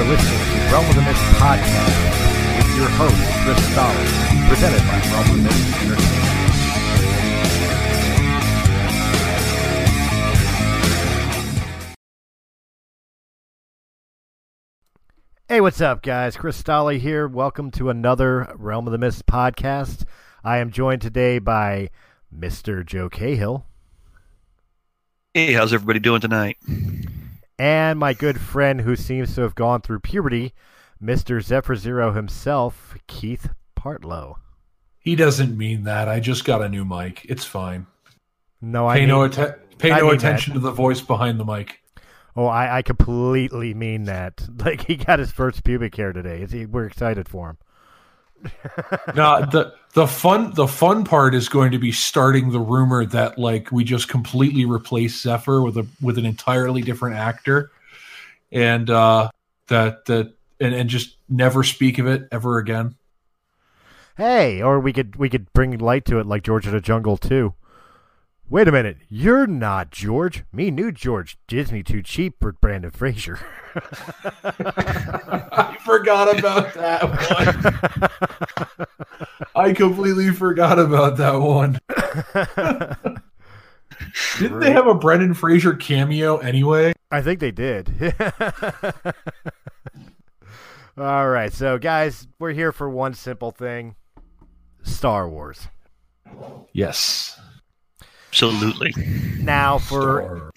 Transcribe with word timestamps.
are 0.00 0.04
listening 0.04 0.38
to 0.38 0.72
Realm 0.72 0.88
of 0.88 0.94
the 0.94 1.02
Mist 1.02 1.20
podcast 1.36 2.56
with 2.56 2.74
your 2.74 2.88
host, 2.88 3.20
Chris 3.44 3.60
Stoller, 3.70 4.06
presented 4.48 4.80
by 4.88 4.96
Realm 5.10 5.28
of 5.28 5.36
the 5.36 5.42
Mist 5.42 5.60
Entertainment. 5.82 6.30
Hey, 15.48 15.60
what's 15.60 15.82
up, 15.82 16.00
guys? 16.00 16.34
Chris 16.34 16.56
Stoller 16.56 16.94
here. 16.94 17.28
Welcome 17.28 17.70
to 17.72 17.90
another 17.90 18.54
Realm 18.56 18.86
of 18.86 18.92
the 18.92 18.98
Mist 18.98 19.26
podcast. 19.26 20.06
I 20.42 20.58
am 20.58 20.70
joined 20.70 21.02
today 21.02 21.38
by 21.40 21.90
Mr. 22.34 22.86
Joe 22.86 23.10
Cahill 23.10 23.66
Hey, 25.34 25.52
how's 25.52 25.74
everybody 25.74 25.98
doing 25.98 26.22
tonight? 26.22 26.56
And 27.60 27.98
my 27.98 28.14
good 28.14 28.40
friend 28.40 28.80
who 28.80 28.96
seems 28.96 29.34
to 29.34 29.42
have 29.42 29.54
gone 29.54 29.82
through 29.82 30.00
puberty, 30.00 30.54
Mr. 31.02 31.42
Zephyr 31.42 31.76
Zero 31.76 32.12
himself, 32.12 32.94
Keith 33.06 33.50
Partlow. 33.78 34.36
He 34.98 35.14
doesn't 35.14 35.58
mean 35.58 35.84
that. 35.84 36.08
I 36.08 36.20
just 36.20 36.46
got 36.46 36.62
a 36.62 36.70
new 36.70 36.86
mic. 36.86 37.26
It's 37.28 37.44
fine. 37.44 37.86
No, 38.62 38.86
I 38.88 38.94
Pay 38.94 39.00
mean, 39.00 39.08
no 39.10 39.24
atten- 39.24 39.54
pay 39.76 39.92
I 39.92 39.98
no 40.00 40.10
attention 40.10 40.54
to 40.54 40.60
the 40.60 40.70
voice 40.70 41.02
behind 41.02 41.38
the 41.38 41.44
mic. 41.44 41.80
oh, 42.34 42.46
I, 42.46 42.78
I 42.78 42.82
completely 42.82 43.74
mean 43.74 44.04
that. 44.04 44.48
Like 44.64 44.86
he 44.86 44.96
got 44.96 45.18
his 45.18 45.30
first 45.30 45.62
pubic 45.62 45.94
hair 45.96 46.14
today. 46.14 46.64
We're 46.64 46.86
excited 46.86 47.28
for 47.28 47.50
him. 47.50 47.58
No, 49.14 49.46
the 49.50 49.74
the 49.92 50.06
fun 50.06 50.52
the 50.54 50.66
fun 50.66 51.04
part 51.04 51.34
is 51.34 51.48
going 51.48 51.72
to 51.72 51.78
be 51.78 51.92
starting 51.92 52.50
the 52.50 52.60
rumor 52.60 53.04
that 53.06 53.38
like 53.38 53.72
we 53.72 53.84
just 53.84 54.08
completely 54.08 54.64
replaced 54.64 55.22
Zephyr 55.22 55.62
with 55.62 55.76
a 55.76 55.86
with 56.00 56.18
an 56.18 56.24
entirely 56.24 56.82
different 56.82 57.16
actor, 57.16 57.70
and 58.52 58.88
uh, 58.88 59.30
that 59.68 60.04
that 60.06 60.34
and, 60.60 60.74
and 60.74 60.88
just 60.90 61.16
never 61.28 61.64
speak 61.64 61.98
of 61.98 62.06
it 62.06 62.28
ever 62.30 62.58
again. 62.58 62.94
Hey, 64.16 64.62
or 64.62 64.78
we 64.78 64.92
could 64.92 65.16
we 65.16 65.28
could 65.28 65.52
bring 65.52 65.76
light 65.78 66.04
to 66.06 66.18
it 66.18 66.26
like 66.26 66.42
George 66.42 66.66
of 66.66 66.72
the 66.72 66.80
Jungle 66.80 67.16
too. 67.16 67.54
Wait 68.48 68.66
a 68.66 68.72
minute, 68.72 68.96
you're 69.08 69.46
not 69.46 69.90
George. 69.90 70.44
Me 70.52 70.70
knew 70.72 70.90
George. 70.90 71.38
Disney 71.46 71.84
too 71.84 72.02
cheap 72.02 72.34
for 72.40 72.52
Brendan 72.52 72.90
Fraser. 72.90 73.38
I 75.80 75.84
forgot 75.84 76.38
about 76.38 76.74
that 76.74 77.02
one. 78.76 79.38
I 79.54 79.72
completely 79.72 80.30
forgot 80.30 80.78
about 80.78 81.16
that 81.16 81.36
one. 81.40 81.78
Didn't 84.38 84.60
they 84.60 84.72
have 84.72 84.86
a 84.86 84.94
Brendan 84.94 85.32
Fraser 85.34 85.74
cameo 85.74 86.36
anyway? 86.38 86.92
I 87.10 87.22
think 87.22 87.40
they 87.40 87.50
did. 87.50 88.14
All 90.98 91.28
right, 91.28 91.52
so 91.52 91.78
guys, 91.78 92.28
we're 92.38 92.52
here 92.52 92.72
for 92.72 92.90
one 92.90 93.14
simple 93.14 93.50
thing: 93.50 93.96
Star 94.82 95.28
Wars. 95.28 95.68
Yes. 96.72 97.40
Absolutely. 98.28 98.92
Now, 99.40 99.78
for 99.78 100.50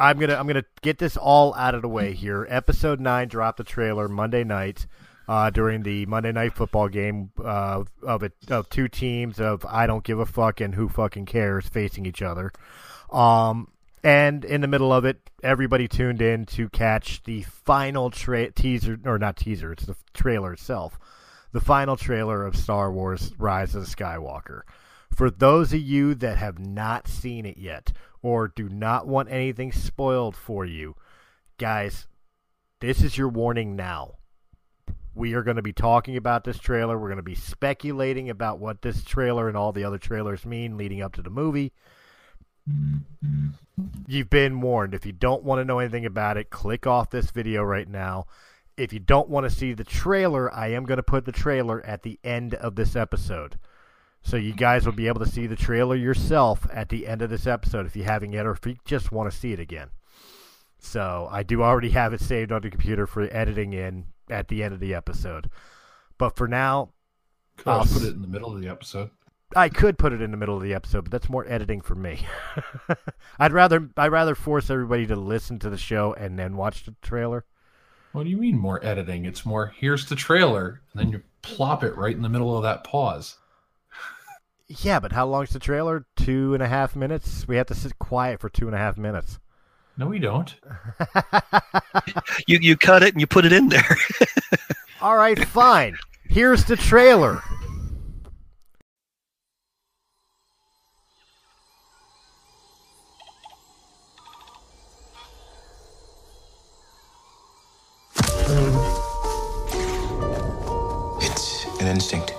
I'm 0.00 0.18
gonna 0.18 0.34
I'm 0.34 0.46
gonna 0.46 0.64
get 0.80 0.96
this 0.96 1.18
all 1.18 1.54
out 1.54 1.74
of 1.74 1.82
the 1.82 1.88
way 1.88 2.14
here. 2.14 2.46
Episode 2.48 3.00
nine 3.00 3.28
dropped 3.28 3.58
the 3.58 3.64
trailer 3.64 4.08
Monday 4.08 4.44
night 4.44 4.86
uh, 5.28 5.50
during 5.50 5.82
the 5.82 6.06
Monday 6.06 6.32
night 6.32 6.54
football 6.54 6.88
game 6.88 7.32
uh, 7.44 7.84
of 8.02 8.22
it 8.22 8.32
of 8.48 8.70
two 8.70 8.88
teams 8.88 9.38
of 9.38 9.66
I 9.66 9.86
don't 9.86 10.02
give 10.02 10.18
a 10.18 10.24
fuck 10.24 10.62
and 10.62 10.74
who 10.74 10.88
fucking 10.88 11.26
cares 11.26 11.68
facing 11.68 12.06
each 12.06 12.22
other. 12.22 12.50
Um, 13.12 13.68
and 14.02 14.42
in 14.42 14.62
the 14.62 14.68
middle 14.68 14.90
of 14.90 15.04
it, 15.04 15.20
everybody 15.42 15.86
tuned 15.86 16.22
in 16.22 16.46
to 16.46 16.70
catch 16.70 17.22
the 17.24 17.42
final 17.42 18.10
tra- 18.10 18.52
teaser 18.52 18.98
or 19.04 19.18
not 19.18 19.36
teaser, 19.36 19.70
it's 19.70 19.84
the 19.84 19.96
trailer 20.14 20.54
itself, 20.54 20.98
the 21.52 21.60
final 21.60 21.98
trailer 21.98 22.42
of 22.42 22.56
Star 22.56 22.90
Wars: 22.90 23.34
Rise 23.36 23.74
of 23.74 23.84
the 23.84 23.94
Skywalker. 23.94 24.62
For 25.14 25.30
those 25.30 25.74
of 25.74 25.80
you 25.80 26.14
that 26.14 26.38
have 26.38 26.58
not 26.58 27.06
seen 27.06 27.44
it 27.44 27.58
yet 27.58 27.92
or 28.22 28.48
do 28.48 28.68
not 28.68 29.06
want 29.06 29.30
anything 29.30 29.72
spoiled 29.72 30.36
for 30.36 30.64
you, 30.64 30.94
guys, 31.58 32.06
this 32.80 33.02
is 33.02 33.16
your 33.18 33.28
warning 33.28 33.76
now. 33.76 34.16
We 35.14 35.34
are 35.34 35.42
going 35.42 35.56
to 35.56 35.62
be 35.62 35.72
talking 35.72 36.16
about 36.16 36.44
this 36.44 36.58
trailer. 36.58 36.98
We're 36.98 37.08
going 37.08 37.16
to 37.16 37.22
be 37.22 37.34
speculating 37.34 38.30
about 38.30 38.58
what 38.58 38.82
this 38.82 39.02
trailer 39.02 39.48
and 39.48 39.56
all 39.56 39.72
the 39.72 39.84
other 39.84 39.98
trailers 39.98 40.46
mean 40.46 40.76
leading 40.76 41.02
up 41.02 41.14
to 41.14 41.22
the 41.22 41.30
movie. 41.30 41.72
You've 44.06 44.30
been 44.30 44.60
warned. 44.60 44.94
If 44.94 45.04
you 45.04 45.12
don't 45.12 45.42
want 45.42 45.60
to 45.60 45.64
know 45.64 45.78
anything 45.78 46.06
about 46.06 46.36
it, 46.36 46.50
click 46.50 46.86
off 46.86 47.10
this 47.10 47.30
video 47.30 47.62
right 47.62 47.88
now. 47.88 48.26
If 48.76 48.92
you 48.92 48.98
don't 48.98 49.28
want 49.28 49.44
to 49.44 49.54
see 49.54 49.72
the 49.72 49.84
trailer, 49.84 50.52
I 50.54 50.68
am 50.68 50.84
going 50.84 50.96
to 50.96 51.02
put 51.02 51.24
the 51.24 51.32
trailer 51.32 51.84
at 51.84 52.02
the 52.02 52.18
end 52.22 52.54
of 52.54 52.76
this 52.76 52.96
episode. 52.96 53.58
So 54.22 54.36
you 54.36 54.52
guys 54.52 54.84
will 54.84 54.92
be 54.92 55.08
able 55.08 55.20
to 55.20 55.30
see 55.30 55.46
the 55.46 55.56
trailer 55.56 55.96
yourself 55.96 56.66
at 56.72 56.88
the 56.88 57.06
end 57.06 57.22
of 57.22 57.30
this 57.30 57.46
episode 57.46 57.86
if 57.86 57.96
you 57.96 58.04
haven't 58.04 58.32
yet, 58.32 58.46
or 58.46 58.52
if 58.52 58.64
you 58.66 58.76
just 58.84 59.10
want 59.12 59.30
to 59.30 59.36
see 59.36 59.52
it 59.52 59.60
again. 59.60 59.88
So 60.78 61.28
I 61.30 61.42
do 61.42 61.62
already 61.62 61.90
have 61.90 62.12
it 62.12 62.20
saved 62.20 62.52
on 62.52 62.62
the 62.62 62.70
computer 62.70 63.06
for 63.06 63.22
editing 63.22 63.72
in 63.72 64.06
at 64.30 64.48
the 64.48 64.62
end 64.62 64.74
of 64.74 64.80
the 64.80 64.94
episode. 64.94 65.50
But 66.18 66.36
for 66.36 66.48
now, 66.48 66.90
I'll 67.66 67.80
I'll 67.80 67.86
put 67.86 68.02
it 68.02 68.14
in 68.14 68.22
the 68.22 68.28
middle 68.28 68.54
of 68.54 68.60
the 68.60 68.68
episode. 68.68 69.10
I 69.56 69.68
could 69.68 69.98
put 69.98 70.12
it 70.12 70.22
in 70.22 70.30
the 70.30 70.36
middle 70.36 70.56
of 70.56 70.62
the 70.62 70.74
episode, 70.74 71.02
but 71.02 71.10
that's 71.10 71.28
more 71.28 71.44
editing 71.48 71.80
for 71.80 71.94
me. 71.96 72.24
I'd 73.38 73.52
rather 73.52 73.90
I'd 73.96 74.12
rather 74.12 74.34
force 74.34 74.70
everybody 74.70 75.06
to 75.06 75.16
listen 75.16 75.58
to 75.60 75.70
the 75.70 75.76
show 75.78 76.14
and 76.14 76.38
then 76.38 76.56
watch 76.56 76.84
the 76.84 76.94
trailer. 77.02 77.44
What 78.12 78.24
do 78.24 78.30
you 78.30 78.36
mean 78.36 78.58
more 78.58 78.84
editing? 78.84 79.24
It's 79.24 79.44
more 79.44 79.72
here's 79.76 80.06
the 80.06 80.16
trailer, 80.16 80.82
and 80.92 81.00
then 81.00 81.12
you 81.12 81.22
plop 81.42 81.82
it 81.82 81.96
right 81.96 82.14
in 82.14 82.22
the 82.22 82.28
middle 82.28 82.56
of 82.56 82.62
that 82.62 82.84
pause. 82.84 83.36
Yeah, 84.78 85.00
but 85.00 85.10
how 85.10 85.26
long's 85.26 85.50
the 85.50 85.58
trailer? 85.58 86.06
Two 86.14 86.54
and 86.54 86.62
a 86.62 86.68
half 86.68 86.94
minutes. 86.94 87.48
We 87.48 87.56
have 87.56 87.66
to 87.66 87.74
sit 87.74 87.98
quiet 87.98 88.38
for 88.38 88.48
two 88.48 88.66
and 88.66 88.74
a 88.74 88.78
half 88.78 88.96
minutes. 88.96 89.40
No, 89.96 90.06
we 90.06 90.20
don't. 90.20 90.54
You 92.46 92.58
you 92.60 92.76
cut 92.76 93.02
it 93.02 93.12
and 93.14 93.20
you 93.20 93.26
put 93.26 93.44
it 93.44 93.52
in 93.52 93.68
there. 93.68 93.96
All 95.00 95.16
right, 95.16 95.38
fine. 95.48 95.96
Here's 96.24 96.64
the 96.64 96.76
trailer. 96.76 97.42
It's 111.20 111.66
an 111.80 111.86
instinct. 111.88 112.34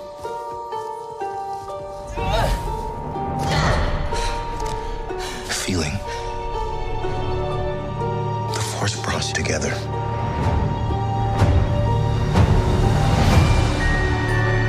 Together. 9.44 9.74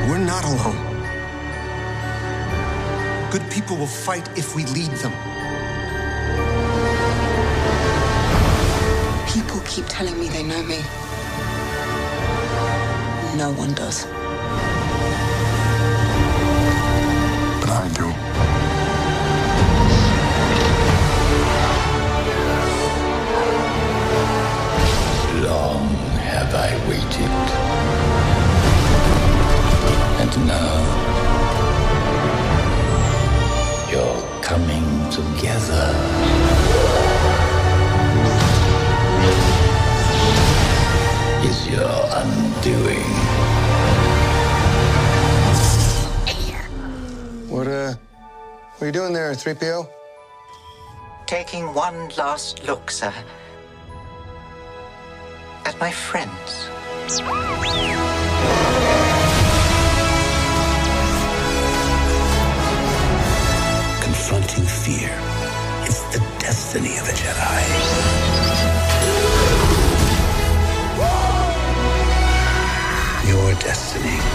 We're 0.09 0.25
not 0.33 0.45
alone. 0.45 0.81
Good 3.31 3.45
people 3.51 3.77
will 3.77 3.95
fight 4.07 4.27
if 4.39 4.57
we 4.57 4.65
lead 4.77 4.93
them. 5.03 5.13
People 9.35 9.61
keep 9.67 9.87
telling 9.89 10.19
me 10.19 10.29
they 10.29 10.43
know 10.43 10.63
me. 10.63 10.81
No 13.37 13.53
one 13.53 13.75
does. 13.75 14.22
Have 26.53 26.61
I 26.61 26.89
waited. 26.89 27.33
And 30.21 30.33
now 30.47 30.75
you're 33.91 34.23
coming 34.43 34.87
together. 35.11 35.87
Is 41.49 41.69
your 41.69 41.95
undoing. 42.21 43.09
What, 47.49 47.69
uh, 47.69 47.95
what 48.79 48.83
are 48.83 48.87
you 48.87 48.93
doing 48.93 49.13
there, 49.13 49.33
3PO? 49.33 49.89
Taking 51.27 51.75
one 51.75 52.09
last 52.17 52.67
look, 52.67 52.91
sir 52.91 53.13
at 55.65 55.79
my 55.81 55.91
friends. 55.91 56.69
Confronting 64.03 64.65
fear. 64.65 65.13
It's 65.85 66.03
the 66.15 66.21
destiny 66.39 66.97
of 66.99 67.09
a 67.09 67.13
Jedi. 67.13 67.63
Your 73.29 73.55
destiny. 73.61 74.32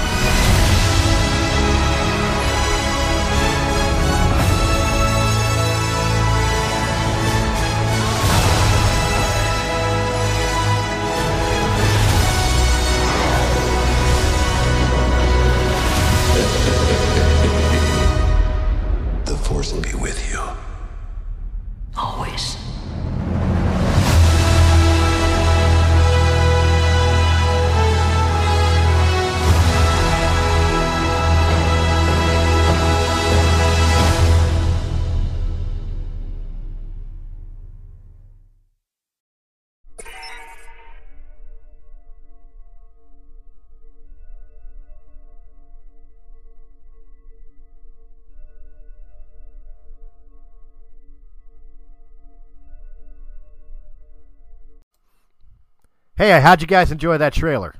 Hey, 56.17 56.31
uh, 56.31 56.41
how'd 56.41 56.61
you 56.61 56.67
guys 56.67 56.91
enjoy 56.91 57.19
that 57.19 57.33
trailer? 57.33 57.75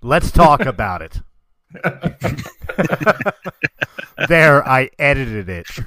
Let's 0.00 0.30
talk 0.30 0.60
about 0.60 1.02
it. 1.02 1.20
there, 4.28 4.66
I 4.66 4.90
edited 4.96 5.48
it. 5.48 5.66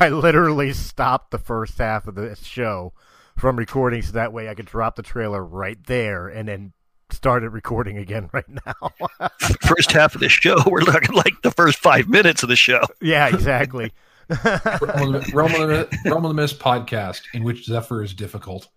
I 0.00 0.08
literally 0.08 0.72
stopped 0.72 1.32
the 1.32 1.38
first 1.38 1.76
half 1.76 2.08
of 2.08 2.14
the 2.14 2.34
show 2.34 2.94
from 3.36 3.56
recording 3.56 4.00
so 4.00 4.12
that 4.12 4.32
way 4.32 4.48
I 4.48 4.54
could 4.54 4.64
drop 4.64 4.96
the 4.96 5.02
trailer 5.02 5.44
right 5.44 5.76
there 5.84 6.28
and 6.28 6.48
then 6.48 6.72
started 7.10 7.50
recording 7.50 7.98
again 7.98 8.30
right 8.32 8.48
now. 8.48 9.28
First 9.60 9.92
half 9.92 10.14
of 10.14 10.22
the 10.22 10.30
show, 10.30 10.56
we're 10.66 10.80
looking 10.80 11.14
like 11.14 11.42
the 11.42 11.50
first 11.50 11.78
five 11.78 12.08
minutes 12.08 12.42
of 12.42 12.48
the 12.48 12.56
show. 12.56 12.80
yeah, 13.02 13.28
exactly. 13.28 13.92
Realm 14.30 15.14
of, 15.14 15.24
the, 15.26 15.32
Realm, 15.34 15.54
of 15.54 15.68
the, 15.68 15.88
Realm 16.04 16.24
of 16.24 16.30
the 16.30 16.34
Mist 16.34 16.58
podcast 16.58 17.22
in 17.34 17.42
which 17.44 17.64
Zephyr 17.64 18.02
is 18.02 18.14
difficult. 18.14 18.68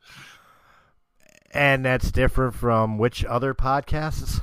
And 1.52 1.86
that's 1.86 2.12
different 2.12 2.56
from 2.56 2.98
which 2.98 3.24
other 3.26 3.54
podcasts? 3.54 4.42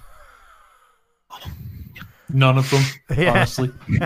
None 2.28 2.58
of 2.58 2.70
them, 2.70 2.82
Yeah. 3.18 3.32
honestly. 3.32 3.70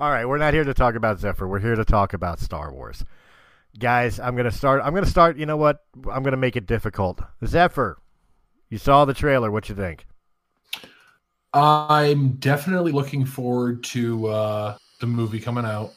All 0.00 0.10
right, 0.10 0.24
we're 0.24 0.38
not 0.38 0.54
here 0.54 0.64
to 0.64 0.74
talk 0.74 0.94
about 0.94 1.20
Zephyr. 1.20 1.46
We're 1.46 1.60
here 1.60 1.76
to 1.76 1.84
talk 1.84 2.14
about 2.14 2.40
Star 2.40 2.72
Wars. 2.72 3.04
Guys, 3.78 4.18
I'm 4.18 4.34
going 4.34 4.50
to 4.50 4.56
start 4.56 4.80
I'm 4.84 4.92
going 4.92 5.04
to 5.04 5.10
start, 5.10 5.36
you 5.36 5.46
know 5.46 5.56
what? 5.56 5.84
I'm 6.10 6.22
going 6.22 6.32
to 6.32 6.36
make 6.38 6.56
it 6.56 6.66
difficult. 6.66 7.20
Zephyr, 7.44 7.98
you 8.70 8.78
saw 8.78 9.04
the 9.04 9.14
trailer, 9.14 9.50
what 9.50 9.68
you 9.68 9.74
think? 9.74 10.06
I'm 11.52 12.32
definitely 12.32 12.92
looking 12.92 13.24
forward 13.24 13.84
to 13.84 14.26
uh, 14.26 14.76
the 15.10 15.16
movie 15.16 15.40
coming 15.40 15.64
out. 15.64 15.92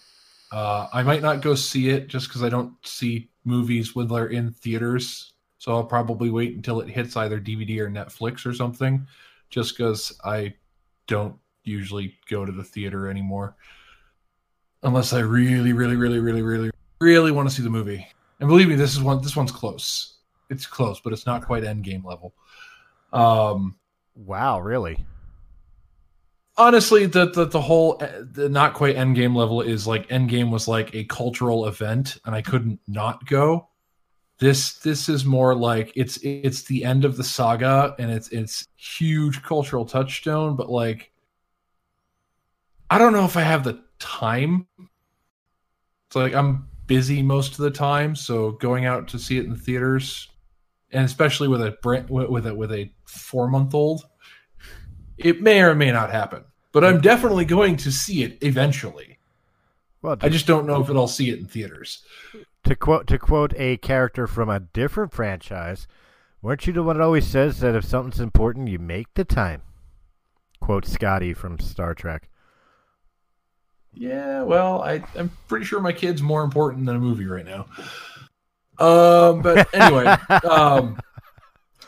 Uh, 0.51 0.87
I 0.93 1.03
might 1.03 1.21
not 1.21 1.41
go 1.41 1.55
see 1.55 1.89
it 1.89 2.07
just 2.07 2.27
because 2.27 2.43
I 2.43 2.49
don't 2.49 2.73
see 2.85 3.29
movies 3.43 3.95
when 3.95 4.07
they're 4.07 4.27
in 4.27 4.51
theaters. 4.51 5.33
So 5.57 5.73
I'll 5.73 5.83
probably 5.83 6.29
wait 6.29 6.55
until 6.55 6.81
it 6.81 6.89
hits 6.89 7.17
either 7.17 7.39
DVD 7.39 7.79
or 7.79 7.89
Netflix 7.89 8.45
or 8.45 8.53
something, 8.53 9.07
just 9.49 9.75
because 9.75 10.17
I 10.23 10.53
don't 11.07 11.35
usually 11.63 12.15
go 12.29 12.45
to 12.45 12.51
the 12.51 12.63
theater 12.63 13.09
anymore. 13.09 13.55
Unless 14.83 15.13
I 15.13 15.19
really, 15.19 15.73
really, 15.73 15.95
really, 15.95 16.19
really, 16.19 16.41
really, 16.41 16.71
really 17.01 17.31
want 17.31 17.49
to 17.49 17.55
see 17.55 17.63
the 17.63 17.69
movie. 17.69 18.07
And 18.39 18.47
believe 18.47 18.67
me, 18.67 18.75
this 18.75 18.93
is 18.93 19.01
one. 19.01 19.21
This 19.21 19.35
one's 19.35 19.51
close. 19.51 20.17
It's 20.49 20.65
close, 20.65 20.99
but 20.99 21.11
it's 21.11 21.25
not 21.25 21.45
quite 21.45 21.63
end 21.63 21.83
game 21.83 22.05
level. 22.05 22.33
Um, 23.11 23.75
Wow, 24.25 24.59
really? 24.59 25.05
Honestly 26.57 27.05
the, 27.05 27.29
the 27.29 27.45
the 27.45 27.61
whole 27.61 27.97
eh, 28.01 28.21
the 28.31 28.49
not 28.49 28.73
quite 28.73 28.95
endgame 28.95 29.35
level 29.35 29.61
is 29.61 29.87
like 29.87 30.07
endgame 30.09 30.51
was 30.51 30.67
like 30.67 30.93
a 30.95 31.03
cultural 31.05 31.67
event 31.67 32.17
and 32.25 32.35
i 32.35 32.41
couldn't 32.41 32.79
not 32.87 33.25
go. 33.27 33.69
This 34.39 34.73
this 34.79 35.09
is 35.09 35.25
more 35.25 35.55
like 35.55 35.91
it's 35.95 36.17
it's 36.17 36.63
the 36.63 36.83
end 36.83 37.05
of 37.05 37.17
the 37.17 37.23
saga 37.23 37.95
and 37.97 38.11
it's 38.11 38.29
it's 38.29 38.67
huge 38.75 39.41
cultural 39.41 39.83
touchstone 39.83 40.55
but 40.55 40.69
like 40.69 41.11
i 42.89 42.99
don't 42.99 43.13
know 43.13 43.25
if 43.25 43.35
i 43.35 43.41
have 43.41 43.63
the 43.63 43.83
time. 43.97 44.67
It's 46.07 46.15
like 46.15 46.35
i'm 46.35 46.67
busy 46.85 47.21
most 47.21 47.53
of 47.53 47.57
the 47.57 47.71
time 47.71 48.15
so 48.15 48.51
going 48.51 48.85
out 48.85 49.07
to 49.09 49.19
see 49.19 49.37
it 49.37 49.45
in 49.45 49.55
theaters 49.55 50.29
and 50.91 51.03
especially 51.03 51.47
with 51.47 51.61
a 51.61 51.75
with 52.09 52.45
a 52.45 52.55
with 52.55 52.71
a 52.71 52.91
four 53.05 53.49
month 53.49 53.73
old 53.73 54.05
it 55.17 55.41
may 55.41 55.61
or 55.61 55.75
may 55.75 55.91
not 55.91 56.11
happen, 56.11 56.43
but 56.71 56.83
I'm 56.83 57.01
definitely 57.01 57.45
going 57.45 57.77
to 57.77 57.91
see 57.91 58.23
it 58.23 58.37
eventually. 58.41 59.17
Well, 60.01 60.17
I 60.21 60.29
just 60.29 60.47
don't 60.47 60.67
know 60.67 60.81
if 60.81 60.89
I'll 60.89 61.07
see 61.07 61.29
it 61.29 61.39
in 61.39 61.47
theaters. 61.47 62.03
to 62.63 62.75
quote 62.75 63.07
to 63.07 63.17
quote 63.17 63.53
a 63.57 63.77
character 63.77 64.27
from 64.27 64.49
a 64.49 64.59
different 64.59 65.13
franchise, 65.13 65.87
weren't 66.41 66.67
you 66.67 66.73
the 66.73 66.83
one 66.83 66.97
that 66.97 67.03
always 67.03 67.25
says 67.27 67.59
that 67.59 67.75
if 67.75 67.83
something's 67.83 68.19
important, 68.19 68.69
you 68.69 68.79
make 68.79 69.07
the 69.15 69.25
time? 69.25 69.61
Quote 70.59 70.85
Scotty 70.85 71.33
from 71.33 71.59
Star 71.59 71.93
Trek. 71.93 72.29
Yeah, 73.93 74.43
well, 74.43 74.83
I, 74.83 75.03
I'm 75.15 75.31
pretty 75.47 75.65
sure 75.65 75.81
my 75.81 75.91
kid's 75.91 76.21
more 76.21 76.43
important 76.43 76.85
than 76.85 76.95
a 76.95 76.99
movie 76.99 77.25
right 77.25 77.45
now. 77.45 77.65
Um, 78.77 79.41
but 79.41 79.73
anyway, 79.73 80.05
um, 80.47 80.99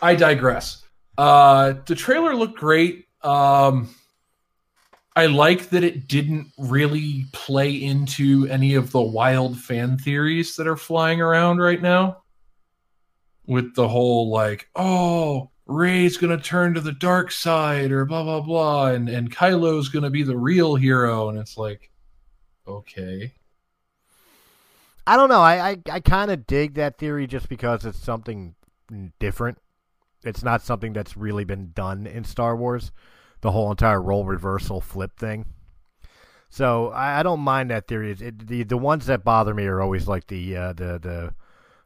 I 0.01 0.15
digress. 0.15 0.83
Uh, 1.17 1.73
the 1.85 1.93
trailer 1.93 2.35
looked 2.35 2.57
great. 2.57 3.08
Um, 3.21 3.89
I 5.15 5.25
like 5.25 5.69
that 5.69 5.83
it 5.83 6.07
didn't 6.07 6.47
really 6.57 7.25
play 7.33 7.75
into 7.75 8.47
any 8.49 8.75
of 8.75 8.91
the 8.91 9.01
wild 9.01 9.59
fan 9.59 9.97
theories 9.97 10.55
that 10.55 10.67
are 10.67 10.77
flying 10.77 11.19
around 11.19 11.57
right 11.57 11.81
now. 11.81 12.23
With 13.45 13.73
the 13.75 13.87
whole 13.87 14.29
like, 14.29 14.69
oh, 14.75 15.49
Rey's 15.65 16.17
gonna 16.17 16.39
turn 16.39 16.75
to 16.75 16.81
the 16.81 16.91
dark 16.91 17.31
side 17.31 17.91
or 17.91 18.05
blah 18.05 18.23
blah 18.23 18.41
blah, 18.41 18.87
and 18.87 19.09
and 19.09 19.29
Kylo's 19.35 19.89
gonna 19.89 20.09
be 20.09 20.23
the 20.23 20.37
real 20.37 20.75
hero, 20.75 21.29
and 21.29 21.37
it's 21.37 21.57
like, 21.57 21.91
okay, 22.67 23.33
I 25.05 25.17
don't 25.17 25.29
know. 25.29 25.41
I 25.41 25.69
I, 25.69 25.77
I 25.91 25.99
kind 25.99 26.29
of 26.29 26.45
dig 26.45 26.75
that 26.75 26.97
theory 26.99 27.27
just 27.27 27.49
because 27.49 27.85
it's 27.85 27.99
something 27.99 28.55
different. 29.19 29.57
It's 30.23 30.43
not 30.43 30.61
something 30.61 30.93
that's 30.93 31.15
really 31.15 31.45
been 31.45 31.71
done 31.73 32.05
in 32.07 32.23
Star 32.23 32.55
Wars. 32.55 32.91
The 33.41 33.51
whole 33.51 33.71
entire 33.71 34.01
role 34.01 34.25
reversal 34.25 34.81
flip 34.81 35.17
thing. 35.17 35.45
So 36.49 36.89
I, 36.89 37.19
I 37.19 37.23
don't 37.23 37.39
mind 37.39 37.69
that 37.71 37.87
theory. 37.87 38.11
It, 38.11 38.47
the 38.47 38.63
the 38.63 38.77
ones 38.77 39.05
that 39.05 39.23
bother 39.23 39.53
me 39.53 39.65
are 39.65 39.81
always 39.81 40.07
like 40.07 40.27
the 40.27 40.57
uh, 40.57 40.73
the 40.73 40.99
the 40.99 41.33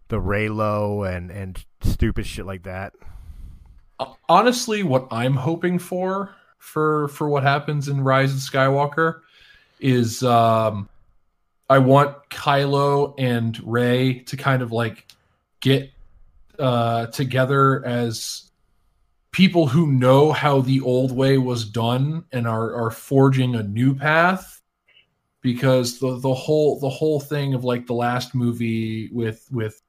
the 0.07 0.19
Reylo 0.19 1.07
and 1.07 1.29
and 1.29 1.63
stupid 1.81 2.25
shit 2.25 2.45
like 2.45 2.63
that. 2.63 2.93
honestly, 4.27 4.83
what 4.83 5.07
I'm 5.11 5.35
hoping 5.35 5.79
for 5.79 6.33
for 6.57 7.09
for 7.09 7.27
what 7.29 7.43
happens 7.43 7.87
in 7.87 8.01
Rise 8.01 8.33
of 8.33 8.39
Skywalker 8.39 9.21
is 9.79 10.23
um 10.23 10.89
I 11.69 11.79
want 11.79 12.15
Kylo 12.29 13.15
and 13.17 13.59
Rey 13.65 14.19
to 14.19 14.37
kind 14.37 14.61
of 14.61 14.71
like 14.71 15.07
get 15.59 15.92
uh 16.59 17.07
together 17.07 17.85
as 17.85 18.51
people 19.31 19.67
who 19.67 19.91
know 19.91 20.31
how 20.31 20.61
the 20.61 20.79
old 20.81 21.11
way 21.11 21.37
was 21.37 21.65
done 21.65 22.23
and 22.31 22.47
are 22.47 22.73
are 22.75 22.91
forging 22.91 23.55
a 23.55 23.63
new 23.63 23.93
path. 23.95 24.61
Because 25.41 25.99
the 25.99 26.17
the 26.19 26.33
whole 26.33 26.79
the 26.79 26.89
whole 26.89 27.19
thing 27.19 27.53
of 27.53 27.65
like 27.65 27.85
the 27.85 27.93
last 27.93 28.33
movie 28.33 29.09
with 29.11 29.45
with 29.51 29.81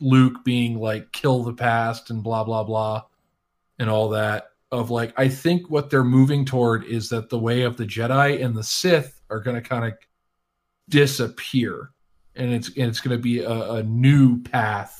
Luke 0.00 0.44
being 0.44 0.78
like 0.78 1.10
kill 1.10 1.42
the 1.42 1.52
past 1.52 2.10
and 2.10 2.22
blah 2.22 2.44
blah 2.44 2.62
blah 2.62 3.02
and 3.80 3.90
all 3.90 4.10
that 4.10 4.50
of 4.70 4.90
like 4.90 5.12
I 5.16 5.28
think 5.28 5.68
what 5.70 5.90
they're 5.90 6.04
moving 6.04 6.44
toward 6.44 6.84
is 6.84 7.08
that 7.08 7.30
the 7.30 7.38
way 7.38 7.62
of 7.62 7.76
the 7.76 7.86
Jedi 7.86 8.44
and 8.44 8.54
the 8.54 8.62
Sith 8.62 9.20
are 9.28 9.40
going 9.40 9.60
to 9.60 9.68
kind 9.68 9.86
of 9.86 9.94
disappear. 10.88 11.90
And 12.36 12.52
it's 12.52 12.68
and 12.68 12.86
it's 12.88 13.00
going 13.00 13.16
to 13.16 13.22
be 13.22 13.40
a, 13.40 13.72
a 13.72 13.82
new 13.82 14.40
path 14.42 14.99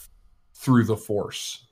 through 0.60 0.84
the 0.84 0.96
force 0.96 1.66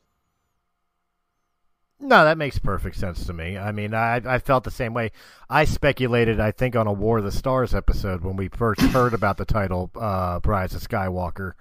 No, 2.01 2.25
that 2.25 2.39
makes 2.39 2.59
perfect 2.61 2.97
sense 2.97 3.27
to 3.27 3.33
me. 3.33 3.59
I 3.59 3.73
mean, 3.73 3.93
I 3.93 4.17
I 4.25 4.39
felt 4.39 4.63
the 4.65 4.71
same 4.71 4.95
way. 4.95 5.11
I 5.51 5.65
speculated, 5.65 6.39
I 6.41 6.53
think, 6.53 6.77
on 6.77 6.87
a 6.87 6.93
War 6.93 7.19
of 7.19 7.25
the 7.25 7.33
Stars 7.33 7.75
episode 7.75 8.23
when 8.23 8.37
we 8.37 8.49
first 8.49 8.81
heard 8.95 9.15
about 9.15 9.37
the 9.37 9.45
title 9.45 9.91
uh, 9.97 10.39
Rise 10.45 10.75
of 10.75 10.83
Skywalker. 10.83 11.55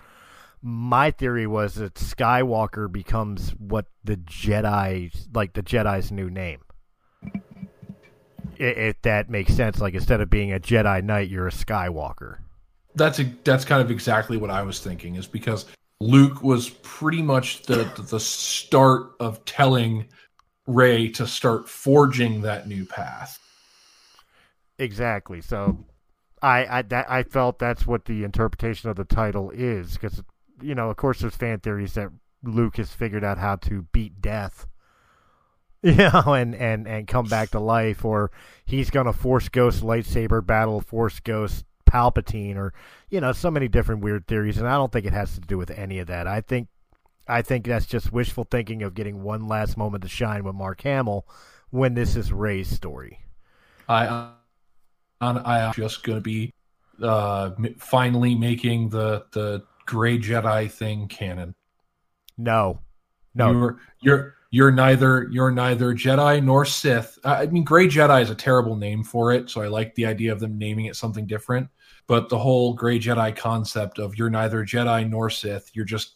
My 0.61 1.11
theory 1.11 1.47
was 1.47 1.75
that 1.75 1.95
Skywalker 1.95 2.91
becomes 2.91 3.51
what 3.51 3.85
the 4.03 4.17
Jedi, 4.17 5.11
like 5.33 5.53
the 5.53 5.63
Jedi's 5.63 6.11
new 6.11 6.29
name. 6.29 6.61
If 8.57 9.01
that 9.03 9.29
makes 9.29 9.53
sense, 9.55 9.79
like 9.79 9.93
instead 9.95 10.21
of 10.21 10.29
being 10.29 10.51
a 10.53 10.59
Jedi 10.59 11.03
Knight, 11.03 11.29
you're 11.29 11.47
a 11.47 11.51
Skywalker. 11.51 12.39
that's 12.95 13.19
a, 13.19 13.25
that's 13.43 13.65
kind 13.65 13.81
of 13.81 13.91
exactly 13.91 14.37
what 14.37 14.49
I 14.49 14.61
was 14.63 14.79
thinking 14.79 15.15
is 15.15 15.27
because 15.27 15.65
Luke 15.99 16.43
was 16.43 16.69
pretty 16.69 17.21
much 17.21 17.63
the 17.63 17.85
the 18.09 18.19
start 18.19 19.13
of 19.19 19.43
telling 19.45 20.05
Rey 20.67 21.09
to 21.09 21.25
start 21.25 21.67
forging 21.69 22.41
that 22.41 22.67
new 22.67 22.85
path. 22.85 23.39
Exactly. 24.79 25.41
So, 25.41 25.85
I 26.41 26.65
I 26.79 26.81
that, 26.83 27.09
I 27.09 27.23
felt 27.23 27.59
that's 27.59 27.87
what 27.87 28.05
the 28.05 28.23
interpretation 28.23 28.89
of 28.89 28.95
the 28.95 29.05
title 29.05 29.49
is 29.51 29.93
because 29.93 30.23
you 30.61 30.75
know, 30.75 30.89
of 30.89 30.97
course, 30.97 31.19
there's 31.19 31.35
fan 31.35 31.59
theories 31.59 31.93
that 31.93 32.09
Luke 32.43 32.77
has 32.77 32.91
figured 32.91 33.23
out 33.23 33.37
how 33.37 33.55
to 33.57 33.83
beat 33.91 34.21
death. 34.21 34.67
You 35.83 35.93
know, 35.95 36.33
and, 36.33 36.55
and, 36.55 36.87
and 36.87 37.07
come 37.07 37.27
back 37.27 37.51
to 37.51 37.59
life, 37.59 38.03
or 38.03 38.31
he's 38.65 38.89
gonna 38.89 39.13
force 39.13 39.47
ghost 39.47 39.83
lightsaber 39.83 40.43
battle 40.45 40.81
force 40.81 41.19
ghost 41.19 41.65
Palpatine, 41.87 42.57
or 42.57 42.73
you 43.09 43.19
know, 43.19 43.31
so 43.31 43.49
many 43.49 43.67
different 43.67 44.01
weird 44.01 44.27
theories, 44.27 44.57
and 44.57 44.67
I 44.67 44.75
don't 44.75 44.91
think 44.91 45.05
it 45.05 45.13
has 45.13 45.33
to 45.35 45.41
do 45.41 45.57
with 45.57 45.71
any 45.71 45.99
of 45.99 46.07
that. 46.07 46.27
I 46.27 46.41
think 46.41 46.67
I 47.27 47.41
think 47.41 47.65
that's 47.65 47.85
just 47.85 48.13
wishful 48.13 48.43
thinking 48.43 48.83
of 48.83 48.93
getting 48.93 49.23
one 49.23 49.47
last 49.47 49.77
moment 49.77 50.03
to 50.03 50.09
shine 50.09 50.43
with 50.43 50.55
Mark 50.55 50.81
Hamill 50.81 51.27
when 51.69 51.93
this 51.93 52.15
is 52.15 52.31
Rey's 52.31 52.69
story. 52.69 53.19
I 53.89 54.29
I 55.21 55.59
am 55.59 55.73
just 55.73 56.03
going 56.03 56.17
to 56.17 56.21
be 56.21 56.53
uh, 57.01 57.51
finally 57.77 58.35
making 58.35 58.89
the 58.89 59.25
the 59.31 59.63
gray 59.85 60.17
Jedi 60.19 60.69
thing 60.69 61.07
canon. 61.07 61.55
No, 62.37 62.79
no, 63.33 63.51
you're 63.51 63.79
you're 64.01 64.36
you're 64.57 64.71
neither 64.71 65.27
you're 65.29 65.51
neither 65.51 65.93
Jedi 65.93 66.43
nor 66.43 66.65
Sith. 66.65 67.19
I 67.23 67.45
mean, 67.45 67.63
gray 67.63 67.87
Jedi 67.87 68.23
is 68.23 68.31
a 68.31 68.35
terrible 68.35 68.75
name 68.75 69.03
for 69.03 69.31
it, 69.31 69.51
so 69.51 69.61
I 69.61 69.67
like 69.67 69.93
the 69.93 70.07
idea 70.07 70.31
of 70.31 70.39
them 70.39 70.57
naming 70.57 70.85
it 70.85 70.95
something 70.95 71.27
different. 71.27 71.69
But 72.07 72.29
the 72.29 72.39
whole 72.39 72.73
gray 72.73 72.97
Jedi 72.97 73.35
concept 73.35 73.99
of 73.99 74.17
you're 74.17 74.31
neither 74.31 74.65
Jedi 74.65 75.07
nor 75.07 75.29
Sith, 75.29 75.69
you're 75.73 75.85
just 75.85 76.15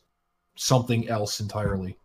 something 0.56 1.08
else 1.08 1.40
entirely. 1.40 2.00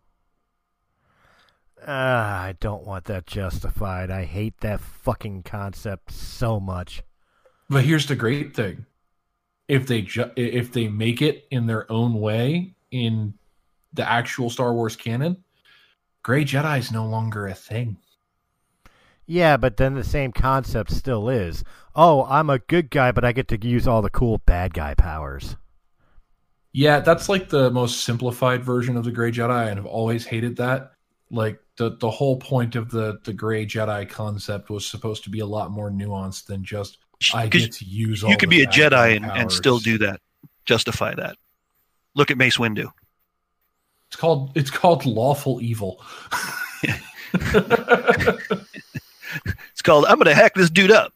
Uh, 1.81 1.89
I 1.91 2.55
don't 2.59 2.85
want 2.85 3.05
that 3.05 3.25
justified. 3.25 4.11
I 4.11 4.25
hate 4.25 4.59
that 4.59 4.79
fucking 4.79 5.41
concept 5.41 6.11
so 6.11 6.59
much. 6.59 7.01
But 7.67 7.83
here's 7.83 8.05
the 8.05 8.15
great 8.15 8.55
thing: 8.55 8.85
if 9.67 9.87
they 9.87 10.03
ju- 10.03 10.33
if 10.35 10.71
they 10.71 10.87
make 10.87 11.23
it 11.23 11.47
in 11.49 11.65
their 11.65 11.91
own 11.91 12.13
way 12.13 12.75
in 12.91 13.33
the 13.93 14.07
actual 14.07 14.51
Star 14.51 14.75
Wars 14.75 14.95
canon, 14.95 15.43
Gray 16.27 16.43
Jedi 16.43 16.77
is 16.77 16.91
no 16.91 17.05
longer 17.05 17.47
a 17.47 17.53
thing. 17.53 17.95
Yeah, 19.25 19.55
but 19.55 19.77
then 19.77 19.93
the 19.93 20.03
same 20.03 20.33
concept 20.33 20.91
still 20.91 21.29
is. 21.29 21.63
Oh, 21.95 22.25
I'm 22.25 22.49
a 22.49 22.59
good 22.59 22.89
guy, 22.89 23.13
but 23.13 23.23
I 23.23 23.31
get 23.31 23.47
to 23.47 23.65
use 23.65 23.87
all 23.87 24.01
the 24.01 24.09
cool 24.09 24.39
bad 24.39 24.73
guy 24.73 24.93
powers. 24.93 25.55
Yeah, 26.73 26.99
that's 26.99 27.29
like 27.29 27.47
the 27.47 27.71
most 27.71 28.01
simplified 28.01 28.61
version 28.61 28.97
of 28.97 29.05
the 29.05 29.11
Gray 29.11 29.31
Jedi, 29.31 29.69
and 29.71 29.79
I've 29.79 29.85
always 29.85 30.25
hated 30.25 30.57
that. 30.57 30.91
Like 31.31 31.61
the 31.77 31.95
the 31.95 32.11
whole 32.11 32.35
point 32.35 32.75
of 32.75 32.91
the 32.91 33.19
the 33.23 33.31
Gray 33.31 33.65
Jedi 33.65 34.09
concept 34.09 34.69
was 34.69 34.85
supposed 34.85 35.23
to 35.23 35.29
be 35.29 35.39
a 35.39 35.45
lot 35.45 35.71
more 35.71 35.89
nuanced 35.89 36.47
than 36.47 36.61
just 36.61 36.97
I 37.33 37.47
get 37.47 37.71
to 37.71 37.85
use. 37.85 38.21
you 38.23 38.35
could 38.35 38.49
be 38.49 38.63
a 38.63 38.67
Jedi 38.67 39.15
and, 39.15 39.25
and, 39.25 39.49
still 39.49 39.79
do 39.79 39.97
that, 39.99 40.19
justify 40.65 41.15
that. 41.15 41.37
Look 42.15 42.31
at 42.31 42.37
Mace 42.37 42.57
Windu. 42.57 42.91
It's 44.09 44.15
called 44.15 44.51
it's 44.55 44.69
called 44.69 45.05
lawful 45.05 45.61
evil. 45.61 46.01
it's 46.83 47.01
called 49.83 50.05
I'm 50.05 50.15
going 50.15 50.27
to 50.27 50.35
hack 50.35 50.53
this 50.53 50.69
dude 50.69 50.91
up. 50.91 51.13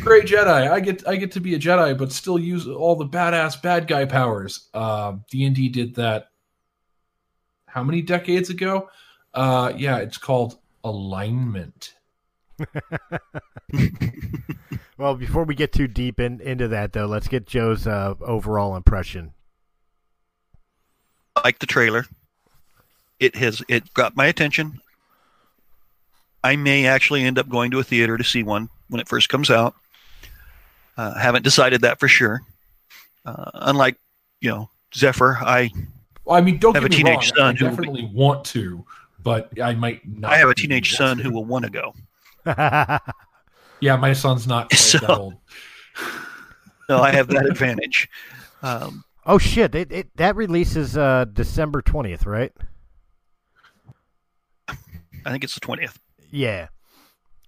Great 0.00 0.26
Jedi. 0.26 0.70
I 0.70 0.80
get 0.80 1.08
I 1.08 1.16
get 1.16 1.32
to 1.32 1.40
be 1.40 1.54
a 1.54 1.58
Jedi, 1.58 1.96
but 1.96 2.12
still 2.12 2.38
use 2.38 2.68
all 2.68 2.94
the 2.94 3.06
badass 3.06 3.62
bad 3.62 3.88
guy 3.88 4.04
powers. 4.04 4.68
Uh, 4.74 5.14
D 5.30 5.44
and 5.44 5.56
D 5.56 5.70
did 5.70 5.94
that. 5.94 6.28
How 7.66 7.82
many 7.82 8.02
decades 8.02 8.50
ago? 8.50 8.90
Uh, 9.32 9.72
yeah, 9.74 9.96
it's 9.98 10.18
called 10.18 10.58
alignment. 10.84 11.94
well, 14.98 15.14
before 15.14 15.44
we 15.44 15.54
get 15.54 15.72
too 15.72 15.88
deep 15.88 16.20
in, 16.20 16.38
into 16.42 16.68
that, 16.68 16.92
though, 16.92 17.06
let's 17.06 17.28
get 17.28 17.46
Joe's 17.46 17.86
uh, 17.86 18.12
overall 18.20 18.76
impression. 18.76 19.32
Like 21.42 21.58
the 21.58 21.66
trailer, 21.66 22.06
it 23.18 23.36
has 23.36 23.62
it 23.68 23.92
got 23.94 24.16
my 24.16 24.26
attention. 24.26 24.80
I 26.44 26.56
may 26.56 26.86
actually 26.86 27.22
end 27.22 27.38
up 27.38 27.48
going 27.48 27.70
to 27.70 27.78
a 27.78 27.84
theater 27.84 28.18
to 28.18 28.24
see 28.24 28.42
one 28.42 28.68
when 28.88 29.00
it 29.00 29.08
first 29.08 29.28
comes 29.28 29.50
out. 29.50 29.74
Uh, 30.96 31.14
haven't 31.14 31.42
decided 31.42 31.82
that 31.82 31.98
for 31.98 32.08
sure. 32.08 32.42
Uh, 33.24 33.50
unlike 33.54 33.96
you 34.40 34.50
know 34.50 34.68
Zephyr, 34.94 35.38
I 35.40 35.70
well, 36.24 36.36
I 36.36 36.40
mean, 36.40 36.58
don't 36.58 36.74
have 36.74 36.84
a 36.84 36.88
teenage 36.88 37.32
wrong. 37.36 37.54
son 37.54 37.56
I 37.56 37.58
who 37.58 37.68
definitely 37.68 38.02
be, 38.02 38.10
want 38.12 38.44
to, 38.46 38.84
but 39.22 39.50
I 39.62 39.74
might 39.74 40.06
not. 40.06 40.32
I 40.32 40.36
have 40.36 40.50
a 40.50 40.54
teenage 40.54 40.94
son 40.94 41.18
to. 41.18 41.22
who 41.22 41.30
will 41.30 41.44
want 41.44 41.64
to 41.64 41.70
go. 41.70 41.94
yeah, 43.80 43.96
my 43.96 44.12
son's 44.12 44.46
not 44.46 44.72
so, 44.74 44.98
that 44.98 45.10
old. 45.10 45.34
no, 46.88 47.00
I 47.00 47.12
have 47.12 47.28
that 47.28 47.46
advantage. 47.46 48.08
Um, 48.62 49.04
oh 49.26 49.38
shit! 49.38 49.74
It, 49.74 49.92
it 49.92 50.16
that 50.16 50.36
releases 50.36 50.96
uh, 50.96 51.26
December 51.32 51.82
twentieth, 51.82 52.26
right? 52.26 52.52
I 54.68 55.30
think 55.30 55.44
it's 55.44 55.54
the 55.54 55.60
twentieth. 55.60 55.98
Yeah. 56.30 56.68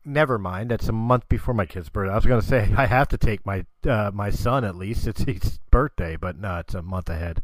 Never 0.07 0.39
mind. 0.39 0.71
That's 0.71 0.89
a 0.89 0.93
month 0.93 1.29
before 1.31 1.55
my 1.55 1.65
kid's 1.65 1.89
birthday. 1.89 2.13
I 2.13 2.17
was 2.17 2.27
going 2.27 2.41
to 2.41 2.47
say 2.47 2.71
I 2.77 2.87
have 2.87 3.09
to 3.09 3.19
take 3.19 3.45
my 3.47 3.65
uh, 3.89 4.11
my 4.13 4.31
son 4.31 4.65
at 4.65 4.77
least. 4.77 5.07
It's 5.07 5.23
his 5.23 5.59
birthday, 5.71 6.17
but 6.17 6.39
no, 6.39 6.59
it's 6.59 6.75
a 6.75 6.83
month 6.83 7.09
ahead. 7.09 7.43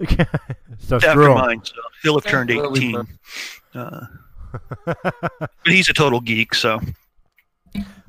so 0.78 0.98
screw 0.98 1.34
mine. 1.34 1.62
So 1.64 1.74
he'll 2.02 2.14
have 2.14 2.24
turned 2.24 2.50
eighteen. 2.50 3.06
Uh, 3.74 4.06
but 4.84 5.50
he's 5.64 5.88
a 5.88 5.94
total 5.94 6.20
geek, 6.20 6.54
so. 6.54 6.80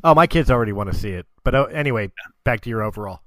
Oh, 0.04 0.14
my 0.14 0.28
kids 0.28 0.52
already 0.52 0.74
want 0.74 0.92
to 0.92 0.98
see 0.98 1.12
it. 1.12 1.26
But 1.44 1.56
uh, 1.56 1.64
anyway, 1.66 2.12
back 2.44 2.62
to 2.62 2.70
your 2.70 2.84
overall. 2.84 3.22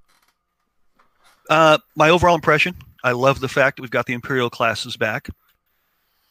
Uh, 1.48 1.78
my 1.94 2.10
overall 2.10 2.34
impression: 2.34 2.74
I 3.04 3.12
love 3.12 3.40
the 3.40 3.48
fact 3.48 3.76
that 3.76 3.82
we've 3.82 3.90
got 3.90 4.06
the 4.06 4.14
Imperial 4.14 4.50
classes 4.50 4.96
back. 4.96 5.28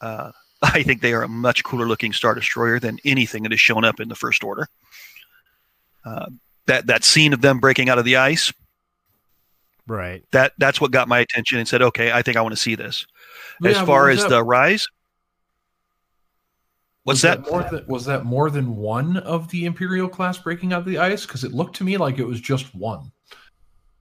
Uh, 0.00 0.32
I 0.62 0.82
think 0.82 1.02
they 1.02 1.12
are 1.12 1.22
a 1.22 1.28
much 1.28 1.64
cooler 1.64 1.86
looking 1.86 2.12
Star 2.12 2.34
Destroyer 2.34 2.78
than 2.80 2.98
anything 3.04 3.42
that 3.42 3.52
has 3.52 3.60
shown 3.60 3.84
up 3.84 4.00
in 4.00 4.08
the 4.08 4.14
First 4.14 4.42
Order. 4.42 4.68
Uh, 6.04 6.26
that 6.66 6.86
that 6.86 7.04
scene 7.04 7.32
of 7.32 7.40
them 7.40 7.58
breaking 7.58 7.88
out 7.88 7.98
of 7.98 8.04
the 8.04 8.16
ice, 8.16 8.52
right? 9.86 10.24
That 10.32 10.52
that's 10.58 10.80
what 10.80 10.90
got 10.90 11.08
my 11.08 11.18
attention 11.18 11.58
and 11.58 11.68
said, 11.68 11.82
okay, 11.82 12.12
I 12.12 12.22
think 12.22 12.36
I 12.36 12.40
want 12.40 12.54
to 12.54 12.60
see 12.60 12.74
this. 12.74 13.06
Yeah, 13.60 13.70
as 13.70 13.80
far 13.86 14.10
as 14.10 14.22
that, 14.22 14.28
the 14.28 14.44
rise, 14.44 14.86
what's 17.04 17.22
that? 17.22 17.44
that? 17.44 17.50
more 17.50 17.62
than, 17.62 17.86
was 17.86 18.04
that 18.06 18.24
more 18.24 18.50
than 18.50 18.76
one 18.76 19.16
of 19.18 19.48
the 19.50 19.64
Imperial 19.64 20.08
class 20.08 20.38
breaking 20.38 20.72
out 20.72 20.80
of 20.80 20.86
the 20.86 20.98
ice? 20.98 21.26
Because 21.26 21.44
it 21.44 21.52
looked 21.52 21.76
to 21.76 21.84
me 21.84 21.96
like 21.96 22.18
it 22.18 22.26
was 22.26 22.40
just 22.40 22.74
one. 22.74 23.10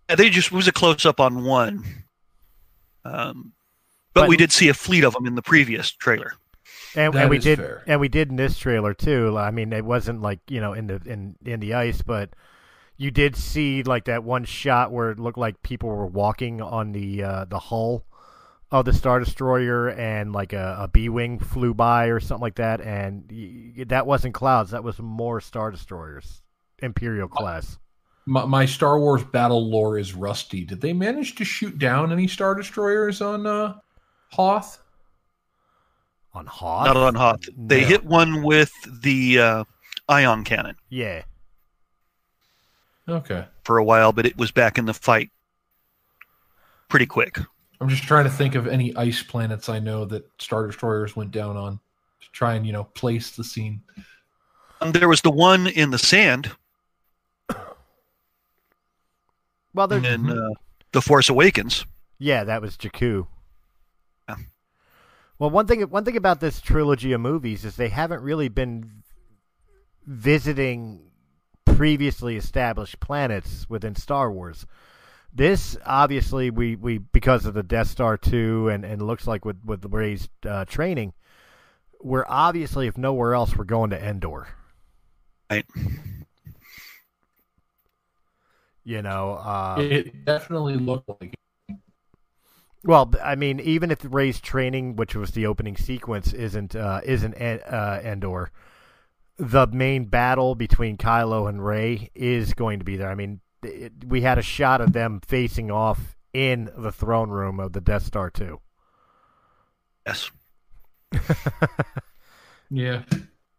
They 0.08 0.30
just 0.30 0.52
was 0.52 0.68
a 0.68 0.72
close 0.72 1.06
up 1.06 1.20
on 1.20 1.44
one. 1.44 1.84
Um, 3.04 3.54
but, 4.14 4.22
but 4.22 4.30
we 4.30 4.38
did 4.38 4.52
see 4.52 4.70
a 4.70 4.74
fleet 4.74 5.04
of 5.04 5.14
them 5.14 5.26
in 5.26 5.36
the 5.36 5.42
previous 5.42 5.92
trailer. 5.92 6.34
And, 6.96 7.14
and 7.14 7.30
we 7.30 7.40
did, 7.40 7.60
fair. 7.60 7.84
and 7.86 8.00
we 8.00 8.08
did 8.08 8.30
in 8.30 8.38
this 8.38 8.58
trailer 8.58 8.94
too. 8.94 9.38
I 9.38 9.52
mean, 9.52 9.74
it 9.74 9.84
wasn't 9.84 10.22
like 10.22 10.40
you 10.48 10.62
know 10.62 10.74
in 10.74 10.88
the 10.88 11.02
in 11.06 11.36
in 11.46 11.60
the 11.60 11.74
ice, 11.74 12.02
but 12.02 12.30
you 12.98 13.12
did 13.12 13.36
see 13.36 13.84
like 13.84 14.06
that 14.06 14.24
one 14.24 14.46
shot 14.46 14.92
where 14.92 15.12
it 15.12 15.20
looked 15.20 15.38
like 15.38 15.62
people 15.62 15.90
were 15.90 16.06
walking 16.06 16.62
on 16.62 16.94
the 16.94 17.24
uh, 17.24 17.46
the 17.46 17.60
hull 17.60 18.06
of 18.72 18.86
the 18.86 18.94
Star 18.94 19.20
Destroyer, 19.20 19.90
and 19.90 20.32
like 20.32 20.54
a, 20.54 20.78
a 20.82 20.88
B 20.88 21.10
wing 21.10 21.38
flew 21.38 21.74
by 21.74 22.06
or 22.06 22.20
something 22.22 22.42
like 22.42 22.56
that, 22.56 22.80
and 22.80 23.30
y- 23.30 23.84
that 23.88 24.08
wasn't 24.08 24.34
clouds. 24.34 24.72
That 24.72 24.84
was 24.84 24.98
more 25.00 25.42
Star 25.42 25.72
Destroyers, 25.72 26.42
Imperial 26.80 27.28
class. 27.28 27.78
My, 28.26 28.46
my, 28.46 28.66
Star 28.66 29.00
Wars 29.00 29.24
battle 29.24 29.70
lore 29.70 30.00
is 30.00 30.14
rusty. 30.14 30.66
Did 30.66 30.82
they 30.82 30.94
manage 30.94 31.36
to 31.36 31.46
shoot 31.46 31.78
down 31.78 32.12
any 32.12 32.28
Star 32.28 32.56
Destroyers 32.56 33.22
on 33.22 33.46
uh, 33.46 33.76
Hoth? 34.32 34.80
On 36.34 36.46
Hoth? 36.46 36.88
Not 36.88 36.98
on 36.98 37.16
Hoth. 37.16 37.42
They 37.56 37.82
no. 37.82 37.88
hit 37.88 38.04
one 38.06 38.44
with 38.44 38.72
the 39.02 39.40
uh, 39.40 39.64
ion 40.10 40.44
cannon. 40.44 40.76
Yeah. 40.90 41.24
Okay. 43.08 43.46
For 43.64 43.78
a 43.78 43.84
while, 43.84 44.12
but 44.12 44.26
it 44.26 44.38
was 44.38 44.52
back 44.52 44.78
in 44.78 44.86
the 44.86 44.94
fight 44.94 45.30
pretty 46.90 47.06
quick. 47.06 47.40
I'm 47.80 47.90
just 47.90 48.04
trying 48.04 48.24
to 48.24 48.30
think 48.30 48.56
of 48.56 48.68
any 48.68 48.96
ice 48.96 49.22
planets 49.22 49.70
I 49.70 49.80
know 49.80 50.06
that 50.06 50.30
Star 50.40 50.66
Destroyers 50.66 51.16
went 51.16 51.32
down 51.32 51.58
on 51.58 51.74
to 52.22 52.32
try 52.32 52.56
and, 52.56 52.66
you 52.66 52.74
know, 52.74 52.86
place 52.86 53.32
the 53.32 53.44
scene. 53.44 53.82
And 54.82 54.94
there 54.94 55.10
was 55.10 55.22
the 55.22 55.32
one 55.32 55.68
in 55.68 55.92
the 55.92 55.98
sand. 55.98 56.52
Well, 59.76 59.88
there's 59.88 60.06
in 60.06 60.30
uh, 60.30 60.50
The 60.94 61.02
Force 61.02 61.30
Awakens. 61.30 61.86
Yeah, 62.18 62.46
that 62.46 62.62
was 62.62 62.78
Jakku. 62.78 63.28
Well, 65.38 65.50
one 65.50 65.68
thing 65.68 65.82
one 65.82 66.06
thing 66.06 66.16
about 66.16 66.40
this 66.40 66.62
trilogy 66.62 67.12
of 67.12 67.20
movies 67.20 67.66
is 67.66 67.76
they 67.76 67.90
haven't 67.90 68.22
really 68.22 68.48
been 68.48 69.04
visiting 70.06 71.12
previously 71.66 72.38
established 72.38 73.02
planets 73.02 73.70
within 73.70 73.96
Star 73.96 74.32
Wars. 74.32 74.66
This 75.34 75.76
obviously 75.86 76.50
we, 76.50 76.78
we 76.78 77.00
because 77.00 77.46
of 77.46 77.54
the 77.54 77.64
Death 77.64 77.88
Star 77.88 78.16
two 78.18 78.70
and, 78.70 78.86
and 78.86 79.02
looks 79.02 79.28
like 79.28 79.44
with 79.44 79.58
with 79.66 79.84
Rey's 79.84 80.30
uh, 80.48 80.64
training, 80.64 81.12
we're 82.00 82.26
obviously, 82.30 82.88
if 82.88 82.98
nowhere 82.98 83.34
else, 83.34 83.58
we're 83.58 83.66
going 83.66 83.90
to 83.90 84.02
Endor. 84.02 84.48
Right. 85.52 85.66
You 88.86 89.02
know, 89.02 89.34
uh, 89.34 89.88
it 89.90 90.26
definitely 90.26 90.78
looked 90.78 91.10
like 91.10 91.34
it. 91.34 91.76
well, 92.84 93.12
I 93.24 93.36
mean, 93.36 93.60
even 93.60 93.92
if 93.92 94.00
Rey's 94.08 94.40
training, 94.40 94.96
which 94.96 95.16
was 95.16 95.32
the 95.32 95.48
opening 95.48 95.76
sequence, 95.76 96.34
isn't 96.34 96.76
uh, 96.76 97.02
isn't 97.04 97.34
En- 97.34 97.62
uh, 97.62 98.02
Endor, 98.04 98.52
the 99.38 99.68
main 99.68 100.06
battle 100.06 100.56
between 100.56 100.98
Kylo 100.98 101.50
and 101.50 101.66
Rey 101.66 102.12
is 102.16 102.54
going 102.54 102.80
to 102.80 102.86
be 102.86 102.98
there. 102.98 103.10
I 103.10 103.16
mean, 103.16 103.42
it, 103.64 103.94
we 104.06 104.22
had 104.22 104.38
a 104.38 104.44
shot 104.44 104.82
of 104.82 104.94
them 104.94 105.22
facing 105.28 105.72
off 105.72 106.16
in 106.34 106.70
the 106.78 106.92
throne 106.92 107.30
room 107.32 107.60
of 107.60 107.74
the 107.74 107.82
Death 107.82 108.04
Star 108.04 108.30
too. 108.30 108.62
Yes. 110.06 110.32
Yeah. 112.70 113.04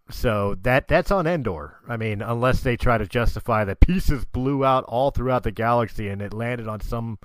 So 0.08 0.56
that 0.62 0.86
that's 0.86 1.10
on 1.10 1.26
Endor. 1.26 1.80
I 1.88 1.96
mean, 1.96 2.22
unless 2.22 2.60
they 2.60 2.76
try 2.76 2.96
to 2.96 3.06
justify 3.06 3.64
that 3.64 3.80
pieces 3.80 4.25
blew 4.25 4.64
out 4.64 4.84
all 4.84 5.10
throughout 5.10 5.42
the 5.42 5.50
galaxy 5.50 6.08
and 6.08 6.22
it 6.22 6.32
landed 6.32 6.68
on 6.68 6.80
some 6.80 7.18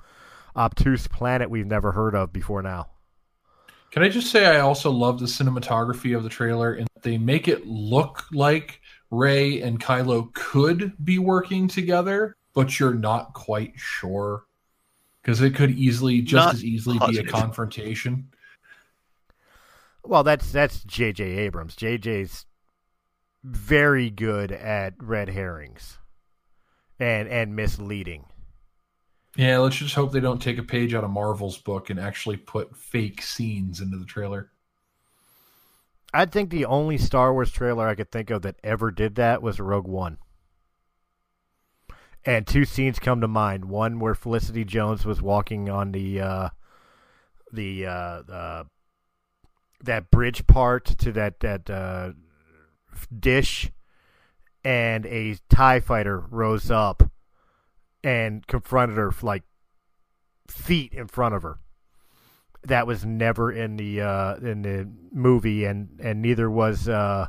obtuse 0.56 1.06
planet 1.06 1.48
we've 1.48 1.66
never 1.66 1.92
heard 1.92 2.14
of 2.14 2.32
before 2.32 2.62
now. 2.62 2.88
Can 3.92 4.02
I 4.02 4.08
just 4.08 4.30
say 4.30 4.46
I 4.46 4.60
also 4.60 4.90
love 4.90 5.20
the 5.20 5.26
cinematography 5.26 6.16
of 6.16 6.22
the 6.22 6.28
trailer 6.28 6.74
and 6.74 6.88
they 7.02 7.18
make 7.18 7.46
it 7.46 7.66
look 7.66 8.24
like 8.32 8.80
Rey 9.10 9.60
and 9.60 9.78
Kylo 9.78 10.32
could 10.32 10.92
be 11.04 11.18
working 11.18 11.68
together, 11.68 12.36
but 12.54 12.80
you're 12.80 12.94
not 12.94 13.34
quite 13.34 13.74
sure 13.76 14.44
because 15.22 15.40
it 15.40 15.54
could 15.54 15.70
easily 15.70 16.22
just 16.22 16.46
Not 16.46 16.54
as 16.54 16.64
easily 16.64 16.98
be 17.10 17.18
a 17.18 17.24
confrontation. 17.24 18.28
Well, 20.04 20.24
that's 20.24 20.50
that's 20.50 20.82
J.J. 20.82 21.22
Abrams. 21.22 21.76
J.J.'s 21.76 22.46
very 23.44 24.10
good 24.10 24.52
at 24.52 24.94
red 24.98 25.28
herrings 25.28 25.98
and 26.98 27.28
and 27.28 27.56
misleading. 27.56 28.24
Yeah, 29.36 29.58
let's 29.58 29.76
just 29.76 29.94
hope 29.94 30.12
they 30.12 30.20
don't 30.20 30.42
take 30.42 30.58
a 30.58 30.62
page 30.62 30.94
out 30.94 31.04
of 31.04 31.10
Marvel's 31.10 31.58
book 31.58 31.88
and 31.88 31.98
actually 31.98 32.36
put 32.36 32.76
fake 32.76 33.22
scenes 33.22 33.80
into 33.80 33.96
the 33.96 34.04
trailer. 34.04 34.50
I 36.12 36.26
think 36.26 36.50
the 36.50 36.66
only 36.66 36.98
Star 36.98 37.32
Wars 37.32 37.50
trailer 37.50 37.88
I 37.88 37.94
could 37.94 38.12
think 38.12 38.28
of 38.30 38.42
that 38.42 38.56
ever 38.62 38.90
did 38.90 39.14
that 39.14 39.42
was 39.42 39.58
Rogue 39.58 39.88
One. 39.88 40.18
And 42.24 42.46
two 42.46 42.66
scenes 42.66 42.98
come 42.98 43.22
to 43.22 43.28
mind. 43.28 43.64
One 43.64 43.98
where 43.98 44.14
Felicity 44.14 44.64
Jones 44.64 45.04
was 45.04 45.22
walking 45.22 45.70
on 45.70 45.92
the 45.92 46.20
uh, 46.20 46.48
the 47.52 47.86
uh, 47.86 48.22
uh, 48.30 48.64
that 49.82 50.10
bridge 50.10 50.46
part 50.46 50.84
to 50.84 51.12
that 51.12 51.40
that 51.40 51.68
uh, 51.68 52.12
dish, 53.16 53.70
and 54.64 55.06
a 55.06 55.36
Tie 55.48 55.80
fighter 55.80 56.20
rose 56.30 56.70
up 56.70 57.10
and 58.04 58.46
confronted 58.46 58.96
her 58.96 59.12
like 59.22 59.44
feet 60.48 60.92
in 60.92 61.08
front 61.08 61.34
of 61.34 61.42
her. 61.42 61.58
That 62.64 62.86
was 62.86 63.04
never 63.04 63.50
in 63.50 63.76
the 63.76 64.00
uh, 64.00 64.36
in 64.36 64.62
the 64.62 64.88
movie, 65.12 65.64
and 65.64 65.98
and 66.00 66.22
neither 66.22 66.48
was 66.48 66.88
uh, 66.88 67.26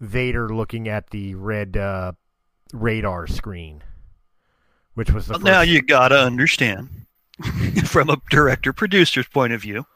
Vader 0.00 0.48
looking 0.48 0.88
at 0.88 1.10
the 1.10 1.36
red 1.36 1.76
uh, 1.76 2.12
radar 2.72 3.28
screen, 3.28 3.82
which 4.94 5.12
was 5.12 5.26
the 5.26 5.34
Well, 5.34 5.40
now 5.42 5.60
you 5.60 5.82
gotta 5.82 6.18
understand, 6.18 7.06
from 7.84 8.10
a 8.10 8.16
director 8.28 8.72
producer's 8.72 9.28
point 9.28 9.52
of 9.52 9.62
view, 9.62 9.86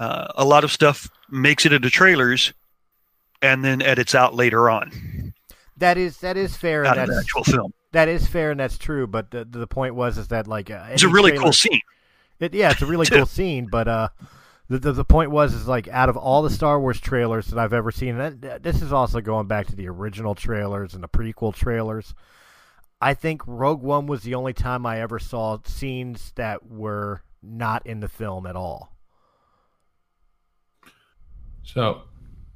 uh, 0.00 0.32
a 0.34 0.44
lot 0.44 0.64
of 0.64 0.72
stuff 0.72 1.08
makes 1.30 1.64
it 1.64 1.72
into 1.72 1.88
trailers, 1.88 2.52
and 3.42 3.64
then 3.64 3.82
edits 3.82 4.14
out 4.14 4.34
later 4.34 4.70
on 4.70 5.34
that 5.78 5.98
is 5.98 6.18
that 6.18 6.36
is 6.36 6.56
fair, 6.56 6.84
out 6.86 6.96
and 6.96 7.02
of 7.02 7.08
the 7.08 7.14
that's 7.14 7.24
actual 7.26 7.44
film. 7.44 7.74
that 7.92 8.08
is 8.08 8.26
fair, 8.26 8.52
and 8.52 8.60
that's 8.60 8.78
true. 8.78 9.06
But 9.06 9.30
the 9.32 9.44
the 9.44 9.66
point 9.66 9.94
was 9.96 10.16
is 10.16 10.28
that 10.28 10.46
like 10.46 10.70
uh, 10.70 10.86
It's 10.90 11.02
a 11.02 11.08
really 11.08 11.30
trailer- 11.32 11.44
cool 11.44 11.52
scene. 11.52 11.80
It, 12.38 12.54
yeah, 12.54 12.70
it's 12.70 12.82
a 12.82 12.86
really 12.86 13.06
cool 13.10 13.26
scene, 13.26 13.66
but 13.70 13.88
uh, 13.88 14.08
the, 14.68 14.78
the 14.78 14.92
the 14.92 15.04
point 15.04 15.30
was 15.32 15.54
is 15.54 15.66
like 15.66 15.88
out 15.88 16.08
of 16.08 16.16
all 16.16 16.42
the 16.42 16.50
Star 16.50 16.78
Wars 16.80 17.00
trailers 17.00 17.46
that 17.48 17.58
I've 17.58 17.72
ever 17.72 17.90
seen, 17.90 18.18
and 18.20 18.40
that- 18.42 18.62
this 18.62 18.80
is 18.80 18.92
also 18.92 19.20
going 19.20 19.46
back 19.48 19.66
to 19.68 19.76
the 19.76 19.88
original 19.88 20.34
trailers 20.36 20.94
and 20.94 21.02
the 21.02 21.08
prequel 21.08 21.54
trailers. 21.54 22.14
I 23.00 23.14
think 23.14 23.42
Rogue 23.46 23.82
One 23.82 24.06
was 24.06 24.22
the 24.22 24.36
only 24.36 24.52
time 24.52 24.86
I 24.86 25.00
ever 25.00 25.18
saw 25.18 25.58
scenes 25.64 26.32
that 26.36 26.64
were 26.68 27.22
not 27.42 27.84
in 27.86 27.98
the 27.98 28.08
film 28.08 28.46
at 28.46 28.54
all. 28.54 28.94
So, 31.64 32.02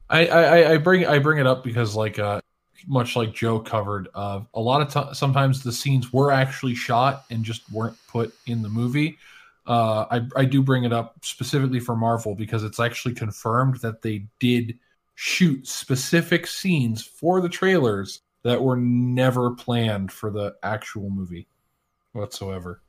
I, 0.08 0.26
I 0.26 0.72
I 0.72 0.76
bring 0.78 1.06
I 1.06 1.18
bring 1.18 1.38
it 1.38 1.46
up 1.46 1.64
because 1.64 1.96
like 1.96 2.18
uh, 2.18 2.40
much 2.86 3.16
like 3.16 3.34
Joe 3.34 3.58
covered, 3.58 4.08
uh, 4.14 4.40
a 4.54 4.60
lot 4.60 4.80
of 4.80 4.88
times 4.90 5.18
sometimes 5.18 5.62
the 5.62 5.72
scenes 5.72 6.12
were 6.12 6.30
actually 6.30 6.74
shot 6.74 7.24
and 7.30 7.44
just 7.44 7.70
weren't 7.72 7.96
put 8.08 8.34
in 8.46 8.62
the 8.62 8.68
movie. 8.68 9.18
Uh, 9.66 10.06
I 10.10 10.26
I 10.36 10.44
do 10.44 10.62
bring 10.62 10.84
it 10.84 10.92
up 10.92 11.16
specifically 11.22 11.80
for 11.80 11.96
Marvel 11.96 12.34
because 12.34 12.62
it's 12.62 12.80
actually 12.80 13.14
confirmed 13.14 13.80
that 13.80 14.02
they 14.02 14.26
did 14.38 14.78
shoot 15.16 15.66
specific 15.66 16.46
scenes 16.46 17.02
for 17.02 17.40
the 17.40 17.48
trailers 17.48 18.20
that 18.42 18.62
were 18.62 18.76
never 18.76 19.50
planned 19.52 20.12
for 20.12 20.30
the 20.30 20.54
actual 20.62 21.10
movie 21.10 21.48
whatsoever. 22.12 22.80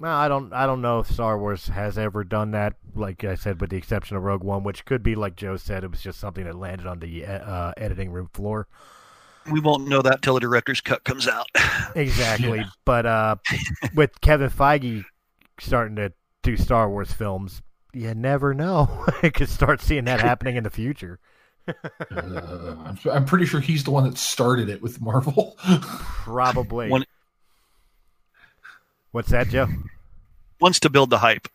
Well, 0.00 0.16
I 0.16 0.28
don't 0.28 0.50
I 0.54 0.64
don't 0.64 0.80
know 0.80 1.00
if 1.00 1.10
Star 1.10 1.38
Wars 1.38 1.68
has 1.68 1.98
ever 1.98 2.24
done 2.24 2.52
that. 2.52 2.76
Like 2.94 3.22
I 3.22 3.34
said, 3.34 3.60
with 3.60 3.68
the 3.68 3.76
exception 3.76 4.16
of 4.16 4.22
Rogue 4.22 4.42
One, 4.42 4.64
which 4.64 4.86
could 4.86 5.02
be 5.02 5.14
like 5.14 5.36
Joe 5.36 5.58
said, 5.58 5.84
it 5.84 5.90
was 5.90 6.00
just 6.00 6.18
something 6.18 6.44
that 6.44 6.54
landed 6.54 6.86
on 6.86 7.00
the 7.00 7.26
uh, 7.26 7.72
editing 7.76 8.10
room 8.10 8.30
floor. 8.32 8.66
We 9.52 9.60
won't 9.60 9.88
know 9.88 10.00
that 10.00 10.22
till 10.22 10.34
the 10.34 10.40
director's 10.40 10.80
cut 10.80 11.04
comes 11.04 11.28
out. 11.28 11.46
Exactly. 11.96 12.58
Yeah. 12.58 12.68
But 12.84 13.04
uh, 13.04 13.36
with 13.96 14.20
Kevin 14.20 14.48
Feige 14.48 15.04
starting 15.58 15.96
to 15.96 16.12
do 16.44 16.56
Star 16.56 16.88
Wars 16.88 17.12
films, 17.12 17.62
you 17.92 18.14
never 18.14 18.54
know. 18.54 19.06
you 19.24 19.32
could 19.32 19.48
start 19.48 19.80
seeing 19.80 20.04
that 20.04 20.20
happening 20.20 20.54
in 20.54 20.62
the 20.62 20.70
future. 20.70 21.18
Uh, 21.66 21.72
I'm, 22.10 22.98
I'm 23.10 23.24
pretty 23.24 23.44
sure 23.44 23.60
he's 23.60 23.82
the 23.82 23.90
one 23.90 24.04
that 24.04 24.18
started 24.18 24.68
it 24.68 24.80
with 24.80 25.00
Marvel. 25.00 25.56
Probably. 25.58 26.90
One- 26.90 27.04
What's 29.12 29.30
that, 29.30 29.48
Joe? 29.48 29.68
Wants 30.60 30.80
to 30.80 30.90
build 30.90 31.10
the 31.10 31.18
hype. 31.18 31.48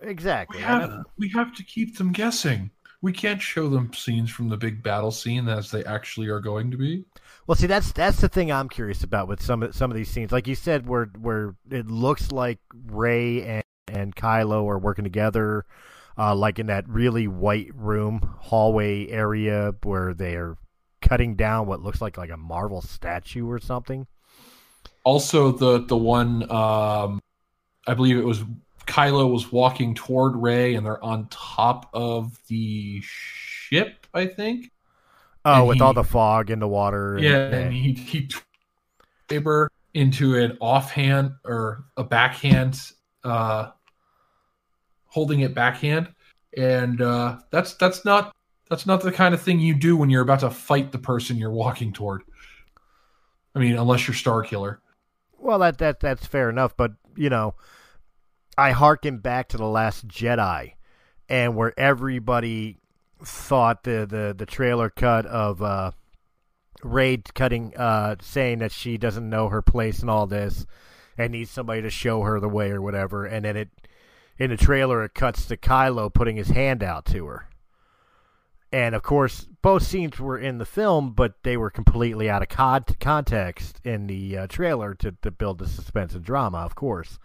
Exactly. 0.00 0.58
We 0.58 0.62
have 0.64 1.04
we 1.16 1.28
have 1.30 1.54
to 1.54 1.62
keep 1.62 1.96
them 1.96 2.12
guessing. 2.12 2.70
We 3.00 3.12
can't 3.12 3.42
show 3.42 3.68
them 3.68 3.92
scenes 3.92 4.30
from 4.30 4.48
the 4.48 4.56
big 4.56 4.82
battle 4.82 5.10
scene 5.10 5.48
as 5.48 5.70
they 5.70 5.84
actually 5.84 6.28
are 6.28 6.40
going 6.40 6.70
to 6.70 6.76
be. 6.76 7.04
Well, 7.46 7.56
see, 7.56 7.66
that's 7.66 7.92
that's 7.92 8.20
the 8.20 8.28
thing 8.28 8.52
I'm 8.52 8.68
curious 8.68 9.02
about 9.02 9.28
with 9.28 9.42
some 9.42 9.62
of 9.62 9.74
some 9.74 9.90
of 9.90 9.96
these 9.96 10.10
scenes. 10.10 10.32
Like 10.32 10.46
you 10.46 10.54
said, 10.54 10.86
where 10.86 11.06
where 11.18 11.54
it 11.70 11.86
looks 11.86 12.30
like 12.30 12.58
Rey 12.86 13.42
and 13.42 13.64
and 13.88 14.16
Kylo 14.16 14.68
are 14.68 14.78
working 14.78 15.04
together, 15.04 15.64
uh, 16.16 16.34
like 16.34 16.58
in 16.58 16.66
that 16.66 16.88
really 16.88 17.26
white 17.26 17.70
room 17.74 18.36
hallway 18.40 19.08
area 19.08 19.74
where 19.82 20.14
they 20.14 20.34
are 20.34 20.56
cutting 21.00 21.34
down 21.34 21.66
what 21.66 21.82
looks 21.82 22.00
like 22.00 22.16
like 22.16 22.30
a 22.30 22.36
Marvel 22.36 22.80
statue 22.80 23.48
or 23.48 23.58
something. 23.58 24.06
Also, 25.04 25.50
the 25.52 25.80
the 25.84 25.96
one 25.96 26.50
um, 26.50 27.20
I 27.86 27.94
believe 27.94 28.16
it 28.18 28.24
was 28.24 28.42
Kylo 28.86 29.30
was 29.32 29.50
walking 29.50 29.94
toward 29.94 30.36
Rey, 30.36 30.74
and 30.74 30.86
they're 30.86 31.02
on 31.02 31.26
top 31.28 31.88
of 31.92 32.38
the 32.48 33.00
ship. 33.02 34.06
I 34.14 34.26
think. 34.26 34.70
Oh, 35.44 35.54
And 35.60 35.68
with 35.68 35.76
he- 35.78 35.82
all 35.82 35.92
the 35.94 36.04
fog 36.04 36.50
in 36.50 36.60
the 36.60 36.68
water. 36.68 37.14
and- 37.16 37.24
Yeah, 37.24 37.36
and 37.48 37.72
he 37.72 37.92
he 37.94 38.30
saber 39.28 39.70
into 39.94 40.36
an 40.36 40.56
offhand 40.60 41.32
or 41.44 41.84
a 41.96 42.04
backhand, 42.04 42.80
uh, 43.24 43.70
holding 45.06 45.40
it 45.40 45.54
backhand, 45.54 46.08
and 46.56 47.00
uh, 47.02 47.38
that's 47.50 47.74
that's 47.74 48.04
not 48.04 48.32
that's 48.70 48.86
not 48.86 49.00
the 49.02 49.10
kind 49.12 49.34
of 49.34 49.42
thing 49.42 49.58
you 49.58 49.74
do 49.74 49.96
when 49.96 50.10
you're 50.10 50.22
about 50.22 50.40
to 50.40 50.50
fight 50.50 50.92
the 50.92 50.98
person 50.98 51.36
you're 51.36 51.50
walking 51.50 51.92
toward. 51.92 52.22
I 53.54 53.58
mean, 53.58 53.76
unless 53.76 54.06
you're 54.06 54.14
Star 54.14 54.42
Killer. 54.42 54.80
Well, 55.42 55.58
that 55.58 55.78
that 55.78 55.98
that's 55.98 56.24
fair 56.24 56.48
enough, 56.48 56.76
but 56.76 56.92
you 57.16 57.28
know, 57.28 57.56
I 58.56 58.70
harken 58.70 59.18
back 59.18 59.48
to 59.48 59.56
the 59.56 59.66
Last 59.66 60.06
Jedi, 60.06 60.74
and 61.28 61.56
where 61.56 61.78
everybody 61.78 62.78
thought 63.24 63.82
the 63.82 64.06
the, 64.08 64.34
the 64.38 64.46
trailer 64.46 64.88
cut 64.88 65.26
of 65.26 65.60
uh, 65.60 65.90
Rey 66.84 67.20
cutting, 67.34 67.76
uh, 67.76 68.16
saying 68.22 68.60
that 68.60 68.70
she 68.70 68.96
doesn't 68.96 69.28
know 69.28 69.48
her 69.48 69.62
place 69.62 69.98
and 69.98 70.08
all 70.08 70.28
this, 70.28 70.64
and 71.18 71.32
needs 71.32 71.50
somebody 71.50 71.82
to 71.82 71.90
show 71.90 72.22
her 72.22 72.38
the 72.38 72.48
way 72.48 72.70
or 72.70 72.80
whatever, 72.80 73.26
and 73.26 73.44
then 73.44 73.56
it 73.56 73.68
in 74.38 74.50
the 74.50 74.56
trailer 74.56 75.02
it 75.02 75.12
cuts 75.12 75.46
to 75.46 75.56
Kylo 75.56 76.14
putting 76.14 76.36
his 76.36 76.50
hand 76.50 76.84
out 76.84 77.04
to 77.06 77.26
her. 77.26 77.48
And 78.72 78.94
of 78.94 79.02
course, 79.02 79.46
both 79.60 79.82
scenes 79.82 80.18
were 80.18 80.38
in 80.38 80.56
the 80.58 80.64
film, 80.64 81.12
but 81.12 81.42
they 81.42 81.58
were 81.58 81.70
completely 81.70 82.30
out 82.30 82.40
of 82.40 82.48
con- 82.48 82.84
context 83.00 83.80
in 83.84 84.06
the 84.06 84.38
uh, 84.38 84.46
trailer 84.46 84.94
to, 84.94 85.12
to 85.22 85.30
build 85.30 85.58
the 85.58 85.68
suspense 85.68 86.14
and 86.14 86.24
drama. 86.24 86.58
Of 86.58 86.74
course, 86.74 87.18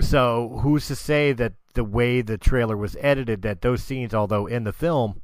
So 0.00 0.60
who's 0.62 0.86
to 0.88 0.96
say 0.96 1.32
that 1.32 1.54
the 1.74 1.84
way 1.84 2.20
the 2.20 2.38
trailer 2.38 2.76
was 2.76 2.96
edited, 3.00 3.42
that 3.42 3.62
those 3.62 3.82
scenes, 3.82 4.14
although 4.14 4.46
in 4.46 4.64
the 4.64 4.72
film, 4.72 5.22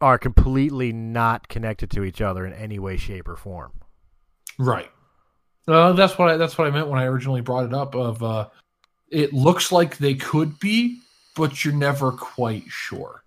are 0.00 0.18
completely 0.18 0.92
not 0.92 1.48
connected 1.48 1.90
to 1.90 2.04
each 2.04 2.20
other 2.20 2.46
in 2.46 2.52
any 2.52 2.78
way, 2.78 2.96
shape, 2.96 3.28
or 3.28 3.36
form? 3.36 3.72
Right. 4.58 4.90
Uh, 5.66 5.92
that's 5.92 6.16
what 6.18 6.30
I, 6.30 6.36
that's 6.36 6.56
what 6.56 6.66
I 6.66 6.70
meant 6.70 6.88
when 6.88 7.00
I 7.00 7.04
originally 7.04 7.40
brought 7.40 7.66
it 7.66 7.74
up. 7.74 7.94
Of 7.94 8.22
uh, 8.22 8.48
it 9.10 9.32
looks 9.32 9.72
like 9.72 9.98
they 9.98 10.14
could 10.14 10.58
be, 10.60 11.00
but 11.38 11.64
you're 11.64 11.72
never 11.72 12.12
quite 12.12 12.64
sure 12.66 13.22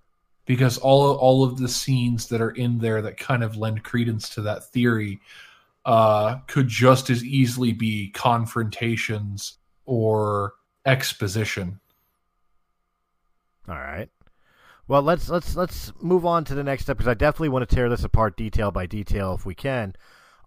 because 0.45 0.78
all 0.78 1.15
all 1.15 1.43
of 1.43 1.58
the 1.58 1.67
scenes 1.67 2.28
that 2.28 2.41
are 2.41 2.52
in 2.52 2.78
there 2.78 3.02
that 3.02 3.17
kind 3.17 3.43
of 3.43 3.56
lend 3.56 3.84
credence 3.84 4.30
to 4.30 4.41
that 4.41 4.65
theory 4.65 5.19
uh, 5.86 6.36
could 6.47 6.67
just 6.67 7.10
as 7.10 7.24
easily 7.24 7.71
be 7.71 8.10
confrontations 8.10 9.58
or 9.86 10.54
exposition. 10.86 11.80
All 13.67 13.76
right. 13.76 14.10
Well, 14.88 15.02
let's 15.02 15.30
let's 15.30 15.56
let's 15.56 15.93
move 16.02 16.26
on 16.26 16.43
to 16.45 16.54
the 16.54 16.63
next 16.63 16.84
step 16.84 16.97
because 16.97 17.08
I 17.08 17.13
definitely 17.13 17.50
want 17.50 17.67
to 17.67 17.76
tear 17.76 17.88
this 17.88 18.04
apart 18.04 18.36
detail 18.36 18.71
by 18.71 18.86
detail 18.88 19.34
if 19.34 19.45
we 19.45 19.56
can, 19.56 19.95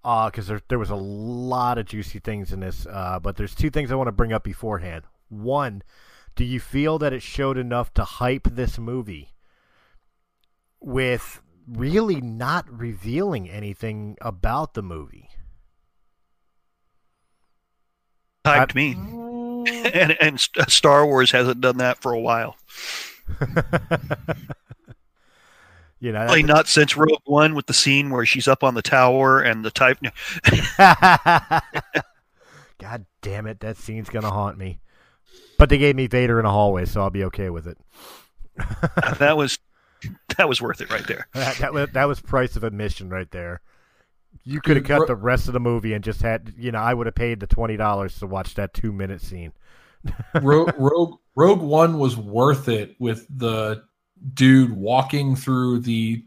because 0.02 0.48
there 0.48 0.60
there 0.68 0.78
was 0.78 0.90
a 0.90 0.96
lot 0.96 1.78
of 1.78 1.86
juicy 1.86 2.18
things 2.18 2.52
in 2.52 2.60
this. 2.60 2.86
Uh, 2.86 3.18
but 3.20 3.36
there's 3.36 3.54
two 3.54 3.70
things 3.70 3.90
I 3.90 3.94
want 3.94 4.08
to 4.08 4.12
bring 4.12 4.34
up 4.34 4.44
beforehand. 4.44 5.04
One, 5.30 5.82
do 6.36 6.44
you 6.44 6.60
feel 6.60 6.98
that 6.98 7.12
it 7.12 7.22
showed 7.22 7.56
enough 7.56 7.92
to 7.94 8.04
hype 8.04 8.48
this 8.50 8.78
movie 8.78 9.34
with 10.80 11.40
really 11.66 12.20
not 12.20 12.68
revealing 12.70 13.48
anything 13.48 14.16
about 14.20 14.74
the 14.74 14.82
movie? 14.82 15.30
Hyped 18.44 18.74
me, 18.74 18.92
and 19.94 20.16
and 20.20 20.40
Star 20.40 21.06
Wars 21.06 21.30
hasn't 21.30 21.60
done 21.62 21.78
that 21.78 22.02
for 22.02 22.12
a 22.12 22.20
while. 22.20 22.56
you 25.98 26.12
know, 26.12 26.24
Probably 26.24 26.42
not 26.42 26.68
since 26.68 26.94
Rogue 26.96 27.22
One 27.24 27.54
with 27.54 27.66
the 27.66 27.72
scene 27.72 28.10
where 28.10 28.26
she's 28.26 28.46
up 28.46 28.62
on 28.62 28.74
the 28.74 28.82
tower 28.82 29.40
and 29.40 29.64
the 29.64 29.70
type. 29.70 29.98
God 32.78 33.06
damn 33.22 33.46
it, 33.46 33.60
that 33.60 33.78
scene's 33.78 34.10
gonna 34.10 34.30
haunt 34.30 34.58
me. 34.58 34.80
But 35.58 35.68
they 35.68 35.78
gave 35.78 35.96
me 35.96 36.06
Vader 36.06 36.40
in 36.40 36.46
a 36.46 36.50
hallway, 36.50 36.84
so 36.84 37.00
I'll 37.00 37.10
be 37.10 37.24
okay 37.24 37.50
with 37.50 37.66
it. 37.66 37.78
that 39.18 39.36
was 39.36 39.58
that 40.36 40.48
was 40.48 40.60
worth 40.60 40.80
it 40.80 40.90
right 40.90 41.06
there. 41.06 41.28
That, 41.34 41.58
that 41.58 41.72
was 41.72 41.88
that 41.92 42.04
was 42.04 42.20
price 42.20 42.56
of 42.56 42.64
admission 42.64 43.10
right 43.10 43.30
there. 43.30 43.60
You 44.42 44.60
could 44.60 44.76
have 44.76 44.86
cut 44.86 45.00
Ro- 45.00 45.06
the 45.06 45.16
rest 45.16 45.46
of 45.46 45.54
the 45.54 45.60
movie 45.60 45.92
and 45.94 46.02
just 46.02 46.20
had, 46.20 46.52
you 46.58 46.72
know, 46.72 46.78
I 46.78 46.92
would 46.92 47.06
have 47.06 47.14
paid 47.14 47.40
the 47.40 47.46
twenty 47.46 47.76
dollars 47.76 48.18
to 48.18 48.26
watch 48.26 48.54
that 48.54 48.74
two 48.74 48.92
minute 48.92 49.20
scene. 49.20 49.52
Rogue, 50.34 50.74
Rogue 50.76 51.18
Rogue 51.34 51.62
One 51.62 51.98
was 51.98 52.16
worth 52.16 52.68
it 52.68 52.96
with 52.98 53.26
the 53.30 53.84
dude 54.34 54.72
walking 54.72 55.36
through 55.36 55.80
the 55.80 56.24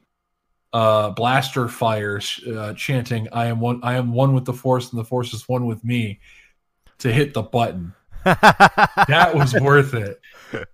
uh, 0.74 1.12
blaster 1.12 1.68
fires, 1.68 2.40
uh, 2.48 2.74
chanting, 2.74 3.28
"I 3.32 3.48
am 3.48 3.60
one. 3.60 3.80
I 3.84 3.96
am 3.96 4.14
one 4.14 4.34
with 4.34 4.46
the 4.46 4.54
Force, 4.54 4.92
and 4.92 5.00
the 5.00 5.06
Force 5.06 5.34
is 5.34 5.48
one 5.48 5.66
with 5.66 5.84
me." 5.84 6.20
To 7.00 7.14
hit 7.14 7.36
the 7.36 7.44
button, 7.44 7.94
that 9.08 9.32
was 9.34 9.54
worth 9.54 9.94
it. 9.94 10.20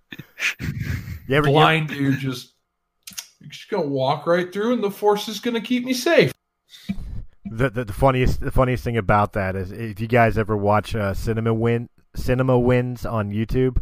You 1.26 1.36
ever, 1.36 1.46
you, 1.46 1.52
Blind 1.54 1.88
dude 1.88 2.18
just 2.18 2.52
you're 3.40 3.48
just 3.48 3.70
gonna 3.70 3.86
walk 3.86 4.26
right 4.26 4.52
through, 4.52 4.74
and 4.74 4.84
the 4.84 4.90
Force 4.90 5.26
is 5.26 5.40
gonna 5.40 5.60
keep 5.60 5.84
me 5.84 5.94
safe. 5.94 6.32
the, 7.46 7.70
the 7.70 7.84
the 7.86 7.92
funniest 7.94 8.40
the 8.40 8.50
funniest 8.50 8.84
thing 8.84 8.98
about 8.98 9.32
that 9.32 9.56
is 9.56 9.72
if 9.72 10.00
you 10.00 10.06
guys 10.06 10.36
ever 10.36 10.54
watch 10.54 10.94
uh, 10.94 11.14
Cinema 11.14 11.54
Win 11.54 11.88
Cinema 12.14 12.58
Wins 12.58 13.06
on 13.06 13.30
YouTube, 13.30 13.78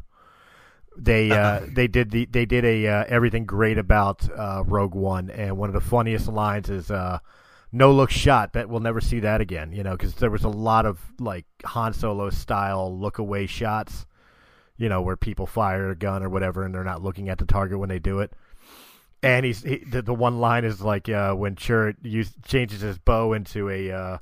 they 0.97 1.33
uh, 1.33 1.63
they 1.69 1.89
did 1.89 2.13
the 2.13 2.27
they 2.27 2.47
did 2.47 2.65
a 2.65 2.87
uh, 2.87 3.05
everything 3.09 3.45
great 3.45 3.79
about 3.79 4.29
uh, 4.31 4.63
Rogue 4.65 4.95
One, 4.95 5.29
and 5.31 5.57
one 5.57 5.69
of 5.69 5.75
the 5.75 5.81
funniest 5.81 6.29
lines 6.29 6.71
is 6.71 6.93
uh, 6.93 7.19
"No 7.73 7.93
look 7.93 8.11
shot." 8.11 8.53
Bet 8.53 8.69
we'll 8.69 8.81
never 8.81 9.01
see 9.01 9.21
that 9.21 9.41
again. 9.41 9.73
You 9.73 9.83
know, 9.83 9.93
because 9.93 10.15
there 10.15 10.31
was 10.31 10.45
a 10.45 10.49
lot 10.49 10.87
of 10.87 11.01
like 11.19 11.47
Han 11.65 11.93
Solo 11.93 12.31
style 12.31 12.97
look 12.97 13.19
away 13.19 13.47
shots. 13.47 14.07
You 14.77 14.89
know, 14.89 15.03
where 15.03 15.17
people 15.17 15.47
fire 15.47 15.91
a 15.91 15.97
gun 15.97 16.23
or 16.23 16.29
whatever, 16.29 16.65
and 16.65 16.75
they're 16.75 16.85
not 16.85 17.03
looking 17.03 17.29
at 17.29 17.39
the 17.39 17.47
target 17.47 17.79
when 17.79 17.89
they 17.89 17.99
do 17.99 18.21
it. 18.21 18.33
And 19.23 19.47
he's 19.47 19.63
he, 19.63 19.79
the, 19.79 20.03
the 20.03 20.15
one 20.15 20.41
line 20.41 20.65
is 20.65 20.81
like 20.81 21.09
uh, 21.09 21.35
when 21.35 21.55
Chirrut 21.55 21.97
use, 22.03 22.33
changes 22.45 22.81
his 22.81 22.99
bow 22.99 23.35
into 23.35 23.69
a 23.69 23.93
uh, 23.93 24.19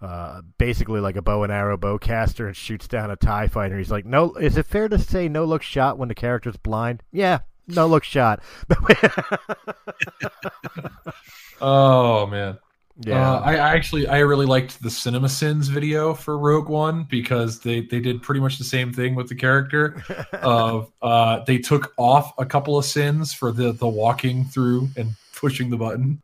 uh, 0.00 0.40
basically 0.56 1.00
like 1.00 1.16
a 1.16 1.22
bow 1.22 1.42
and 1.42 1.52
arrow 1.52 1.76
bowcaster 1.76 2.46
and 2.46 2.56
shoots 2.56 2.88
down 2.88 3.10
a 3.10 3.16
Tie 3.16 3.48
fighter. 3.48 3.76
He's 3.76 3.90
like, 3.90 4.06
"No, 4.06 4.32
is 4.34 4.56
it 4.56 4.66
fair 4.66 4.88
to 4.88 4.98
say 4.98 5.28
no 5.28 5.44
look 5.44 5.62
shot 5.62 5.98
when 5.98 6.08
the 6.08 6.14
character's 6.14 6.56
blind?" 6.56 7.02
Yeah, 7.12 7.40
no 7.66 7.86
look 7.86 8.04
shot. 8.04 8.40
Oh 11.60 12.26
man. 12.26 12.58
Yeah, 13.00 13.32
Uh, 13.32 13.40
I 13.40 13.52
I 13.56 13.74
actually 13.74 14.08
I 14.08 14.18
really 14.20 14.46
liked 14.46 14.82
the 14.82 14.90
Cinema 14.90 15.28
Sins 15.28 15.68
video 15.68 16.14
for 16.14 16.36
Rogue 16.38 16.68
One 16.68 17.04
because 17.04 17.60
they 17.60 17.82
they 17.82 18.00
did 18.00 18.22
pretty 18.22 18.40
much 18.40 18.58
the 18.58 18.64
same 18.64 18.92
thing 18.92 19.14
with 19.14 19.28
the 19.28 19.34
character 19.34 20.02
of 20.32 20.90
uh 21.00 21.40
they 21.46 21.58
took 21.58 21.92
off 21.96 22.32
a 22.38 22.44
couple 22.46 22.76
of 22.76 22.84
sins 22.84 23.32
for 23.32 23.52
the 23.52 23.72
the 23.72 23.86
walking 23.86 24.44
through 24.44 24.88
and 24.96 25.10
pushing 25.34 25.70
the 25.70 25.76
button. 25.76 26.20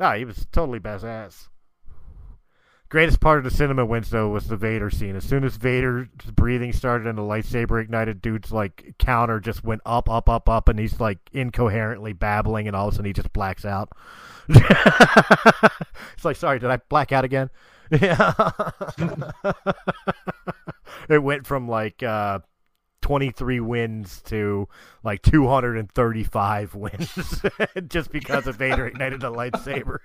no, 0.00 0.12
he 0.12 0.24
was 0.24 0.46
totally 0.52 0.80
badass. 0.80 1.48
Greatest 2.88 3.18
part 3.20 3.38
of 3.38 3.44
the 3.44 3.50
cinema 3.50 3.84
wins 3.84 4.10
though 4.10 4.28
was 4.28 4.46
the 4.46 4.56
Vader 4.56 4.90
scene. 4.90 5.16
As 5.16 5.24
soon 5.24 5.42
as 5.42 5.56
Vader's 5.56 6.08
breathing 6.34 6.72
started 6.72 7.08
and 7.08 7.18
the 7.18 7.22
lightsaber 7.22 7.82
ignited, 7.82 8.22
dude's 8.22 8.52
like 8.52 8.94
counter 8.98 9.40
just 9.40 9.64
went 9.64 9.82
up, 9.84 10.08
up, 10.08 10.28
up, 10.28 10.48
up, 10.48 10.68
and 10.68 10.78
he's 10.78 11.00
like 11.00 11.18
incoherently 11.32 12.12
babbling, 12.12 12.68
and 12.68 12.76
all 12.76 12.86
of 12.86 12.94
a 12.94 12.96
sudden 12.96 13.06
he 13.06 13.12
just 13.12 13.32
blacks 13.32 13.64
out. 13.64 13.90
it's 14.48 16.24
like, 16.24 16.36
sorry, 16.36 16.60
did 16.60 16.70
I 16.70 16.76
black 16.88 17.10
out 17.10 17.24
again? 17.24 17.50
Yeah. 17.90 18.32
it 21.08 21.22
went 21.22 21.46
from 21.46 21.68
like 21.68 22.02
uh, 22.02 22.40
23 23.02 23.60
wins 23.60 24.22
to 24.22 24.68
like 25.02 25.22
235 25.22 26.74
wins 26.74 27.42
just 27.88 28.10
because 28.10 28.46
of 28.46 28.56
Vader 28.56 28.86
ignited 28.86 29.20
the 29.20 29.32
lightsaber. 29.32 29.98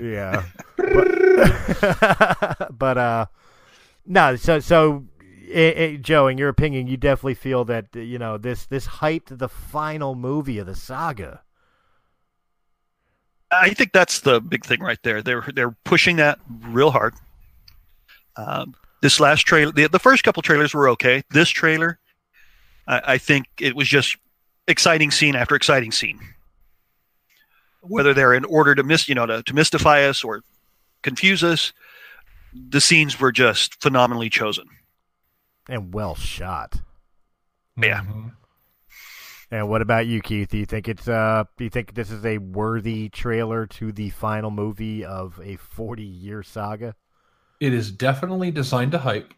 Yeah. 0.00 0.44
But, 0.76 2.68
but 2.78 2.98
uh 2.98 3.26
no, 4.06 4.36
so 4.36 4.60
so 4.60 5.04
it, 5.48 5.78
it, 5.78 6.02
Joe, 6.02 6.28
in 6.28 6.38
your 6.38 6.48
opinion, 6.48 6.86
you 6.86 6.96
definitely 6.96 7.34
feel 7.34 7.64
that 7.66 7.86
you 7.94 8.18
know 8.18 8.38
this 8.38 8.66
this 8.66 8.86
hyped 8.86 9.38
the 9.38 9.48
final 9.48 10.14
movie 10.14 10.58
of 10.58 10.66
the 10.66 10.74
saga. 10.74 11.42
I 13.50 13.70
think 13.70 13.92
that's 13.92 14.20
the 14.20 14.40
big 14.40 14.64
thing 14.64 14.80
right 14.80 14.98
there. 15.02 15.22
They're 15.22 15.44
they're 15.54 15.76
pushing 15.84 16.16
that 16.16 16.38
real 16.68 16.90
hard. 16.90 17.14
Um, 18.36 18.74
this 19.02 19.20
last 19.20 19.42
trailer, 19.42 19.72
the, 19.72 19.88
the 19.88 19.98
first 19.98 20.24
couple 20.24 20.42
trailers 20.42 20.74
were 20.74 20.88
okay. 20.90 21.22
This 21.30 21.48
trailer, 21.48 21.98
I, 22.86 23.02
I 23.06 23.18
think 23.18 23.46
it 23.60 23.74
was 23.74 23.88
just 23.88 24.16
exciting 24.68 25.10
scene 25.10 25.36
after 25.36 25.54
exciting 25.54 25.92
scene. 25.92 26.20
Whether 27.88 28.14
they're 28.14 28.34
in 28.34 28.44
order 28.44 28.74
to 28.74 28.82
miss, 28.82 29.08
you 29.08 29.14
know, 29.14 29.26
to, 29.26 29.42
to 29.42 29.54
mystify 29.54 30.04
us 30.04 30.22
or 30.24 30.42
confuse 31.02 31.42
us, 31.44 31.72
the 32.52 32.80
scenes 32.80 33.20
were 33.20 33.32
just 33.32 33.80
phenomenally 33.82 34.30
chosen. 34.30 34.66
and 35.68 35.92
well 35.92 36.14
shot. 36.14 36.80
Yeah. 37.76 38.02
Mhm. 38.04 38.32
And 39.50 39.68
what 39.68 39.82
about 39.82 40.06
you, 40.06 40.20
Keith? 40.22 40.48
Do 40.50 40.58
you 40.58 40.66
think 40.66 40.88
it's 40.88 41.06
uh 41.08 41.44
do 41.56 41.64
you 41.64 41.70
think 41.70 41.94
this 41.94 42.10
is 42.10 42.24
a 42.24 42.38
worthy 42.38 43.08
trailer 43.08 43.66
to 43.66 43.92
the 43.92 44.10
final 44.10 44.50
movie 44.50 45.04
of 45.04 45.38
a 45.42 45.56
40-year 45.56 46.42
saga? 46.42 46.94
It 47.60 47.72
is 47.72 47.90
definitely 47.90 48.50
designed 48.50 48.92
to 48.92 48.98
hype. 48.98 49.32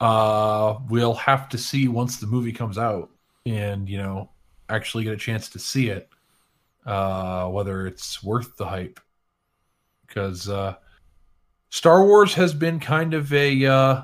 Uh, 0.00 0.78
we'll 0.88 1.14
have 1.14 1.48
to 1.48 1.58
see 1.58 1.88
once 1.88 2.18
the 2.20 2.26
movie 2.26 2.52
comes 2.52 2.78
out 2.78 3.10
and 3.46 3.88
you 3.88 3.98
know 3.98 4.30
actually 4.68 5.02
get 5.04 5.12
a 5.14 5.16
chance 5.16 5.48
to 5.50 5.58
see 5.58 5.88
it, 5.88 6.08
uh, 6.88 7.48
whether 7.48 7.86
it's 7.86 8.22
worth 8.24 8.56
the 8.56 8.66
hype. 8.66 8.98
Because 10.06 10.48
uh, 10.48 10.76
Star 11.68 12.04
Wars 12.04 12.34
has 12.34 12.54
been 12.54 12.80
kind 12.80 13.12
of 13.14 13.32
a 13.32 13.66
uh, 13.66 14.02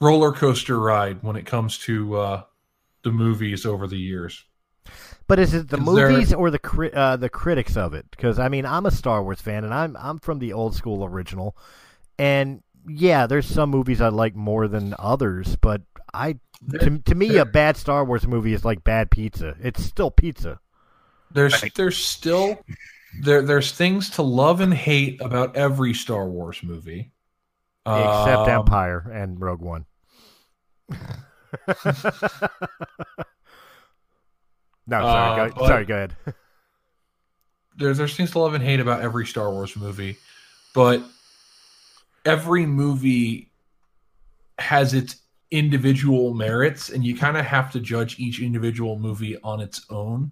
roller 0.00 0.32
coaster 0.32 0.78
ride 0.78 1.22
when 1.22 1.36
it 1.36 1.46
comes 1.46 1.78
to 1.78 2.16
uh, 2.16 2.42
the 3.02 3.12
movies 3.12 3.66
over 3.66 3.86
the 3.86 3.98
years. 3.98 4.44
But 5.28 5.38
is 5.38 5.54
it 5.54 5.68
the 5.68 5.78
Is 5.78 5.94
there- 5.94 6.10
movies 6.10 6.32
or 6.34 6.50
the 6.50 6.58
cri- 6.58 6.92
uh, 6.92 7.16
the 7.16 7.28
critics 7.28 7.76
of 7.76 7.94
it? 7.94 8.06
Because 8.10 8.38
I 8.38 8.48
mean, 8.48 8.66
I'm 8.66 8.86
a 8.86 8.90
Star 8.90 9.22
Wars 9.22 9.40
fan, 9.40 9.64
and 9.64 9.72
I'm 9.72 9.96
I'm 9.96 10.18
from 10.18 10.38
the 10.40 10.52
old 10.52 10.74
school 10.74 11.04
original, 11.04 11.56
and 12.18 12.62
yeah, 12.88 13.26
there's 13.26 13.46
some 13.46 13.70
movies 13.70 14.00
I 14.00 14.08
like 14.08 14.34
more 14.34 14.66
than 14.66 14.94
others, 14.98 15.56
but 15.56 15.82
I 16.12 16.38
to, 16.80 16.98
to 16.98 17.14
me 17.14 17.36
a 17.36 17.44
bad 17.44 17.76
Star 17.76 18.04
Wars 18.04 18.26
movie 18.26 18.52
is 18.54 18.64
like 18.64 18.82
bad 18.82 19.10
pizza. 19.10 19.56
It's 19.62 19.82
still 19.84 20.10
pizza. 20.10 20.58
There's 21.32 21.62
Right. 21.62 21.74
there's 21.74 21.96
still 21.96 22.64
there 23.20 23.42
there's 23.42 23.72
things 23.72 24.10
to 24.10 24.22
love 24.22 24.60
and 24.60 24.72
hate 24.72 25.20
about 25.20 25.56
every 25.56 25.94
Star 25.94 26.26
Wars 26.28 26.62
movie. 26.62 27.10
Except 27.84 28.42
Um, 28.42 28.48
Empire 28.48 29.10
and 29.12 29.40
Rogue 29.40 29.60
One. 29.60 29.86
no, 30.88 30.94
sorry. 35.00 35.40
Uh, 35.40 35.48
go, 35.48 35.66
sorry, 35.66 35.84
go 35.84 35.94
ahead. 35.94 36.16
there's 37.76 37.98
there's 37.98 38.16
things 38.16 38.30
to 38.32 38.38
love 38.38 38.54
and 38.54 38.62
hate 38.64 38.80
about 38.80 39.00
every 39.02 39.26
Star 39.26 39.50
Wars 39.50 39.76
movie, 39.76 40.16
but 40.74 41.02
every 42.24 42.66
movie 42.66 43.50
has 44.58 44.94
its 44.94 45.16
individual 45.50 46.34
merits, 46.34 46.88
and 46.90 47.04
you 47.04 47.16
kind 47.16 47.36
of 47.36 47.44
have 47.44 47.70
to 47.72 47.80
judge 47.80 48.18
each 48.18 48.40
individual 48.40 48.98
movie 48.98 49.36
on 49.42 49.60
its 49.60 49.84
own, 49.90 50.30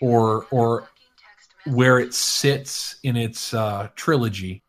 or 0.00 0.46
or 0.50 0.88
where 1.66 1.98
it 1.98 2.14
sits 2.14 2.96
in 3.02 3.16
its 3.16 3.52
uh, 3.52 3.88
trilogy. 3.96 4.62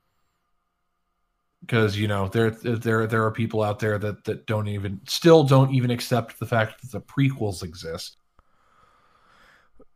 Because 1.62 1.98
you 1.98 2.08
know 2.08 2.28
there 2.30 2.52
there 2.52 3.08
there 3.08 3.26
are 3.26 3.32
people 3.32 3.62
out 3.62 3.80
there 3.80 3.98
that 3.98 4.24
that 4.26 4.46
don't 4.46 4.68
even 4.68 5.02
still 5.08 5.44
don't 5.44 5.74
even 5.74 5.92
accept 5.92 6.40
the 6.40 6.46
fact 6.46 6.82
that 6.82 6.92
the 6.92 7.02
prequels 7.02 7.63
exist. 7.63 8.18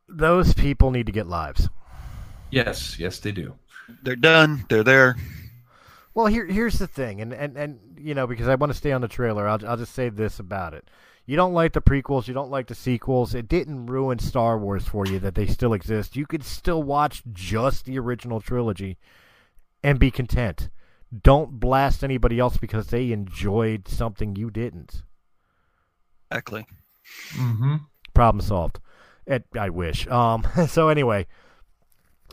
Those 0.07 0.53
people 0.53 0.91
need 0.91 1.05
to 1.05 1.11
get 1.11 1.27
lives. 1.27 1.69
Yes, 2.49 2.99
yes, 2.99 3.19
they 3.19 3.31
do. 3.31 3.55
They're 4.03 4.17
done. 4.17 4.65
They're 4.67 4.83
there. 4.83 5.15
Well, 6.13 6.25
here 6.25 6.45
here's 6.45 6.77
the 6.77 6.87
thing, 6.87 7.21
and, 7.21 7.33
and, 7.33 7.55
and 7.55 7.79
you 7.97 8.13
know 8.13 8.27
because 8.27 8.49
I 8.49 8.55
want 8.55 8.71
to 8.71 8.77
stay 8.77 8.91
on 8.91 9.01
the 9.01 9.07
trailer, 9.07 9.47
I'll 9.47 9.65
I'll 9.65 9.77
just 9.77 9.93
say 9.93 10.09
this 10.09 10.39
about 10.39 10.73
it. 10.73 10.89
You 11.25 11.35
don't 11.35 11.53
like 11.53 11.73
the 11.73 11.81
prequels, 11.81 12.27
you 12.27 12.33
don't 12.33 12.51
like 12.51 12.67
the 12.67 12.75
sequels. 12.75 13.35
It 13.35 13.47
didn't 13.47 13.85
ruin 13.85 14.19
Star 14.19 14.57
Wars 14.57 14.87
for 14.87 15.05
you 15.05 15.19
that 15.19 15.35
they 15.35 15.45
still 15.45 15.73
exist. 15.73 16.15
You 16.15 16.25
could 16.25 16.43
still 16.43 16.83
watch 16.83 17.23
just 17.31 17.85
the 17.85 17.99
original 17.99 18.41
trilogy 18.41 18.97
and 19.83 19.99
be 19.99 20.11
content. 20.11 20.69
Don't 21.23 21.59
blast 21.59 22.03
anybody 22.03 22.39
else 22.39 22.57
because 22.57 22.87
they 22.87 23.11
enjoyed 23.11 23.87
something 23.87 24.35
you 24.35 24.49
didn't. 24.49 25.03
Exactly. 26.29 26.65
Mm-hmm. 27.33 27.75
Problem 28.13 28.41
solved. 28.41 28.79
It, 29.27 29.45
I 29.57 29.69
wish. 29.69 30.07
Um. 30.07 30.47
So 30.67 30.87
anyway, 30.89 31.27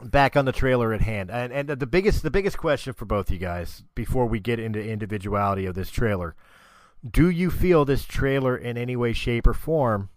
back 0.03 0.37
on 0.37 0.45
the 0.45 0.53
trailer 0.53 0.93
at 0.93 1.01
hand, 1.01 1.31
and 1.31 1.53
and 1.53 1.69
the 1.69 1.87
biggest 1.87 2.23
the 2.23 2.31
biggest 2.31 2.57
question 2.59 2.93
for 2.93 3.05
both 3.05 3.31
you 3.31 3.39
guys 3.39 3.83
before 3.95 4.27
we 4.27 4.41
get 4.41 4.59
into 4.59 4.81
individuality 4.81 5.67
of 5.67 5.75
this 5.75 5.91
trailer, 5.91 6.37
do 7.09 7.29
you 7.29 7.51
feel 7.51 7.85
this 7.85 8.05
trailer 8.05 8.57
in 8.57 8.77
any 8.77 8.97
way, 8.97 9.13
shape, 9.13 9.47
or 9.47 9.55
form 9.55 10.11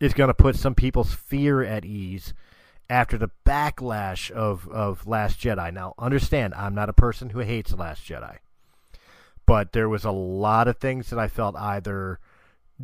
is 0.00 0.14
going 0.14 0.28
to 0.28 0.34
put 0.34 0.56
some 0.56 0.74
people's 0.74 1.14
fear 1.14 1.62
at 1.62 1.84
ease? 1.84 2.34
After 2.90 3.18
the 3.18 3.30
backlash 3.44 4.30
of, 4.30 4.66
of 4.68 5.06
Last 5.06 5.38
Jedi. 5.38 5.72
Now, 5.72 5.94
understand, 5.98 6.54
I'm 6.54 6.74
not 6.74 6.88
a 6.88 6.94
person 6.94 7.30
who 7.30 7.40
hates 7.40 7.74
Last 7.74 8.02
Jedi. 8.02 8.38
But 9.44 9.72
there 9.72 9.88
was 9.88 10.04
a 10.04 10.10
lot 10.10 10.68
of 10.68 10.78
things 10.78 11.10
that 11.10 11.18
I 11.18 11.28
felt 11.28 11.56
either 11.56 12.18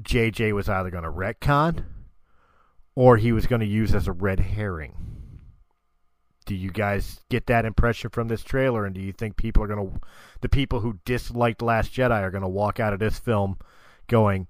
JJ 0.00 0.52
was 0.52 0.68
either 0.68 0.90
going 0.90 1.04
to 1.04 1.10
retcon 1.10 1.84
or 2.94 3.16
he 3.16 3.32
was 3.32 3.46
going 3.46 3.60
to 3.60 3.66
use 3.66 3.94
as 3.94 4.06
a 4.06 4.12
red 4.12 4.40
herring. 4.40 5.13
Do 6.46 6.54
you 6.54 6.70
guys 6.70 7.20
get 7.30 7.46
that 7.46 7.64
impression 7.64 8.10
from 8.10 8.28
this 8.28 8.42
trailer? 8.42 8.84
And 8.84 8.94
do 8.94 9.00
you 9.00 9.12
think 9.12 9.36
people 9.36 9.62
are 9.62 9.66
going 9.66 9.90
to, 9.90 10.00
the 10.42 10.48
people 10.48 10.80
who 10.80 10.98
disliked 11.04 11.62
Last 11.62 11.92
Jedi 11.92 12.20
are 12.20 12.30
going 12.30 12.42
to 12.42 12.48
walk 12.48 12.78
out 12.78 12.92
of 12.92 12.98
this 12.98 13.18
film 13.18 13.58
going, 14.08 14.48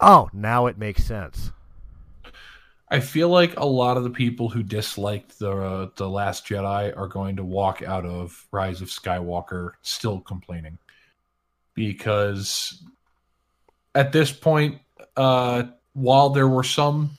oh, 0.00 0.28
now 0.32 0.66
it 0.66 0.78
makes 0.78 1.04
sense? 1.04 1.52
I 2.92 3.00
feel 3.00 3.30
like 3.30 3.58
a 3.58 3.64
lot 3.64 3.96
of 3.96 4.04
the 4.04 4.10
people 4.10 4.50
who 4.50 4.62
disliked 4.62 5.38
the 5.38 5.50
uh, 5.50 5.88
the 5.96 6.06
Last 6.06 6.46
Jedi 6.46 6.94
are 6.94 7.08
going 7.08 7.36
to 7.36 7.44
walk 7.44 7.80
out 7.80 8.04
of 8.04 8.46
Rise 8.52 8.82
of 8.82 8.88
Skywalker 8.88 9.70
still 9.80 10.20
complaining 10.20 10.76
because 11.72 12.84
at 13.94 14.12
this 14.12 14.30
point, 14.30 14.78
uh, 15.16 15.62
while 15.94 16.28
there 16.28 16.48
were 16.48 16.64
some 16.64 17.12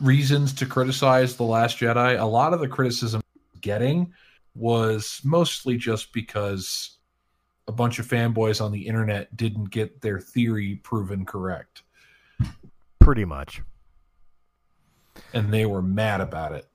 reasons 0.00 0.52
to 0.54 0.66
criticize 0.66 1.36
the 1.36 1.44
Last 1.44 1.78
Jedi, 1.78 2.20
a 2.20 2.24
lot 2.24 2.52
of 2.52 2.58
the 2.58 2.66
criticism 2.66 3.22
getting 3.66 4.12
was 4.54 5.20
mostly 5.24 5.76
just 5.76 6.12
because 6.12 6.98
a 7.68 7.72
bunch 7.72 7.98
of 7.98 8.06
fanboys 8.06 8.64
on 8.64 8.70
the 8.70 8.86
internet 8.86 9.36
didn't 9.36 9.70
get 9.70 10.00
their 10.00 10.20
theory 10.20 10.76
proven 10.76 11.24
correct 11.26 11.82
Pretty 13.00 13.24
much. 13.24 13.60
and 15.34 15.52
they 15.52 15.66
were 15.66 15.82
mad 15.82 16.20
about 16.20 16.52
it. 16.52 16.66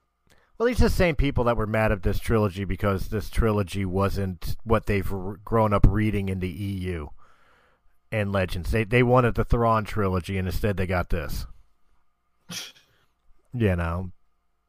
Well, 0.57 0.67
these 0.67 0.79
are 0.81 0.85
the 0.89 0.89
same 0.89 1.15
people 1.15 1.43
that 1.45 1.57
were 1.57 1.65
mad 1.67 1.91
at 1.91 2.03
this 2.03 2.19
trilogy 2.19 2.65
because 2.65 3.07
this 3.07 3.29
trilogy 3.29 3.83
wasn't 3.85 4.55
what 4.63 4.85
they've 4.85 5.11
r- 5.11 5.39
grown 5.43 5.73
up 5.73 5.85
reading 5.89 6.29
in 6.29 6.39
the 6.39 6.49
EU 6.49 7.07
and 8.11 8.31
Legends. 8.31 8.69
They 8.71 8.83
they 8.83 9.01
wanted 9.03 9.35
the 9.35 9.43
Thrawn 9.45 9.85
trilogy, 9.85 10.37
and 10.37 10.47
instead 10.47 10.77
they 10.77 10.85
got 10.87 11.09
this. 11.09 11.45
You 13.53 13.75
know, 13.75 14.11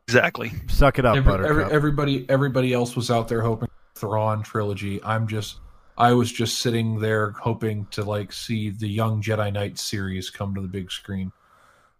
Exactly. 0.08 0.52
suck 0.68 0.98
it 0.98 1.04
up, 1.04 1.16
Every- 1.16 1.30
Buttercup. 1.32 1.50
every- 1.50 1.72
everybody 1.74 2.26
everybody 2.30 2.72
else 2.72 2.96
was 2.96 3.10
out 3.10 3.28
there 3.28 3.40
hoping 3.42 3.68
Thrawn 3.94 4.42
trilogy. 4.42 5.02
I'm 5.04 5.26
just 5.28 5.58
I 5.96 6.12
was 6.14 6.32
just 6.32 6.58
sitting 6.58 6.98
there 6.98 7.32
hoping 7.32 7.86
to 7.92 8.02
like 8.02 8.32
see 8.32 8.70
the 8.70 8.88
Young 8.88 9.22
Jedi 9.22 9.52
Knight 9.52 9.78
series 9.78 10.30
come 10.30 10.54
to 10.54 10.60
the 10.60 10.68
big 10.68 10.90
screen. 10.90 11.32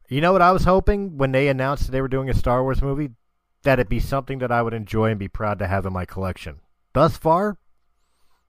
You 0.09 0.21
know 0.21 0.33
what 0.33 0.43
I 0.43 0.53
was 0.53 0.65
hoping 0.65 1.17
when 1.17 1.33
they 1.33 1.49
announced 1.49 1.87
that 1.87 1.93
they 1.93 2.01
were 2.01 2.09
doing 2.09 2.29
a 2.29 2.35
Star 2.35 2.62
Wars 2.62 2.83
movie? 2.83 3.11
That 3.62 3.79
it 3.79 3.88
be 3.88 4.01
something 4.01 4.38
that 4.41 4.51
I 4.51 4.61
would 4.62 4.75
enjoy 4.75 5.11
and 5.11 5.19
be 5.19 5.29
proud 5.29 5.59
to 5.61 5.67
have 5.69 5.87
in 5.87 5.93
my 5.93 6.05
collection. 6.05 6.61
Thus 6.95 7.17
far, 7.17 7.57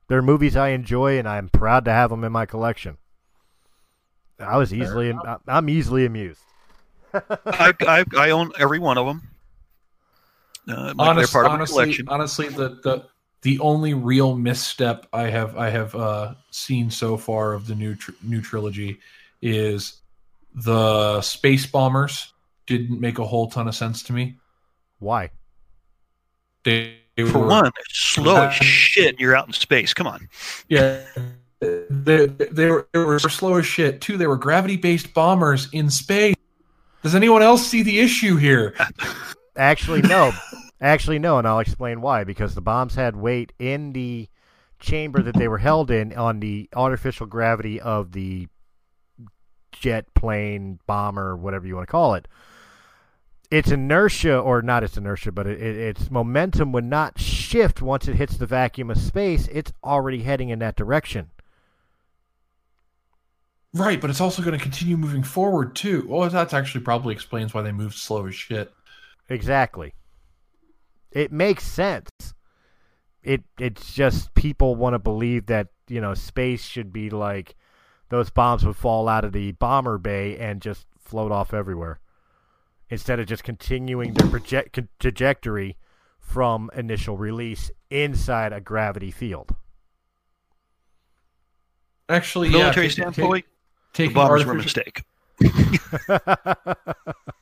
they're 0.08 0.22
movies 0.24 0.56
I 0.56 0.70
enjoy 0.70 1.20
and 1.20 1.28
I'm 1.30 1.50
proud 1.50 1.86
to 1.86 1.92
have 1.92 2.10
them 2.10 2.24
in 2.24 2.32
my 2.32 2.46
collection. 2.48 2.98
I 4.40 4.58
was 4.58 4.74
easily, 4.74 5.14
I'm 5.48 5.70
easily 5.70 6.06
amused. 6.06 6.42
I, 7.14 7.74
I 7.82 8.06
I 8.18 8.30
own 8.32 8.52
every 8.58 8.80
one 8.80 8.98
of 8.98 9.06
them. 9.06 9.30
Uh, 10.68 10.74
like 10.76 10.98
they're 10.98 11.06
Honest, 11.08 11.34
part 11.34 11.46
of 11.46 11.52
my 11.52 11.56
honestly, 11.56 11.84
collection. 11.84 12.08
honestly, 12.10 12.48
the, 12.50 12.70
the 12.84 13.06
the 13.42 13.60
only 13.60 13.94
real 13.94 14.36
misstep 14.38 15.06
I 15.12 15.24
have 15.24 15.58
I 15.58 15.70
have 15.70 15.94
uh, 15.96 16.36
seen 16.52 16.90
so 16.90 17.18
far 17.18 17.54
of 17.54 17.68
the 17.68 17.76
new 17.76 17.96
tr- 17.96 18.12
new 18.24 18.42
trilogy 18.42 19.00
is 19.42 20.02
the 20.56 21.22
space 21.22 21.66
bombers 21.66 22.32
didn't 22.66 23.02
make 23.02 23.20
a 23.20 23.26
whole 23.26 23.50
ton 23.50 23.68
of 23.68 23.76
sense 23.76 24.04
to 24.04 24.14
me. 24.14 24.38
Why? 25.00 25.32
They, 26.64 26.96
they 27.18 27.26
For 27.26 27.40
were- 27.40 27.48
one, 27.48 27.64
they're 27.64 27.84
slow 27.90 28.44
as 28.48 28.54
shit. 28.54 29.20
You're 29.20 29.36
out 29.36 29.48
in 29.48 29.54
space. 29.54 29.94
Come 29.94 30.08
on. 30.08 30.30
Yeah. 30.70 31.04
They, 31.60 32.26
they, 32.28 32.70
were, 32.70 32.88
they 32.94 33.00
were 33.00 33.20
slow 33.20 33.56
as 33.56 33.66
shit. 33.66 34.00
Two, 34.02 34.18
they 34.18 34.28
were 34.28 34.38
gravity 34.38 34.78
based 34.78 35.14
bombers 35.14 35.68
in 35.74 35.90
space. 35.90 36.36
Does 37.04 37.16
anyone 37.16 37.42
else 37.42 37.66
see 37.68 37.84
the 37.84 38.00
issue 38.00 38.38
here? 38.38 38.76
Actually, 39.56 40.02
no. 40.02 40.32
Actually, 40.82 41.20
no, 41.20 41.38
and 41.38 41.48
I'll 41.48 41.60
explain 41.60 42.02
why. 42.02 42.24
Because 42.24 42.56
the 42.56 42.62
bombs 42.62 42.96
had 42.96 43.16
weight 43.16 43.54
in 43.58 43.94
the 43.94 44.28
chamber 44.80 45.22
that 45.22 45.36
they 45.36 45.48
were 45.48 45.60
held 45.60 45.90
in 45.90 46.14
on 46.14 46.40
the 46.40 46.70
artificial 46.76 47.26
gravity 47.26 47.80
of 47.80 48.12
the 48.12 48.48
jet 49.72 50.14
plane, 50.14 50.80
bomber, 50.88 51.36
whatever 51.36 51.66
you 51.66 51.76
want 51.76 51.88
to 51.88 51.92
call 51.92 52.16
it. 52.16 52.28
Its 53.50 53.72
inertia, 53.72 54.38
or 54.38 54.62
not 54.62 54.84
its 54.84 54.98
inertia, 54.98 55.32
but 55.32 55.46
it, 55.46 55.62
it, 55.62 55.78
its 55.78 56.10
momentum 56.10 56.72
would 56.72 56.84
not 56.84 57.20
shift 57.20 57.82
once 57.82 58.08
it 58.08 58.16
hits 58.16 58.38
the 58.38 58.48
vacuum 58.48 58.90
of 58.90 58.98
space. 58.98 59.48
It's 59.52 59.72
already 59.84 60.24
heading 60.24 60.50
in 60.50 60.60
that 60.60 60.76
direction. 60.76 61.30
Right, 63.74 64.00
but 64.02 64.10
it's 64.10 64.22
also 64.22 64.42
going 64.42 64.58
to 64.58 64.64
continue 64.64 64.98
moving 64.98 65.24
forward, 65.24 65.76
too. 65.76 66.06
Well, 66.08 66.30
that 66.30 66.54
actually 66.54 66.84
probably 66.84 67.14
explains 67.14 67.54
why 67.54 67.62
they 67.62 67.72
moved 67.72 67.96
slow 67.96 68.26
as 68.28 68.36
shit. 68.36 68.72
Exactly. 69.30 69.94
It 71.12 71.32
makes 71.32 71.64
sense. 71.64 72.10
It 73.22 73.44
it's 73.58 73.94
just 73.94 74.34
people 74.34 74.76
want 74.76 74.96
to 74.96 75.00
believe 75.00 75.46
that, 75.46 75.68
you 75.88 76.02
know, 76.02 76.14
space 76.14 76.64
should 76.64 76.92
be 76.92 77.10
like 77.10 77.56
those 78.10 78.30
bombs 78.30 78.66
would 78.66 78.76
fall 78.76 79.08
out 79.08 79.24
of 79.24 79.32
the 79.32 79.54
bomber 79.54 79.98
bay 79.98 80.38
and 80.38 80.62
just 80.62 80.88
float 81.00 81.32
off 81.32 81.54
everywhere. 81.54 82.00
Instead 82.90 83.20
of 83.20 83.28
just 83.28 83.44
continuing 83.44 84.14
their 84.14 84.30
project 84.30 84.78
trajectory 85.00 85.78
from 86.20 86.70
initial 86.76 87.18
release 87.18 87.72
inside 87.90 88.54
a 88.54 88.62
gravity 88.62 89.12
field. 89.12 89.56
Actually, 92.10 92.50
Military 92.50 92.88
yeah, 92.88 92.92
ta- 92.92 93.04
ta- 93.04 93.12
standpoint, 93.12 93.46
the 93.46 93.98
taking 93.98 94.14
bombers 94.14 94.46
were 94.46 94.54
a 94.54 94.56
mistake. 94.56 95.04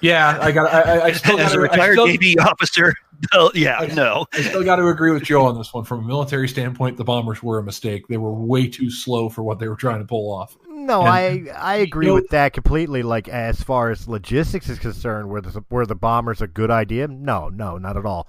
Yeah, 0.00 0.38
I 0.40 0.52
got. 0.52 0.72
I, 0.72 0.80
I- 0.98 1.04
I 1.06 1.12
still 1.12 1.36
got 1.36 1.46
As 1.46 1.52
a 1.52 1.56
to. 1.56 1.60
I 1.60 1.62
retired 1.64 1.92
still, 1.94 2.06
Navy 2.06 2.38
officer, 2.38 2.94
yeah, 3.54 3.78
I- 3.80 3.86
no. 3.86 4.26
I 4.32 4.42
still 4.42 4.62
got 4.64 4.76
to 4.76 4.86
agree 4.88 5.10
with 5.12 5.24
Joe 5.24 5.46
on 5.46 5.56
this 5.58 5.72
one. 5.74 5.84
From 5.84 6.04
a 6.04 6.06
military 6.06 6.48
standpoint, 6.48 6.96
the 6.96 7.04
bombers 7.04 7.42
were 7.42 7.58
a 7.58 7.62
mistake. 7.64 8.06
They 8.08 8.16
were 8.16 8.32
way 8.32 8.68
too 8.68 8.90
slow 8.90 9.28
for 9.28 9.42
what 9.42 9.58
they 9.58 9.68
were 9.68 9.76
trying 9.76 9.98
to 9.98 10.04
pull 10.04 10.32
off. 10.32 10.56
No, 10.68 11.00
And- 11.06 11.50
I 11.50 11.52
I 11.56 11.76
agree 11.76 12.06
know- 12.06 12.14
with 12.14 12.28
that 12.30 12.52
completely. 12.52 13.02
Like 13.02 13.28
as 13.28 13.62
far 13.62 13.90
as 13.90 14.06
logistics 14.08 14.68
is 14.68 14.78
concerned, 14.78 15.30
where 15.30 15.40
the 15.40 15.64
where 15.68 15.86
the 15.86 15.94
bomber's 15.96 16.40
a 16.42 16.46
good 16.46 16.70
idea, 16.70 17.08
no, 17.08 17.48
no, 17.48 17.76
not 17.78 17.96
at 17.96 18.06
all. 18.06 18.28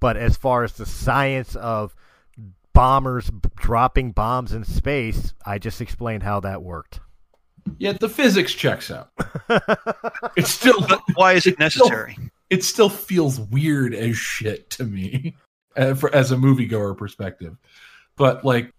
But 0.00 0.16
as 0.16 0.36
far 0.36 0.64
as 0.64 0.72
the 0.72 0.86
science 0.86 1.54
of 1.56 1.94
bombers 2.72 3.30
b- 3.30 3.48
dropping 3.56 4.12
bombs 4.12 4.52
in 4.52 4.64
space, 4.64 5.32
I 5.46 5.58
just 5.58 5.80
explained 5.80 6.22
how 6.24 6.40
that 6.40 6.62
worked. 6.62 7.00
Yeah, 7.78 7.92
the 7.92 8.08
physics 8.08 8.52
checks 8.52 8.90
out. 8.90 9.10
It's 10.36 10.50
still 10.50 10.80
But 10.80 11.00
why 11.14 11.32
is 11.34 11.46
it 11.46 11.56
It's 11.60 11.74
still- 11.74 11.88
necessary? 11.88 12.16
it 12.50 12.62
still 12.64 12.88
feels 12.88 13.40
weird 13.40 13.94
as 13.94 14.16
shit 14.16 14.68
to 14.70 14.84
me 14.84 15.34
uh, 15.76 15.94
for, 15.94 16.14
as 16.14 16.30
a 16.32 16.36
moviegoer 16.36 16.96
perspective. 16.96 17.56
But 18.16 18.44
like 18.44 18.70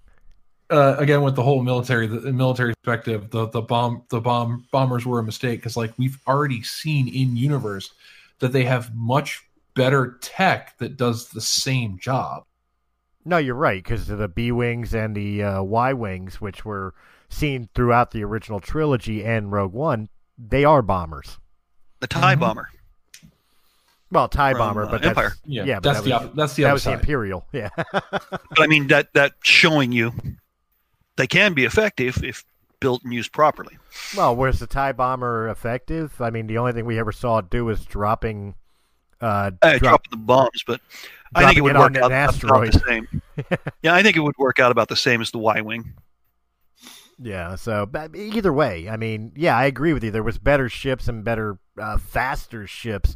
uh, 0.69 0.95
again 0.98 1.21
with 1.21 1.36
the 1.36 1.43
whole 1.43 1.62
military 1.63 2.08
the, 2.08 2.19
the 2.19 2.34
military 2.34 2.74
perspective, 2.84 3.30
the 3.32 3.48
the 3.50 3.62
bomb 3.62 4.04
the 4.10 4.19
bomb 4.21 4.65
bombers 4.71 5.06
were 5.06 5.19
a 5.19 5.24
mistake 5.24 5.60
because 5.60 5.78
like 5.78 5.93
we've 5.98 6.17
already 6.28 6.62
seen 6.63 7.08
in 7.08 7.36
universe 7.36 7.91
that 8.39 8.52
they 8.52 8.63
have 8.63 8.93
much 8.95 9.43
better 9.76 10.17
tech 10.21 10.78
that 10.80 10.98
does 10.98 11.30
the 11.30 11.41
same 11.41 11.98
job. 12.00 12.43
No, 13.26 13.38
you're 13.38 13.56
right 13.56 13.84
because 13.84 14.08
the 14.08 14.28
B 14.28 14.52
wings 14.52 14.93
and 14.93 15.15
the 15.15 15.43
uh, 15.43 15.63
Y 15.63 15.93
wings, 15.93 16.39
which 16.39 16.63
were 16.65 16.93
seen 17.36 17.69
throughout 17.76 18.12
the 18.12 18.24
original 18.24 18.60
trilogy 18.60 19.24
and 19.24 19.52
Rogue 19.52 19.74
One, 19.74 20.10
they 20.38 20.63
are 20.65 20.82
bombers. 20.82 21.38
The 22.00 22.08
TIE 22.08 22.36
Mhm. 22.36 22.39
bomber. 22.39 22.69
Well, 24.12 24.28
Tie 24.30 24.52
From, 24.52 24.60
bomber, 24.60 24.86
uh, 24.86 24.91
but 24.91 25.06
Empire. 25.06 25.34
Yeah, 25.45 25.63
yeah, 25.65 25.76
but 25.76 25.84
that's 25.84 25.98
that 26.00 26.04
the 26.06 26.12
was, 26.12 26.30
op- 26.30 26.36
that's 26.36 26.54
the 26.54 26.63
that 26.63 26.67
other 26.69 26.74
was 26.76 26.84
the. 26.86 26.93
Imperial. 26.93 27.45
Yeah. 27.54 27.69
But 27.91 28.60
I 28.60 28.67
mean 28.67 28.88
that 28.88 29.13
that 29.13 29.34
showing 29.43 29.91
you 29.91 30.13
they 31.17 31.28
can 31.28 31.54
be 31.54 31.65
effective 31.65 32.24
if 32.24 32.45
built 32.80 33.04
and 33.04 33.12
used 33.13 33.32
properly. 33.34 33.78
Well, 34.15 34.36
was 34.36 34.60
the 34.60 34.67
TIE 34.67 34.91
bomber 34.91 35.50
effective? 35.50 36.21
I 36.21 36.30
mean, 36.30 36.48
the 36.48 36.58
only 36.60 36.71
thing 36.71 36.86
we 36.86 37.00
ever 37.00 37.12
saw 37.12 37.39
it 37.39 37.50
do 37.50 37.65
was 37.65 37.84
dropping. 37.86 38.56
Uh, 39.21 39.52
Uh, 39.62 39.78
drop- 39.78 39.80
dropping 39.82 40.12
the 40.12 40.17
bombs, 40.17 40.63
but 40.67 40.82
I 41.34 41.45
think 41.45 41.58
it 41.58 41.62
would 41.62 41.76
it 41.76 41.80
work 41.80 41.98
out 41.98 42.12
about 42.12 42.71
the 42.71 42.84
same. 42.88 43.21
yeah, 43.82 43.93
I 43.95 44.04
think 44.04 44.15
it 44.17 44.19
would 44.21 44.38
work 44.38 44.60
out 44.60 44.71
about 44.71 44.88
the 44.89 44.95
same 44.95 45.19
as 45.21 45.32
the 45.32 45.39
Y 45.39 45.62
wing. 45.62 45.93
Yeah, 47.21 47.56
so 47.56 47.86
but 47.86 48.15
either 48.15 48.51
way, 48.54 48.89
I 48.89 48.97
mean, 48.97 49.32
yeah, 49.36 49.58
I 49.58 49.65
agree 49.65 49.93
with 49.93 50.04
you. 50.04 50.12
There 50.12 50.23
was 50.23 50.38
better 50.38 50.69
ships 50.69 51.08
and 51.08 51.23
better, 51.23 51.58
uh, 51.80 51.97
faster 51.97 52.67
ships 52.67 53.15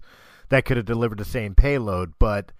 that 0.49 0.65
could 0.65 0.77
have 0.77 0.85
delivered 0.85 1.17
the 1.19 1.25
same 1.25 1.55
payload, 1.55 2.13
but 2.19 2.51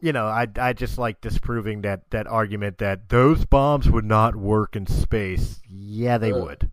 you 0.00 0.12
know, 0.12 0.26
I 0.26 0.46
I 0.56 0.72
just 0.72 0.98
like 0.98 1.20
disproving 1.20 1.82
that 1.82 2.10
that 2.10 2.26
argument 2.26 2.78
that 2.78 3.08
those 3.08 3.44
bombs 3.46 3.88
would 3.90 4.04
not 4.04 4.36
work 4.36 4.76
in 4.76 4.86
space. 4.86 5.60
Yeah, 5.68 6.18
they 6.18 6.32
Uh. 6.32 6.38
would. 6.38 6.70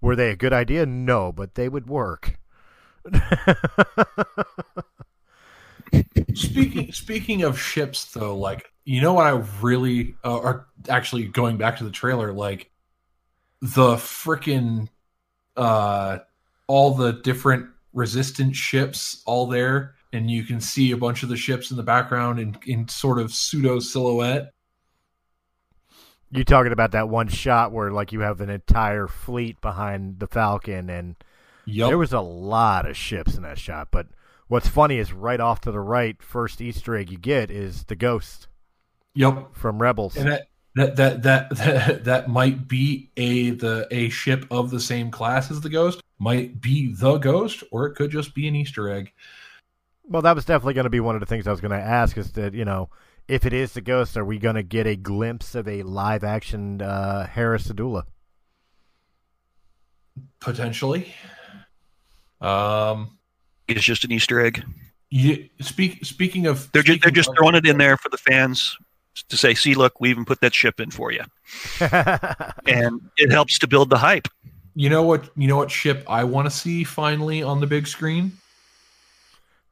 Were 0.00 0.16
they 0.16 0.30
a 0.30 0.36
good 0.36 0.52
idea? 0.52 0.86
No, 0.86 1.32
but 1.32 1.54
they 1.54 1.68
would 1.68 1.88
work. 1.88 2.38
speaking 6.34 6.92
speaking 6.92 7.42
of 7.42 7.58
ships 7.58 8.12
though 8.12 8.36
like 8.36 8.66
you 8.84 9.00
know 9.00 9.12
what 9.12 9.26
i 9.26 9.30
really 9.60 10.14
uh, 10.24 10.36
or 10.36 10.66
actually 10.88 11.24
going 11.26 11.56
back 11.56 11.76
to 11.76 11.84
the 11.84 11.90
trailer 11.90 12.32
like 12.32 12.70
the 13.60 13.96
freaking 13.96 14.88
uh 15.56 16.18
all 16.66 16.94
the 16.94 17.12
different 17.12 17.66
resistant 17.92 18.54
ships 18.54 19.22
all 19.24 19.46
there 19.46 19.96
and 20.12 20.30
you 20.30 20.44
can 20.44 20.60
see 20.60 20.92
a 20.92 20.96
bunch 20.96 21.22
of 21.22 21.28
the 21.28 21.36
ships 21.36 21.70
in 21.70 21.76
the 21.76 21.82
background 21.82 22.38
in, 22.38 22.56
in 22.66 22.88
sort 22.88 23.18
of 23.18 23.32
pseudo 23.32 23.78
silhouette. 23.78 24.52
You 26.30 26.44
talking 26.44 26.72
about 26.72 26.92
that 26.92 27.08
one 27.08 27.28
shot 27.28 27.72
where 27.72 27.90
like 27.90 28.12
you 28.12 28.20
have 28.20 28.40
an 28.40 28.50
entire 28.50 29.06
fleet 29.06 29.60
behind 29.60 30.18
the 30.18 30.26
Falcon 30.26 30.90
and 30.90 31.16
yep 31.64 31.88
there 31.88 31.98
was 31.98 32.12
a 32.12 32.20
lot 32.20 32.88
of 32.88 32.96
ships 32.96 33.36
in 33.36 33.42
that 33.42 33.58
shot, 33.58 33.88
but 33.90 34.06
what's 34.48 34.68
funny 34.68 34.98
is 34.98 35.12
right 35.12 35.40
off 35.40 35.60
to 35.62 35.70
the 35.70 35.80
right, 35.80 36.20
first 36.22 36.60
Easter 36.60 36.96
egg 36.96 37.10
you 37.10 37.18
get 37.18 37.50
is 37.50 37.84
the 37.84 37.96
ghost 37.96 38.48
yep 39.14 39.48
from 39.52 39.80
Rebels. 39.80 40.16
and 40.16 40.30
that 40.30 40.48
that 40.76 40.94
that 40.96 41.22
that 41.24 41.50
that, 41.56 42.04
that 42.04 42.28
might 42.28 42.68
be 42.68 43.10
a 43.16 43.50
the 43.50 43.86
a 43.90 44.08
ship 44.08 44.46
of 44.50 44.70
the 44.70 44.80
same 44.80 45.10
class 45.10 45.50
as 45.50 45.60
the 45.60 45.68
ghost 45.68 46.00
might 46.18 46.60
be 46.60 46.94
the 46.94 47.18
ghost 47.18 47.62
or 47.72 47.86
it 47.86 47.94
could 47.96 48.10
just 48.10 48.34
be 48.34 48.46
an 48.48 48.54
easter 48.56 48.88
egg 48.88 49.12
Well, 50.04 50.22
that 50.22 50.34
was 50.36 50.44
definitely 50.44 50.74
going 50.74 50.84
to 50.84 50.90
be 50.90 51.00
one 51.00 51.14
of 51.16 51.20
the 51.20 51.26
things 51.26 51.46
I 51.46 51.50
was 51.50 51.60
going 51.60 51.72
to 51.78 51.84
ask 51.84 52.16
is 52.16 52.32
that, 52.32 52.54
you 52.54 52.64
know, 52.64 52.88
if 53.28 53.44
it 53.44 53.52
is 53.52 53.72
the 53.72 53.80
ghost, 53.80 54.16
are 54.16 54.24
we 54.24 54.38
going 54.38 54.54
to 54.54 54.62
get 54.62 54.86
a 54.86 54.94
glimpse 54.96 55.54
of 55.56 55.66
a 55.66 55.82
live 55.82 56.22
action 56.24 56.80
uh, 56.80 57.26
Hera 57.26 57.58
Syndulla? 57.58 58.04
potentially 60.40 61.12
um 62.40 63.18
It's 63.68 63.82
just 63.84 64.04
an 64.04 64.12
Easter 64.12 64.40
egg. 64.40 64.62
you, 65.10 65.48
speak 65.60 66.04
speaking 66.04 66.46
of 66.46 66.70
They're 66.72 66.82
just 66.82 67.02
they're 67.02 67.10
just 67.10 67.28
of- 67.30 67.36
throwing 67.36 67.54
it 67.54 67.66
in 67.66 67.78
there 67.78 67.96
for 67.96 68.08
the 68.08 68.18
fans 68.18 68.76
to 69.28 69.36
say, 69.36 69.54
"See, 69.54 69.74
look, 69.74 70.00
we 70.00 70.10
even 70.10 70.24
put 70.24 70.40
that 70.40 70.54
ship 70.54 70.80
in 70.80 70.90
for 70.90 71.10
you," 71.12 71.24
and 71.80 73.00
it 73.16 73.30
helps 73.30 73.58
to 73.60 73.66
build 73.66 73.90
the 73.90 73.98
hype. 73.98 74.28
you 74.74 74.90
know 74.90 75.02
what 75.02 75.30
you 75.36 75.48
know 75.48 75.56
what 75.56 75.70
ship 75.70 76.04
i 76.06 76.22
want 76.22 76.44
to 76.46 76.50
see 76.50 76.84
finally 76.84 77.42
on 77.42 77.60
the 77.60 77.66
big 77.66 77.86
screen 77.86 78.32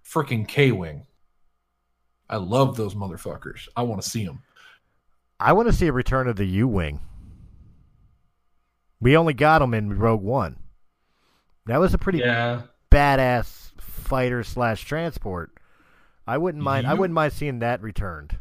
freaking 0.02 0.48
k-wing 0.48 1.02
i 2.30 2.36
love 2.36 2.76
those 2.76 2.94
motherfuckers 2.94 3.68
i 3.76 3.82
want 3.82 4.00
to 4.00 4.08
see 4.08 4.24
them 4.24 4.42
I 5.40 5.52
want 5.52 5.68
to 5.68 5.74
see 5.74 5.88
a 5.88 5.92
return 5.92 6.28
of 6.28 6.36
the 6.36 6.44
U 6.46 6.68
Wing. 6.68 7.00
We 9.00 9.16
only 9.16 9.34
got 9.34 9.58
them 9.58 9.74
in 9.74 9.98
Rogue 9.98 10.22
One. 10.22 10.56
That 11.66 11.80
was 11.80 11.92
a 11.92 11.98
pretty 11.98 12.20
yeah 12.20 12.62
badass 12.90 13.72
fighter 13.78 14.44
slash 14.44 14.84
transport. 14.84 15.50
I 16.26 16.38
wouldn't 16.38 16.62
mind. 16.62 16.86
I 16.86 16.94
wouldn't 16.94 17.14
mind 17.14 17.32
seeing 17.32 17.58
that 17.58 17.82
returned. 17.82 18.38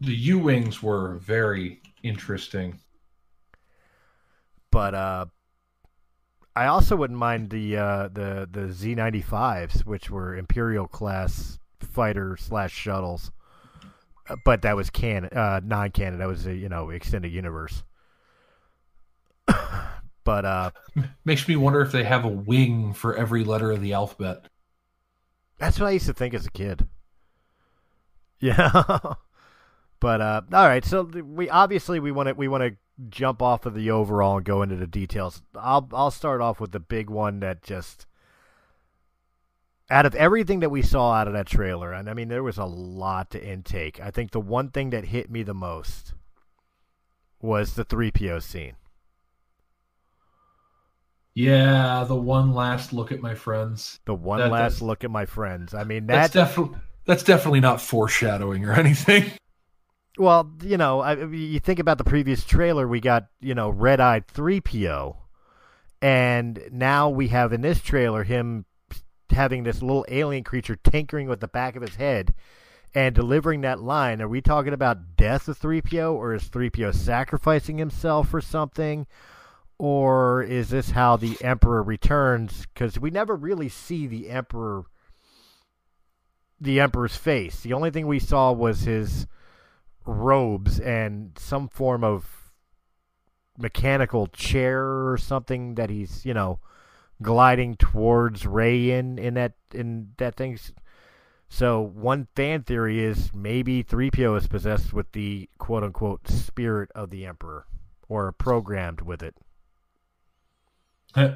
The 0.00 0.14
u-wings 0.14 0.82
were 0.82 1.18
very 1.18 1.80
interesting 2.02 2.80
But 4.70 4.94
uh, 4.94 5.26
I 6.56 6.66
also 6.66 6.96
wouldn't 6.96 7.18
mind 7.18 7.50
the 7.50 7.76
uh, 7.76 8.08
the 8.08 8.48
the 8.50 8.72
Z 8.72 8.94
ninety 8.94 9.22
fives, 9.22 9.84
which 9.86 10.10
were 10.10 10.36
Imperial 10.36 10.86
class 10.88 11.58
fighter 11.80 12.36
slash 12.36 12.72
shuttles. 12.72 13.30
Uh, 14.28 14.36
But 14.44 14.62
that 14.62 14.76
was 14.76 14.90
canon, 14.90 15.30
uh, 15.32 15.60
non 15.64 15.90
canon. 15.90 16.18
That 16.18 16.28
was 16.28 16.46
a 16.46 16.54
you 16.54 16.68
know 16.68 16.90
extended 16.90 17.32
universe. 17.32 17.84
but 20.24 20.44
uh, 20.44 20.70
makes 21.24 21.46
me 21.48 21.56
wonder 21.56 21.80
if 21.80 21.92
they 21.92 22.04
have 22.04 22.24
a 22.24 22.28
wing 22.28 22.92
for 22.92 23.16
every 23.16 23.44
letter 23.44 23.70
of 23.72 23.80
the 23.80 23.92
alphabet 23.92 24.46
That's 25.58 25.78
what 25.78 25.86
I 25.86 25.90
used 25.92 26.06
to 26.06 26.14
think 26.14 26.34
as 26.34 26.46
a 26.46 26.50
kid. 26.50 26.88
Yeah. 28.40 29.14
But 30.00 30.20
uh 30.20 30.42
all 30.52 30.66
right, 30.66 30.84
so 30.84 31.02
we 31.04 31.48
obviously 31.50 32.00
we 32.00 32.12
want 32.12 32.28
to 32.28 32.34
we 32.34 32.48
want 32.48 32.62
to 32.64 32.76
jump 33.10 33.40
off 33.42 33.64
of 33.66 33.74
the 33.74 33.90
overall 33.90 34.36
and 34.36 34.44
go 34.46 34.62
into 34.62 34.76
the 34.76 34.86
details. 34.86 35.42
I'll 35.54 35.88
I'll 35.92 36.10
start 36.10 36.40
off 36.40 36.60
with 36.60 36.72
the 36.72 36.80
big 36.80 37.10
one 37.10 37.40
that 37.40 37.62
just 37.62 38.06
out 39.90 40.04
of 40.04 40.14
everything 40.16 40.60
that 40.60 40.70
we 40.70 40.82
saw 40.82 41.14
out 41.14 41.26
of 41.28 41.32
that 41.32 41.46
trailer, 41.46 41.92
and 41.92 42.10
I 42.10 42.14
mean 42.14 42.28
there 42.28 42.42
was 42.42 42.58
a 42.58 42.64
lot 42.64 43.30
to 43.30 43.42
intake. 43.44 44.00
I 44.00 44.10
think 44.10 44.32
the 44.32 44.40
one 44.40 44.70
thing 44.70 44.90
that 44.90 45.06
hit 45.06 45.30
me 45.30 45.42
the 45.42 45.54
most 45.54 46.12
was 47.40 47.74
the 47.74 47.84
3PO 47.84 48.42
scene. 48.42 48.74
yeah 51.34 52.04
the 52.06 52.16
one 52.16 52.52
last 52.52 52.92
look 52.92 53.12
at 53.12 53.20
my 53.20 53.34
friends 53.34 54.00
The 54.06 54.14
one 54.14 54.40
That- 54.40 54.50
last 54.50 54.82
look 54.82 55.04
at 55.04 55.10
my 55.10 55.24
friends. 55.26 55.72
I 55.74 55.84
mean 55.84 56.06
that's 56.06 56.32
definitely 56.34 56.78
that's 57.04 57.22
definitely 57.22 57.60
not 57.60 57.80
foreshadowing 57.80 58.64
or 58.64 58.72
anything 58.84 59.30
Well, 60.18 60.50
you 60.64 60.76
know, 60.76 61.00
I, 61.00 61.14
you 61.14 61.60
think 61.60 61.78
about 61.78 61.96
the 61.98 62.04
previous 62.04 62.44
trailer, 62.44 62.88
we 62.88 63.00
got, 63.00 63.28
you 63.40 63.54
know, 63.54 63.70
Red 63.70 64.00
Eyed 64.00 64.26
3PO. 64.26 65.16
And 66.02 66.60
now 66.72 67.08
we 67.08 67.28
have 67.28 67.52
in 67.52 67.60
this 67.60 67.80
trailer 67.80 68.24
him 68.24 68.64
having 69.30 69.62
this 69.62 69.80
little 69.80 70.04
alien 70.08 70.42
creature 70.42 70.76
tinkering 70.76 71.28
with 71.28 71.38
the 71.40 71.48
back 71.48 71.76
of 71.76 71.82
his 71.82 71.94
head 71.94 72.34
and 72.94 73.14
delivering 73.14 73.60
that 73.60 73.80
line. 73.80 74.20
Are 74.20 74.28
we 74.28 74.40
talking 74.40 74.72
about 74.72 75.16
death 75.16 75.46
of 75.46 75.58
3PO 75.58 76.12
or 76.12 76.34
is 76.34 76.48
3PO 76.48 76.94
sacrificing 76.94 77.78
himself 77.78 78.28
for 78.28 78.40
something? 78.40 79.06
Or 79.78 80.42
is 80.42 80.70
this 80.70 80.90
how 80.90 81.16
the 81.16 81.36
Emperor 81.40 81.82
returns? 81.82 82.66
Because 82.74 82.98
we 82.98 83.10
never 83.10 83.36
really 83.36 83.68
see 83.68 84.08
the 84.08 84.30
Emperor, 84.30 84.84
the 86.60 86.80
Emperor's 86.80 87.14
face. 87.14 87.60
The 87.60 87.74
only 87.74 87.92
thing 87.92 88.08
we 88.08 88.18
saw 88.18 88.50
was 88.50 88.80
his 88.80 89.28
robes 90.08 90.80
and 90.80 91.36
some 91.38 91.68
form 91.68 92.02
of 92.02 92.52
mechanical 93.58 94.26
chair 94.28 95.08
or 95.08 95.18
something 95.18 95.74
that 95.74 95.90
he's 95.90 96.24
you 96.24 96.32
know 96.32 96.60
gliding 97.20 97.76
towards 97.76 98.46
Rey 98.46 98.90
in 98.90 99.18
in 99.18 99.34
that 99.34 99.54
in 99.72 100.10
that 100.18 100.36
thing. 100.36 100.58
So 101.50 101.80
one 101.80 102.28
fan 102.36 102.62
theory 102.62 103.00
is 103.00 103.30
maybe 103.34 103.82
3PO 103.82 104.36
is 104.36 104.46
possessed 104.46 104.92
with 104.92 105.12
the 105.12 105.48
quote 105.58 105.82
unquote 105.82 106.28
spirit 106.28 106.90
of 106.94 107.10
the 107.10 107.26
Emperor 107.26 107.66
or 108.08 108.32
programmed 108.32 109.02
with 109.02 109.22
it. 109.22 109.34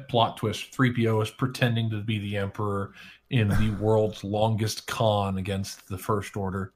Plot 0.07 0.37
twist: 0.37 0.71
3PO 0.71 1.21
is 1.23 1.29
pretending 1.31 1.89
to 1.89 2.01
be 2.01 2.19
the 2.19 2.37
Emperor 2.37 2.93
in 3.29 3.49
the 3.49 3.75
world's 3.79 4.23
longest 4.23 4.87
con 4.87 5.37
against 5.37 5.87
the 5.89 5.97
First 5.97 6.37
Order. 6.37 6.73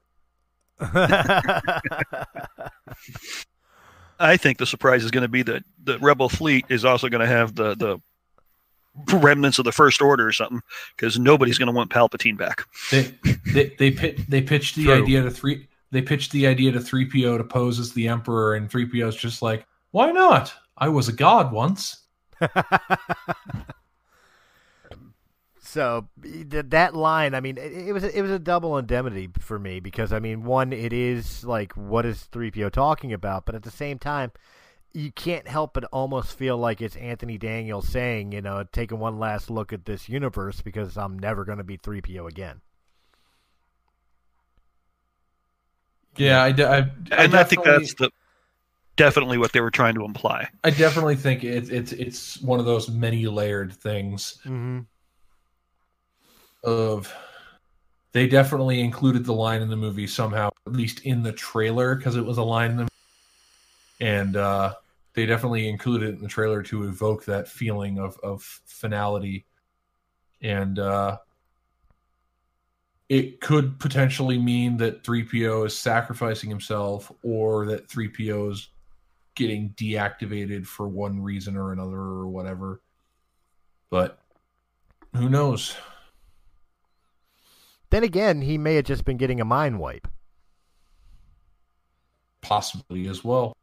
I 4.20 4.36
think 4.36 4.58
the 4.58 4.66
surprise 4.66 5.04
is 5.04 5.10
going 5.10 5.22
to 5.22 5.28
be 5.28 5.42
that 5.42 5.64
the 5.82 5.98
Rebel 5.98 6.28
fleet 6.28 6.66
is 6.68 6.84
also 6.84 7.08
going 7.08 7.20
to 7.20 7.26
have 7.26 7.54
the 7.54 7.74
the 7.74 8.00
remnants 9.16 9.58
of 9.58 9.64
the 9.64 9.72
First 9.72 10.02
Order 10.02 10.26
or 10.26 10.32
something, 10.32 10.60
because 10.96 11.18
nobody's 11.18 11.58
going 11.58 11.68
to 11.68 11.72
want 11.72 11.90
Palpatine 11.90 12.36
back. 12.36 12.64
They 12.90 13.14
they 13.52 13.74
they, 13.78 13.90
pit, 13.90 14.20
they 14.28 14.42
pitched 14.42 14.76
the 14.76 14.84
True. 14.84 15.02
idea 15.02 15.22
to 15.22 15.30
three. 15.30 15.68
They 15.90 16.02
pitched 16.02 16.32
the 16.32 16.46
idea 16.46 16.70
to 16.72 16.80
3PO 16.80 17.38
to 17.38 17.44
pose 17.44 17.78
as 17.78 17.94
the 17.94 18.08
Emperor, 18.08 18.54
and 18.54 18.68
3PO's 18.68 19.16
just 19.16 19.40
like, 19.40 19.66
why 19.90 20.12
not? 20.12 20.52
I 20.76 20.90
was 20.90 21.08
a 21.08 21.12
god 21.12 21.50
once. 21.50 22.02
so 25.68 26.08
th- 26.22 26.66
that 26.68 26.94
line, 26.94 27.34
I 27.34 27.40
mean, 27.40 27.58
it, 27.58 27.72
it 27.72 27.92
was 27.92 28.02
a, 28.02 28.16
it 28.16 28.22
was 28.22 28.30
a 28.30 28.38
double 28.38 28.78
indemnity 28.78 29.28
for 29.38 29.58
me 29.58 29.80
because 29.80 30.12
I 30.12 30.18
mean, 30.18 30.44
one, 30.44 30.72
it 30.72 30.92
is 30.92 31.44
like 31.44 31.72
what 31.74 32.06
is 32.06 32.24
three 32.24 32.50
PO 32.50 32.70
talking 32.70 33.12
about, 33.12 33.44
but 33.44 33.54
at 33.54 33.62
the 33.62 33.70
same 33.70 33.98
time, 33.98 34.32
you 34.94 35.12
can't 35.12 35.46
help 35.46 35.74
but 35.74 35.84
almost 35.84 36.36
feel 36.36 36.56
like 36.56 36.80
it's 36.80 36.96
Anthony 36.96 37.36
Daniels 37.36 37.88
saying, 37.88 38.32
you 38.32 38.40
know, 38.40 38.64
taking 38.72 38.98
one 38.98 39.18
last 39.18 39.50
look 39.50 39.72
at 39.72 39.84
this 39.84 40.08
universe 40.08 40.62
because 40.62 40.96
I'm 40.96 41.18
never 41.18 41.44
going 41.44 41.58
to 41.58 41.64
be 41.64 41.76
three 41.76 42.00
PO 42.00 42.26
again. 42.26 42.62
Yeah, 46.16 46.42
I, 46.42 46.48
I, 46.48 46.78
I 46.78 47.24
and 47.24 47.34
I 47.34 47.44
think 47.44 47.62
that's 47.62 47.94
the 47.94 48.10
definitely 48.96 49.38
what 49.38 49.52
they 49.52 49.60
were 49.60 49.70
trying 49.70 49.94
to 49.94 50.04
imply. 50.04 50.48
I 50.64 50.70
definitely 50.70 51.16
think 51.16 51.44
it's 51.44 51.68
it's 51.68 51.92
it's 51.92 52.40
one 52.40 52.58
of 52.58 52.64
those 52.64 52.88
many 52.88 53.26
layered 53.26 53.72
things 53.72 54.38
Mm-hmm. 54.44 54.80
Of 56.64 57.12
they 58.12 58.26
definitely 58.26 58.80
included 58.80 59.24
the 59.24 59.34
line 59.34 59.62
in 59.62 59.68
the 59.68 59.76
movie 59.76 60.06
somehow, 60.06 60.50
at 60.66 60.72
least 60.72 61.00
in 61.00 61.22
the 61.22 61.32
trailer, 61.32 61.94
because 61.94 62.16
it 62.16 62.24
was 62.24 62.38
a 62.38 62.42
line 62.42 62.72
in 62.72 62.76
the 62.78 62.88
and 64.00 64.36
uh, 64.36 64.74
they 65.14 65.26
definitely 65.26 65.68
included 65.68 66.10
it 66.10 66.14
in 66.14 66.22
the 66.22 66.28
trailer 66.28 66.62
to 66.62 66.84
evoke 66.84 67.24
that 67.24 67.48
feeling 67.48 67.98
of 67.98 68.18
of 68.22 68.42
finality, 68.66 69.44
and 70.40 70.78
uh, 70.78 71.18
it 73.08 73.40
could 73.40 73.78
potentially 73.80 74.38
mean 74.38 74.76
that 74.76 75.02
3PO 75.02 75.66
is 75.66 75.76
sacrificing 75.76 76.50
himself, 76.50 77.10
or 77.22 77.66
that 77.66 77.88
3PO 77.88 78.52
is 78.52 78.68
getting 79.34 79.70
deactivated 79.70 80.66
for 80.66 80.88
one 80.88 81.22
reason 81.22 81.56
or 81.56 81.72
another, 81.72 81.96
or 81.96 82.28
whatever. 82.28 82.80
But 83.90 84.20
who 85.16 85.28
knows? 85.28 85.74
Then 87.90 88.02
again, 88.02 88.42
he 88.42 88.58
may 88.58 88.74
have 88.74 88.84
just 88.84 89.04
been 89.04 89.16
getting 89.16 89.40
a 89.40 89.44
mind 89.44 89.78
wipe 89.78 90.08
Possibly 92.42 93.08
as 93.08 93.24
well. 93.24 93.56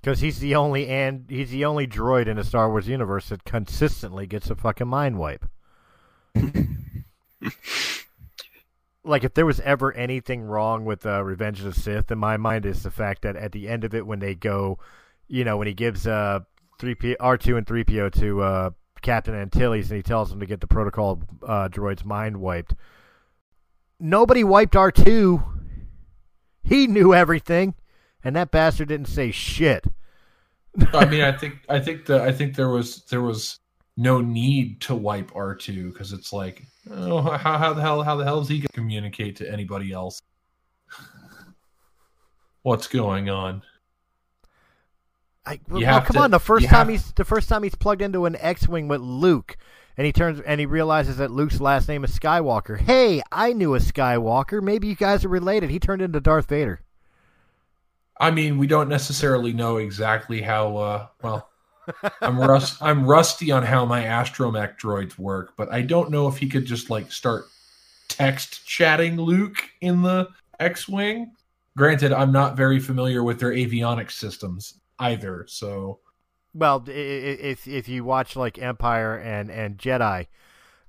because 0.00 0.20
he's 0.20 0.38
the 0.40 0.54
only 0.54 0.88
and 0.88 1.24
he's 1.28 1.50
the 1.50 1.64
only 1.64 1.86
droid 1.86 2.26
in 2.26 2.36
the 2.36 2.44
Star 2.44 2.68
Wars 2.68 2.88
universe 2.88 3.28
that 3.30 3.44
consistently 3.44 4.26
gets 4.26 4.50
a 4.50 4.54
fucking 4.56 4.88
mind 4.88 5.18
wipe. 5.18 5.46
like 9.04 9.24
if 9.24 9.34
there 9.34 9.46
was 9.46 9.60
ever 9.60 9.92
anything 9.94 10.42
wrong 10.42 10.84
with 10.84 11.04
uh, 11.06 11.22
Revenge 11.24 11.60
of 11.60 11.74
the 11.74 11.80
Sith, 11.80 12.10
in 12.10 12.18
my 12.18 12.36
mind 12.36 12.66
is 12.66 12.82
the 12.82 12.90
fact 12.90 13.22
that 13.22 13.36
at 13.36 13.52
the 13.52 13.68
end 13.68 13.84
of 13.84 13.94
it, 13.94 14.06
when 14.06 14.20
they 14.20 14.34
go, 14.34 14.78
you 15.28 15.44
know, 15.44 15.56
when 15.56 15.66
he 15.66 15.74
gives 15.74 16.06
uh 16.06 16.40
three 16.78 16.94
P 16.94 17.16
R 17.18 17.36
two 17.36 17.56
and 17.56 17.66
three 17.66 17.84
PO 17.84 18.10
to 18.10 18.42
uh, 18.42 18.70
Captain 19.02 19.34
Antilles 19.34 19.90
and 19.90 19.96
he 19.96 20.02
tells 20.02 20.30
him 20.30 20.40
to 20.40 20.46
get 20.46 20.60
the 20.60 20.66
protocol 20.66 21.22
uh, 21.46 21.68
droid's 21.68 22.04
mind 22.04 22.36
wiped. 22.38 22.74
Nobody 24.04 24.42
wiped 24.42 24.74
R 24.74 24.90
two. 24.90 25.44
He 26.64 26.88
knew 26.88 27.14
everything, 27.14 27.74
and 28.24 28.34
that 28.34 28.50
bastard 28.50 28.88
didn't 28.88 29.06
say 29.06 29.30
shit. 29.30 29.84
I 30.92 31.04
mean, 31.04 31.22
I 31.22 31.30
think 31.30 31.58
I 31.68 31.78
think 31.78 32.06
the 32.06 32.20
I 32.20 32.32
think 32.32 32.56
there 32.56 32.68
was 32.68 33.04
there 33.04 33.22
was 33.22 33.60
no 33.96 34.20
need 34.20 34.80
to 34.82 34.96
wipe 34.96 35.30
R 35.36 35.54
two 35.54 35.92
because 35.92 36.12
it's 36.12 36.32
like, 36.32 36.64
oh, 36.90 37.20
how 37.22 37.58
how 37.58 37.72
the 37.74 37.80
hell 37.80 38.02
how 38.02 38.16
the 38.16 38.24
hell 38.24 38.40
is 38.40 38.48
he 38.48 38.58
going 38.58 38.66
to 38.66 38.72
communicate 38.72 39.36
to 39.36 39.48
anybody 39.50 39.92
else? 39.92 40.20
What's 42.62 42.88
going 42.88 43.30
on? 43.30 43.62
I, 45.44 45.60
well, 45.68 45.80
come 46.02 46.14
to- 46.14 46.20
on. 46.22 46.30
The 46.32 46.40
first 46.40 46.66
time 46.66 46.86
have- 46.86 46.88
he's 46.88 47.12
the 47.12 47.24
first 47.24 47.48
time 47.48 47.62
he's 47.62 47.74
plugged 47.76 48.02
into 48.02 48.24
an 48.26 48.36
X-wing 48.36 48.88
with 48.88 49.00
Luke, 49.00 49.56
and 49.96 50.06
he 50.06 50.12
turns 50.12 50.40
and 50.40 50.60
he 50.60 50.66
realizes 50.66 51.18
that 51.18 51.30
Luke's 51.30 51.60
last 51.60 51.88
name 51.88 52.04
is 52.04 52.18
Skywalker. 52.18 52.78
Hey, 52.78 53.22
I 53.30 53.52
knew 53.52 53.74
a 53.74 53.78
Skywalker. 53.78 54.62
Maybe 54.62 54.88
you 54.88 54.96
guys 54.96 55.24
are 55.24 55.28
related. 55.28 55.70
He 55.70 55.78
turned 55.78 56.02
into 56.02 56.20
Darth 56.20 56.48
Vader. 56.48 56.80
I 58.18 58.30
mean, 58.30 58.58
we 58.58 58.66
don't 58.66 58.88
necessarily 58.88 59.52
know 59.52 59.78
exactly 59.78 60.40
how. 60.40 60.76
Uh, 60.76 61.06
well, 61.22 61.48
I'm 62.20 62.38
rust 62.38 62.78
I'm 62.82 63.04
rusty 63.06 63.50
on 63.50 63.62
how 63.62 63.84
my 63.84 64.02
astromech 64.04 64.78
droids 64.78 65.18
work, 65.18 65.54
but 65.56 65.72
I 65.72 65.82
don't 65.82 66.10
know 66.10 66.28
if 66.28 66.38
he 66.38 66.48
could 66.48 66.64
just 66.64 66.90
like 66.90 67.10
start 67.10 67.44
text 68.08 68.66
chatting 68.66 69.16
Luke 69.16 69.68
in 69.80 70.02
the 70.02 70.28
X-wing. 70.60 71.32
Granted, 71.76 72.12
I'm 72.12 72.32
not 72.32 72.56
very 72.56 72.78
familiar 72.78 73.24
with 73.24 73.40
their 73.40 73.52
avionics 73.52 74.12
systems 74.12 74.80
either, 74.98 75.46
so 75.48 76.00
Well, 76.54 76.84
if 76.86 77.66
if 77.66 77.88
you 77.88 78.04
watch 78.04 78.36
like 78.36 78.58
Empire 78.58 79.16
and 79.16 79.50
and 79.50 79.78
Jedi, 79.78 80.26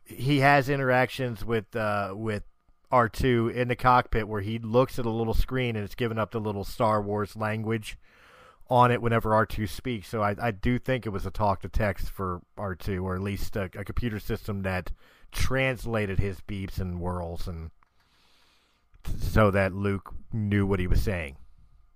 he 0.03 0.39
has 0.39 0.69
interactions 0.69 1.45
with 1.45 1.75
uh, 1.75 2.13
with 2.15 2.43
R 2.91 3.07
two 3.07 3.49
in 3.53 3.69
the 3.69 3.75
cockpit 3.75 4.27
where 4.27 4.41
he 4.41 4.59
looks 4.59 4.99
at 4.99 5.05
a 5.05 5.09
little 5.09 5.33
screen 5.33 5.75
and 5.75 5.85
it's 5.85 5.95
giving 5.95 6.19
up 6.19 6.31
the 6.31 6.39
little 6.41 6.65
Star 6.65 7.01
Wars 7.01 7.35
language 7.35 7.97
on 8.69 8.91
it 8.91 9.01
whenever 9.01 9.33
R 9.33 9.45
two 9.45 9.67
speaks. 9.67 10.09
So 10.09 10.21
I 10.21 10.35
I 10.41 10.51
do 10.51 10.77
think 10.77 11.05
it 11.05 11.09
was 11.09 11.25
a 11.25 11.31
talk 11.31 11.61
to 11.61 11.69
text 11.69 12.09
for 12.09 12.41
R 12.57 12.75
two 12.75 13.05
or 13.05 13.15
at 13.15 13.21
least 13.21 13.55
a, 13.55 13.69
a 13.75 13.85
computer 13.85 14.19
system 14.19 14.63
that 14.63 14.91
translated 15.31 16.19
his 16.19 16.41
beeps 16.41 16.79
and 16.79 16.99
whirls 16.99 17.47
and 17.47 17.71
so 19.17 19.49
that 19.51 19.73
Luke 19.73 20.13
knew 20.31 20.65
what 20.65 20.79
he 20.79 20.87
was 20.87 21.01
saying. 21.01 21.37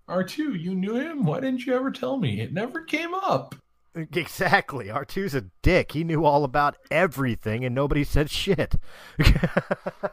R2, 0.10 0.60
you 0.60 0.74
knew 0.74 0.96
him? 0.96 1.26
Why 1.26 1.40
didn't 1.40 1.66
you 1.66 1.76
ever 1.76 1.92
tell 1.92 2.18
me? 2.18 2.40
It 2.42 2.54
never 2.54 2.82
came 2.84 3.14
up. 3.14 3.56
Exactly. 4.14 4.90
R2's 4.90 5.34
a 5.34 5.46
dick. 5.64 5.92
He 5.94 6.04
knew 6.04 6.24
all 6.24 6.44
about 6.44 6.78
everything 6.92 7.66
and 7.66 7.74
nobody 7.74 8.04
said 8.04 8.30
shit. 8.30 8.76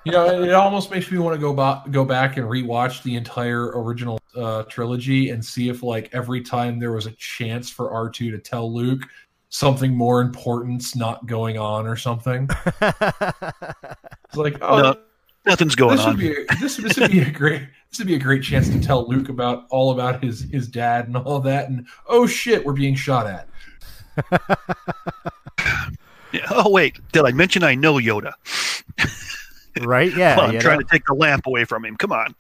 You 0.07 0.13
know, 0.13 0.43
it 0.43 0.53
almost 0.53 0.91
makes 0.91 1.11
me 1.11 1.19
want 1.19 1.35
to 1.35 1.41
go 1.41 1.53
back, 1.55 1.91
go 1.91 2.05
back 2.05 2.37
and 2.37 2.47
rewatch 2.47 3.03
the 3.03 3.15
entire 3.17 3.73
original 3.79 4.19
uh, 4.37 4.63
trilogy 4.65 5.31
and 5.31 5.45
see 5.45 5.69
if, 5.69 5.83
like, 5.83 6.11
every 6.13 6.43
time 6.43 6.79
there 6.79 6.93
was 6.93 7.07
a 7.07 7.11
chance 7.13 7.71
for 7.71 7.91
R2 7.91 8.31
to 8.31 8.39
tell 8.39 8.73
Luke 8.73 9.03
something 9.49 9.95
more 9.95 10.21
important's 10.21 10.95
not 10.97 11.25
going 11.27 11.59
on 11.59 11.87
or 11.87 11.97
something. 11.97 12.49
It's 14.35 14.37
like, 14.37 14.57
oh, 14.63 14.81
No, 14.81 14.97
nothing's 15.47 15.75
going 15.75 15.97
this 15.97 16.07
on. 16.07 16.17
be 16.17 16.33
a, 16.33 16.45
this, 16.61 16.77
this 16.77 16.99
would 16.99 17.11
be 17.11 17.21
a 17.21 17.31
great 17.31 17.63
this 17.91 17.99
would 17.99 18.07
be 18.09 18.15
a 18.15 18.19
great 18.19 18.43
chance 18.43 18.69
to 18.69 18.81
tell 18.81 19.07
Luke 19.09 19.29
about 19.29 19.67
all 19.71 19.93
about 19.93 20.23
his 20.23 20.43
his 20.51 20.69
dad 20.69 21.07
and 21.07 21.17
all 21.17 21.41
that 21.41 21.69
and 21.69 21.87
oh 22.09 22.27
shit 22.27 22.65
we're 22.65 22.73
being 22.73 22.95
shot 22.95 23.27
at 23.27 23.49
Oh 26.51 26.69
wait, 26.69 26.99
did 27.13 27.25
I 27.25 27.31
mention 27.31 27.63
I 27.63 27.77
know 27.77 27.95
Yoda? 27.95 28.33
right? 29.83 30.13
Yeah. 30.17 30.37
well, 30.37 30.51
I'm 30.51 30.59
trying 30.59 30.79
know? 30.79 30.83
to 30.83 30.89
take 30.91 31.05
the 31.07 31.15
lamp 31.15 31.47
away 31.47 31.65
from 31.65 31.85
him. 31.85 31.97
Come 31.97 32.11
on. 32.11 32.35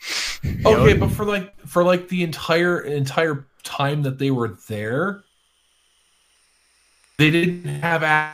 okay 0.66 0.94
but 0.94 1.10
for 1.10 1.24
like 1.24 1.58
for 1.60 1.84
like 1.84 2.08
the 2.08 2.24
entire 2.24 2.80
entire 2.80 3.46
time 3.62 4.02
that 4.02 4.18
they 4.18 4.32
were 4.32 4.56
there 4.68 5.22
they 7.18 7.30
didn't 7.30 7.64
have 7.64 8.02
a- 8.02 8.32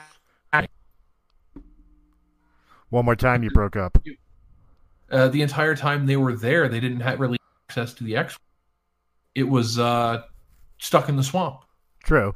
One 2.88 3.04
more 3.04 3.16
time, 3.16 3.42
you 3.42 3.50
broke 3.50 3.76
up. 3.76 3.98
Uh, 5.10 5.28
the 5.28 5.42
entire 5.42 5.74
time 5.74 6.06
they 6.06 6.16
were 6.16 6.34
there 6.34 6.68
they 6.68 6.80
didn't 6.80 7.00
have 7.00 7.20
really 7.20 7.38
access 7.68 7.94
to 7.94 8.04
the 8.04 8.16
X 8.16 8.34
Wing. 8.34 9.44
it 9.46 9.48
was 9.48 9.78
uh 9.78 10.22
stuck 10.78 11.08
in 11.08 11.16
the 11.16 11.22
swamp 11.22 11.60
True. 12.04 12.34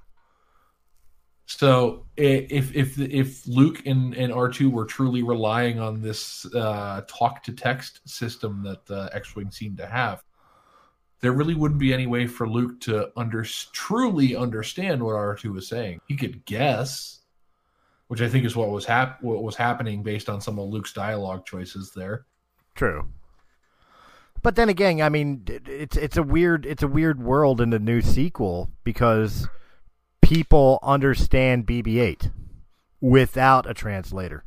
So 1.47 2.07
if 2.17 2.75
if 2.75 2.99
if 2.99 3.47
Luke 3.47 3.87
and, 3.87 4.15
and 4.15 4.33
R 4.33 4.49
two 4.49 4.71
were 4.71 4.87
truly 4.87 5.23
relying 5.23 5.79
on 5.79 6.01
this 6.01 6.47
uh, 6.55 7.03
talk 7.07 7.43
to 7.45 7.53
text 7.53 8.01
system 8.09 8.63
that 8.63 8.91
uh, 8.91 9.09
X 9.13 9.37
wing 9.37 9.51
seemed 9.51 9.77
to 9.79 9.87
have, 9.87 10.25
there 11.21 11.33
really 11.33 11.55
wouldn't 11.55 11.81
be 11.81 11.93
any 11.93 12.07
way 12.07 12.27
for 12.27 12.49
Luke 12.49 12.81
to 12.83 13.11
under 13.17 13.45
truly 13.73 14.37
understand 14.37 15.03
what 15.03 15.17
R 15.17 15.35
two 15.35 15.53
was 15.53 15.69
saying. 15.69 16.01
He 16.09 16.17
could 16.17 16.45
guess, 16.47 17.21
which 18.09 18.23
I 18.23 18.29
think 18.29 18.47
is 18.47 18.57
what 18.57 18.71
was 18.71 18.87
hap- 18.87 19.23
what 19.23 19.43
was 19.43 19.55
happening 19.57 20.03
based 20.03 20.31
on 20.31 20.41
some 20.41 20.59
of 20.59 20.69
Luke's 20.69 20.95
dialogue 20.95 21.45
choices 21.45 21.91
there. 21.91 22.25
True. 22.75 23.09
But 24.43 24.57
then 24.57 24.69
again, 24.69 25.01
I 25.01 25.09
mean, 25.09 25.39
d- 25.45 25.59
d- 25.59 25.73
it's 25.73 25.97
it's 25.97 26.17
a 26.17 26.23
weird 26.23 26.67
it's 26.67 26.83
a 26.83 26.89
weird 26.89 27.23
world 27.23 27.61
in 27.61 27.71
the 27.71 27.79
new 27.79 28.03
sequel 28.03 28.71
because 28.85 29.49
people 30.23 30.79
understand 30.83 31.67
BB-8. 31.67 32.31
without 33.01 33.69
a 33.69 33.75
translator. 33.75 34.45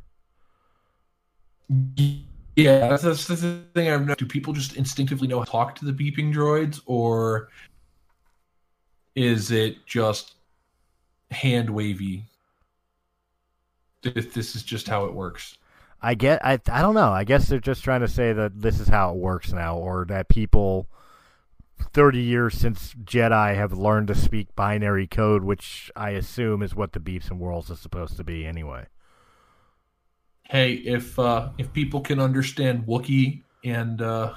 Yeah, 2.56 2.88
that's, 2.88 3.02
that's, 3.02 3.26
that's 3.26 3.42
the 3.42 3.62
thing 3.74 3.88
I've 3.88 4.00
noticed. 4.00 4.18
Do 4.18 4.26
people 4.26 4.52
just 4.52 4.76
instinctively 4.76 5.28
know 5.28 5.38
how 5.38 5.44
to 5.44 5.50
talk 5.50 5.74
to 5.76 5.84
the 5.84 5.92
beeping 5.92 6.34
droids, 6.34 6.80
or 6.86 7.48
is 9.14 9.50
it 9.52 9.86
just 9.86 10.34
hand 11.30 11.70
wavy? 11.70 12.24
If 14.02 14.34
this 14.34 14.56
is 14.56 14.62
just 14.62 14.88
how 14.88 15.04
it 15.04 15.14
works. 15.14 15.57
I 16.00 16.14
get 16.14 16.44
I 16.44 16.60
I 16.70 16.82
don't 16.82 16.94
know. 16.94 17.10
I 17.10 17.24
guess 17.24 17.48
they're 17.48 17.58
just 17.58 17.82
trying 17.82 18.00
to 18.00 18.08
say 18.08 18.32
that 18.32 18.60
this 18.60 18.80
is 18.80 18.88
how 18.88 19.10
it 19.10 19.16
works 19.16 19.52
now 19.52 19.76
or 19.76 20.04
that 20.06 20.28
people 20.28 20.88
30 21.92 22.20
years 22.20 22.54
since 22.54 22.94
Jedi 22.94 23.54
have 23.54 23.72
learned 23.72 24.08
to 24.08 24.14
speak 24.14 24.54
binary 24.54 25.06
code, 25.06 25.42
which 25.44 25.90
I 25.96 26.10
assume 26.10 26.62
is 26.62 26.74
what 26.74 26.92
the 26.92 27.00
beeps 27.00 27.30
and 27.30 27.40
whirls 27.40 27.70
is 27.70 27.80
supposed 27.80 28.16
to 28.16 28.24
be 28.24 28.46
anyway. 28.46 28.86
Hey, 30.44 30.74
if 30.74 31.18
uh 31.18 31.50
if 31.58 31.72
people 31.72 32.00
can 32.00 32.20
understand 32.20 32.86
Wookiee 32.86 33.42
and 33.64 34.00
uh 34.00 34.34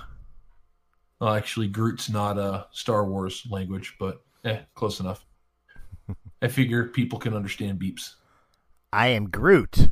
well, 1.20 1.36
actually 1.36 1.68
Groot's 1.68 2.10
not 2.10 2.40
a 2.40 2.66
Star 2.72 3.06
Wars 3.06 3.46
language, 3.52 3.96
but 4.00 4.22
eh, 4.44 4.60
close 4.74 5.00
enough. 5.00 5.24
I 6.42 6.48
figure 6.48 6.86
people 6.86 7.20
can 7.20 7.36
understand 7.36 7.80
beeps. 7.80 8.16
I 8.92 9.10
am 9.10 9.30
Groot. 9.30 9.90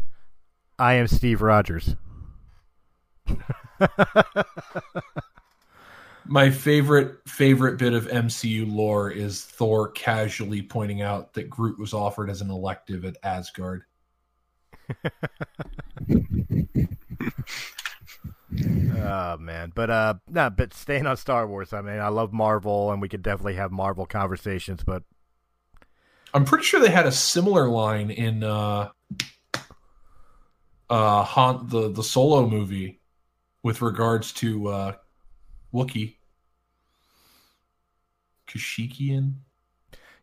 I 0.79 0.93
am 0.93 1.07
Steve 1.07 1.41
Rogers. 1.41 1.95
My 6.25 6.49
favorite 6.49 7.17
favorite 7.27 7.77
bit 7.77 7.93
of 7.93 8.07
MCU 8.07 8.71
lore 8.71 9.09
is 9.11 9.43
Thor 9.43 9.89
casually 9.91 10.61
pointing 10.61 11.01
out 11.01 11.33
that 11.33 11.49
Groot 11.49 11.79
was 11.79 11.93
offered 11.93 12.29
as 12.29 12.41
an 12.41 12.49
elective 12.49 13.03
at 13.03 13.17
Asgard. 13.23 13.83
Oh 19.01 19.37
man, 19.37 19.71
but 19.73 19.89
uh, 19.89 20.15
no, 20.27 20.49
but 20.49 20.73
staying 20.73 21.05
on 21.07 21.17
Star 21.17 21.47
Wars. 21.47 21.71
I 21.73 21.81
mean, 21.81 21.99
I 21.99 22.09
love 22.09 22.33
Marvel, 22.33 22.91
and 22.91 23.01
we 23.01 23.07
could 23.09 23.21
definitely 23.21 23.55
have 23.55 23.71
Marvel 23.71 24.05
conversations. 24.05 24.83
But 24.83 25.03
I'm 26.33 26.45
pretty 26.45 26.63
sure 26.63 26.79
they 26.79 26.89
had 26.89 27.05
a 27.05 27.11
similar 27.11 27.67
line 27.67 28.11
in 28.11 28.43
uh 28.43 28.89
uh 30.89 31.23
Han 31.23 31.67
the 31.69 31.91
the 31.91 32.03
solo 32.03 32.47
movie 32.47 32.99
with 33.63 33.81
regards 33.81 34.31
to 34.33 34.67
uh 34.69 34.91
Wookiee. 35.73 36.17
Kashyyykian? 38.47 39.35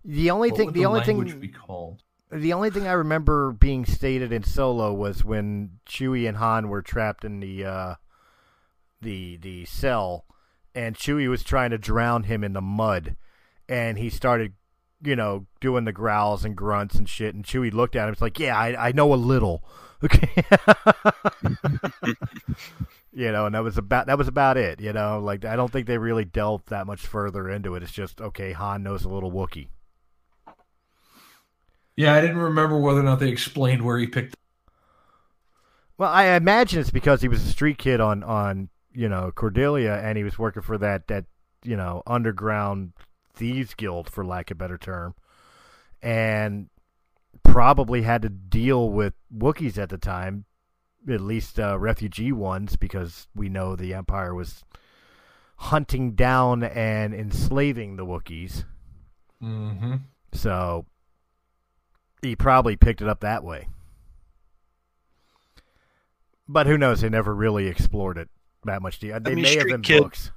the 0.05 0.31
only 0.31 0.51
What 0.51 0.57
thing, 0.57 0.67
would 0.67 0.75
the, 0.75 0.87
only 0.87 1.01
thing, 1.01 1.41
be 1.41 1.49
called? 1.49 2.03
the 2.31 2.53
only 2.53 2.71
thing 2.71 2.87
I 2.87 2.93
remember 2.93 3.53
being 3.53 3.85
stated 3.85 4.33
in 4.33 4.43
Solo 4.43 4.93
was 4.93 5.25
when 5.25 5.79
Chewie 5.89 6.29
and 6.29 6.37
Han 6.37 6.69
were 6.69 6.83
trapped 6.83 7.25
in 7.25 7.41
the 7.41 7.65
uh, 7.65 7.95
the 9.01 9.37
the 9.37 9.65
cell, 9.65 10.25
and 10.75 10.97
Chewie 10.97 11.29
was 11.29 11.43
trying 11.45 11.71
to 11.71 11.79
drown 11.79 12.25
him 12.25 12.43
in 12.45 12.53
the 12.53 12.61
mud, 12.61 13.17
and 13.69 13.99
he 13.99 14.11
started, 14.11 14.55
you 15.03 15.17
know, 15.17 15.47
doing 15.61 15.85
the 15.85 15.93
growls 15.93 16.45
and 16.45 16.57
grunts 16.57 16.95
and 16.97 17.09
shit. 17.09 17.35
And 17.35 17.45
Chewie 17.45 17.73
looked 17.73 17.97
at 17.97 18.07
him. 18.09 18.13
It's 18.13 18.23
like, 18.23 18.39
yeah, 18.39 18.57
I, 18.59 18.89
I 18.89 18.93
know 18.93 19.13
a 19.13 19.17
little, 19.17 19.65
okay. 20.05 20.45
you 23.13 23.33
know, 23.33 23.47
and 23.47 23.55
that 23.55 23.63
was 23.63 23.79
about 23.79 24.07
that 24.07 24.19
was 24.19 24.29
about 24.29 24.57
it. 24.57 24.81
You 24.81 24.93
know, 24.93 25.21
like 25.21 25.45
I 25.45 25.57
don't 25.57 25.71
think 25.73 25.87
they 25.87 25.99
really 25.99 26.25
delved 26.25 26.69
that 26.69 26.87
much 26.87 27.07
further 27.07 27.49
into 27.49 27.75
it. 27.75 27.83
It's 27.83 27.93
just 27.93 28.21
okay. 28.21 28.53
Han 28.53 28.83
knows 28.83 29.05
a 29.05 29.09
little 29.09 29.33
Wookiee. 29.33 29.69
Yeah, 31.97 32.15
I 32.15 32.21
didn't 32.21 32.37
remember 32.37 32.79
whether 32.79 33.01
or 33.01 33.05
not 33.05 33.21
they 33.21 33.31
explained 33.31 33.83
where 33.83 33.99
he 33.99 34.07
picked 34.07 34.37
Well, 35.97 36.11
I 36.11 36.27
imagine 36.37 36.81
it's 36.81 36.91
because 36.91 37.23
he 37.23 37.29
was 37.29 37.43
a 37.43 37.49
street 37.49 37.79
kid 37.79 38.01
on 38.01 38.23
on 38.23 38.69
you 38.93 39.09
know 39.09 39.33
Corellia, 39.35 39.95
and 39.95 40.19
he 40.19 40.25
was 40.25 40.39
working 40.39 40.63
for 40.63 40.77
that 40.79 41.09
that 41.09 41.25
you 41.65 41.77
know 41.77 42.03
underground 42.07 42.93
thieves 43.35 43.75
guild, 43.75 44.11
for 44.11 44.25
lack 44.25 44.51
of 44.51 44.57
a 44.57 44.59
better 44.59 44.79
term, 44.79 45.15
and 46.03 46.69
probably 47.63 48.03
had 48.03 48.21
to 48.21 48.29
deal 48.29 48.91
with 48.91 49.15
Wookiees 49.35 49.79
at 49.79 49.89
the 49.89 49.97
time, 49.97 50.45
at 51.09 51.23
least 51.23 51.59
uh, 51.59 51.79
refugee 51.79 52.31
ones, 52.31 52.77
because 52.77 53.29
we 53.35 53.49
know 53.49 53.75
the 53.75 53.95
Empire 53.95 54.35
was 54.35 54.63
hunting 55.57 56.13
down 56.13 56.63
and 56.63 57.15
enslaving 57.15 57.97
the 57.97 58.05
Wookiees. 58.05 58.65
Mm-hmm. 59.43 59.95
So 60.35 60.85
he 62.21 62.37
probably 62.37 62.77
picked 62.77 63.01
it 63.01 63.09
up 63.09 63.21
that 63.21 63.43
way. 63.43 63.69
But 66.47 66.67
who 66.67 66.77
knows? 66.77 67.01
They 67.01 67.09
never 67.09 67.35
really 67.35 67.69
explored 67.69 68.19
it 68.19 68.29
that 68.65 68.83
much. 68.83 69.01
They 69.01 69.19
mean, 69.19 69.37
may 69.37 69.55
have 69.55 69.61
Street 69.61 69.75
in 69.77 69.81
Kid- 69.81 70.03
books. 70.03 70.31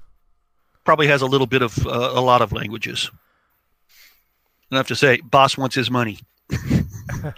Probably 0.86 1.08
has 1.08 1.22
a 1.22 1.28
little 1.28 1.48
bit 1.48 1.64
of 1.64 1.86
uh, 1.86 2.12
a 2.14 2.22
lot 2.22 2.42
of 2.42 2.54
languages. 2.54 3.12
Enough 4.72 4.88
to 4.88 4.96
say, 4.96 5.20
boss 5.20 5.58
wants 5.58 5.76
his 5.76 5.92
money. 5.92 6.20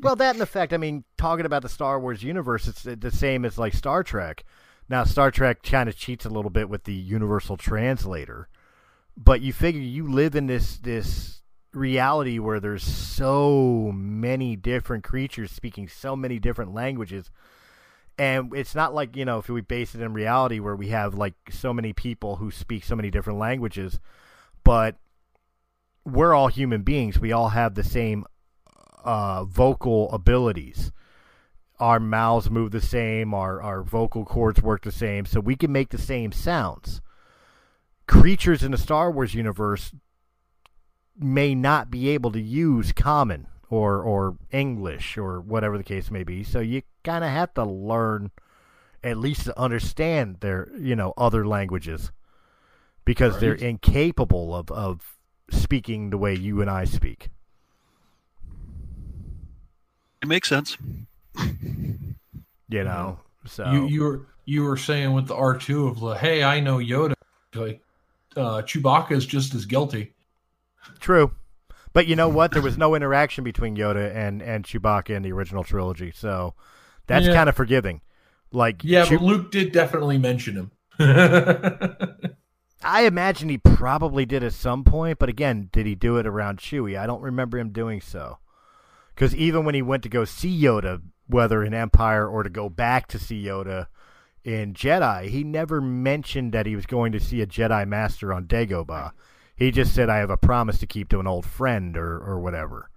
Well, 0.00 0.16
that 0.16 0.36
in 0.36 0.42
effect, 0.42 0.72
I 0.72 0.76
mean, 0.76 1.04
talking 1.16 1.46
about 1.46 1.62
the 1.62 1.68
Star 1.68 1.98
Wars 1.98 2.22
universe, 2.22 2.68
it's 2.68 2.82
the 2.82 3.10
same 3.10 3.44
as 3.44 3.58
like 3.58 3.74
Star 3.74 4.04
Trek. 4.04 4.44
Now, 4.88 5.04
Star 5.04 5.30
Trek 5.30 5.62
kind 5.62 5.88
of 5.88 5.96
cheats 5.96 6.24
a 6.24 6.30
little 6.30 6.50
bit 6.50 6.68
with 6.68 6.84
the 6.84 6.94
universal 6.94 7.56
translator, 7.56 8.48
but 9.16 9.40
you 9.40 9.52
figure 9.52 9.80
you 9.80 10.10
live 10.10 10.34
in 10.34 10.46
this 10.46 10.78
this 10.78 11.42
reality 11.72 12.38
where 12.38 12.60
there's 12.60 12.82
so 12.82 13.92
many 13.94 14.56
different 14.56 15.04
creatures 15.04 15.50
speaking 15.50 15.88
so 15.88 16.16
many 16.16 16.38
different 16.38 16.72
languages. 16.72 17.30
And 18.16 18.52
it's 18.54 18.74
not 18.74 18.94
like, 18.94 19.14
you 19.14 19.24
know, 19.24 19.38
if 19.38 19.48
we 19.48 19.60
base 19.60 19.94
it 19.94 20.00
in 20.00 20.12
reality 20.12 20.58
where 20.58 20.74
we 20.74 20.88
have 20.88 21.14
like 21.14 21.34
so 21.50 21.72
many 21.72 21.92
people 21.92 22.36
who 22.36 22.50
speak 22.50 22.84
so 22.84 22.96
many 22.96 23.10
different 23.10 23.38
languages, 23.38 24.00
but 24.64 24.96
we're 26.04 26.34
all 26.34 26.48
human 26.48 26.82
beings. 26.82 27.18
We 27.20 27.32
all 27.32 27.50
have 27.50 27.74
the 27.74 27.84
same 27.84 28.24
uh, 29.08 29.44
vocal 29.44 30.12
abilities. 30.12 30.92
Our 31.80 31.98
mouths 31.98 32.50
move 32.50 32.72
the 32.72 32.82
same, 32.82 33.32
our, 33.32 33.62
our 33.62 33.82
vocal 33.82 34.26
cords 34.26 34.60
work 34.60 34.82
the 34.82 34.92
same, 34.92 35.24
so 35.24 35.40
we 35.40 35.56
can 35.56 35.72
make 35.72 35.88
the 35.88 35.98
same 35.98 36.30
sounds. 36.30 37.00
Creatures 38.06 38.62
in 38.62 38.72
the 38.72 38.76
Star 38.76 39.10
Wars 39.10 39.34
universe 39.34 39.92
may 41.18 41.54
not 41.54 41.90
be 41.90 42.10
able 42.10 42.30
to 42.32 42.40
use 42.40 42.92
common 42.92 43.46
or, 43.70 44.02
or 44.02 44.36
English 44.50 45.16
or 45.16 45.40
whatever 45.40 45.78
the 45.78 45.84
case 45.84 46.10
may 46.10 46.22
be, 46.22 46.44
so 46.44 46.60
you 46.60 46.82
kind 47.02 47.24
of 47.24 47.30
have 47.30 47.54
to 47.54 47.64
learn 47.64 48.30
at 49.02 49.16
least 49.16 49.44
to 49.44 49.58
understand 49.58 50.36
their 50.40 50.68
you 50.78 50.94
know 50.96 51.14
other 51.16 51.46
languages 51.46 52.12
because 53.06 53.40
they're 53.40 53.54
incapable 53.54 54.54
of, 54.54 54.70
of 54.70 55.16
speaking 55.50 56.10
the 56.10 56.18
way 56.18 56.34
you 56.34 56.60
and 56.60 56.68
I 56.68 56.84
speak. 56.84 57.30
It 60.22 60.28
makes 60.28 60.48
sense. 60.48 60.76
You 62.70 62.84
know, 62.84 63.20
so 63.46 63.70
You 63.70 63.86
you 63.86 64.02
were 64.02 64.26
you 64.44 64.62
were 64.64 64.76
saying 64.76 65.12
with 65.14 65.26
the 65.28 65.34
R 65.34 65.56
two 65.56 65.86
of 65.88 66.00
the 66.00 66.14
hey, 66.14 66.42
I 66.44 66.60
know 66.60 66.78
Yoda. 66.78 67.14
Like 67.54 67.80
uh, 68.36 68.62
Chewbacca 68.62 69.12
is 69.12 69.24
just 69.26 69.54
as 69.54 69.64
guilty. 69.64 70.14
true. 71.00 71.32
But 71.94 72.06
you 72.06 72.14
know 72.16 72.28
what? 72.28 72.52
There 72.52 72.60
was 72.62 72.76
no 72.76 72.94
interaction 72.94 73.42
between 73.42 73.76
Yoda 73.76 74.14
and 74.14 74.42
and 74.42 74.64
Chewbacca 74.64 75.10
in 75.10 75.22
the 75.22 75.32
original 75.32 75.64
trilogy, 75.64 76.12
so 76.14 76.54
that's 77.06 77.26
Yeah. 77.26 77.32
kind 77.34 77.48
of 77.48 77.56
forgiving. 77.56 78.02
Like, 78.52 78.82
Yeah, 78.84 79.04
Chew- 79.04 79.18
but 79.18 79.24
Luke 79.24 79.50
did 79.50 79.72
definitely 79.72 80.18
mention 80.18 80.56
him. 80.56 80.70
I 82.82 83.02
imagine 83.02 83.48
he 83.48 83.58
probably 83.58 84.24
did 84.24 84.42
at 84.44 84.52
some 84.52 84.84
point, 84.84 85.18
but 85.18 85.28
again, 85.28 85.68
did 85.72 85.86
he 85.86 85.94
do 85.94 86.16
it 86.18 86.26
around 86.26 86.58
Chewie? 86.58 86.98
I 86.98 87.06
don't 87.06 87.22
remember 87.22 87.58
him 87.58 87.70
doing 87.70 88.00
so. 88.00 88.38
Because 89.18 89.34
even 89.34 89.64
when 89.64 89.74
he 89.74 89.82
went 89.82 90.04
to 90.04 90.08
go 90.08 90.24
see 90.24 90.62
Yoda, 90.62 91.02
whether 91.26 91.64
in 91.64 91.74
Empire 91.74 92.24
or 92.28 92.44
to 92.44 92.48
go 92.48 92.68
back 92.68 93.08
to 93.08 93.18
see 93.18 93.42
Yoda 93.42 93.88
in 94.44 94.74
Jedi, 94.74 95.24
he 95.24 95.42
never 95.42 95.80
mentioned 95.80 96.52
that 96.52 96.66
he 96.66 96.76
was 96.76 96.86
going 96.86 97.10
to 97.10 97.18
see 97.18 97.40
a 97.40 97.46
Jedi 97.46 97.84
Master 97.84 98.32
on 98.32 98.46
Dagobah. 98.46 99.10
He 99.56 99.72
just 99.72 99.92
said, 99.92 100.08
"I 100.08 100.18
have 100.18 100.30
a 100.30 100.36
promise 100.36 100.78
to 100.78 100.86
keep 100.86 101.08
to 101.08 101.18
an 101.18 101.26
old 101.26 101.46
friend," 101.46 101.96
or 101.96 102.16
or 102.16 102.38
whatever. 102.38 102.90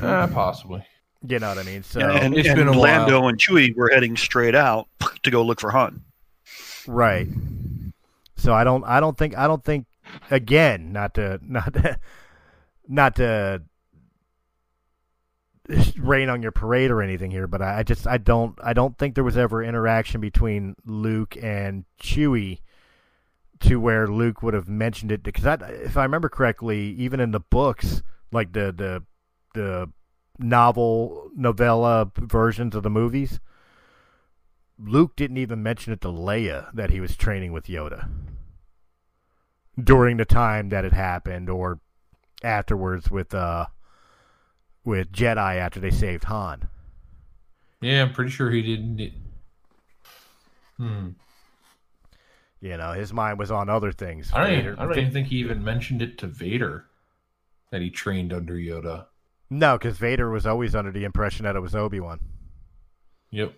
Ah, 0.00 0.30
possibly. 0.32 0.82
You 1.28 1.40
know 1.40 1.50
what 1.50 1.58
I 1.58 1.64
mean? 1.64 1.82
So 1.82 2.00
and 2.00 2.34
it's 2.34 2.48
and 2.48 2.56
been 2.56 2.68
a 2.68 2.72
Lando 2.72 3.20
while. 3.20 3.28
and 3.28 3.38
Chewie 3.38 3.76
were 3.76 3.90
heading 3.92 4.16
straight 4.16 4.54
out 4.54 4.88
to 5.24 5.30
go 5.30 5.42
look 5.42 5.60
for 5.60 5.72
Han. 5.72 6.02
Right. 6.86 7.28
So 8.38 8.54
I 8.54 8.64
don't 8.64 8.82
I 8.84 8.98
don't 8.98 9.18
think 9.18 9.36
I 9.36 9.46
don't 9.46 9.62
think 9.62 9.84
again, 10.30 10.90
not 10.90 11.12
to 11.16 11.38
not 11.42 11.74
to, 11.74 11.98
not 12.88 13.16
to 13.16 13.62
rain 15.98 16.28
on 16.28 16.42
your 16.42 16.52
parade 16.52 16.90
or 16.90 17.02
anything 17.02 17.30
here, 17.30 17.46
but 17.46 17.62
I, 17.62 17.78
I 17.78 17.82
just 17.82 18.06
I 18.06 18.18
don't 18.18 18.58
I 18.62 18.72
don't 18.72 18.98
think 18.98 19.14
there 19.14 19.24
was 19.24 19.36
ever 19.36 19.62
interaction 19.62 20.20
between 20.20 20.74
Luke 20.84 21.36
and 21.40 21.84
Chewie 22.00 22.60
to 23.60 23.76
where 23.76 24.08
Luke 24.08 24.42
would 24.42 24.54
have 24.54 24.68
mentioned 24.68 25.12
it 25.12 25.22
because 25.22 25.46
I, 25.46 25.54
if 25.54 25.96
I 25.96 26.02
remember 26.02 26.28
correctly, 26.28 26.90
even 26.98 27.20
in 27.20 27.30
the 27.30 27.40
books, 27.40 28.02
like 28.32 28.52
the 28.52 28.72
the 28.72 29.04
the 29.54 29.90
novel 30.38 31.30
novella 31.36 32.10
versions 32.16 32.74
of 32.74 32.82
the 32.82 32.90
movies, 32.90 33.38
Luke 34.78 35.14
didn't 35.14 35.36
even 35.36 35.62
mention 35.62 35.92
it 35.92 36.00
to 36.00 36.08
Leia 36.08 36.74
that 36.74 36.90
he 36.90 37.00
was 37.00 37.16
training 37.16 37.52
with 37.52 37.66
Yoda 37.66 38.08
during 39.82 40.16
the 40.16 40.24
time 40.24 40.70
that 40.70 40.84
it 40.84 40.92
happened, 40.92 41.48
or 41.48 41.78
afterwards 42.42 43.10
with 43.12 43.32
uh 43.32 43.66
with 44.84 45.12
Jedi 45.12 45.56
after 45.56 45.80
they 45.80 45.90
saved 45.90 46.24
Han. 46.24 46.68
Yeah, 47.80 48.02
I'm 48.02 48.12
pretty 48.12 48.30
sure 48.30 48.50
he 48.50 48.62
didn't. 48.62 49.12
Hmm. 50.76 51.10
You 52.60 52.76
know, 52.76 52.92
his 52.92 53.12
mind 53.12 53.38
was 53.38 53.50
on 53.50 53.68
other 53.68 53.90
things. 53.90 54.30
I 54.32 54.44
don't, 54.46 54.58
even, 54.58 54.78
I 54.78 54.84
don't 54.84 54.98
even 54.98 55.12
think 55.12 55.28
he 55.28 55.38
even 55.38 55.64
mentioned 55.64 56.00
it 56.00 56.16
to 56.18 56.28
Vader 56.28 56.86
that 57.72 57.82
he 57.82 57.90
trained 57.90 58.32
under 58.32 58.54
Yoda. 58.54 59.06
No, 59.50 59.76
because 59.76 59.98
Vader 59.98 60.30
was 60.30 60.46
always 60.46 60.74
under 60.74 60.92
the 60.92 61.04
impression 61.04 61.44
that 61.44 61.56
it 61.56 61.60
was 61.60 61.74
Obi 61.74 61.98
Wan. 61.98 62.20
Yep. 63.30 63.52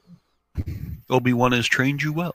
Obi 1.10 1.32
Wan 1.34 1.52
has 1.52 1.66
trained 1.66 2.02
you 2.02 2.12
well, 2.12 2.34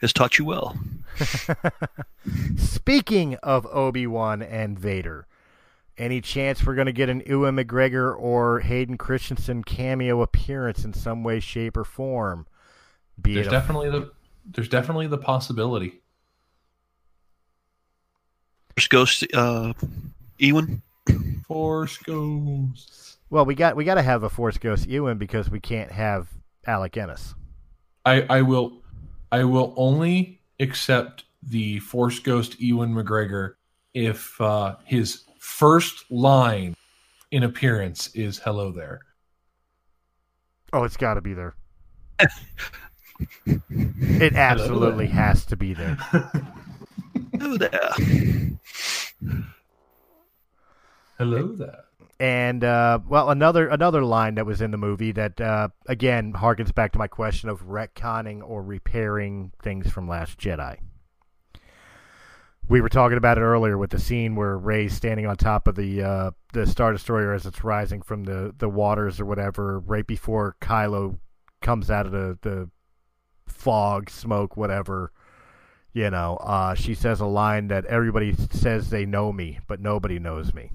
has 0.00 0.12
taught 0.12 0.38
you 0.38 0.44
well. 0.44 0.78
Speaking 2.56 3.34
of 3.42 3.66
Obi 3.66 4.06
Wan 4.06 4.42
and 4.42 4.78
Vader, 4.78 5.26
any 5.98 6.20
chance 6.20 6.64
we're 6.64 6.74
going 6.74 6.86
to 6.86 6.92
get 6.92 7.08
an 7.08 7.22
Ewan 7.26 7.56
McGregor 7.56 8.14
or 8.18 8.60
Hayden 8.60 8.98
Christensen 8.98 9.64
cameo 9.64 10.20
appearance 10.22 10.84
in 10.84 10.92
some 10.92 11.24
way, 11.24 11.40
shape, 11.40 11.76
or 11.76 11.84
form? 11.84 12.46
Be 13.20 13.34
There's 13.34 13.46
it 13.46 13.48
a- 13.48 13.52
definitely 13.52 13.90
the 13.90 14.12
there's 14.48 14.68
definitely 14.68 15.06
the 15.08 15.18
possibility. 15.18 16.00
Force 18.76 18.88
Ghost, 18.88 19.26
uh, 19.34 19.72
Ewan. 20.38 20.82
Force 21.46 21.96
Ghosts. 21.98 23.16
well, 23.30 23.44
we 23.46 23.54
got 23.54 23.76
we 23.76 23.84
got 23.84 23.94
to 23.94 24.02
have 24.02 24.22
a 24.22 24.28
Force 24.28 24.58
Ghost 24.58 24.86
Ewan 24.86 25.18
because 25.18 25.48
we 25.50 25.60
can't 25.60 25.90
have 25.90 26.28
Alec 26.66 26.92
Guinness. 26.92 27.34
I 28.04 28.22
I 28.28 28.42
will 28.42 28.82
I 29.32 29.44
will 29.44 29.72
only 29.76 30.40
accept 30.60 31.24
the 31.42 31.78
Force 31.80 32.18
Ghost 32.18 32.60
Ewan 32.60 32.92
McGregor 32.94 33.54
if 33.94 34.38
uh, 34.40 34.76
his 34.84 35.22
first 35.46 36.10
line 36.10 36.74
in 37.30 37.44
appearance 37.44 38.08
is 38.14 38.38
"Hello 38.38 38.72
there." 38.72 39.00
Oh, 40.72 40.82
it's 40.84 40.96
got 40.96 41.14
to 41.14 41.20
be 41.20 41.34
there. 41.34 41.54
it 43.46 44.34
absolutely 44.34 45.06
has 45.06 45.46
to 45.46 45.56
be 45.56 45.72
there. 45.72 45.96
Oh, 47.40 47.56
there. 47.56 47.70
Hello 51.18 51.52
there. 51.52 51.84
And 52.18 52.64
uh, 52.64 52.98
well, 53.06 53.30
another 53.30 53.68
another 53.68 54.02
line 54.02 54.36
that 54.36 54.46
was 54.46 54.60
in 54.60 54.70
the 54.70 54.78
movie 54.78 55.12
that 55.12 55.40
uh, 55.40 55.68
again 55.86 56.32
harkens 56.32 56.74
back 56.74 56.92
to 56.92 56.98
my 56.98 57.06
question 57.06 57.48
of 57.48 57.66
retconning 57.68 58.42
or 58.42 58.62
repairing 58.62 59.52
things 59.62 59.90
from 59.90 60.08
Last 60.08 60.38
Jedi. 60.38 60.78
We 62.68 62.80
were 62.80 62.88
talking 62.88 63.16
about 63.16 63.38
it 63.38 63.42
earlier 63.42 63.78
with 63.78 63.90
the 63.90 64.00
scene 64.00 64.34
where 64.34 64.58
Rey's 64.58 64.92
standing 64.92 65.26
on 65.26 65.36
top 65.36 65.68
of 65.68 65.76
the 65.76 66.02
uh, 66.02 66.30
the 66.52 66.66
Star 66.66 66.92
Destroyer 66.92 67.32
as 67.32 67.46
it's 67.46 67.62
rising 67.62 68.02
from 68.02 68.24
the, 68.24 68.54
the 68.58 68.68
waters 68.68 69.20
or 69.20 69.24
whatever, 69.24 69.78
right 69.78 70.06
before 70.06 70.56
Kylo 70.60 71.18
comes 71.62 71.90
out 71.90 72.06
of 72.06 72.12
the, 72.12 72.38
the 72.42 72.70
fog, 73.46 74.10
smoke, 74.10 74.56
whatever. 74.56 75.12
You 75.92 76.10
know, 76.10 76.36
uh, 76.38 76.74
she 76.74 76.94
says 76.94 77.20
a 77.20 77.26
line 77.26 77.68
that 77.68 77.86
everybody 77.86 78.34
says 78.50 78.90
they 78.90 79.06
know 79.06 79.32
me, 79.32 79.60
but 79.68 79.80
nobody 79.80 80.18
knows 80.18 80.52
me. 80.52 80.72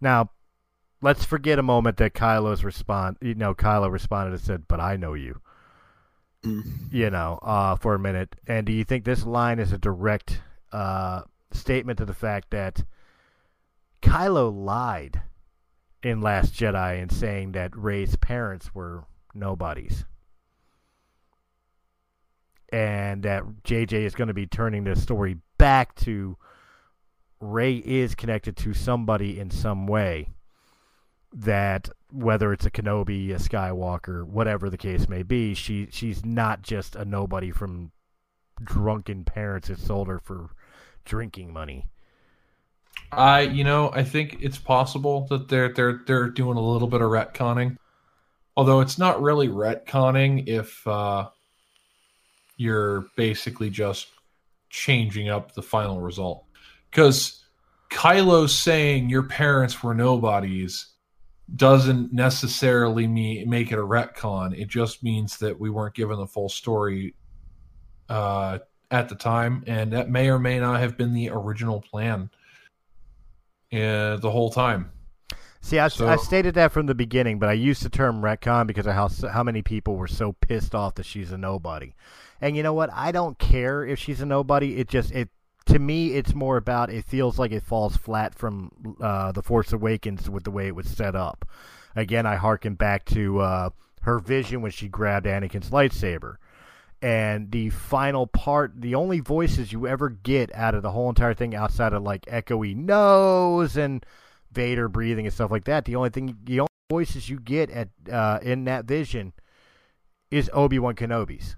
Now, 0.00 0.30
let's 1.00 1.24
forget 1.24 1.58
a 1.58 1.62
moment 1.62 1.98
that 1.98 2.14
Kylo's 2.14 2.64
respond. 2.64 3.18
You 3.20 3.34
know, 3.34 3.54
Kylo 3.54 3.90
responded 3.90 4.32
and 4.32 4.40
said, 4.40 4.66
"But 4.66 4.80
I 4.80 4.96
know 4.96 5.12
you." 5.12 5.42
You 6.44 7.10
know, 7.10 7.38
uh, 7.42 7.76
for 7.76 7.94
a 7.94 7.98
minute. 7.98 8.34
And 8.46 8.66
do 8.66 8.72
you 8.72 8.84
think 8.84 9.04
this 9.04 9.24
line 9.24 9.58
is 9.58 9.72
a 9.72 9.78
direct 9.78 10.40
uh, 10.72 11.22
statement 11.52 11.98
to 11.98 12.04
the 12.04 12.14
fact 12.14 12.50
that 12.50 12.82
Kylo 14.02 14.52
lied 14.52 15.22
in 16.02 16.20
Last 16.20 16.52
Jedi 16.54 17.00
in 17.00 17.08
saying 17.10 17.52
that 17.52 17.76
Rey's 17.76 18.16
parents 18.16 18.74
were 18.74 19.04
nobodies? 19.34 20.04
And 22.72 23.22
that 23.22 23.44
JJ 23.64 23.92
is 23.92 24.14
going 24.14 24.28
to 24.28 24.34
be 24.34 24.46
turning 24.46 24.84
the 24.84 24.96
story 24.96 25.36
back 25.58 25.94
to 25.96 26.36
Ray 27.38 27.76
is 27.76 28.14
connected 28.14 28.56
to 28.58 28.72
somebody 28.72 29.38
in 29.38 29.50
some 29.50 29.86
way. 29.86 30.30
That 31.32 31.88
whether 32.10 32.52
it's 32.52 32.66
a 32.66 32.70
Kenobi, 32.70 33.30
a 33.30 33.36
Skywalker, 33.36 34.26
whatever 34.26 34.68
the 34.68 34.76
case 34.76 35.08
may 35.08 35.22
be, 35.22 35.54
she 35.54 35.88
she's 35.90 36.24
not 36.24 36.62
just 36.62 36.94
a 36.94 37.04
nobody 37.04 37.50
from 37.50 37.90
drunken 38.62 39.24
parents 39.24 39.68
that 39.68 39.78
sold 39.78 40.08
her 40.08 40.18
for 40.18 40.50
drinking 41.04 41.52
money. 41.52 41.86
I 43.10 43.42
you 43.42 43.64
know 43.64 43.90
I 43.92 44.04
think 44.04 44.38
it's 44.40 44.58
possible 44.58 45.26
that 45.30 45.48
they're 45.48 45.72
they're 45.72 46.00
they're 46.06 46.28
doing 46.28 46.58
a 46.58 46.60
little 46.60 46.88
bit 46.88 47.00
of 47.00 47.10
retconning, 47.10 47.78
although 48.56 48.80
it's 48.80 48.98
not 48.98 49.22
really 49.22 49.48
retconning 49.48 50.48
if 50.48 50.86
uh, 50.86 51.28
you're 52.56 53.06
basically 53.16 53.70
just 53.70 54.08
changing 54.68 55.30
up 55.30 55.52
the 55.54 55.62
final 55.62 56.00
result. 56.00 56.44
Because 56.90 57.42
Kylo 57.90 58.48
saying 58.48 59.08
your 59.08 59.22
parents 59.22 59.82
were 59.82 59.94
nobodies 59.94 60.91
doesn't 61.56 62.12
necessarily 62.12 63.06
mean 63.06 63.48
make 63.48 63.72
it 63.72 63.78
a 63.78 63.82
retcon. 63.82 64.58
It 64.58 64.68
just 64.68 65.02
means 65.02 65.36
that 65.38 65.58
we 65.58 65.70
weren't 65.70 65.94
given 65.94 66.18
the 66.18 66.26
full 66.26 66.48
story 66.48 67.14
uh, 68.08 68.58
at 68.90 69.08
the 69.08 69.14
time, 69.14 69.64
and 69.66 69.92
that 69.92 70.08
may 70.10 70.28
or 70.30 70.38
may 70.38 70.58
not 70.60 70.80
have 70.80 70.96
been 70.96 71.12
the 71.12 71.30
original 71.30 71.80
plan 71.80 72.30
uh, 73.72 74.16
the 74.16 74.30
whole 74.30 74.50
time. 74.50 74.90
See, 75.60 75.78
I, 75.78 75.88
So- 75.88 76.08
I 76.08 76.16
stated 76.16 76.54
that 76.54 76.72
from 76.72 76.86
the 76.86 76.94
beginning, 76.94 77.38
but 77.38 77.48
I 77.48 77.52
used 77.52 77.84
the 77.84 77.88
term 77.90 78.20
retcon 78.22 78.66
because 78.66 78.86
of 78.86 78.94
how 78.94 79.08
how 79.28 79.42
many 79.44 79.62
people 79.62 79.96
were 79.96 80.08
so 80.08 80.32
pissed 80.32 80.74
off 80.74 80.96
that 80.96 81.06
she's 81.06 81.30
a 81.32 81.38
nobody. 81.38 81.94
And 82.40 82.56
you 82.56 82.62
know 82.64 82.72
what? 82.74 82.90
I 82.92 83.12
don't 83.12 83.38
care 83.38 83.84
if 83.86 83.98
she's 83.98 84.20
a 84.20 84.26
nobody. 84.26 84.78
It 84.78 84.88
just 84.88 85.12
it 85.12 85.28
to 85.66 85.78
me, 85.78 86.14
it's 86.14 86.34
more 86.34 86.56
about 86.56 86.90
it 86.90 87.04
feels 87.04 87.38
like 87.38 87.52
it 87.52 87.62
falls 87.62 87.96
flat 87.96 88.34
from 88.34 88.96
uh, 89.00 89.32
the 89.32 89.42
Force 89.42 89.72
Awakens 89.72 90.28
with 90.28 90.44
the 90.44 90.50
way 90.50 90.66
it 90.66 90.74
was 90.74 90.88
set 90.88 91.14
up. 91.14 91.48
Again, 91.94 92.26
I 92.26 92.36
harken 92.36 92.74
back 92.74 93.04
to 93.06 93.40
uh, 93.40 93.70
her 94.02 94.18
vision 94.18 94.62
when 94.62 94.70
she 94.70 94.88
grabbed 94.88 95.26
Anakin's 95.26 95.70
lightsaber. 95.70 96.36
And 97.00 97.50
the 97.50 97.70
final 97.70 98.28
part, 98.28 98.80
the 98.80 98.94
only 98.94 99.18
voices 99.18 99.72
you 99.72 99.88
ever 99.88 100.08
get 100.08 100.54
out 100.54 100.74
of 100.74 100.82
the 100.82 100.92
whole 100.92 101.08
entire 101.08 101.34
thing 101.34 101.54
outside 101.54 101.92
of 101.92 102.02
like 102.02 102.26
echoey 102.26 102.76
no's 102.76 103.76
and 103.76 104.06
Vader 104.52 104.88
breathing 104.88 105.26
and 105.26 105.34
stuff 105.34 105.50
like 105.50 105.64
that, 105.64 105.84
the 105.84 105.96
only 105.96 106.10
thing, 106.10 106.36
the 106.44 106.60
only 106.60 106.68
voices 106.90 107.28
you 107.28 107.40
get 107.40 107.70
at 107.70 107.88
uh, 108.10 108.38
in 108.42 108.64
that 108.64 108.84
vision 108.84 109.32
is 110.30 110.50
Obi 110.52 110.78
Wan 110.78 110.94
Kenobi's. 110.94 111.56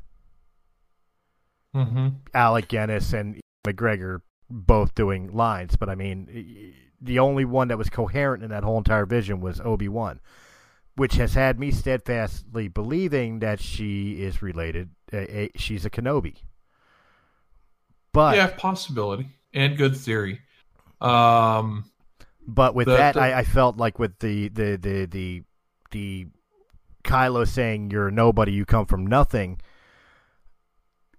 Mm-hmm. 1.74 2.08
Alec 2.32 2.68
Guinness 2.68 3.12
and 3.12 3.40
McGregor 3.64 4.20
both 4.50 4.94
doing 4.94 5.32
lines, 5.32 5.74
but 5.76 5.88
I 5.88 5.94
mean, 5.94 6.74
the 7.00 7.18
only 7.18 7.44
one 7.44 7.68
that 7.68 7.78
was 7.78 7.90
coherent 7.90 8.42
in 8.44 8.50
that 8.50 8.62
whole 8.62 8.78
entire 8.78 9.06
vision 9.06 9.40
was 9.40 9.60
Obi 9.60 9.88
Wan, 9.88 10.20
which 10.96 11.14
has 11.14 11.34
had 11.34 11.58
me 11.58 11.70
steadfastly 11.70 12.68
believing 12.68 13.40
that 13.40 13.60
she 13.60 14.22
is 14.22 14.42
related. 14.42 14.90
Uh, 15.12 15.46
she's 15.56 15.84
a 15.84 15.90
Kenobi, 15.90 16.36
but 18.12 18.36
yeah, 18.36 18.48
possibility 18.56 19.28
and 19.52 19.76
good 19.76 19.96
theory. 19.96 20.40
Um, 21.00 21.84
But 22.46 22.74
with 22.74 22.86
The- 22.86 22.96
that, 22.96 23.14
the- 23.14 23.20
I, 23.22 23.38
I 23.40 23.44
felt 23.44 23.76
like 23.76 23.98
with 23.98 24.18
the 24.18 24.48
the 24.48 24.76
the 24.76 25.06
the 25.06 25.42
the 25.90 26.26
Kylo 27.04 27.46
saying 27.46 27.90
you're 27.90 28.10
nobody, 28.10 28.52
you 28.52 28.64
come 28.64 28.86
from 28.86 29.06
nothing. 29.06 29.60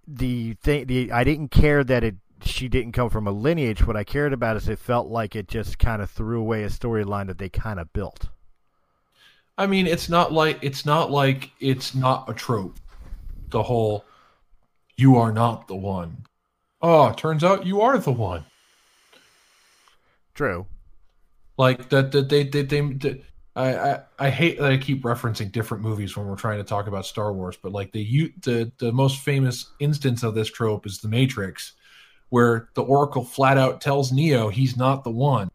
The 0.06 0.54
thing, 0.54 0.86
the 0.86 1.10
I 1.12 1.24
didn't 1.24 1.48
care 1.50 1.82
that 1.82 2.04
it 2.04 2.16
she 2.44 2.68
didn't 2.68 2.92
come 2.92 3.10
from 3.10 3.26
a 3.26 3.32
lineage. 3.32 3.86
What 3.86 3.96
I 3.96 4.04
cared 4.04 4.32
about 4.32 4.56
is 4.56 4.68
it 4.68 4.78
felt 4.78 5.08
like 5.08 5.34
it 5.34 5.48
just 5.48 5.78
kind 5.78 6.02
of 6.02 6.10
threw 6.10 6.40
away 6.40 6.62
a 6.62 6.68
storyline 6.68 7.26
that 7.26 7.38
they 7.38 7.48
kind 7.48 7.80
of 7.80 7.92
built. 7.92 8.28
I 9.58 9.66
mean, 9.66 9.86
it's 9.86 10.08
not 10.08 10.32
like 10.32 10.58
it's 10.62 10.84
not 10.84 11.10
like 11.10 11.50
it's 11.60 11.94
not 11.94 12.28
a 12.28 12.34
trope. 12.34 12.78
The 13.48 13.62
whole 13.62 14.04
"you 14.96 15.16
are 15.16 15.32
not 15.32 15.68
the 15.68 15.76
one." 15.76 16.26
Oh, 16.82 17.12
turns 17.12 17.42
out 17.42 17.66
you 17.66 17.80
are 17.80 17.98
the 17.98 18.12
one. 18.12 18.44
True. 20.34 20.66
Like 21.56 21.88
that. 21.88 22.12
That 22.12 22.28
they 22.28 22.44
they, 22.44 22.62
they, 22.62 22.80
they 22.80 23.22
I, 23.56 23.74
I 23.74 24.00
I 24.18 24.30
hate 24.30 24.58
that 24.58 24.70
I 24.70 24.76
keep 24.76 25.02
referencing 25.02 25.50
different 25.50 25.82
movies 25.82 26.14
when 26.14 26.26
we're 26.26 26.36
trying 26.36 26.58
to 26.58 26.64
talk 26.64 26.86
about 26.86 27.06
Star 27.06 27.32
Wars, 27.32 27.56
but 27.60 27.72
like 27.72 27.90
the 27.90 28.02
you 28.02 28.30
the 28.42 28.70
the 28.76 28.92
most 28.92 29.20
famous 29.20 29.72
instance 29.80 30.22
of 30.22 30.34
this 30.34 30.50
trope 30.50 30.84
is 30.86 30.98
The 30.98 31.08
Matrix, 31.08 31.72
where 32.28 32.68
the 32.74 32.82
Oracle 32.82 33.24
flat 33.24 33.58
out 33.58 33.80
tells 33.80 34.12
Neo 34.12 34.48
he's 34.48 34.76
not 34.76 35.04
the 35.04 35.10
one, 35.10 35.50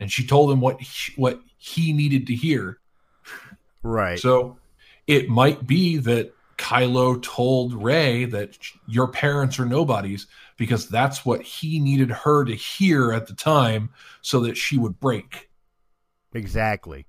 and 0.00 0.10
she 0.10 0.26
told 0.26 0.50
him 0.50 0.60
what 0.60 0.80
he, 0.80 1.12
what 1.16 1.40
he 1.56 1.92
needed 1.92 2.26
to 2.28 2.34
hear. 2.34 2.78
Right. 3.82 4.18
So 4.18 4.58
it 5.06 5.28
might 5.28 5.66
be 5.66 5.98
that 5.98 6.32
Kylo 6.56 7.22
told 7.22 7.74
Rey 7.74 8.24
that 8.24 8.56
your 8.86 9.08
parents 9.08 9.58
are 9.58 9.66
nobodies 9.66 10.26
because 10.56 10.88
that's 10.88 11.24
what 11.24 11.42
he 11.42 11.78
needed 11.78 12.10
her 12.10 12.44
to 12.44 12.54
hear 12.54 13.12
at 13.12 13.26
the 13.26 13.34
time 13.34 13.90
so 14.22 14.40
that 14.40 14.56
she 14.56 14.78
would 14.78 14.98
break. 14.98 15.50
Exactly. 16.32 17.06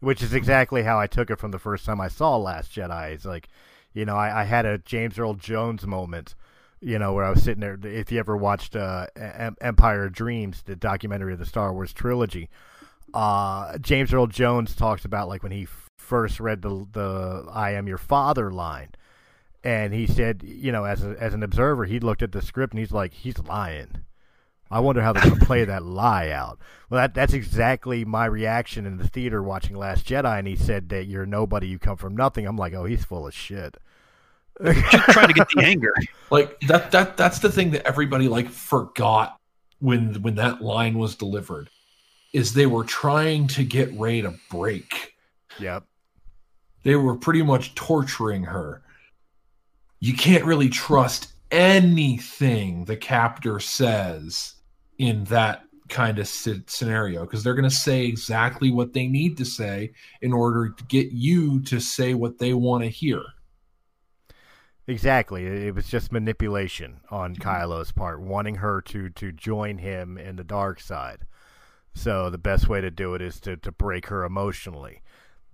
Which 0.00 0.22
is 0.22 0.32
exactly 0.32 0.82
how 0.82 0.98
I 0.98 1.06
took 1.06 1.30
it 1.30 1.38
from 1.38 1.50
the 1.50 1.58
first 1.58 1.84
time 1.84 2.00
I 2.00 2.08
saw 2.08 2.36
Last 2.36 2.72
Jedi. 2.72 3.12
It's 3.12 3.24
like, 3.24 3.48
you 3.92 4.04
know, 4.04 4.16
I, 4.16 4.42
I 4.42 4.44
had 4.44 4.64
a 4.64 4.78
James 4.78 5.18
Earl 5.18 5.34
Jones 5.34 5.86
moment, 5.86 6.34
you 6.80 6.98
know, 6.98 7.12
where 7.12 7.24
I 7.24 7.30
was 7.30 7.42
sitting 7.42 7.60
there. 7.60 7.78
If 7.82 8.10
you 8.10 8.18
ever 8.18 8.36
watched 8.36 8.76
uh, 8.76 9.06
Empire 9.60 10.04
of 10.04 10.12
Dreams, 10.12 10.62
the 10.62 10.76
documentary 10.76 11.32
of 11.32 11.38
the 11.38 11.46
Star 11.46 11.72
Wars 11.72 11.92
trilogy, 11.92 12.48
uh, 13.12 13.78
James 13.78 14.12
Earl 14.12 14.26
Jones 14.28 14.74
talks 14.74 15.04
about 15.04 15.28
like 15.28 15.42
when 15.42 15.52
he 15.52 15.66
first 15.98 16.40
read 16.40 16.62
the 16.62 16.86
the 16.92 17.46
"I 17.52 17.72
am 17.72 17.86
your 17.86 17.98
father" 17.98 18.50
line, 18.50 18.90
and 19.62 19.92
he 19.92 20.06
said, 20.06 20.42
you 20.42 20.72
know, 20.72 20.84
as 20.84 21.04
a, 21.04 21.16
as 21.20 21.34
an 21.34 21.42
observer, 21.42 21.84
he 21.84 22.00
looked 22.00 22.22
at 22.22 22.32
the 22.32 22.42
script 22.42 22.72
and 22.72 22.80
he's 22.80 22.92
like, 22.92 23.12
he's 23.12 23.38
lying. 23.38 24.04
I 24.70 24.78
wonder 24.80 25.02
how 25.02 25.12
they're 25.12 25.24
going 25.24 25.40
to 25.40 25.46
play 25.46 25.64
that 25.64 25.82
lie 25.82 26.30
out. 26.30 26.60
Well, 26.88 27.00
that 27.00 27.14
that's 27.14 27.32
exactly 27.32 28.04
my 28.04 28.24
reaction 28.24 28.86
in 28.86 28.98
the 28.98 29.08
theater 29.08 29.42
watching 29.42 29.76
Last 29.76 30.06
Jedi, 30.06 30.38
and 30.38 30.46
he 30.46 30.56
said 30.56 30.88
that 30.90 31.06
you're 31.06 31.26
nobody, 31.26 31.66
you 31.66 31.78
come 31.78 31.96
from 31.96 32.16
nothing. 32.16 32.46
I'm 32.46 32.56
like, 32.56 32.72
oh, 32.72 32.84
he's 32.84 33.04
full 33.04 33.26
of 33.26 33.34
shit. 33.34 33.76
Just 34.62 35.04
trying 35.10 35.28
to 35.28 35.34
get 35.34 35.48
the 35.54 35.62
anger. 35.64 35.92
Like 36.30 36.60
that 36.68 36.92
that 36.92 37.16
that's 37.16 37.40
the 37.40 37.50
thing 37.50 37.72
that 37.72 37.84
everybody 37.84 38.28
like 38.28 38.48
forgot 38.48 39.36
when 39.80 40.22
when 40.22 40.36
that 40.36 40.62
line 40.62 40.96
was 40.96 41.16
delivered 41.16 41.68
is 42.32 42.54
they 42.54 42.66
were 42.66 42.84
trying 42.84 43.48
to 43.48 43.64
get 43.64 43.92
Rey 43.98 44.20
to 44.20 44.34
break. 44.48 45.14
Yep. 45.58 45.84
They 46.84 46.94
were 46.94 47.16
pretty 47.16 47.42
much 47.42 47.74
torturing 47.74 48.44
her. 48.44 48.82
You 49.98 50.14
can't 50.14 50.44
really 50.44 50.68
trust 50.68 51.32
anything 51.50 52.84
the 52.84 52.96
captor 52.96 53.58
says 53.58 54.54
in 54.98 55.24
that 55.24 55.64
kind 55.88 56.18
of 56.18 56.28
scenario 56.28 57.24
because 57.24 57.42
they're 57.42 57.54
going 57.54 57.68
to 57.68 57.74
say 57.74 58.06
exactly 58.06 58.70
what 58.70 58.92
they 58.92 59.06
need 59.06 59.36
to 59.36 59.44
say 59.44 59.92
in 60.22 60.32
order 60.32 60.70
to 60.70 60.84
get 60.84 61.10
you 61.10 61.60
to 61.62 61.80
say 61.80 62.14
what 62.14 62.38
they 62.38 62.54
want 62.54 62.84
to 62.84 62.88
hear. 62.88 63.22
Exactly. 64.90 65.46
It 65.46 65.72
was 65.72 65.86
just 65.86 66.10
manipulation 66.10 67.00
on 67.10 67.36
Kylo's 67.36 67.92
part, 67.92 68.20
wanting 68.20 68.56
her 68.56 68.80
to 68.82 69.08
to 69.10 69.30
join 69.30 69.78
him 69.78 70.18
in 70.18 70.34
the 70.34 70.42
dark 70.42 70.80
side. 70.80 71.26
So 71.94 72.28
the 72.28 72.38
best 72.38 72.68
way 72.68 72.80
to 72.80 72.90
do 72.90 73.14
it 73.14 73.22
is 73.22 73.38
to, 73.40 73.56
to 73.58 73.70
break 73.70 74.06
her 74.06 74.24
emotionally. 74.24 75.02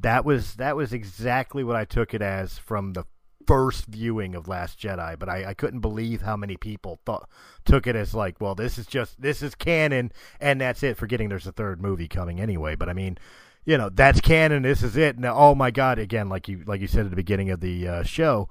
That 0.01 0.24
was 0.24 0.55
that 0.55 0.74
was 0.74 0.95
exactly 0.95 1.62
what 1.62 1.76
I 1.76 1.84
took 1.84 2.14
it 2.14 2.22
as 2.22 2.57
from 2.57 2.95
the 2.95 3.05
first 3.47 3.84
viewing 3.84 4.34
of 4.34 4.49
Last 4.49 4.80
Jedi, 4.80 5.18
but 5.18 5.28
I, 5.28 5.51
I 5.51 5.55
couldn't 5.55 5.80
believe 5.80 6.22
how 6.22 6.37
many 6.37 6.57
people 6.57 6.99
thought 7.05 7.28
took 7.66 7.87
it 7.87 7.95
as 7.95 8.14
like, 8.14 8.41
well, 8.41 8.55
this 8.55 8.78
is 8.78 8.87
just 8.87 9.20
this 9.20 9.43
is 9.43 9.55
canon 9.55 10.12
and 10.41 10.62
that's 10.62 10.82
it. 10.82 10.97
Forgetting 10.97 11.28
there's 11.28 11.47
a 11.47 11.53
third 11.53 11.82
movie 11.82 12.09
coming 12.09 12.41
anyway, 12.41 12.74
but 12.74 12.89
I 12.89 12.95
mean, 12.95 13.18
you 13.66 13.76
know, 13.76 13.91
that's 13.91 14.22
canon. 14.22 14.62
This 14.62 14.82
is 14.82 14.97
it. 14.97 15.18
Now, 15.18 15.37
oh 15.37 15.55
my 15.55 15.70
God! 15.70 15.99
Again, 15.99 16.30
like 16.30 16.49
you 16.49 16.62
like 16.66 16.80
you 16.80 16.87
said 16.87 17.05
at 17.05 17.11
the 17.11 17.16
beginning 17.16 17.51
of 17.51 17.61
the 17.61 17.87
uh, 17.87 18.03
show, 18.03 18.49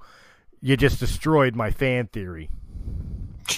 you 0.60 0.76
just 0.76 1.00
destroyed 1.00 1.54
my 1.54 1.70
fan 1.70 2.06
theory. 2.08 2.50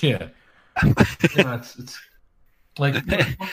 Yeah, 0.00 0.28
yeah 0.84 1.56
it's, 1.56 1.78
it's 1.78 1.98
like 2.78 2.94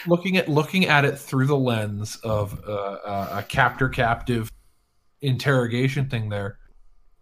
looking 0.08 0.38
at 0.38 0.50
looking 0.50 0.86
at 0.86 1.06
it 1.06 1.18
through 1.18 1.48
the 1.48 1.58
lens 1.58 2.18
of 2.18 2.62
uh, 2.68 2.72
uh, 2.72 3.38
a 3.40 3.44
captor 3.44 3.90
captive 3.90 4.52
interrogation 5.22 6.10
thing. 6.10 6.30
There, 6.30 6.60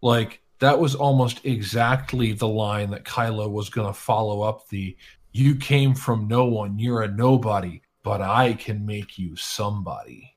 like 0.02 0.42
that 0.60 0.80
was 0.80 0.96
almost 0.96 1.46
exactly 1.46 2.34
the 2.34 2.48
line 2.48 2.92
that 2.92 3.04
Kylo 3.04 3.50
was 3.50 3.70
going 3.70 3.88
to 3.88 3.94
follow 3.94 4.42
up 4.42 4.68
the 4.70 4.96
you 5.32 5.56
came 5.56 5.96
from 5.96 6.28
no 6.28 6.46
one, 6.46 6.78
you're 6.78 7.02
a 7.02 7.08
nobody, 7.08 7.82
but 8.04 8.22
I 8.22 8.54
can 8.54 8.86
make 8.86 9.18
you 9.18 9.36
somebody. 9.36 10.33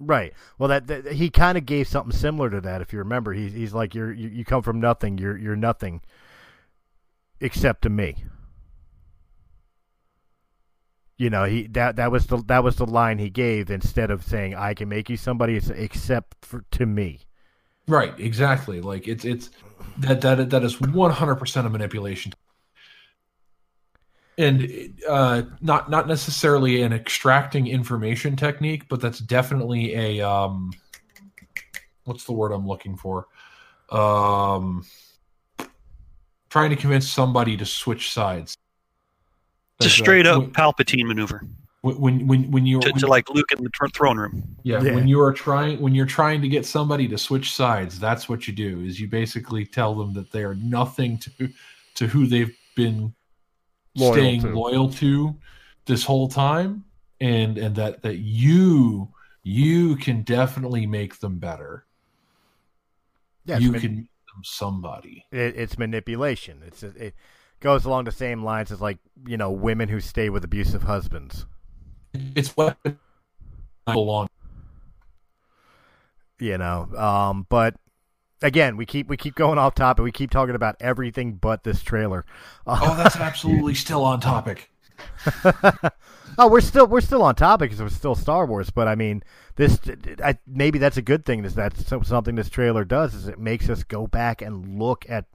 Right. 0.00 0.32
Well, 0.58 0.68
that, 0.68 0.86
that 0.86 1.12
he 1.12 1.28
kind 1.28 1.58
of 1.58 1.66
gave 1.66 1.88
something 1.88 2.16
similar 2.16 2.50
to 2.50 2.60
that. 2.60 2.80
If 2.80 2.92
you 2.92 3.00
remember, 3.00 3.32
he's 3.32 3.52
he's 3.52 3.74
like 3.74 3.94
you're 3.94 4.12
you, 4.12 4.28
you 4.28 4.44
come 4.44 4.62
from 4.62 4.80
nothing. 4.80 5.18
You're 5.18 5.36
you're 5.36 5.56
nothing 5.56 6.02
except 7.40 7.82
to 7.82 7.90
me. 7.90 8.24
You 11.16 11.30
know, 11.30 11.44
he 11.44 11.66
that 11.68 11.96
that 11.96 12.12
was 12.12 12.28
the 12.28 12.36
that 12.46 12.62
was 12.62 12.76
the 12.76 12.86
line 12.86 13.18
he 13.18 13.28
gave 13.28 13.70
instead 13.70 14.12
of 14.12 14.22
saying 14.22 14.54
I 14.54 14.74
can 14.74 14.88
make 14.88 15.10
you 15.10 15.16
somebody 15.16 15.56
except 15.56 16.36
for 16.42 16.64
to 16.70 16.86
me. 16.86 17.20
Right, 17.88 18.18
exactly. 18.20 18.80
Like 18.80 19.08
it's 19.08 19.24
it's 19.24 19.50
that 19.96 20.20
that 20.20 20.50
that 20.50 20.62
is 20.62 20.80
one 20.80 21.10
hundred 21.10 21.36
percent 21.36 21.66
a 21.66 21.70
manipulation, 21.70 22.34
and 24.38 24.94
uh, 25.08 25.42
not 25.60 25.90
not 25.90 26.06
necessarily 26.08 26.82
an 26.82 26.92
extracting 26.92 27.66
information 27.66 28.36
technique, 28.36 28.88
but 28.88 29.00
that's 29.00 29.18
definitely 29.18 29.94
a 29.94 30.20
um, 30.26 30.72
what's 32.04 32.24
the 32.24 32.32
word 32.32 32.52
I'm 32.52 32.66
looking 32.66 32.96
for? 32.96 33.26
Um, 33.90 34.86
trying 36.50 36.70
to 36.70 36.76
convince 36.76 37.08
somebody 37.08 37.56
to 37.56 37.66
switch 37.66 38.12
sides. 38.12 38.56
It's 39.80 39.86
a 39.86 39.90
straight 39.90 40.26
up 40.26 40.44
Palpatine 40.52 41.06
maneuver 41.06 41.42
when 41.82 42.26
when 42.26 42.50
when 42.50 42.66
you 42.66 42.80
to, 42.80 42.90
when, 42.90 43.00
to 43.00 43.06
like 43.06 43.30
Luke 43.30 43.50
in 43.52 43.62
the 43.62 43.70
throne 43.92 44.18
room. 44.18 44.56
Yeah, 44.62 44.82
yeah, 44.82 44.94
when 44.94 45.08
you 45.08 45.20
are 45.20 45.32
trying 45.32 45.80
when 45.80 45.94
you're 45.94 46.06
trying 46.06 46.40
to 46.42 46.48
get 46.48 46.66
somebody 46.66 47.08
to 47.08 47.18
switch 47.18 47.52
sides, 47.52 47.98
that's 47.98 48.28
what 48.28 48.46
you 48.46 48.54
do. 48.54 48.80
Is 48.82 49.00
you 49.00 49.08
basically 49.08 49.64
tell 49.64 49.94
them 49.94 50.14
that 50.14 50.30
they 50.30 50.44
are 50.44 50.54
nothing 50.54 51.18
to 51.18 51.48
to 51.94 52.06
who 52.06 52.26
they've 52.26 52.56
been 52.76 53.14
loyal 53.98 54.14
staying 54.14 54.42
to. 54.42 54.48
loyal 54.48 54.90
to 54.94 55.36
this 55.86 56.04
whole 56.04 56.28
time, 56.28 56.84
and 57.20 57.58
and 57.58 57.76
that 57.76 58.02
that 58.02 58.18
you 58.18 59.08
you 59.42 59.96
can 59.96 60.22
definitely 60.22 60.86
make 60.86 61.18
them 61.20 61.38
better. 61.38 61.84
Yeah, 63.44 63.58
you 63.58 63.72
man- 63.72 63.80
can 63.80 63.96
make 63.96 64.10
them 64.34 64.42
somebody. 64.44 65.24
It, 65.32 65.56
it's 65.56 65.78
manipulation. 65.78 66.62
It's 66.66 66.82
it 66.82 67.14
goes 67.60 67.84
along 67.84 68.04
the 68.04 68.12
same 68.12 68.42
lines 68.42 68.70
as 68.70 68.80
like 68.80 68.98
you 69.26 69.36
know 69.36 69.50
women 69.50 69.88
who 69.88 70.00
stay 70.00 70.30
with 70.30 70.44
abusive 70.44 70.82
husbands 70.84 71.46
it's 72.34 72.56
what 72.56 72.76
belong. 73.86 74.28
You 76.38 76.58
know, 76.58 76.88
um, 76.96 77.46
but 77.48 77.74
again, 78.42 78.76
we 78.76 78.86
keep 78.86 79.08
we 79.08 79.16
keep 79.16 79.34
going 79.34 79.58
off 79.58 79.74
topic. 79.74 80.04
We 80.04 80.12
keep 80.12 80.30
talking 80.30 80.54
about 80.54 80.76
everything 80.80 81.34
but 81.34 81.64
this 81.64 81.82
trailer. 81.82 82.24
Uh, 82.66 82.78
oh, 82.82 82.96
that's 82.96 83.16
absolutely 83.16 83.74
still 83.74 84.04
on 84.04 84.20
topic. 84.20 84.70
oh, 86.38 86.48
we're 86.48 86.60
still 86.60 86.86
we're 86.86 87.00
still 87.00 87.22
on 87.22 87.34
topic 87.34 87.70
because 87.70 87.80
it's 87.80 87.96
still 87.96 88.14
Star 88.14 88.46
Wars. 88.46 88.70
But 88.70 88.88
I 88.88 88.94
mean, 88.94 89.22
this 89.56 89.78
I, 90.22 90.38
maybe 90.46 90.78
that's 90.78 90.96
a 90.96 91.02
good 91.02 91.24
thing. 91.24 91.44
Is 91.44 91.54
that 91.54 91.76
something 91.76 92.34
this 92.34 92.50
trailer 92.50 92.84
does? 92.84 93.14
Is 93.14 93.28
it 93.28 93.38
makes 93.38 93.68
us 93.68 93.84
go 93.84 94.06
back 94.06 94.42
and 94.42 94.78
look 94.78 95.04
at 95.08 95.26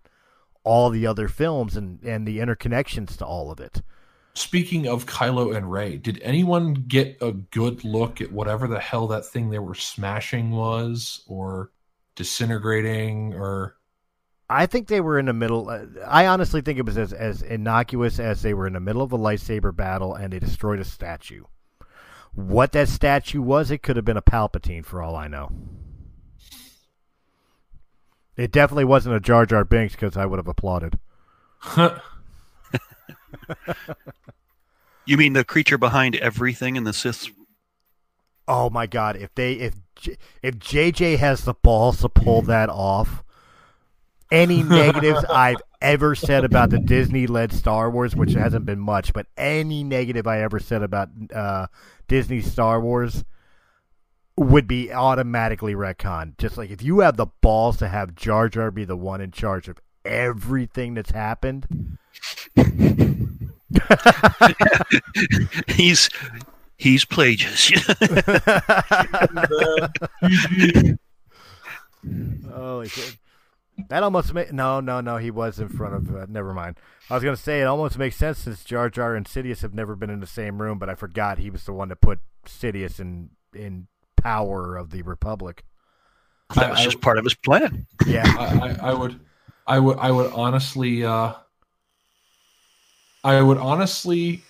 all 0.64 0.90
the 0.90 1.06
other 1.06 1.28
films 1.28 1.76
and 1.76 2.02
and 2.04 2.28
the 2.28 2.40
interconnections 2.40 3.18
to 3.18 3.26
all 3.26 3.52
of 3.52 3.60
it. 3.60 3.82
Speaking 4.36 4.88
of 4.88 5.06
Kylo 5.06 5.56
and 5.56 5.72
Rey, 5.72 5.98
did 5.98 6.20
anyone 6.24 6.74
get 6.74 7.18
a 7.22 7.34
good 7.34 7.84
look 7.84 8.20
at 8.20 8.32
whatever 8.32 8.68
the 8.68 8.80
hell 8.80 9.06
that 9.08 9.26
thing 9.26 9.50
they 9.50 9.60
were 9.60 9.76
smashing 9.76 10.50
was, 10.52 11.24
or 11.28 11.70
disintegrating, 12.16 13.34
or? 13.34 13.78
I 14.50 14.66
think 14.66 14.88
they 14.88 15.02
were 15.02 15.18
in 15.18 15.26
the 15.26 15.34
middle. 15.34 15.70
Uh, 15.70 15.86
I 16.08 16.28
honestly 16.28 16.62
think 16.62 16.78
it 16.80 16.86
was 16.86 16.98
as, 16.98 17.14
as 17.14 17.42
innocuous 17.42 18.20
as 18.20 18.42
they 18.42 18.54
were 18.54 18.68
in 18.68 18.74
the 18.74 18.80
middle 18.80 19.02
of 19.02 19.12
a 19.12 19.18
lightsaber 19.18 19.76
battle 19.76 20.14
and 20.14 20.32
they 20.34 20.40
destroyed 20.40 20.80
a 20.80 20.86
statue. 20.86 21.44
What 22.34 22.72
that 22.74 22.90
statue 22.90 23.42
was, 23.42 23.72
it 23.72 23.84
could 23.84 23.96
have 23.96 24.06
been 24.06 24.18
a 24.18 24.22
Palpatine 24.22 24.86
for 24.86 25.02
all 25.02 25.16
I 25.16 25.28
know. 25.28 25.52
It 28.36 28.52
definitely 28.52 28.86
wasn't 28.86 29.16
a 29.16 29.20
Jar 29.20 29.46
Jar 29.46 29.64
Binks 29.64 29.94
because 29.94 30.18
I 30.18 30.26
would 30.26 30.40
have 30.40 30.48
applauded. 30.48 30.98
you 35.06 35.18
mean 35.18 35.34
the 35.34 35.44
creature 35.44 35.78
behind 35.78 36.16
everything 36.16 36.76
in 36.76 36.84
the 36.84 36.94
Sith? 36.94 37.28
Oh 38.48 38.70
my 38.70 38.88
God! 38.88 39.16
If 39.16 39.34
they 39.36 39.54
if 39.54 39.76
if 40.42 40.60
JJ 40.60 41.18
has 41.18 41.46
the 41.46 41.54
balls 41.54 42.02
to 42.02 42.10
pull 42.10 42.42
that 42.44 42.70
off, 42.70 43.24
any 44.32 44.64
negatives 44.64 45.24
I've 45.30 45.62
ever 45.82 46.16
said 46.16 46.44
about 46.44 46.70
the 46.70 46.80
Disney-led 46.80 47.54
Star 47.54 47.90
Wars, 47.90 48.16
which 48.16 48.34
hasn't 48.34 48.66
been 48.66 48.80
much, 48.80 49.14
but 49.14 49.28
any 49.38 49.84
negative 49.84 50.28
I 50.28 50.42
ever 50.42 50.60
said 50.60 50.82
about 50.82 51.10
uh, 51.34 51.68
Disney 52.08 52.42
Star 52.42 52.82
Wars 52.82 53.24
would 54.36 54.68
be 54.68 54.92
automatically 54.92 55.76
retconned. 55.76 56.38
Just 56.38 56.58
like 56.58 56.72
if 56.72 56.82
you 56.82 57.02
have 57.02 57.18
the 57.18 57.28
balls 57.42 57.78
to 57.78 57.88
have 57.88 58.16
Jar 58.16 58.50
Jar 58.50 58.72
be 58.72 58.86
the 58.86 58.98
one 58.98 59.22
in 59.22 59.32
charge 59.32 59.68
of 59.68 59.80
everything 60.04 60.96
that's 60.96 61.12
happened, 61.12 61.98
he's 65.68 66.10
He's 66.84 67.06
Plagueis. 67.06 67.72
Holy 72.52 72.90
shit. 72.90 73.18
That 73.88 74.04
almost 74.04 74.34
ma- 74.34 74.44
no, 74.52 74.82
no, 74.82 75.00
no. 75.00 75.16
He 75.16 75.32
was 75.32 75.62
in 75.62 75.70
front 75.70 75.96
of. 75.96 76.14
Uh, 76.14 76.26
never 76.28 76.54
mind. 76.54 76.76
I 77.10 77.14
was 77.14 77.24
gonna 77.24 77.38
say 77.38 77.62
it 77.62 77.68
almost 77.68 77.98
makes 77.98 78.18
sense 78.18 78.40
since 78.40 78.66
Jar 78.66 78.90
Jar 78.90 79.16
and 79.16 79.26
Sidious 79.26 79.62
have 79.62 79.74
never 79.74 79.96
been 79.96 80.10
in 80.10 80.20
the 80.20 80.28
same 80.28 80.62
room, 80.62 80.78
but 80.78 80.90
I 80.90 80.96
forgot 80.96 81.38
he 81.38 81.50
was 81.50 81.64
the 81.64 81.72
one 81.72 81.88
that 81.88 82.02
put 82.02 82.20
Sidious 82.46 83.00
in 83.00 83.30
in 83.56 83.88
power 84.22 84.76
of 84.76 84.90
the 84.90 85.04
Republic. 85.04 85.64
that 86.54 86.70
was 86.70 86.82
just 86.82 87.00
part 87.00 87.18
of 87.18 87.24
his 87.24 87.34
plan. 87.34 87.88
Yeah, 88.06 88.26
I, 88.28 88.44
I, 88.44 88.90
I 88.90 88.94
would, 88.94 89.22
I 89.66 89.80
would, 89.80 89.98
I 90.00 90.12
would 90.12 90.34
honestly, 90.34 91.06
uh, 91.06 91.32
I 93.24 93.42
would 93.42 93.58
honestly 93.58 94.44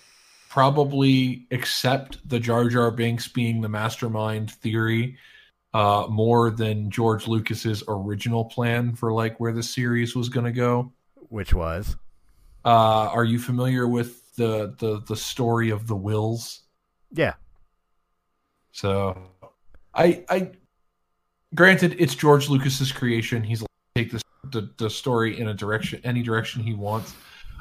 probably 0.54 1.48
accept 1.50 2.16
the 2.28 2.38
Jar 2.38 2.68
Jar 2.68 2.92
Binks 2.92 3.26
being 3.26 3.60
the 3.60 3.68
mastermind 3.68 4.52
theory 4.52 5.18
uh, 5.74 6.06
more 6.08 6.52
than 6.52 6.92
George 6.92 7.26
Lucas's 7.26 7.82
original 7.88 8.44
plan 8.44 8.94
for 8.94 9.12
like 9.12 9.40
where 9.40 9.52
the 9.52 9.64
series 9.64 10.14
was 10.14 10.28
going 10.28 10.46
to 10.46 10.52
go. 10.52 10.92
which 11.28 11.52
was 11.52 11.96
Uh, 12.64 12.68
are 13.12 13.24
you 13.24 13.40
familiar 13.40 13.88
with 13.88 14.32
the 14.36 14.76
the 14.78 15.02
the 15.08 15.16
story 15.16 15.70
of 15.70 15.88
the 15.88 15.96
Whills? 15.96 16.60
yeah. 17.10 17.34
So, 18.70 19.20
I 19.92 20.24
I 20.28 20.52
granted 21.52 21.96
it's 21.98 22.14
George 22.14 22.48
Lucas's 22.48 22.92
creation. 22.92 23.42
He's 23.42 23.58
to 23.58 23.66
take 23.96 24.12
this 24.12 24.22
the, 24.52 24.70
the 24.76 24.88
story 24.88 25.40
in 25.40 25.48
a 25.48 25.54
direction 25.54 26.00
any 26.04 26.22
direction 26.22 26.62
he 26.62 26.74
wants. 26.74 27.12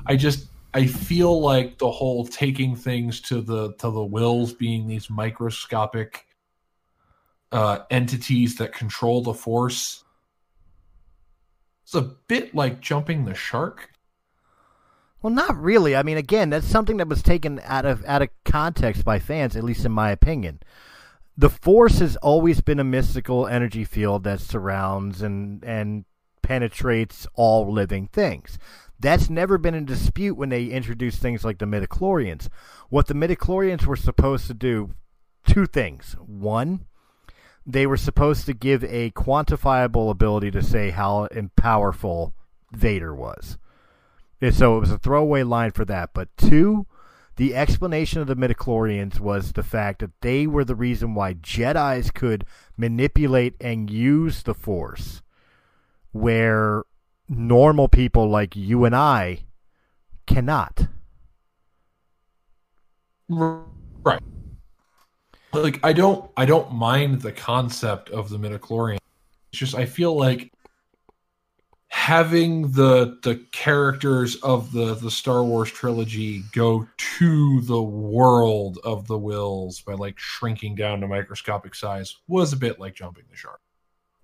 I 0.05 0.15
just 0.15 0.47
I 0.73 0.87
feel 0.87 1.39
like 1.39 1.77
the 1.77 1.91
whole 1.91 2.25
taking 2.25 2.75
things 2.75 3.21
to 3.21 3.41
the 3.41 3.73
to 3.73 3.91
the 3.91 4.05
Whills 4.05 4.57
being 4.57 4.87
these 4.87 5.09
microscopic 5.09 6.25
uh, 7.51 7.79
entities 7.91 8.55
that 8.57 8.73
control 8.73 9.21
the 9.21 9.33
force. 9.33 10.03
It's 11.83 11.93
a 11.93 12.01
bit 12.01 12.55
like 12.55 12.81
jumping 12.81 13.25
the 13.25 13.35
shark. 13.35 13.91
Well, 15.21 15.31
not 15.31 15.55
really. 15.55 15.95
I 15.95 16.03
mean, 16.03 16.17
again, 16.17 16.49
that's 16.49 16.67
something 16.67 16.97
that 16.97 17.07
was 17.07 17.21
taken 17.21 17.61
out 17.63 17.85
of 17.85 18.03
out 18.05 18.23
of 18.23 18.29
context 18.43 19.05
by 19.05 19.19
fans, 19.19 19.55
at 19.55 19.63
least 19.63 19.85
in 19.85 19.91
my 19.91 20.09
opinion. 20.09 20.59
The 21.37 21.49
Force 21.49 21.99
has 21.99 22.15
always 22.17 22.61
been 22.61 22.79
a 22.79 22.83
mystical 22.83 23.47
energy 23.47 23.85
field 23.85 24.23
that 24.23 24.41
surrounds 24.41 25.21
and 25.21 25.63
and 25.63 26.05
penetrates 26.41 27.25
all 27.35 27.71
living 27.71 28.07
things. 28.07 28.57
That's 29.03 29.29
never 29.29 29.57
been 29.57 29.75
in 29.75 29.83
dispute 29.83 30.35
when 30.35 30.47
they 30.47 30.67
introduced 30.67 31.19
things 31.19 31.43
like 31.43 31.57
the 31.57 31.65
midichlorians. 31.65 32.47
What 32.87 33.07
the 33.07 33.13
midichlorians 33.13 33.85
were 33.85 33.97
supposed 33.97 34.47
to 34.47 34.53
do, 34.53 34.91
two 35.45 35.65
things. 35.65 36.15
One, 36.25 36.85
they 37.65 37.85
were 37.85 37.97
supposed 37.97 38.45
to 38.45 38.53
give 38.53 38.81
a 38.85 39.11
quantifiable 39.11 40.09
ability 40.09 40.51
to 40.51 40.63
say 40.63 40.91
how 40.91 41.27
powerful 41.57 42.33
Vader 42.71 43.13
was. 43.13 43.57
And 44.39 44.55
so 44.55 44.77
it 44.77 44.79
was 44.79 44.91
a 44.91 44.97
throwaway 44.97 45.43
line 45.43 45.71
for 45.71 45.83
that. 45.83 46.11
But 46.13 46.29
two, 46.37 46.85
the 47.35 47.55
explanation 47.55 48.21
of 48.21 48.27
the 48.27 48.37
midichlorians 48.37 49.19
was 49.19 49.51
the 49.51 49.63
fact 49.63 49.99
that 49.99 50.21
they 50.21 50.47
were 50.47 50.63
the 50.63 50.75
reason 50.75 51.13
why 51.13 51.33
Jedi's 51.33 52.09
could 52.09 52.45
manipulate 52.77 53.55
and 53.59 53.89
use 53.89 54.43
the 54.43 54.53
Force, 54.53 55.21
where 56.13 56.83
normal 57.27 57.87
people 57.87 58.29
like 58.29 58.55
you 58.55 58.85
and 58.85 58.95
I 58.95 59.45
cannot. 60.25 60.87
Right. 63.29 64.21
Like 65.53 65.79
I 65.83 65.93
don't 65.93 66.29
I 66.35 66.45
don't 66.45 66.73
mind 66.73 67.21
the 67.21 67.31
concept 67.31 68.09
of 68.09 68.29
the 68.29 68.37
midichlorian. 68.37 68.97
It's 69.51 69.59
just 69.59 69.75
I 69.75 69.85
feel 69.85 70.15
like 70.15 70.51
having 71.93 72.71
the 72.71 73.19
the 73.21 73.35
characters 73.51 74.35
of 74.37 74.71
the 74.71 74.95
the 74.95 75.11
Star 75.11 75.43
Wars 75.43 75.71
trilogy 75.71 76.43
go 76.51 76.87
to 76.97 77.61
the 77.61 77.81
world 77.81 78.79
of 78.83 79.07
the 79.07 79.17
Whills 79.17 79.85
by 79.85 79.93
like 79.93 80.17
shrinking 80.17 80.75
down 80.75 81.01
to 81.01 81.07
microscopic 81.07 81.75
size 81.75 82.15
was 82.27 82.51
a 82.51 82.57
bit 82.57 82.79
like 82.79 82.95
jumping 82.95 83.25
the 83.29 83.37
shark. 83.37 83.61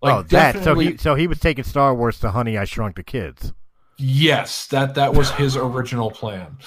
Like 0.01 0.15
oh, 0.15 0.21
that 0.23 0.63
so 0.63 0.75
he 0.75 0.97
so 0.97 1.15
he 1.15 1.27
was 1.27 1.39
taking 1.39 1.63
Star 1.63 1.93
Wars 1.93 2.19
to 2.21 2.31
Honey 2.31 2.57
I 2.57 2.63
Shrunk 2.65 2.95
the 2.95 3.03
Kids. 3.03 3.53
Yes, 3.97 4.67
that 4.67 4.95
that 4.95 5.13
was 5.13 5.29
his 5.31 5.57
original 5.57 6.09
plan. 6.09 6.57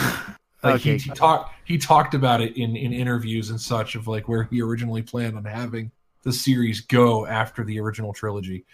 like 0.62 0.80
he, 0.80 0.96
he 0.96 1.10
talked 1.10 1.54
he 1.66 1.76
talked 1.76 2.14
about 2.14 2.40
it 2.40 2.56
in 2.56 2.76
in 2.76 2.92
interviews 2.92 3.50
and 3.50 3.60
such 3.60 3.96
of 3.96 4.08
like 4.08 4.28
where 4.28 4.44
he 4.44 4.62
originally 4.62 5.02
planned 5.02 5.36
on 5.36 5.44
having 5.44 5.90
the 6.22 6.32
series 6.32 6.80
go 6.80 7.26
after 7.26 7.64
the 7.64 7.78
original 7.80 8.14
trilogy. 8.14 8.64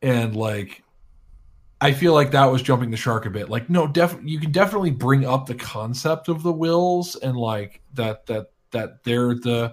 And 0.00 0.34
like 0.34 0.82
I 1.82 1.92
feel 1.92 2.14
like 2.14 2.30
that 2.30 2.46
was 2.46 2.62
jumping 2.62 2.90
the 2.90 2.96
shark 2.96 3.26
a 3.26 3.30
bit. 3.30 3.50
Like 3.50 3.68
no, 3.68 3.86
def 3.86 4.16
you 4.22 4.40
can 4.40 4.52
definitely 4.52 4.90
bring 4.90 5.26
up 5.26 5.44
the 5.44 5.54
concept 5.54 6.28
of 6.28 6.42
the 6.42 6.52
Whills 6.52 7.14
and 7.20 7.36
like 7.36 7.82
that 7.92 8.24
that 8.24 8.46
that 8.70 9.04
they're 9.04 9.34
the 9.34 9.70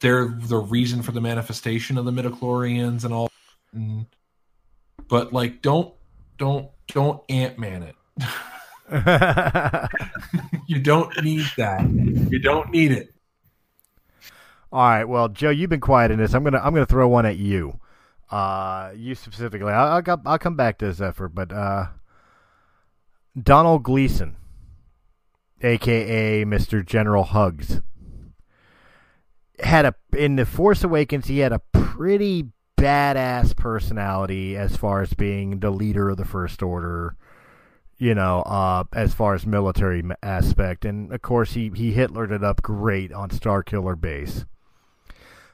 they're 0.00 0.28
the 0.28 0.58
reason 0.58 1.02
for 1.02 1.12
the 1.12 1.20
manifestation 1.20 1.98
of 1.98 2.04
the 2.04 2.10
midichlorians 2.10 3.04
and 3.04 3.12
all 3.12 3.30
and, 3.72 4.06
but 5.08 5.32
like 5.32 5.62
don't 5.62 5.94
don't 6.36 6.68
don't 6.88 7.22
ant-man 7.28 7.82
it 7.82 7.96
you 10.66 10.80
don't 10.80 11.22
need 11.22 11.46
that 11.56 11.88
you 12.30 12.38
don't 12.38 12.70
need 12.70 12.92
it 12.92 13.12
All 14.70 14.80
right, 14.80 15.04
well, 15.04 15.28
Joe, 15.28 15.48
you've 15.50 15.70
been 15.70 15.80
quiet 15.80 16.10
in 16.10 16.18
this. 16.18 16.34
I'm 16.34 16.44
gonna 16.44 16.58
I'm 16.58 16.74
gonna 16.74 16.84
throw 16.86 17.08
one 17.08 17.24
at 17.24 17.38
you, 17.38 17.80
uh, 18.30 18.92
you 18.94 19.14
specifically. 19.14 19.72
I'll 19.72 20.02
I'll, 20.06 20.22
I'll 20.26 20.38
come 20.38 20.56
back 20.56 20.78
to 20.78 20.86
this 20.86 21.00
effort, 21.00 21.30
but 21.30 21.52
uh, 21.52 21.86
Domhnall 23.40 23.78
Gleeson, 23.78 24.36
aka 25.62 26.44
Mr. 26.44 26.84
General 26.84 27.24
Hux, 27.24 27.82
had 29.60 29.84
a 29.86 29.94
in 30.16 30.36
the 30.36 30.46
Force 30.46 30.84
Awakens. 30.84 31.26
He 31.26 31.38
had 31.38 31.52
a 31.52 31.60
pretty 31.72 32.46
badass 32.78 33.56
personality 33.56 34.56
as 34.56 34.76
far 34.76 35.02
as 35.02 35.12
being 35.14 35.60
the 35.60 35.70
leader 35.70 36.10
of 36.10 36.16
the 36.16 36.24
First 36.24 36.62
Order. 36.62 37.16
You 37.96 38.14
know, 38.14 38.42
uh, 38.42 38.84
as 38.92 39.12
far 39.12 39.34
as 39.34 39.44
military 39.44 40.04
aspect, 40.22 40.84
and 40.84 41.12
of 41.12 41.20
course 41.22 41.52
he 41.52 41.70
he 41.74 41.94
Hitlered 41.94 42.30
it 42.30 42.44
up 42.44 42.62
great 42.62 43.12
on 43.12 43.30
Starkiller 43.30 44.00
Base. 44.00 44.44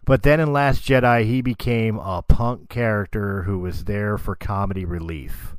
But 0.04 0.22
then 0.22 0.38
in 0.38 0.52
Last 0.52 0.82
Jedi, 0.82 1.24
he 1.24 1.40
became 1.40 1.96
a 1.96 2.20
punk 2.20 2.68
character 2.68 3.44
who 3.44 3.58
was 3.60 3.84
there 3.84 4.18
for 4.18 4.36
comedy 4.36 4.84
relief. 4.84 5.56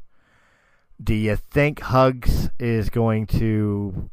Do 1.04 1.16
you 1.16 1.36
think 1.36 1.80
Hux 1.80 2.52
is 2.60 2.92
going 2.92 3.26
to 3.28 4.10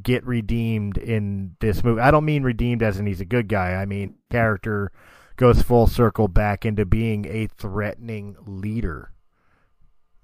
get 0.00 0.24
redeemed 0.24 0.98
in 0.98 1.56
this 1.60 1.82
movie? 1.82 2.00
I 2.00 2.10
don't 2.10 2.24
mean 2.24 2.42
redeemed 2.42 2.82
as 2.82 2.98
in 2.98 3.06
he's 3.06 3.20
a 3.20 3.26
good 3.26 3.48
guy. 3.48 3.74
I 3.74 3.86
mean 3.86 4.14
character 4.30 4.92
goes 5.36 5.62
full 5.62 5.86
circle 5.86 6.28
back 6.28 6.64
into 6.64 6.84
being 6.84 7.26
a 7.26 7.46
threatening 7.46 8.36
leader. 8.46 9.12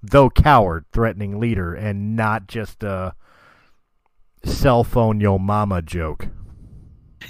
Though 0.01 0.29
coward, 0.29 0.85
threatening 0.93 1.39
leader, 1.39 1.73
and 1.73 2.15
not 2.15 2.47
just 2.47 2.83
a 2.83 3.15
cell 4.45 4.85
phone 4.85 5.19
yo 5.19 5.37
mama 5.37 5.81
joke. 5.81 6.27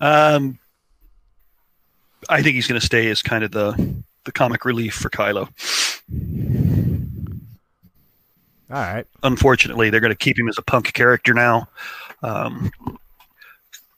Um, 0.00 0.58
I 2.28 2.42
think 2.42 2.54
he's 2.54 2.66
going 2.66 2.80
to 2.80 2.86
stay 2.86 3.08
as 3.08 3.22
kind 3.22 3.44
of 3.44 3.50
the 3.50 4.02
the 4.24 4.32
comic 4.32 4.64
relief 4.64 4.94
for 4.94 5.10
Kylo. 5.10 5.48
All 8.70 8.76
right. 8.76 9.06
Unfortunately, 9.22 9.88
they're 9.88 10.00
going 10.00 10.12
to 10.12 10.16
keep 10.16 10.38
him 10.38 10.48
as 10.48 10.58
a 10.58 10.62
punk 10.62 10.92
character 10.92 11.32
now, 11.32 11.68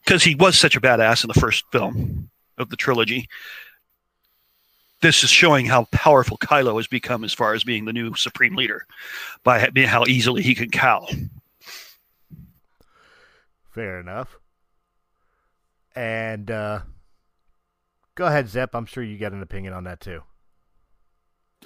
because 0.05 0.23
he 0.23 0.35
was 0.37 0.59
such 0.59 0.77
a 0.77 0.81
badass 0.81 1.25
in 1.25 1.29
the 1.29 1.41
first 1.41 1.65
film 1.73 2.31
of 2.57 2.69
the 2.71 2.77
trilogy. 2.77 3.29
This 5.03 5.25
is 5.25 5.31
showing 5.31 5.67
how 5.67 5.87
powerful 5.93 6.37
Kylo 6.39 6.77
has 6.77 6.87
become 6.87 7.25
as 7.25 7.33
far 7.33 7.55
as 7.55 7.65
being 7.65 7.85
the 7.85 7.93
new 7.93 8.15
supreme 8.15 8.55
leader, 8.55 8.87
by 9.43 9.59
how 9.87 10.05
easily 10.07 10.43
he 10.43 10.55
can 10.55 10.71
cow. 10.71 11.09
Fair 13.73 13.99
enough. 13.99 14.37
And 15.97 16.51
uh, 16.51 16.81
go 18.15 18.27
ahead, 18.27 18.49
Zepp. 18.49 18.75
I'm 18.75 18.87
sure 18.87 19.03
you 19.03 19.19
got 19.19 19.33
an 19.33 19.43
opinion 19.43 19.73
on 19.73 19.85
that 19.85 20.01
too. 20.01 20.23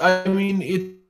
i 0.00 0.26
mean 0.26 0.62
it's 0.62 1.03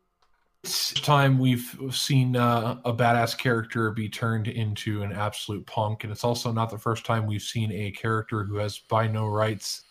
time 0.65 1.39
we've 1.39 1.77
seen 1.91 2.37
uh, 2.37 2.79
a 2.85 2.93
badass 2.93 3.37
character 3.37 3.91
be 3.91 4.09
turned 4.09 4.49
into 4.49 5.03
an 5.03 5.13
absolute 5.13 5.67
punk 5.67 6.05
and 6.05 6.13
it's 6.13 6.25
also 6.25 6.53
not 6.53 6.71
the 6.71 6.79
first 6.79 7.05
time 7.05 7.27
we've 7.27 7.43
seen 7.43 7.71
a 7.73 7.91
character 7.91 8.45
who 8.45 8.57
has 8.57 8.79
by 8.79 9.07
no 9.07 9.27
rights 9.27 9.85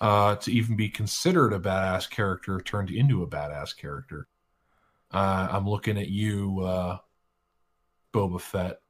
uh, 0.00 0.36
to 0.36 0.52
even 0.52 0.76
be 0.76 0.88
considered 0.88 1.52
a 1.52 1.58
badass 1.58 2.08
character 2.08 2.60
turned 2.60 2.90
into 2.90 3.22
a 3.22 3.26
badass 3.26 3.76
character 3.76 4.26
uh, 5.12 5.48
i'm 5.50 5.68
looking 5.68 5.98
at 5.98 6.08
you 6.08 6.60
uh, 6.60 6.98
boba 8.12 8.40
fett 8.40 8.80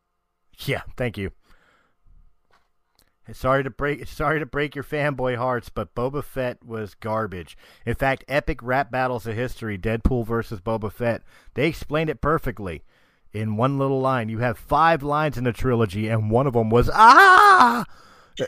Yeah, 0.65 0.83
thank 0.97 1.19
you. 1.19 1.31
Sorry 3.33 3.65
to 3.65 3.71
break 3.71 4.07
sorry 4.07 4.39
to 4.39 4.47
break 4.47 4.75
your 4.75 4.85
fanboy 4.85 5.37
hearts, 5.37 5.69
but 5.69 5.95
Boba 5.95 6.23
Fett 6.23 6.65
was 6.65 6.95
garbage. 6.95 7.57
In 7.85 7.95
fact, 7.95 8.25
epic 8.29 8.63
rap 8.63 8.91
battles 8.91 9.27
of 9.27 9.35
history, 9.35 9.77
Deadpool 9.77 10.27
versus 10.27 10.61
Boba 10.61 10.93
Fett, 10.93 11.23
they 11.55 11.67
explained 11.67 12.11
it 12.11 12.21
perfectly. 12.21 12.85
In 13.33 13.57
one 13.57 13.79
little 13.79 14.01
line, 14.01 14.29
you 14.29 14.39
have 14.39 14.57
five 14.57 15.03
lines 15.03 15.37
in 15.37 15.45
the 15.45 15.53
trilogy, 15.53 16.09
and 16.09 16.31
one 16.31 16.47
of 16.47 16.55
them 16.55 16.71
was 16.71 16.89
ah. 16.93 17.85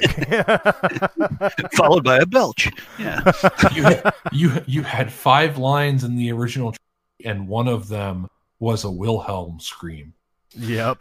Followed 1.72 2.04
by 2.04 2.18
a 2.18 2.26
belch. 2.26 2.70
Yeah. 2.98 3.20
you 3.74 3.82
had, 3.82 4.14
you 4.32 4.52
you 4.66 4.82
had 4.82 5.12
five 5.12 5.58
lines 5.58 6.04
in 6.04 6.16
the 6.16 6.30
original, 6.32 6.74
and 7.24 7.48
one 7.48 7.68
of 7.68 7.88
them 7.88 8.28
was 8.60 8.84
a 8.84 8.90
Wilhelm 8.90 9.60
scream. 9.60 10.14
Yep. 10.54 10.98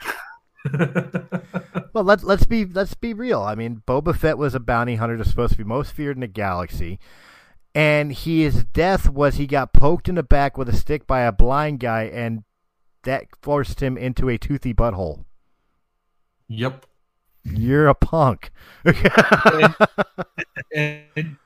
well, 1.93 2.03
let's 2.03 2.23
let's 2.23 2.45
be 2.45 2.65
let's 2.65 2.93
be 2.93 3.13
real. 3.13 3.41
I 3.41 3.55
mean, 3.55 3.83
Boba 3.87 4.15
Fett 4.15 4.37
was 4.37 4.55
a 4.55 4.59
bounty 4.59 4.95
hunter 4.95 5.17
that's 5.17 5.29
supposed 5.29 5.53
to 5.53 5.57
be 5.57 5.63
most 5.63 5.93
feared 5.93 6.17
in 6.17 6.21
the 6.21 6.27
galaxy, 6.27 6.99
and 7.75 8.13
his 8.13 8.63
death 8.65 9.09
was 9.09 9.35
he 9.35 9.47
got 9.47 9.73
poked 9.73 10.09
in 10.09 10.15
the 10.15 10.23
back 10.23 10.57
with 10.57 10.69
a 10.69 10.75
stick 10.75 11.07
by 11.07 11.21
a 11.21 11.31
blind 11.31 11.79
guy, 11.79 12.03
and 12.03 12.43
that 13.03 13.25
forced 13.41 13.81
him 13.81 13.97
into 13.97 14.29
a 14.29 14.37
toothy 14.37 14.73
butthole. 14.73 15.25
Yep. 16.47 16.85
You're 17.43 17.87
a 17.87 17.95
punk. 17.95 18.51
and, 18.83 19.75
and 20.75 21.37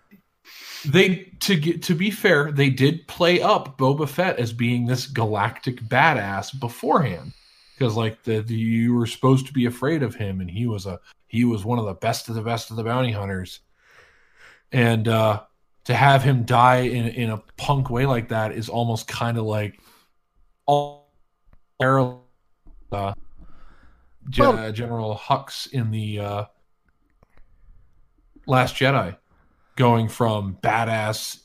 they 0.85 1.31
to 1.41 1.55
get 1.55 1.83
to 1.83 1.95
be 1.95 2.09
fair, 2.09 2.51
they 2.51 2.69
did 2.69 3.07
play 3.07 3.41
up 3.41 3.77
Boba 3.77 4.09
Fett 4.09 4.39
as 4.39 4.51
being 4.51 4.85
this 4.85 5.05
galactic 5.05 5.81
badass 5.81 6.59
beforehand 6.59 7.33
because 7.81 7.95
like 7.95 8.21
the, 8.21 8.41
the, 8.41 8.53
you 8.53 8.93
were 8.93 9.07
supposed 9.07 9.47
to 9.47 9.53
be 9.53 9.65
afraid 9.65 10.03
of 10.03 10.13
him 10.13 10.39
and 10.39 10.51
he 10.51 10.67
was 10.67 10.85
a 10.85 10.99
he 11.27 11.45
was 11.45 11.65
one 11.65 11.79
of 11.79 11.85
the 11.85 11.95
best 11.95 12.29
of 12.29 12.35
the 12.35 12.41
best 12.41 12.69
of 12.69 12.77
the 12.77 12.83
bounty 12.83 13.11
hunters. 13.11 13.61
And 14.71 15.07
uh 15.07 15.41
to 15.85 15.95
have 15.95 16.21
him 16.21 16.43
die 16.43 16.81
in 16.81 17.07
in 17.07 17.31
a 17.31 17.37
punk 17.57 17.89
way 17.89 18.05
like 18.05 18.29
that 18.29 18.51
is 18.51 18.69
almost 18.69 19.07
kind 19.07 19.39
of 19.39 19.45
like 19.45 19.79
all 20.67 21.09
uh, 21.79 23.13
well, 24.37 24.71
General 24.71 25.15
Hux 25.17 25.71
in 25.71 25.89
the 25.89 26.19
uh, 26.19 26.45
Last 28.45 28.75
Jedi, 28.75 29.17
going 29.75 30.07
from 30.07 30.57
badass 30.61 31.41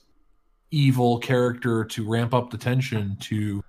evil 0.71 1.19
character 1.19 1.87
to 1.87 2.07
ramp 2.07 2.35
up 2.35 2.51
the 2.51 2.59
tension 2.59 3.17
to 3.21 3.65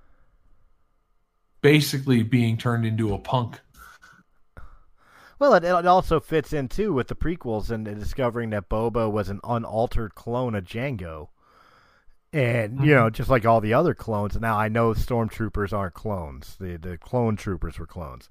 basically 1.61 2.23
being 2.23 2.57
turned 2.57 2.85
into 2.85 3.13
a 3.13 3.19
punk. 3.19 3.59
Well, 5.39 5.53
it, 5.53 5.63
it 5.63 5.85
also 5.85 6.19
fits 6.19 6.51
in 6.51 6.67
too 6.67 6.93
with 6.93 7.07
the 7.09 7.15
prequels 7.15 7.69
and 7.69 7.85
discovering 7.85 8.49
that 8.51 8.69
Boba 8.69 9.11
was 9.11 9.29
an 9.29 9.39
unaltered 9.43 10.15
clone 10.15 10.55
of 10.55 10.63
Jango, 10.63 11.27
And 12.33 12.73
mm-hmm. 12.73 12.83
you 12.83 12.95
know, 12.95 13.09
just 13.09 13.29
like 13.29 13.45
all 13.45 13.61
the 13.61 13.73
other 13.73 13.93
clones. 13.93 14.39
Now 14.39 14.57
I 14.57 14.67
know 14.67 14.93
stormtroopers 14.93 15.73
aren't 15.73 15.93
clones. 15.93 16.57
The 16.59 16.77
the 16.77 16.97
clone 16.97 17.35
troopers 17.35 17.77
were 17.79 17.87
clones, 17.87 18.29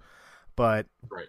but 0.56 0.86
right. 1.08 1.28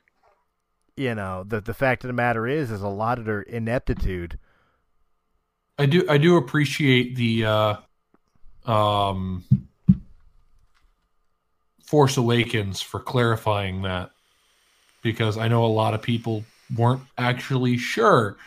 you 0.96 1.16
know, 1.16 1.44
the 1.48 1.62
the 1.62 1.74
fact 1.74 2.04
of 2.04 2.08
the 2.08 2.14
matter 2.14 2.48
is, 2.48 2.72
is 2.72 2.82
a 2.82 2.88
lot 2.88 3.20
of 3.20 3.26
their 3.26 3.42
ineptitude. 3.42 4.40
I 5.78 5.86
do 5.86 6.06
I 6.10 6.18
do 6.18 6.38
appreciate 6.38 7.16
the 7.16 7.46
uh, 7.46 7.76
um, 8.66 9.44
Force 11.88 12.18
Awakens 12.18 12.82
for 12.82 13.00
clarifying 13.00 13.82
that 13.82 14.12
because 15.02 15.38
I 15.38 15.48
know 15.48 15.66
a 15.66 15.68
lot 15.68 15.94
of 15.94 16.02
people 16.02 16.44
weren't 16.76 17.02
actually 17.18 17.78
sure 17.78 18.38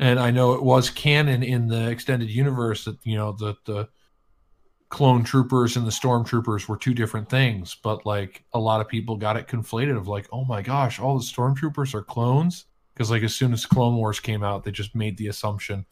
and 0.00 0.18
I 0.18 0.30
know 0.30 0.54
it 0.54 0.62
was 0.62 0.90
canon 0.90 1.42
in 1.42 1.68
the 1.68 1.88
extended 1.90 2.30
universe 2.30 2.84
that 2.86 2.96
you 3.04 3.16
know 3.16 3.32
the 3.32 3.54
the 3.66 3.88
clone 4.88 5.22
troopers 5.22 5.76
and 5.76 5.86
the 5.86 5.90
stormtroopers 5.90 6.66
were 6.66 6.76
two 6.76 6.94
different 6.94 7.28
things, 7.28 7.76
but 7.80 8.04
like 8.04 8.42
a 8.54 8.58
lot 8.58 8.80
of 8.80 8.88
people 8.88 9.16
got 9.16 9.36
it 9.36 9.46
conflated 9.46 9.96
of 9.96 10.08
like, 10.08 10.26
oh 10.32 10.44
my 10.44 10.62
gosh, 10.62 10.98
all 10.98 11.16
the 11.16 11.24
stormtroopers 11.24 11.94
are 11.94 12.02
clones 12.02 12.64
because 12.92 13.10
like 13.10 13.22
as 13.22 13.34
soon 13.34 13.52
as 13.52 13.64
Clone 13.64 13.94
Wars 13.94 14.18
came 14.18 14.42
out, 14.42 14.64
they 14.64 14.72
just 14.72 14.96
made 14.96 15.16
the 15.16 15.28
assumption 15.28 15.86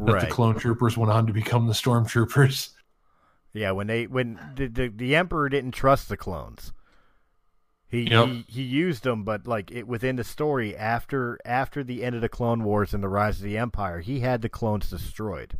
that 0.00 0.12
right. 0.12 0.20
the 0.20 0.26
clone 0.26 0.58
troopers 0.58 0.98
went 0.98 1.10
on 1.10 1.26
to 1.26 1.32
become 1.32 1.66
the 1.66 1.72
stormtroopers. 1.72 2.70
Yeah, 3.52 3.72
when 3.72 3.86
they 3.86 4.06
when 4.06 4.40
the, 4.56 4.66
the, 4.66 4.88
the 4.88 5.14
emperor 5.14 5.48
didn't 5.48 5.72
trust 5.72 6.08
the 6.08 6.16
clones. 6.16 6.72
He, 7.88 8.04
yep. 8.04 8.26
he 8.26 8.44
he 8.48 8.62
used 8.62 9.04
them, 9.04 9.22
but 9.22 9.46
like 9.46 9.70
it 9.70 9.86
within 9.86 10.16
the 10.16 10.24
story 10.24 10.74
after 10.74 11.38
after 11.44 11.84
the 11.84 12.02
end 12.02 12.14
of 12.14 12.22
the 12.22 12.28
Clone 12.30 12.64
Wars 12.64 12.94
and 12.94 13.02
the 13.02 13.08
rise 13.08 13.36
of 13.36 13.44
the 13.44 13.58
Empire, 13.58 14.00
he 14.00 14.20
had 14.20 14.40
the 14.40 14.48
clones 14.48 14.88
destroyed. 14.88 15.58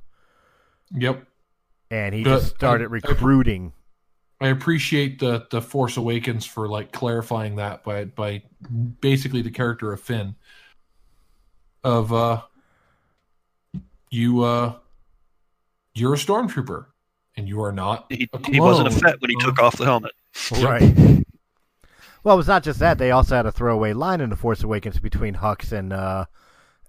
Yep. 0.95 1.27
And 1.91 2.15
he 2.15 2.25
but 2.25 2.41
just 2.41 2.55
started 2.57 2.85
I, 2.85 2.93
recruiting. 2.93 3.75
I 4.41 4.49
appreciate 4.49 5.19
the 5.19 5.47
the 5.51 5.61
Force 5.61 5.99
Awakens 5.99 6.47
for 6.47 6.69
like 6.69 6.91
clarifying 6.93 7.57
that 7.57 7.85
by 7.85 8.07
by 8.07 8.43
basically 9.01 9.43
the 9.43 9.51
character 9.51 9.93
of 9.93 10.01
Finn. 10.01 10.35
Of 11.85 12.15
uh 12.15 12.41
you 14.09 14.43
uh 14.43 14.77
you're 15.95 16.15
a 16.15 16.17
stormtrooper 16.17 16.87
and 17.37 17.49
you 17.49 17.63
are 17.63 17.73
not 17.73 18.07
he, 18.11 18.29
he 18.51 18.61
wasn't 18.61 18.89
a 18.89 18.91
Fett 18.91 19.21
when 19.21 19.31
he 19.31 19.37
took 19.37 19.59
off 19.59 19.77
the 19.77 19.85
helmet. 19.85 20.13
Right. 20.61 21.25
Well, 22.25 22.35
it 22.35 22.39
was 22.39 22.47
not 22.49 22.63
just 22.63 22.79
that; 22.79 22.99
they 22.99 23.11
also 23.11 23.37
had 23.37 23.47
a 23.47 23.53
throwaway 23.53 23.93
line 23.93 24.21
in 24.21 24.31
the 24.31 24.37
Force 24.37 24.63
Awakens 24.63 25.01
between 25.01 25.35
Hux 25.35 25.73
and 25.73 25.93
uh, 25.93 26.27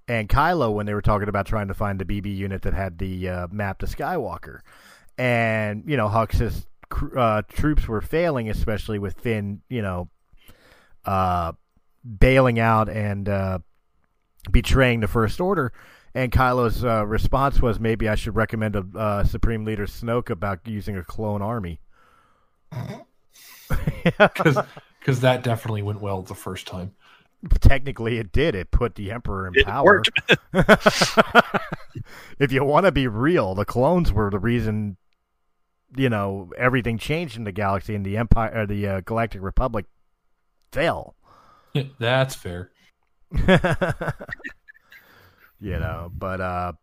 and 0.07 0.29
Kylo 0.29 0.73
when 0.73 0.85
they 0.85 0.93
were 0.93 1.01
talking 1.01 1.27
about 1.27 1.47
trying 1.47 1.67
to 1.69 1.73
find 1.73 1.99
the 1.99 2.05
BB 2.05 2.35
unit 2.35 2.61
that 2.63 2.73
had 2.73 2.99
the 2.99 3.29
uh, 3.29 3.47
map 3.51 3.79
to 3.79 3.85
Skywalker, 3.85 4.59
and 5.17 5.83
you 5.87 5.97
know 5.97 6.07
Hux's 6.07 6.67
uh, 7.17 7.41
troops 7.47 7.87
were 7.87 8.01
failing, 8.01 8.49
especially 8.49 8.99
with 8.99 9.19
Finn, 9.19 9.61
you 9.69 9.81
know, 9.81 10.09
uh, 11.05 11.53
bailing 12.19 12.59
out 12.59 12.89
and 12.89 13.27
uh, 13.27 13.59
betraying 14.51 14.99
the 14.99 15.07
First 15.07 15.41
Order. 15.41 15.73
And 16.15 16.31
Kylo's 16.31 16.83
uh, 16.83 17.05
response 17.05 17.59
was, 17.59 17.79
"Maybe 17.79 18.07
I 18.07 18.15
should 18.15 18.35
recommend 18.35 18.75
a 18.75 18.85
uh, 18.95 19.23
Supreme 19.23 19.65
Leader 19.65 19.87
Snoke 19.87 20.29
about 20.29 20.59
using 20.65 20.95
a 20.97 21.03
clone 21.03 21.41
army." 21.41 21.79
Because 24.19 24.57
because 24.99 25.21
that 25.21 25.43
definitely 25.43 25.81
went 25.81 26.01
well 26.01 26.21
the 26.21 26.35
first 26.35 26.67
time. 26.67 26.93
Technically, 27.59 28.19
it 28.19 28.31
did. 28.31 28.55
It 28.55 28.71
put 28.71 28.95
the 28.95 29.11
Emperor 29.11 29.47
in 29.47 29.53
it 29.55 29.65
power. 29.65 30.01
if 32.39 32.51
you 32.51 32.63
want 32.63 32.85
to 32.85 32.91
be 32.91 33.07
real, 33.07 33.53
the 33.55 33.65
clones 33.65 34.13
were 34.13 34.29
the 34.29 34.39
reason. 34.39 34.97
You 35.95 36.09
know, 36.09 36.51
everything 36.57 36.97
changed 36.97 37.37
in 37.37 37.43
the 37.43 37.51
galaxy, 37.51 37.95
and 37.95 38.05
the 38.05 38.17
Empire, 38.17 38.51
or 38.53 38.65
the 38.65 38.87
uh, 38.87 39.01
Galactic 39.01 39.41
Republic, 39.41 39.85
fell. 40.71 41.15
That's 41.99 42.35
fair. 42.35 42.71
You 45.63 45.79
know, 45.79 46.11
but 46.13 46.41
uh, 46.41 46.73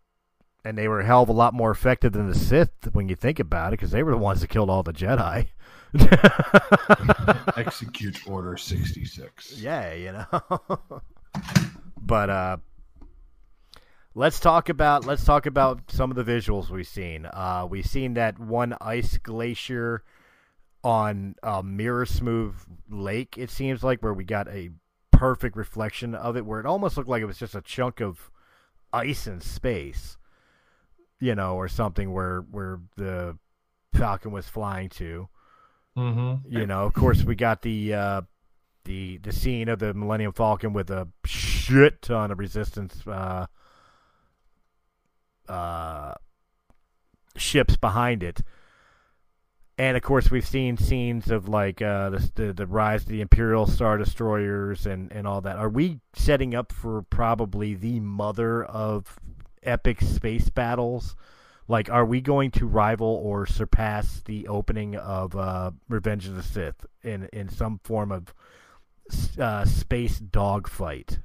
and 0.64 0.76
they 0.76 0.88
were 0.88 1.00
a 1.00 1.04
hell 1.04 1.22
of 1.22 1.28
a 1.28 1.32
lot 1.32 1.52
more 1.52 1.70
effective 1.70 2.12
than 2.12 2.28
the 2.28 2.34
Sith 2.34 2.88
when 2.92 3.08
you 3.08 3.14
think 3.14 3.38
about 3.38 3.68
it, 3.68 3.78
because 3.78 3.90
they 3.90 4.02
were 4.02 4.12
the 4.12 4.18
ones 4.18 4.40
that 4.40 4.48
killed 4.48 4.70
all 4.70 4.82
the 4.82 4.92
Jedi. 4.92 5.48
Execute 7.58 8.26
Order 8.26 8.56
66. 8.56 9.60
Yeah, 9.60 9.92
you 9.92 10.12
know. 10.12 11.02
but 12.00 12.30
uh 12.30 12.56
let's 14.14 14.40
talk 14.40 14.68
about 14.68 15.04
let's 15.04 15.24
talk 15.24 15.46
about 15.46 15.90
some 15.90 16.10
of 16.10 16.16
the 16.16 16.24
visuals 16.24 16.70
we've 16.70 16.86
seen. 16.86 17.26
Uh 17.26 17.66
we've 17.68 17.86
seen 17.86 18.14
that 18.14 18.38
one 18.38 18.74
ice 18.80 19.18
glacier 19.18 20.04
on 20.82 21.34
a 21.42 21.62
mirror 21.62 22.06
smooth 22.06 22.54
lake 22.88 23.36
it 23.36 23.50
seems 23.50 23.84
like 23.84 24.02
where 24.02 24.14
we 24.14 24.24
got 24.24 24.48
a 24.48 24.70
perfect 25.12 25.54
reflection 25.54 26.14
of 26.14 26.38
it 26.38 26.46
where 26.46 26.58
it 26.58 26.64
almost 26.64 26.96
looked 26.96 27.08
like 27.08 27.20
it 27.20 27.26
was 27.26 27.36
just 27.36 27.54
a 27.54 27.60
chunk 27.60 28.00
of 28.00 28.30
ice 28.92 29.26
in 29.26 29.40
space 29.40 30.16
you 31.20 31.34
know 31.34 31.56
or 31.56 31.68
something 31.68 32.12
where 32.12 32.40
where 32.50 32.80
the 32.96 33.36
falcon 33.92 34.32
was 34.32 34.48
flying 34.48 34.88
to 34.88 35.28
Mm-hmm. 35.96 36.52
You 36.52 36.66
know, 36.66 36.84
of 36.84 36.92
course, 36.92 37.24
we 37.24 37.34
got 37.34 37.62
the 37.62 37.94
uh, 37.94 38.20
the 38.84 39.18
the 39.18 39.32
scene 39.32 39.68
of 39.68 39.78
the 39.80 39.92
Millennium 39.92 40.32
Falcon 40.32 40.72
with 40.72 40.90
a 40.90 41.08
shit 41.24 42.00
ton 42.02 42.30
of 42.30 42.38
resistance 42.38 43.06
uh, 43.06 43.46
uh, 45.48 46.14
ships 47.36 47.76
behind 47.76 48.22
it. 48.22 48.42
And 49.80 49.96
of 49.96 50.02
course, 50.02 50.30
we've 50.30 50.46
seen 50.46 50.76
scenes 50.76 51.30
of 51.30 51.48
like 51.48 51.80
uh, 51.80 52.10
the, 52.10 52.30
the, 52.34 52.52
the 52.52 52.66
rise 52.66 53.00
of 53.00 53.08
the 53.08 53.22
Imperial 53.22 53.66
Star 53.66 53.96
Destroyers 53.96 54.84
and, 54.84 55.10
and 55.10 55.26
all 55.26 55.40
that. 55.40 55.56
Are 55.56 55.70
we 55.70 56.00
setting 56.12 56.54
up 56.54 56.70
for 56.70 57.00
probably 57.00 57.72
the 57.72 57.98
mother 57.98 58.62
of 58.62 59.18
epic 59.62 60.02
space 60.02 60.50
battles? 60.50 61.16
Like, 61.66 61.88
are 61.88 62.04
we 62.04 62.20
going 62.20 62.50
to 62.50 62.66
rival 62.66 63.08
or 63.24 63.46
surpass 63.46 64.20
the 64.20 64.48
opening 64.48 64.96
of 64.96 65.34
uh, 65.34 65.70
Revenge 65.88 66.26
of 66.26 66.36
the 66.36 66.42
Sith 66.42 66.84
in 67.02 67.30
in 67.32 67.48
some 67.48 67.80
form 67.82 68.12
of 68.12 68.34
uh, 69.38 69.64
space 69.64 70.18
dogfight 70.18 71.20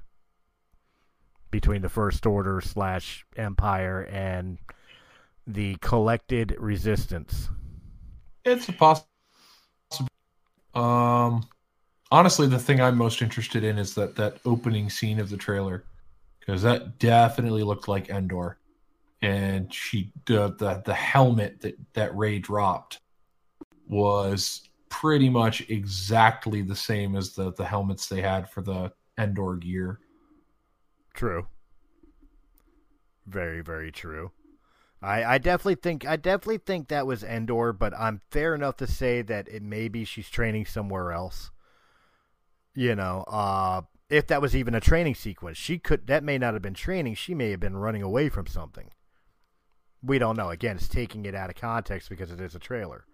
between 1.51 1.81
the 1.81 1.89
First 1.89 2.25
Order 2.25 2.61
slash 2.61 3.25
Empire 3.35 4.07
and 4.09 4.59
the 5.45 5.75
collected 5.81 6.55
resistance. 6.57 7.49
It's 8.45 8.69
a 8.69 8.73
possible. 8.73 9.07
Um, 10.75 11.47
honestly, 12.11 12.47
the 12.47 12.59
thing 12.59 12.79
I'm 12.79 12.97
most 12.97 13.21
interested 13.21 13.63
in 13.63 13.77
is 13.77 13.95
that 13.95 14.15
that 14.17 14.37
opening 14.45 14.89
scene 14.89 15.19
of 15.19 15.29
the 15.29 15.37
trailer, 15.37 15.85
because 16.39 16.61
that 16.61 16.99
definitely 16.99 17.63
looked 17.63 17.87
like 17.87 18.09
Endor, 18.09 18.59
and 19.21 19.73
she 19.73 20.11
the 20.25 20.53
the, 20.59 20.83
the 20.85 20.93
helmet 20.93 21.61
that 21.61 21.77
that 21.93 22.15
Rey 22.15 22.39
dropped 22.39 22.99
was 23.87 24.69
pretty 24.89 25.29
much 25.29 25.67
exactly 25.69 26.61
the 26.61 26.75
same 26.75 27.15
as 27.15 27.33
the 27.33 27.51
the 27.53 27.65
helmets 27.65 28.07
they 28.07 28.21
had 28.21 28.49
for 28.49 28.61
the 28.61 28.91
Endor 29.17 29.55
gear. 29.55 29.99
True. 31.13 31.47
Very, 33.25 33.61
very 33.61 33.91
true. 33.91 34.31
I, 35.01 35.23
I 35.23 35.37
definitely 35.37 35.75
think 35.75 36.05
I 36.05 36.15
definitely 36.15 36.59
think 36.59 36.87
that 36.87 37.05
was 37.05 37.23
Endor, 37.23 37.73
but 37.73 37.93
I'm 37.97 38.21
fair 38.31 38.55
enough 38.55 38.77
to 38.77 38.87
say 38.87 39.21
that 39.21 39.47
it 39.47 39.61
maybe 39.61 40.03
she's 40.05 40.29
training 40.29 40.65
somewhere 40.65 41.11
else. 41.11 41.51
You 42.73 42.95
know, 42.95 43.23
uh, 43.27 43.81
if 44.09 44.27
that 44.27 44.41
was 44.41 44.55
even 44.55 44.75
a 44.75 44.79
training 44.79 45.15
sequence, 45.15 45.57
she 45.57 45.77
could 45.77 46.07
that 46.07 46.23
may 46.23 46.37
not 46.37 46.53
have 46.53 46.61
been 46.61 46.73
training. 46.73 47.15
She 47.15 47.33
may 47.33 47.51
have 47.51 47.59
been 47.59 47.77
running 47.77 48.01
away 48.01 48.29
from 48.29 48.47
something. 48.47 48.89
We 50.01 50.19
don't 50.19 50.37
know. 50.37 50.49
Again, 50.49 50.77
it's 50.77 50.87
taking 50.87 51.25
it 51.25 51.35
out 51.35 51.49
of 51.49 51.55
context 51.55 52.09
because 52.09 52.31
it 52.31 52.39
is 52.39 52.55
a 52.55 52.59
trailer. 52.59 53.05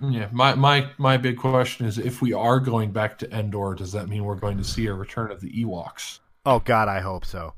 Yeah, 0.00 0.28
my 0.32 0.54
my 0.54 0.90
my 0.98 1.16
big 1.16 1.38
question 1.38 1.86
is 1.86 1.98
if 1.98 2.22
we 2.22 2.32
are 2.32 2.58
going 2.58 2.90
back 2.90 3.18
to 3.18 3.36
Endor, 3.36 3.74
does 3.74 3.92
that 3.92 4.08
mean 4.08 4.24
we're 4.24 4.34
going 4.34 4.58
to 4.58 4.64
see 4.64 4.86
a 4.86 4.94
return 4.94 5.30
of 5.30 5.40
the 5.40 5.50
Ewoks? 5.50 6.18
Oh 6.44 6.58
God, 6.58 6.88
I 6.88 7.00
hope 7.00 7.24
so. 7.24 7.54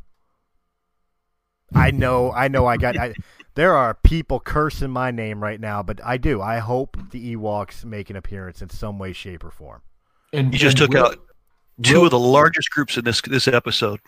I 1.75 1.91
know, 1.91 2.33
I 2.33 2.49
know, 2.49 2.67
I 2.67 2.77
got. 2.77 2.97
I, 2.97 3.15
there 3.55 3.75
are 3.75 3.95
people 3.95 4.41
cursing 4.41 4.91
my 4.91 5.11
name 5.11 5.43
right 5.43 5.61
now, 5.61 5.83
but 5.83 6.01
I 6.05 6.17
do. 6.17 6.41
I 6.43 6.59
hope 6.59 6.97
the 7.11 7.37
Ewoks 7.37 7.85
make 7.85 8.11
an 8.11 8.17
appearance 8.17 8.63
in 8.63 8.71
some 8.71 8.99
way, 8.99 9.13
shape, 9.13 9.45
or 9.45 9.51
form. 9.51 9.83
And 10.33 10.53
You 10.53 10.59
just 10.59 10.79
and 10.81 10.91
took 10.93 10.95
will- 11.01 11.07
out 11.11 11.19
two 11.83 11.99
will- 11.99 12.05
of 12.07 12.11
the 12.11 12.19
largest 12.19 12.71
groups 12.71 12.97
in 12.97 13.05
this 13.05 13.21
this 13.23 13.47
episode. 13.49 14.01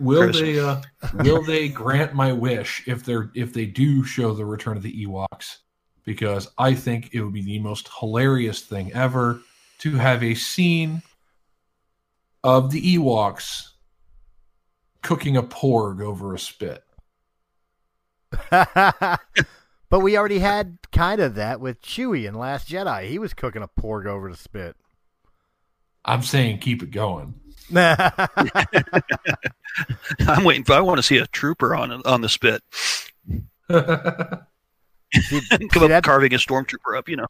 Will 0.00 0.22
Chris. 0.24 0.40
they 0.40 0.58
uh, 0.58 0.80
will 1.14 1.42
they 1.42 1.68
grant 1.68 2.14
my 2.14 2.32
wish 2.32 2.82
if 2.88 3.04
they're 3.04 3.30
if 3.34 3.52
they 3.52 3.66
do 3.66 4.04
show 4.04 4.34
the 4.34 4.44
return 4.44 4.76
of 4.76 4.82
the 4.82 5.06
Ewoks? 5.06 5.58
Because 6.04 6.48
I 6.58 6.74
think 6.74 7.10
it 7.14 7.22
would 7.22 7.32
be 7.32 7.42
the 7.42 7.58
most 7.60 7.88
hilarious 8.00 8.60
thing 8.62 8.92
ever 8.92 9.40
to 9.78 9.96
have 9.96 10.22
a 10.22 10.34
scene 10.34 11.02
of 12.42 12.70
the 12.70 12.96
Ewoks 12.96 13.68
cooking 15.02 15.36
a 15.36 15.42
porg 15.42 16.02
over 16.02 16.34
a 16.34 16.38
spit. 16.38 16.83
but 19.90 20.00
we 20.00 20.16
already 20.16 20.38
had 20.38 20.78
kind 20.92 21.20
of 21.20 21.34
that 21.34 21.60
with 21.60 21.82
Chewie 21.82 22.26
in 22.26 22.34
Last 22.34 22.68
Jedi. 22.68 23.08
He 23.08 23.18
was 23.18 23.34
cooking 23.34 23.62
a 23.62 23.68
porg 23.68 24.06
over 24.06 24.30
the 24.30 24.36
spit. 24.36 24.76
I'm 26.04 26.22
saying 26.22 26.58
keep 26.58 26.82
it 26.82 26.90
going. 26.90 27.34
I'm 27.74 27.96
waiting 30.44 30.64
for. 30.64 30.74
I 30.74 30.80
want 30.80 30.98
to 30.98 31.02
see 31.02 31.16
a 31.16 31.26
trooper 31.26 31.74
on 31.74 32.02
on 32.04 32.20
the 32.20 32.28
spit. 32.28 32.62
see, 32.78 33.42
Come 33.70 34.46
see, 35.72 35.92
up 35.92 36.04
carving 36.04 36.34
a 36.34 36.36
stormtrooper 36.36 36.96
up. 36.96 37.08
You 37.08 37.16
know. 37.16 37.26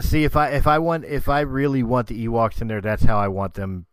see, 0.00 0.24
if 0.24 0.36
I 0.36 0.50
if 0.50 0.66
I 0.66 0.80
want 0.80 1.04
if 1.04 1.28
I 1.28 1.40
really 1.40 1.84
want 1.84 2.08
the 2.08 2.26
Ewoks 2.26 2.60
in 2.60 2.66
there, 2.66 2.80
that's 2.80 3.04
how 3.04 3.18
I 3.18 3.28
want 3.28 3.54
them 3.54 3.85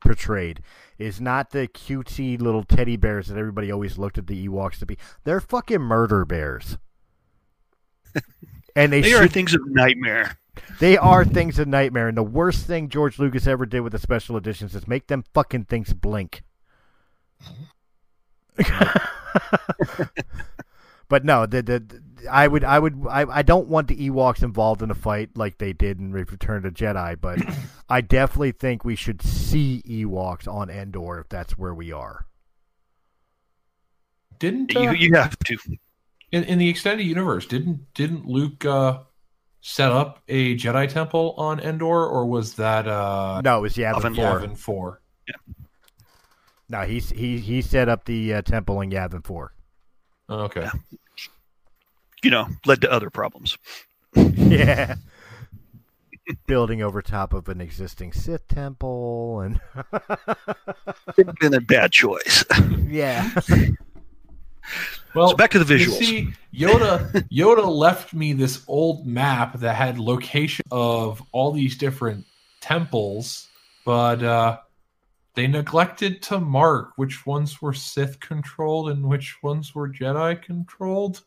portrayed. 0.00 0.60
Is 0.98 1.20
not 1.20 1.50
the 1.50 1.68
cutesy 1.68 2.40
little 2.40 2.64
teddy 2.64 2.96
bears 2.96 3.28
that 3.28 3.38
everybody 3.38 3.70
always 3.70 3.98
looked 3.98 4.18
at 4.18 4.26
the 4.26 4.48
Ewoks 4.48 4.78
to 4.80 4.86
be. 4.86 4.98
They're 5.24 5.40
fucking 5.40 5.80
murder 5.80 6.24
bears. 6.24 6.78
And 8.74 8.92
they, 8.92 9.00
They 9.00 9.10
should 9.10 9.22
are 9.24 9.28
things 9.28 9.54
of 9.54 9.60
nightmare. 9.66 10.38
They 10.80 10.96
are 10.96 11.24
things 11.24 11.58
of 11.58 11.68
nightmare, 11.68 12.08
and 12.08 12.16
the 12.16 12.22
worst 12.22 12.66
thing 12.66 12.88
George 12.88 13.18
Lucas 13.18 13.46
ever 13.46 13.66
did 13.66 13.80
with 13.80 13.92
the 13.92 13.98
special 13.98 14.36
editions 14.36 14.74
is 14.74 14.86
make 14.86 15.08
them 15.08 15.24
fucking 15.34 15.64
things 15.64 15.92
blink. 15.92 16.42
but 21.08 21.24
no, 21.24 21.46
the, 21.46 21.62
the 21.62 22.02
I 22.30 22.48
would 22.48 22.64
I 22.64 22.78
would 22.78 23.06
I, 23.08 23.24
I 23.24 23.42
don't 23.42 23.68
want 23.68 23.88
the 23.88 24.08
Ewoks 24.08 24.42
involved 24.42 24.82
in 24.82 24.90
a 24.90 24.94
fight 24.94 25.30
like 25.36 25.58
they 25.58 25.72
did 25.72 25.98
in 25.98 26.12
Return 26.12 26.62
to 26.62 26.70
Jedi, 26.70 27.20
but 27.20 27.38
I 27.88 28.00
definitely 28.00 28.52
think 28.52 28.84
we 28.84 28.96
should 28.96 29.22
see 29.22 29.82
Ewoks 29.86 30.48
on 30.48 30.70
Endor 30.70 31.20
if 31.20 31.28
that's 31.28 31.56
where 31.56 31.74
we 31.74 31.92
are. 31.92 32.26
Didn't 34.38 34.72
You 34.72 34.88
uh, 34.88 34.92
you 34.92 35.14
have 35.14 35.38
to. 35.38 35.58
in, 36.30 36.44
in 36.44 36.58
the 36.58 36.68
extended 36.68 37.04
universe 37.04 37.46
didn't 37.46 37.92
didn't 37.94 38.26
Luke 38.26 38.64
uh, 38.64 39.00
set 39.60 39.92
up 39.92 40.22
a 40.28 40.56
Jedi 40.56 40.88
temple 40.88 41.34
on 41.36 41.60
Endor, 41.60 42.06
or 42.06 42.26
was 42.26 42.54
that 42.54 42.86
uh, 42.86 43.40
No, 43.44 43.58
it 43.58 43.62
was 43.62 43.74
Yavin 43.74 44.14
Yavin 44.14 44.16
Four. 44.16 44.40
Yavin 44.40 44.58
Four? 44.58 45.02
No, 46.68 46.82
he 46.82 47.00
he 47.00 47.38
he 47.38 47.62
set 47.62 47.88
up 47.88 48.04
the 48.04 48.34
uh, 48.34 48.42
temple 48.42 48.80
in 48.80 48.90
Yavin 48.90 49.24
Four. 49.24 49.52
Okay. 50.30 50.68
You 52.22 52.30
know, 52.30 52.48
led 52.66 52.80
to 52.82 52.90
other 52.92 53.10
problems. 53.10 53.56
Yeah. 54.14 54.94
Building 56.46 56.82
over 56.82 57.00
top 57.02 57.32
of 57.32 57.48
an 57.48 57.60
existing 57.60 58.12
Sith 58.12 58.46
temple 58.48 59.40
and 59.40 59.60
Been 61.40 61.54
a 61.54 61.60
bad 61.60 61.90
choice. 61.92 62.44
yeah. 62.86 63.30
Well, 65.14 65.28
So 65.30 65.36
back 65.36 65.50
to 65.52 65.62
the 65.64 65.76
you 65.78 65.86
visuals. 65.88 65.98
see, 65.98 66.28
Yoda 66.54 67.10
Yoda 67.30 67.66
left 67.66 68.12
me 68.12 68.32
this 68.34 68.62
old 68.68 69.06
map 69.06 69.58
that 69.60 69.74
had 69.74 69.98
location 69.98 70.64
of 70.70 71.22
all 71.32 71.50
these 71.52 71.76
different 71.78 72.26
temples, 72.60 73.48
but 73.86 74.22
uh, 74.22 74.58
they 75.34 75.46
neglected 75.46 76.20
to 76.22 76.40
mark 76.40 76.90
which 76.96 77.24
ones 77.26 77.62
were 77.62 77.72
Sith 77.72 78.20
controlled 78.20 78.90
and 78.90 79.02
which 79.02 79.36
ones 79.42 79.74
were 79.74 79.88
Jedi 79.88 80.42
controlled. 80.42 81.22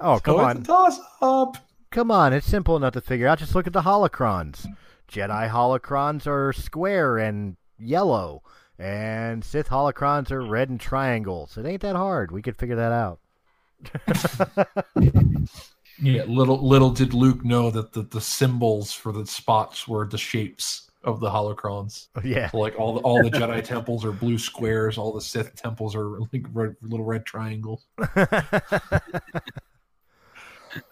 Oh, 0.00 0.20
come 0.20 0.36
so 0.36 0.40
on. 0.40 0.56
it's 0.58 0.68
a 0.68 0.72
toss 0.72 1.00
up. 1.20 1.56
Come 1.90 2.10
on, 2.10 2.32
it's 2.32 2.46
simple 2.46 2.76
enough 2.76 2.92
to 2.94 3.00
figure 3.00 3.26
out. 3.26 3.38
Just 3.38 3.54
look 3.54 3.66
at 3.66 3.72
the 3.72 3.82
holocrons. 3.82 4.66
Jedi 5.10 5.48
holocrons 5.50 6.26
are 6.26 6.52
square 6.52 7.16
and 7.18 7.56
yellow, 7.78 8.42
and 8.78 9.42
Sith 9.44 9.68
holocrons 9.68 10.30
are 10.30 10.42
red 10.44 10.68
and 10.68 10.78
triangles. 10.80 11.56
It 11.56 11.64
ain't 11.66 11.80
that 11.82 11.96
hard. 11.96 12.30
We 12.30 12.42
could 12.42 12.56
figure 12.56 12.76
that 12.76 12.92
out. 12.92 13.20
Yeah, 16.00 16.22
little 16.28 16.64
little 16.64 16.90
did 16.90 17.12
Luke 17.12 17.44
know 17.44 17.70
that 17.72 17.92
the, 17.92 18.02
the 18.02 18.20
symbols 18.20 18.92
for 18.92 19.10
the 19.10 19.26
spots 19.26 19.88
were 19.88 20.06
the 20.06 20.16
shapes 20.16 20.90
of 21.02 21.18
the 21.18 21.28
holocrons. 21.28 22.06
yeah. 22.24 22.50
So, 22.50 22.58
like 22.58 22.78
all 22.78 22.94
the 22.94 23.00
all 23.00 23.20
the 23.22 23.30
Jedi 23.30 23.64
temples 23.64 24.04
are 24.04 24.12
blue 24.12 24.38
squares, 24.38 24.96
all 24.96 25.12
the 25.12 25.20
Sith 25.20 25.56
temples 25.56 25.96
are 25.96 26.20
like 26.32 26.44
red, 26.52 26.76
little 26.82 27.04
red 27.04 27.26
triangles. 27.26 27.86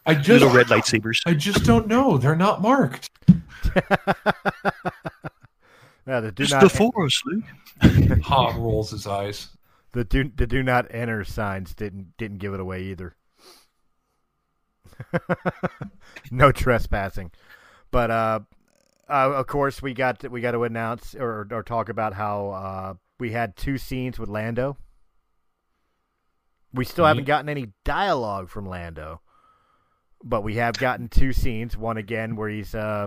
I 0.05 0.15
just 0.15 0.29
Little 0.29 0.51
red 0.51 0.67
lightsabers. 0.67 1.21
I 1.27 1.35
just 1.35 1.65
don't 1.65 1.87
know. 1.87 2.19
They're 2.19 2.37
not 2.37 2.63
marked. 2.63 3.11
Yeah, 6.07 6.21
the 6.21 6.33
do 6.33 6.45
It's 6.45 6.53
not 6.53 6.63
the 6.63 6.71
Force, 6.71 7.23
Luke. 7.27 7.45
Han 8.25 8.61
rolls 8.61 8.91
his 8.91 9.07
eyes. 9.07 9.49
the 9.93 10.05
do 10.05 10.31
the 10.35 10.47
do 10.47 10.63
not 10.63 10.87
enter 10.91 11.25
signs 11.25 11.75
didn't 11.75 12.17
didn't 12.17 12.39
give 12.39 12.55
it 12.55 12.61
away 12.61 12.85
either. 12.85 13.17
no 16.31 16.53
trespassing, 16.53 17.33
but 17.91 18.11
uh, 18.11 18.41
uh, 19.09 19.33
of 19.35 19.47
course 19.47 19.83
we 19.83 19.95
got 19.95 20.29
we 20.31 20.41
got 20.41 20.53
to 20.53 20.63
announce 20.65 21.15
or 21.15 21.49
or 21.51 21.63
talk 21.63 21.89
about 21.89 22.15
how 22.15 22.51
uh, 22.51 22.95
we 23.19 23.33
had 23.33 23.57
two 23.57 23.77
scenes 23.77 24.19
with 24.19 24.29
Lando. 24.29 24.77
We 26.73 26.85
still 26.85 27.05
haven't 27.05 27.25
gotten 27.25 27.49
any 27.49 27.73
dialogue 27.85 28.49
from 28.49 28.69
Lando, 28.69 29.23
but 30.29 30.43
we 30.43 30.57
have 30.57 30.77
gotten 30.77 31.09
two 31.09 31.33
scenes. 31.33 31.77
One 31.77 31.97
again 31.97 32.37
where 32.37 32.49
he's 32.49 32.75
uh, 32.75 33.07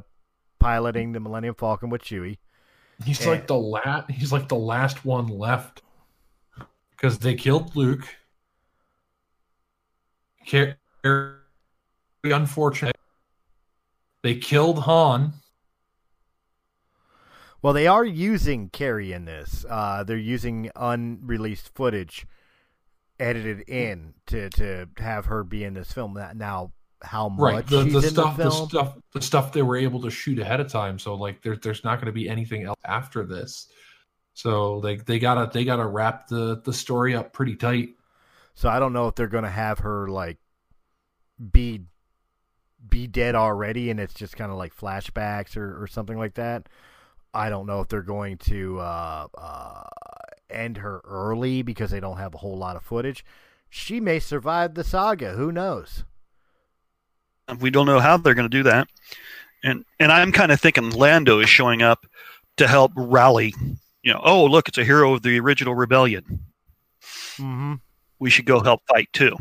piloting 0.58 1.12
the 1.12 1.20
Millennium 1.20 1.56
Falcon 1.56 1.90
with 1.90 2.02
Chewie. 2.02 2.38
He's 3.04 3.22
Yeah. 3.22 3.30
like 3.32 3.48
the 3.48 3.58
last. 3.58 4.10
He's 4.10 4.32
like 4.32 4.48
the 4.48 4.56
last 4.56 5.06
one 5.06 5.28
left 5.28 5.82
because 6.92 7.20
they 7.20 7.36
killed 7.36 7.76
Luke. 7.76 8.08
Very 11.04 11.46
unfortunate. 12.24 12.98
They 14.22 14.36
killed 14.36 14.80
Han. 14.80 15.34
Well, 17.62 17.74
they 17.74 17.88
are 17.88 18.06
using 18.06 18.70
Carrie 18.70 19.12
in 19.12 19.26
this. 19.26 19.66
Uh, 19.70 20.04
they're 20.04 20.18
using 20.18 20.72
unreleased 20.76 21.74
footage 21.76 22.26
edited 23.20 23.68
in 23.68 24.14
to, 24.28 24.50
to 24.52 24.88
have 24.98 25.26
her 25.26 25.44
be 25.44 25.66
in 25.66 25.74
this 25.74 25.92
film. 25.92 26.14
That 26.14 26.38
now 26.38 26.72
how 27.02 27.30
much 27.30 27.54
right 27.54 27.68
the, 27.68 27.84
the 27.84 28.02
stuff 28.02 28.36
the 28.36 28.44
the, 28.44 28.52
stuff 28.52 28.98
the 29.14 29.22
stuff 29.22 29.54
they 29.54 29.62
were 29.62 29.78
able 29.78 30.02
to 30.02 30.10
shoot 30.10 30.38
ahead 30.38 30.60
of 30.60 30.70
time 30.70 31.00
so 31.00 31.16
like 31.16 31.42
there, 31.42 31.56
there's 31.56 31.84
not 31.84 31.96
going 31.96 32.08
to 32.08 32.12
be 32.12 32.28
anything 32.28 32.64
else 32.64 32.80
after 32.86 33.26
this 33.26 33.70
so 34.34 34.82
they 34.82 34.98
they 34.98 35.18
gotta 35.18 35.50
they 35.54 35.64
gotta 35.64 35.86
wrap 35.86 36.28
the 36.28 36.62
the 36.66 36.74
story 36.74 37.16
up 37.16 37.32
pretty 37.32 37.56
tight 37.56 37.90
So 38.54 38.68
I 38.68 38.80
don't 38.80 38.92
know 38.92 39.08
if 39.08 39.16
they're 39.16 39.28
gonna 39.28 39.50
have 39.50 39.80
her 39.80 40.10
like 40.10 40.38
be 41.52 41.82
be 42.88 43.08
dead 43.08 43.36
already, 43.36 43.90
and 43.90 44.00
it's 44.00 44.14
just 44.14 44.38
kind 44.38 44.52
of 44.52 44.58
like 44.58 44.76
flashbacks 44.76 45.58
or, 45.58 45.82
or 45.82 45.88
something 45.88 46.18
like 46.18 46.36
that. 46.36 46.70
I 47.34 47.50
don't 47.50 47.68
know 47.68 47.82
if 47.82 47.88
they're 47.88 48.02
going 48.02 48.38
to 48.38 48.80
uh, 48.80 49.28
uh, 49.38 49.84
end 50.50 50.78
her 50.78 51.02
early 51.04 51.62
because 51.62 51.92
they 51.92 52.00
don't 52.00 52.18
have 52.18 52.34
a 52.34 52.40
whole 52.40 52.58
lot 52.58 52.76
of 52.76 52.84
footage. 52.84 53.24
She 53.70 54.00
may 54.00 54.20
survive 54.20 54.74
the 54.74 54.84
saga. 54.84 55.34
Who 55.34 55.52
knows? 55.52 56.06
We 57.60 57.70
don't 57.70 57.86
know 57.86 58.00
how 58.00 58.18
they're 58.18 58.36
going 58.36 58.50
to 58.50 58.58
do 58.58 58.64
that, 58.64 58.88
and 59.64 59.86
and 60.00 60.12
I'm 60.12 60.32
kind 60.32 60.52
of 60.52 60.60
thinking 60.62 60.92
Lando 60.92 61.40
is 61.40 61.50
showing 61.50 61.82
up 61.82 62.06
to 62.58 62.68
help 62.68 62.92
rally. 62.96 63.54
You 64.04 64.14
know, 64.14 64.22
oh 64.24 64.46
look, 64.46 64.68
it's 64.68 64.78
a 64.78 64.86
hero 64.86 65.14
of 65.14 65.24
the 65.24 65.40
original 65.40 65.76
rebellion. 65.76 66.46
Mm-hmm. 67.38 67.76
We 68.20 68.30
should 68.30 68.46
go 68.46 68.60
help 68.62 68.82
fight 68.88 69.10
too. 69.14 69.36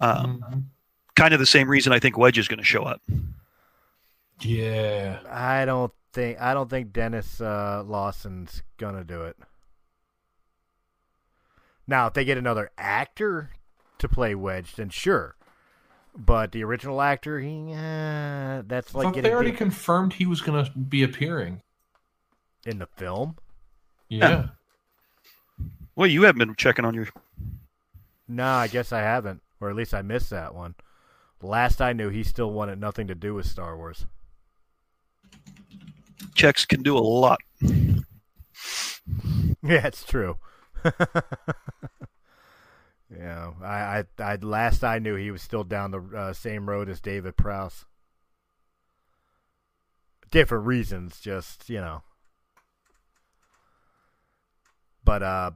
Um, 0.00 0.70
Kind 1.16 1.32
of 1.32 1.40
the 1.40 1.46
same 1.46 1.70
reason 1.70 1.92
I 1.92 2.00
think 2.00 2.18
Wedge 2.18 2.38
is 2.38 2.48
going 2.48 2.58
to 2.58 2.64
show 2.64 2.82
up. 2.82 3.00
yeah 4.40 5.20
I 5.30 5.64
don't 5.64 5.92
think 6.12 6.40
I 6.40 6.54
don't 6.54 6.70
think 6.70 6.92
Denis 6.92 7.40
uh, 7.40 7.82
Lawson's 7.86 8.62
gonna 8.78 9.04
do 9.04 9.22
it. 9.22 9.36
Now, 11.86 12.06
if 12.06 12.14
they 12.14 12.24
get 12.24 12.38
another 12.38 12.70
actor 12.78 13.50
to 13.98 14.08
play 14.08 14.34
Wedge, 14.34 14.74
then 14.76 14.88
sure. 14.88 15.36
But 16.16 16.52
the 16.52 16.62
original 16.62 17.02
actor, 17.02 17.40
he 17.40 17.72
uh, 17.72 18.62
that's 18.66 18.94
like 18.94 19.08
getting 19.08 19.22
they 19.22 19.32
already 19.32 19.50
big 19.50 19.58
confirmed 19.58 20.12
he 20.14 20.26
was 20.26 20.40
going 20.40 20.64
to 20.64 20.70
be 20.72 21.02
appearing 21.02 21.60
in 22.64 22.78
the 22.78 22.86
film. 22.86 23.36
yeah 24.08 24.48
Well, 25.96 26.06
you 26.06 26.22
haven't 26.22 26.38
been 26.38 26.54
checking 26.54 26.84
on 26.84 26.94
your. 26.94 27.08
No, 28.28 28.46
I 28.46 28.68
guess 28.68 28.92
I 28.92 29.00
haven't, 29.00 29.42
or 29.60 29.70
at 29.70 29.76
least 29.76 29.92
I 29.92 30.02
missed 30.02 30.30
that 30.30 30.54
one. 30.54 30.76
Last 31.42 31.82
I 31.82 31.92
knew, 31.92 32.08
he 32.08 32.22
still 32.22 32.52
wanted 32.52 32.80
nothing 32.80 33.08
to 33.08 33.14
do 33.14 33.34
with 33.34 33.46
Star 33.46 33.76
Wars. 33.76 34.06
Checks 36.34 36.64
can 36.64 36.82
do 36.82 36.96
a 36.96 37.00
lot. 37.00 37.38
Yeah, 39.62 39.86
it's 39.86 40.04
true. 40.04 40.38
yeah, 43.16 43.52
I, 43.62 44.04
I, 44.20 44.22
I, 44.22 44.36
last 44.36 44.84
I 44.84 44.98
knew, 44.98 45.16
he 45.16 45.30
was 45.30 45.42
still 45.42 45.64
down 45.64 45.90
the 45.90 46.00
uh, 46.16 46.32
same 46.32 46.68
road 46.68 46.88
as 46.88 47.00
David 47.00 47.36
Prowse. 47.36 47.84
Different 50.30 50.66
reasons, 50.66 51.20
just 51.20 51.68
you 51.68 51.80
know. 51.80 52.02
But 55.04 55.22
uh, 55.22 55.50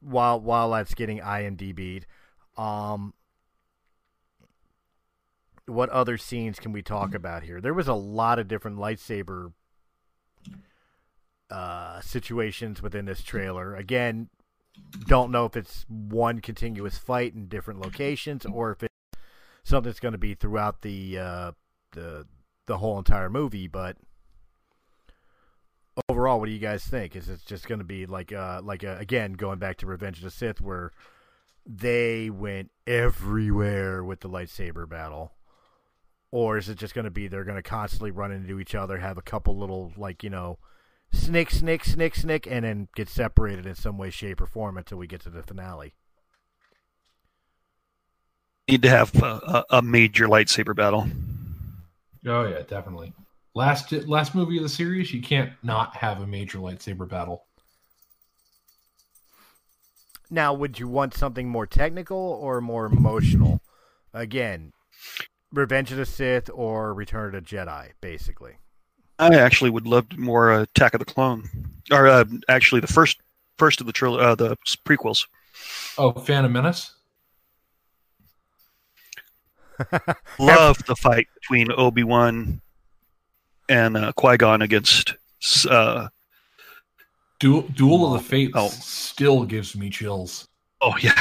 while 0.00 0.40
while 0.40 0.70
that's 0.70 0.94
getting 0.94 1.20
IMDb'd, 1.20 2.06
um, 2.56 3.14
what 5.66 5.90
other 5.90 6.16
scenes 6.16 6.58
can 6.58 6.72
we 6.72 6.82
talk 6.82 7.14
about 7.14 7.42
here? 7.42 7.60
There 7.60 7.74
was 7.74 7.88
a 7.88 7.94
lot 7.94 8.38
of 8.38 8.48
different 8.48 8.78
lightsaber 8.78 9.52
uh, 11.50 12.00
situations 12.00 12.82
within 12.82 13.04
this 13.04 13.22
trailer. 13.22 13.74
Again, 13.74 14.30
don't 15.06 15.30
know 15.30 15.44
if 15.44 15.56
it's 15.56 15.84
one 15.88 16.40
continuous 16.40 16.98
fight 16.98 17.34
in 17.34 17.46
different 17.46 17.80
locations 17.80 18.44
or 18.44 18.72
if 18.72 18.82
it's 18.82 18.94
something 19.64 19.88
that's 19.88 20.00
going 20.00 20.12
to 20.12 20.18
be 20.18 20.34
throughout 20.34 20.82
the 20.82 21.18
uh, 21.18 21.52
the 21.92 22.26
the 22.66 22.78
whole 22.78 22.98
entire 22.98 23.30
movie. 23.30 23.68
But 23.68 23.96
overall, 26.08 26.40
what 26.40 26.46
do 26.46 26.52
you 26.52 26.58
guys 26.58 26.84
think? 26.84 27.16
Is 27.16 27.28
it 27.28 27.40
just 27.46 27.68
going 27.68 27.80
to 27.80 27.84
be 27.84 28.06
like 28.06 28.32
uh, 28.32 28.60
like 28.62 28.84
uh, 28.84 28.96
again 28.98 29.32
going 29.34 29.58
back 29.58 29.76
to 29.78 29.86
Revenge 29.86 30.18
of 30.18 30.24
the 30.24 30.30
Sith 30.30 30.60
where 30.60 30.92
they 31.66 32.30
went 32.30 32.70
everywhere 32.86 34.04
with 34.04 34.20
the 34.20 34.28
lightsaber 34.28 34.88
battle? 34.88 35.32
Or 36.30 36.58
is 36.58 36.68
it 36.68 36.76
just 36.76 36.94
going 36.94 37.06
to 37.06 37.10
be 37.10 37.26
they're 37.26 37.44
going 37.44 37.56
to 37.56 37.62
constantly 37.62 38.10
run 38.10 38.32
into 38.32 38.60
each 38.60 38.74
other, 38.74 38.98
have 38.98 39.16
a 39.16 39.22
couple 39.22 39.56
little 39.56 39.92
like 39.96 40.22
you 40.22 40.30
know 40.30 40.58
snick, 41.12 41.50
snick, 41.50 41.84
snick, 41.84 42.14
snick, 42.14 42.46
and 42.50 42.64
then 42.64 42.88
get 42.94 43.08
separated 43.08 43.66
in 43.66 43.74
some 43.74 43.98
way, 43.98 44.10
shape, 44.10 44.40
or 44.40 44.46
form 44.46 44.76
until 44.76 44.98
we 44.98 45.06
get 45.06 45.20
to 45.22 45.30
the 45.30 45.42
finale. 45.42 45.94
Need 48.68 48.82
to 48.82 48.90
have 48.90 49.14
a, 49.22 49.64
a, 49.70 49.78
a 49.78 49.82
major 49.82 50.26
lightsaber 50.26 50.76
battle. 50.76 51.08
oh 52.26 52.46
yeah 52.46 52.60
definitely 52.68 53.12
last 53.54 53.92
last 53.92 54.34
movie 54.34 54.58
of 54.58 54.62
the 54.62 54.68
series 54.68 55.12
you 55.12 55.22
can't 55.22 55.52
not 55.62 55.96
have 55.96 56.20
a 56.20 56.26
major 56.26 56.58
lightsaber 56.58 57.08
battle 57.08 57.44
Now, 60.30 60.52
would 60.52 60.78
you 60.78 60.88
want 60.88 61.14
something 61.14 61.48
more 61.48 61.66
technical 61.66 62.18
or 62.18 62.60
more 62.60 62.86
emotional? 62.86 63.62
Again, 64.12 64.72
Revenge 65.52 65.90
of 65.90 65.96
the 65.96 66.04
Sith 66.04 66.50
or 66.52 66.92
Return 66.92 67.34
of 67.34 67.44
the 67.44 67.56
Jedi, 67.56 67.92
basically. 68.00 68.58
I 69.18 69.34
actually 69.36 69.70
would 69.70 69.86
love 69.86 70.16
more 70.16 70.52
uh, 70.52 70.62
Attack 70.62 70.94
of 70.94 71.00
the 71.00 71.04
Clone, 71.04 71.48
or 71.90 72.06
uh, 72.06 72.24
actually 72.48 72.80
the 72.80 72.86
first 72.86 73.18
first 73.56 73.80
of 73.80 73.86
the 73.86 73.92
tril- 73.92 74.20
uh, 74.20 74.34
the 74.34 74.56
prequels. 74.84 75.26
oh 75.98 76.12
phantom 76.12 76.52
menace 76.52 76.92
Love 80.38 80.84
the 80.86 80.96
fight 80.96 81.26
between 81.40 81.68
Obi 81.72 82.02
Wan 82.04 82.60
and 83.68 83.96
uh, 83.96 84.12
Qui 84.12 84.36
Gon 84.36 84.62
against. 84.62 85.14
Uh, 85.68 86.08
duel 87.38 87.62
duel 87.62 88.12
of 88.14 88.20
the 88.22 88.28
fates 88.28 88.52
Oh. 88.56 88.68
still 88.68 89.44
gives 89.44 89.76
me 89.76 89.88
chills 89.88 90.48
oh 90.80 90.96
yeah, 91.00 91.14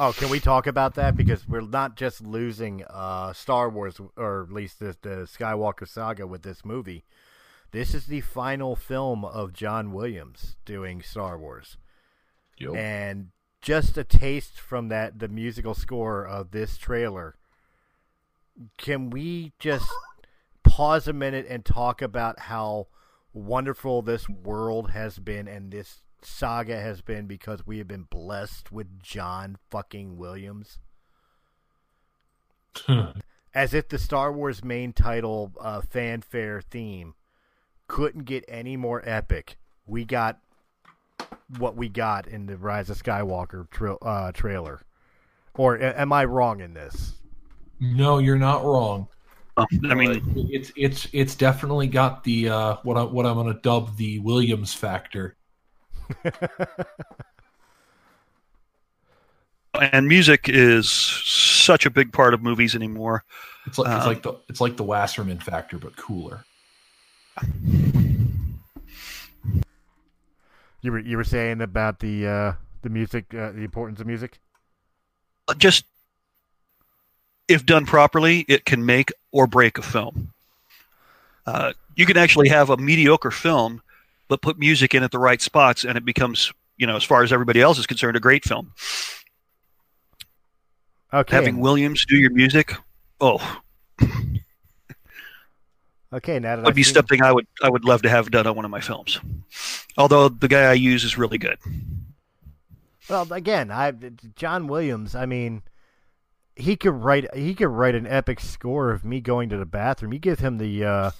Oh, 0.00 0.12
can 0.12 0.30
we 0.30 0.38
talk 0.38 0.66
about 0.66 0.94
that? 0.94 1.16
Because 1.16 1.48
we're 1.48 1.60
not 1.60 1.96
just 1.96 2.20
losing 2.20 2.84
uh, 2.84 3.32
Star 3.32 3.68
Wars, 3.68 4.00
or 4.16 4.44
at 4.44 4.52
least 4.52 4.78
the, 4.78 4.96
the 5.02 5.26
Skywalker 5.26 5.88
saga 5.88 6.26
with 6.26 6.42
this 6.42 6.64
movie. 6.64 7.04
This 7.72 7.94
is 7.94 8.06
the 8.06 8.20
final 8.20 8.76
film 8.76 9.24
of 9.24 9.52
John 9.52 9.92
Williams 9.92 10.56
doing 10.64 11.02
Star 11.02 11.36
Wars. 11.38 11.76
Yo. 12.58 12.74
and 12.74 13.28
just 13.60 13.96
a 13.96 14.04
taste 14.04 14.58
from 14.60 14.88
that 14.88 15.18
the 15.18 15.28
musical 15.28 15.74
score 15.74 16.26
of 16.26 16.50
this 16.50 16.76
trailer 16.76 17.36
can 18.76 19.10
we 19.10 19.52
just 19.58 19.88
pause 20.64 21.06
a 21.06 21.12
minute 21.12 21.46
and 21.48 21.64
talk 21.64 22.02
about 22.02 22.40
how 22.40 22.88
wonderful 23.32 24.02
this 24.02 24.28
world 24.28 24.90
has 24.90 25.18
been 25.18 25.46
and 25.46 25.70
this 25.70 26.02
saga 26.22 26.80
has 26.80 27.00
been 27.00 27.26
because 27.26 27.66
we 27.66 27.78
have 27.78 27.88
been 27.88 28.06
blessed 28.10 28.72
with 28.72 29.00
John 29.02 29.56
fucking 29.70 30.16
Williams 30.16 30.78
as 33.54 33.74
if 33.74 33.88
the 33.88 33.98
Star 33.98 34.32
Wars 34.32 34.62
main 34.62 34.92
title 34.92 35.52
uh, 35.60 35.80
fanfare 35.80 36.60
theme 36.60 37.14
couldn't 37.86 38.24
get 38.24 38.44
any 38.48 38.76
more 38.76 39.02
epic. 39.04 39.58
We 39.86 40.04
got 40.04 40.38
what 41.58 41.76
we 41.76 41.88
got 41.88 42.26
in 42.26 42.46
the 42.46 42.56
Rise 42.56 42.90
of 42.90 43.02
Skywalker 43.02 43.68
tra- 43.70 43.96
uh, 43.96 44.32
trailer. 44.32 44.82
Or 45.54 45.76
a- 45.76 45.98
am 46.00 46.12
I 46.12 46.24
wrong 46.24 46.60
in 46.60 46.74
this? 46.74 47.14
no 47.80 48.18
you're 48.18 48.36
not 48.36 48.64
wrong 48.64 49.06
I 49.56 49.94
mean, 49.94 50.12
Like, 50.12 50.22
it's 50.50 50.72
it's 50.76 51.08
it's 51.12 51.34
definitely 51.34 51.88
got 51.88 52.22
the 52.22 52.48
uh, 52.48 52.76
what 52.84 52.96
I 52.96 53.02
what 53.02 53.26
I'm 53.26 53.34
going 53.34 53.52
to 53.52 53.60
dub 53.60 53.96
the 53.96 54.20
Williams 54.20 54.72
factor. 54.72 55.36
and 59.92 60.08
music 60.08 60.48
is 60.48 60.90
such 60.90 61.86
a 61.86 61.90
big 61.90 62.12
part 62.12 62.34
of 62.34 62.42
movies 62.42 62.74
anymore. 62.74 63.24
It's 63.66 63.78
like 63.78 63.88
it's 63.88 64.02
Um, 64.02 64.08
like 64.08 64.22
the 64.22 64.34
it's 64.48 64.60
like 64.60 64.76
the 64.76 64.84
Wasserman 64.84 65.38
factor, 65.38 65.78
but 65.78 65.96
cooler. 65.96 66.44
You 70.80 70.92
were 70.92 70.98
you 70.98 71.16
were 71.16 71.24
saying 71.24 71.60
about 71.60 72.00
the 72.00 72.26
uh, 72.26 72.52
the 72.82 72.88
music, 72.88 73.34
uh, 73.34 73.52
the 73.52 73.62
importance 73.64 74.00
of 74.00 74.06
music. 74.06 74.38
Just 75.56 75.84
if 77.48 77.64
done 77.64 77.86
properly, 77.86 78.44
it 78.48 78.64
can 78.64 78.84
make 78.84 79.12
or 79.32 79.46
break 79.46 79.78
a 79.78 79.82
film. 79.82 80.32
Uh, 81.46 81.72
you 81.96 82.06
can 82.06 82.16
actually 82.16 82.48
have 82.48 82.70
a 82.70 82.76
mediocre 82.76 83.30
film, 83.30 83.82
but 84.28 84.42
put 84.42 84.58
music 84.58 84.94
in 84.94 85.02
at 85.02 85.10
the 85.10 85.18
right 85.18 85.40
spots, 85.40 85.84
and 85.84 85.96
it 85.96 86.04
becomes, 86.04 86.52
you 86.76 86.86
know, 86.86 86.96
as 86.96 87.04
far 87.04 87.22
as 87.22 87.32
everybody 87.32 87.60
else 87.60 87.78
is 87.78 87.86
concerned, 87.86 88.16
a 88.16 88.20
great 88.20 88.44
film. 88.44 88.72
Okay, 91.12 91.34
Having 91.34 91.58
Williams 91.60 92.04
do 92.06 92.16
your 92.16 92.30
music, 92.30 92.74
oh, 93.20 93.60
okay. 96.12 96.38
Now 96.38 96.56
that 96.56 96.64
would 96.66 96.74
be 96.74 96.82
seen- 96.82 96.94
something 96.94 97.22
I 97.22 97.32
would 97.32 97.46
I 97.62 97.70
would 97.70 97.84
love 97.86 98.02
to 98.02 98.10
have 98.10 98.30
done 98.30 98.46
on 98.46 98.54
one 98.54 98.66
of 98.66 98.70
my 98.70 98.80
films. 98.80 99.18
Although 99.96 100.28
the 100.28 100.48
guy 100.48 100.64
I 100.64 100.74
use 100.74 101.04
is 101.04 101.16
really 101.16 101.38
good. 101.38 101.58
Well, 103.08 103.26
again, 103.32 103.70
I 103.70 103.92
John 104.36 104.68
Williams. 104.68 105.14
I 105.14 105.24
mean, 105.24 105.62
he 106.56 106.76
could 106.76 106.92
write 106.92 107.34
he 107.34 107.54
could 107.54 107.68
write 107.68 107.94
an 107.94 108.06
epic 108.06 108.40
score 108.40 108.90
of 108.90 109.04
me 109.04 109.20
going 109.20 109.48
to 109.48 109.56
the 109.56 109.64
bathroom. 109.64 110.12
You 110.12 110.18
give 110.18 110.40
him 110.40 110.58
the 110.58 110.84
uh, 110.84 111.10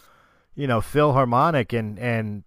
you 0.54 0.66
know 0.66 0.80
Philharmonic 0.82 1.72
and 1.72 1.98
and 1.98 2.42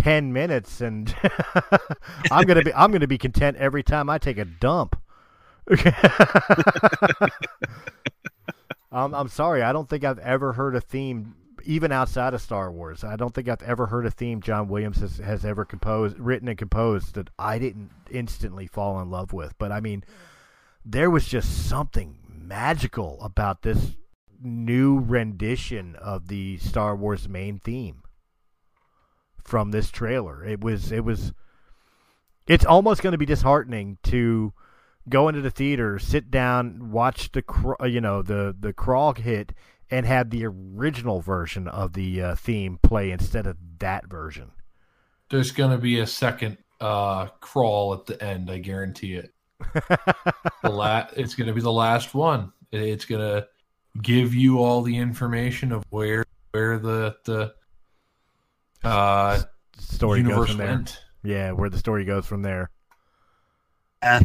ten 0.00 0.32
minutes, 0.32 0.80
and 0.80 1.14
I'm 2.30 2.46
gonna 2.46 2.62
be 2.62 2.72
I'm 2.72 2.90
gonna 2.90 3.06
be 3.06 3.18
content 3.18 3.58
every 3.58 3.82
time 3.82 4.08
I 4.08 4.16
take 4.18 4.38
a 4.38 4.46
dump. 4.46 5.00
um, 8.90 9.14
I'm 9.14 9.28
sorry, 9.28 9.62
I 9.62 9.72
don't 9.72 9.88
think 9.88 10.04
I've 10.04 10.18
ever 10.18 10.54
heard 10.54 10.74
a 10.74 10.80
theme 10.80 11.34
even 11.64 11.92
outside 11.92 12.32
of 12.32 12.40
Star 12.40 12.72
Wars. 12.72 13.04
I 13.04 13.16
don't 13.16 13.34
think 13.34 13.46
I've 13.48 13.62
ever 13.62 13.86
heard 13.86 14.06
a 14.06 14.10
theme 14.10 14.40
John 14.40 14.68
Williams 14.68 15.00
has, 15.00 15.18
has 15.18 15.44
ever 15.44 15.66
composed, 15.66 16.18
written 16.18 16.48
and 16.48 16.56
composed 16.56 17.14
that 17.14 17.28
I 17.38 17.58
didn't 17.58 17.90
instantly 18.10 18.66
fall 18.66 18.98
in 19.02 19.10
love 19.10 19.34
with. 19.34 19.54
But 19.58 19.70
I 19.70 19.80
mean, 19.80 20.02
there 20.84 21.10
was 21.10 21.26
just 21.26 21.68
something 21.68 22.16
magical 22.26 23.18
about 23.20 23.60
this 23.60 23.96
new 24.42 24.98
rendition 24.98 25.94
of 25.96 26.28
the 26.28 26.56
Star 26.56 26.96
Wars 26.96 27.28
main 27.28 27.58
theme 27.58 28.02
from 29.44 29.70
this 29.70 29.90
trailer. 29.90 30.44
It 30.44 30.60
was 30.60 30.92
it 30.92 31.04
was 31.04 31.32
it's 32.46 32.64
almost 32.64 33.02
going 33.02 33.12
to 33.12 33.18
be 33.18 33.26
disheartening 33.26 33.98
to 34.04 34.52
go 35.08 35.28
into 35.28 35.40
the 35.40 35.50
theater, 35.50 35.98
sit 35.98 36.30
down, 36.30 36.90
watch 36.90 37.32
the 37.32 37.42
you 37.84 38.00
know 38.00 38.22
the 38.22 38.54
the 38.58 38.72
crawl 38.72 39.14
hit 39.14 39.52
and 39.90 40.06
have 40.06 40.30
the 40.30 40.46
original 40.46 41.20
version 41.20 41.66
of 41.66 41.94
the 41.94 42.22
uh, 42.22 42.34
theme 42.34 42.78
play 42.82 43.10
instead 43.10 43.46
of 43.46 43.56
that 43.78 44.06
version. 44.06 44.52
There's 45.30 45.50
going 45.50 45.70
to 45.70 45.78
be 45.78 46.00
a 46.00 46.06
second 46.06 46.58
uh, 46.80 47.26
crawl 47.40 47.92
at 47.94 48.06
the 48.06 48.22
end, 48.22 48.50
I 48.50 48.58
guarantee 48.58 49.14
it. 49.14 49.32
the 49.74 50.70
la- 50.70 51.08
it's 51.16 51.34
going 51.34 51.48
to 51.48 51.52
be 51.52 51.60
the 51.60 51.72
last 51.72 52.14
one. 52.14 52.52
It's 52.72 53.04
going 53.04 53.20
to 53.20 53.46
give 54.00 54.34
you 54.34 54.58
all 54.58 54.82
the 54.82 54.96
information 54.96 55.72
of 55.72 55.84
where 55.90 56.24
where 56.52 56.78
the 56.78 57.16
the 57.24 57.54
uh, 58.84 59.42
story 59.78 60.20
universe 60.20 60.38
goes 60.38 60.48
from 60.48 60.58
there. 60.58 60.68
went. 60.68 60.98
Yeah, 61.22 61.52
where 61.52 61.70
the 61.70 61.78
story 61.78 62.04
goes 62.04 62.26
from 62.26 62.42
there. 62.42 62.70
Eh, 64.02 64.20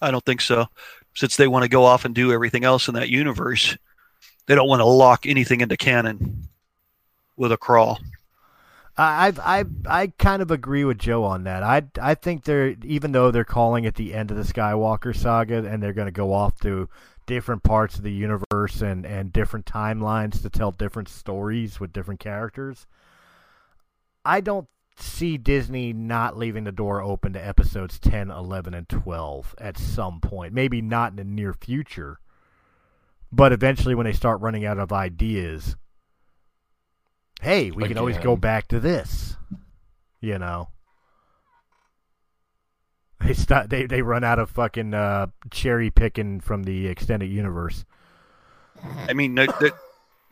I 0.00 0.10
don't 0.10 0.24
think 0.24 0.40
so. 0.40 0.66
Since 1.14 1.36
they 1.36 1.46
want 1.46 1.64
to 1.64 1.68
go 1.68 1.84
off 1.84 2.04
and 2.04 2.14
do 2.14 2.32
everything 2.32 2.64
else 2.64 2.88
in 2.88 2.94
that 2.94 3.08
universe, 3.08 3.76
they 4.46 4.54
don't 4.54 4.68
want 4.68 4.80
to 4.80 4.86
lock 4.86 5.26
anything 5.26 5.60
into 5.60 5.76
canon 5.76 6.48
with 7.36 7.52
a 7.52 7.56
crawl. 7.56 7.98
I 8.96 9.28
I 9.28 9.58
I 9.60 9.64
I 9.86 10.06
kind 10.18 10.40
of 10.42 10.50
agree 10.50 10.84
with 10.84 10.98
Joe 10.98 11.24
on 11.24 11.44
that. 11.44 11.62
I 11.62 11.82
I 12.00 12.14
think 12.14 12.44
they're 12.44 12.76
even 12.84 13.12
though 13.12 13.30
they're 13.30 13.44
calling 13.44 13.84
it 13.84 13.96
the 13.96 14.14
end 14.14 14.30
of 14.30 14.36
the 14.36 14.44
Skywalker 14.44 15.14
saga 15.16 15.64
and 15.66 15.82
they're 15.82 15.92
going 15.92 16.06
to 16.06 16.12
go 16.12 16.32
off 16.32 16.60
to 16.60 16.88
different 17.26 17.62
parts 17.62 17.96
of 17.96 18.02
the 18.02 18.12
universe 18.12 18.82
and 18.82 19.04
and 19.04 19.32
different 19.32 19.66
timelines 19.66 20.42
to 20.42 20.50
tell 20.50 20.70
different 20.70 21.08
stories 21.08 21.80
with 21.80 21.92
different 21.92 22.20
characters. 22.20 22.86
I 24.24 24.40
don't 24.40 24.68
see 24.96 25.36
Disney 25.36 25.92
not 25.92 26.36
leaving 26.36 26.64
the 26.64 26.72
door 26.72 27.02
open 27.02 27.32
to 27.32 27.46
episodes 27.46 27.98
10, 27.98 28.30
11 28.30 28.74
and 28.74 28.88
12 28.88 29.54
at 29.58 29.76
some 29.78 30.20
point. 30.20 30.52
Maybe 30.52 30.80
not 30.80 31.12
in 31.12 31.16
the 31.16 31.24
near 31.24 31.52
future. 31.52 32.18
But 33.32 33.52
eventually 33.52 33.94
when 33.94 34.06
they 34.06 34.12
start 34.12 34.40
running 34.40 34.64
out 34.64 34.78
of 34.78 34.92
ideas, 34.92 35.76
hey, 37.42 37.70
we 37.70 37.88
can 37.88 37.98
always 37.98 38.18
go 38.18 38.36
back 38.36 38.68
to 38.68 38.78
this. 38.78 39.36
You 40.20 40.38
know. 40.38 40.68
They 43.20 43.32
start 43.32 43.70
they 43.70 43.86
they 43.86 44.02
run 44.02 44.22
out 44.22 44.38
of 44.38 44.50
fucking 44.50 44.92
uh, 44.92 45.28
cherry 45.50 45.90
picking 45.90 46.40
from 46.40 46.64
the 46.64 46.86
extended 46.88 47.30
universe. 47.30 47.84
I 49.08 49.14
mean, 49.14 49.34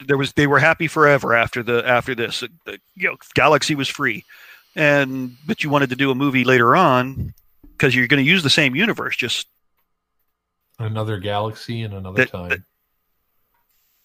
there 0.07 0.17
was 0.19 0.33
they 0.33 0.47
were 0.47 0.59
happy 0.59 0.87
forever 0.89 1.35
after 1.35 1.63
the 1.63 1.87
after 1.87 2.15
this. 2.15 2.43
Uh, 2.43 2.49
the, 2.67 2.79
you 2.95 3.09
know, 3.09 3.17
Galaxy 3.35 3.75
was 3.75 3.89
free, 3.89 4.25
and 4.77 5.37
but 5.47 5.63
you 5.65 5.71
wanted 5.71 5.91
to 5.91 5.97
do 5.97 6.11
a 6.11 6.15
movie 6.15 6.45
later 6.45 6.75
on 6.77 7.35
because 7.73 7.95
you're 7.95 8.07
going 8.07 8.23
to 8.25 8.29
use 8.31 8.43
the 8.43 8.51
same 8.51 8.75
universe. 8.77 9.17
Just 9.17 9.47
Another 10.79 11.19
galaxy 11.19 11.83
and 11.83 11.95
another 11.95 12.17
That- 12.17 12.31
time. 12.33 12.49
that- 12.49 12.63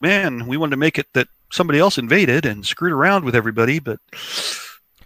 man, 0.01 0.45
we 0.47 0.57
wanted 0.57 0.71
to 0.71 0.77
make 0.77 0.99
it 0.99 1.07
that 1.13 1.27
somebody 1.51 1.79
else 1.79 1.97
invaded 1.97 2.45
and 2.45 2.65
screwed 2.65 2.91
around 2.91 3.23
with 3.25 3.35
everybody, 3.35 3.79
but 3.79 3.99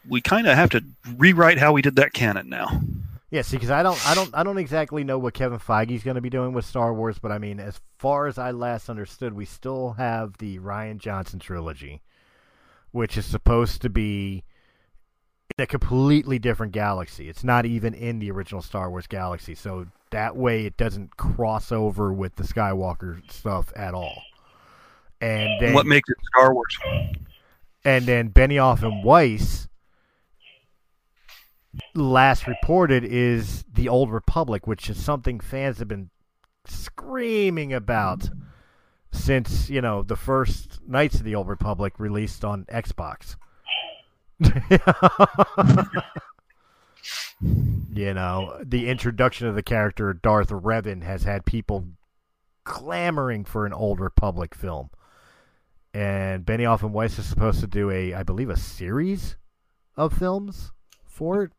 we 0.08 0.20
kind 0.22 0.48
of 0.48 0.56
have 0.56 0.70
to 0.72 0.84
rewrite 1.18 1.60
how 1.60 1.72
we 1.72 1.82
did 1.82 1.96
that 1.96 2.14
canon 2.14 2.50
now. 2.50 2.82
Yeah, 3.32 3.44
see, 3.44 3.56
because 3.56 3.72
I 3.72 3.82
don't, 3.82 4.10
I 4.10 4.14
don't, 4.14 4.30
I 4.34 4.44
don't 4.44 4.58
exactly 4.58 5.06
know 5.06 5.18
what 5.18 5.34
Kevin 5.34 5.58
Feige's 5.58 6.04
going 6.04 6.16
to 6.16 6.22
be 6.22 6.30
doing 6.30 6.52
with 6.52 6.66
Star 6.66 6.94
Wars, 6.94 7.18
but 7.18 7.32
I 7.32 7.38
mean, 7.38 7.62
as 7.62 7.80
far 7.98 8.28
as 8.28 8.38
I 8.38 8.52
last 8.52 8.90
understood, 8.90 9.32
we 9.34 9.46
still 9.46 9.94
have 9.94 10.38
the 10.38 10.60
Rian 10.60 10.98
Johnson 10.98 11.40
trilogy, 11.40 12.02
which 12.92 13.18
is 13.18 13.26
supposed 13.26 13.82
to 13.84 13.90
be 13.90 14.44
in 15.58 15.64
a 15.64 15.68
completely 15.68 16.40
different 16.40 16.74
galaxy. 16.74 17.30
It's 17.30 17.44
not 17.44 17.66
even 17.66 17.94
in 17.94 18.20
the 18.20 18.32
original 18.32 18.62
Star 18.62 18.90
Wars 18.90 19.08
galaxy, 19.08 19.56
so 19.56 19.88
that 20.10 20.36
way 20.36 20.66
it 20.66 20.76
doesn't 20.76 21.16
cross 21.16 21.72
over 21.72 22.12
with 22.12 22.36
the 22.36 22.44
Skywalker 22.44 23.32
stuff 23.32 23.72
at 23.78 23.94
all. 23.94 24.22
And 25.22 25.62
then 25.62 25.74
what 25.74 25.86
makes 25.86 26.10
it 26.10 26.18
Star 26.36 26.54
Wars? 26.54 26.78
and 27.86 28.06
then 28.06 28.30
Benioff 28.30 28.84
and 28.84 29.06
Weiss 29.06 29.70
last 31.94 32.48
reported 32.48 33.04
is 33.04 33.64
the 33.72 33.90
Old 33.90 34.12
Republic, 34.12 34.68
which 34.68 34.90
is 34.90 35.04
something 35.04 35.40
fans 35.40 35.80
have 35.80 35.88
been 35.88 36.10
screaming 36.66 37.74
about 37.74 38.30
since 39.12 39.70
you 39.70 39.82
know 39.82 40.04
the 40.04 40.16
first 40.16 40.80
Knights 40.88 41.16
of 41.16 41.24
the 41.24 41.36
Old 41.36 41.48
Republic 41.48 41.94
released 42.00 42.46
on 42.46 42.66
Xbox. 42.66 43.36
you 47.94 48.14
know, 48.14 48.60
the 48.64 48.90
introduction 48.90 49.48
of 49.48 49.56
the 49.56 49.64
character 49.64 50.14
Darth 50.14 50.50
Revan 50.50 51.04
has 51.04 51.24
had 51.24 51.46
people 51.46 51.86
clamoring 52.64 53.46
for 53.46 53.66
an 53.66 53.74
Old 53.74 54.00
Republic 54.00 54.56
film 54.56 54.90
and 55.94 56.46
Benioff 56.46 56.84
and 56.84 56.94
Weiss 56.94 57.20
is 57.20 57.26
supposed 57.26 57.60
to 57.60 57.68
do 57.68 57.90
a, 57.90 58.14
I 58.14 58.24
believe, 58.24 58.50
a 58.50 58.58
series 58.58 59.36
of 59.98 60.14
films 60.14 60.72
for 61.06 61.44
it. 61.44 61.52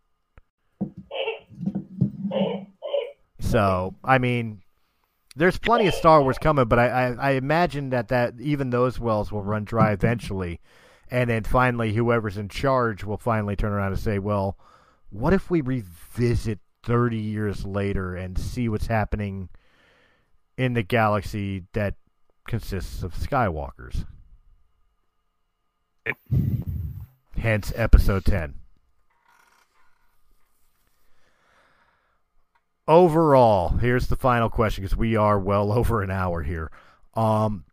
So, 3.42 3.96
I 4.04 4.18
mean, 4.18 4.62
there's 5.34 5.58
plenty 5.58 5.86
of 5.88 5.94
Star 5.94 6.22
Wars 6.22 6.38
coming, 6.38 6.66
but 6.66 6.78
I, 6.78 6.86
I, 6.88 7.06
I 7.12 7.30
imagine 7.32 7.90
that, 7.90 8.08
that 8.08 8.34
even 8.40 8.70
those 8.70 9.00
wells 9.00 9.32
will 9.32 9.42
run 9.42 9.64
dry 9.64 9.92
eventually, 9.92 10.60
and 11.10 11.28
then 11.28 11.42
finally, 11.42 11.92
whoever's 11.92 12.38
in 12.38 12.48
charge 12.48 13.04
will 13.04 13.18
finally 13.18 13.56
turn 13.56 13.72
around 13.72 13.92
and 13.92 14.00
say, 14.00 14.18
"Well, 14.18 14.56
what 15.10 15.34
if 15.34 15.50
we 15.50 15.60
revisit 15.60 16.60
30 16.84 17.18
years 17.18 17.66
later 17.66 18.14
and 18.14 18.38
see 18.38 18.68
what's 18.68 18.86
happening 18.86 19.48
in 20.56 20.74
the 20.74 20.82
galaxy 20.82 21.64
that 21.72 21.96
consists 22.46 23.02
of 23.02 23.12
Skywalkers?" 23.14 24.06
Hence, 27.36 27.72
episode 27.74 28.24
10. 28.24 28.54
Overall, 32.88 33.70
here's 33.76 34.08
the 34.08 34.16
final 34.16 34.50
question 34.50 34.82
because 34.82 34.96
we 34.96 35.16
are 35.16 35.38
well 35.38 35.72
over 35.78 36.02
an 36.02 36.10
hour 36.10 36.42
here. 36.42 36.70
Um, 37.14 37.64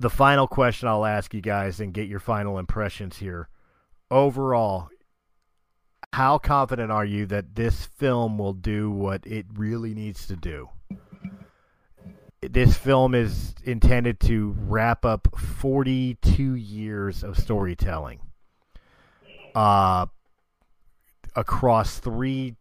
the 0.00 0.10
final 0.10 0.48
question 0.48 0.88
I'll 0.88 1.04
ask 1.04 1.32
you 1.34 1.40
guys 1.40 1.80
and 1.80 1.94
get 1.94 2.08
your 2.08 2.20
final 2.20 2.58
impressions 2.58 3.18
here. 3.18 3.48
Overall, 4.10 4.88
how 6.12 6.38
confident 6.38 6.90
are 6.90 7.04
you 7.04 7.26
that 7.26 7.54
this 7.54 7.86
film 7.86 8.38
will 8.38 8.52
do 8.52 8.90
what 8.90 9.26
it 9.26 9.46
really 9.54 9.94
needs 9.94 10.26
to 10.26 10.36
do? 10.36 10.68
This 12.40 12.76
film 12.76 13.14
is 13.14 13.54
intended 13.64 14.20
to 14.20 14.54
wrap 14.58 15.04
up 15.04 15.28
42 15.38 16.54
years 16.54 17.24
of 17.24 17.38
storytelling 17.38 18.20
uh, 19.54 20.06
across 21.34 21.98
three 21.98 22.56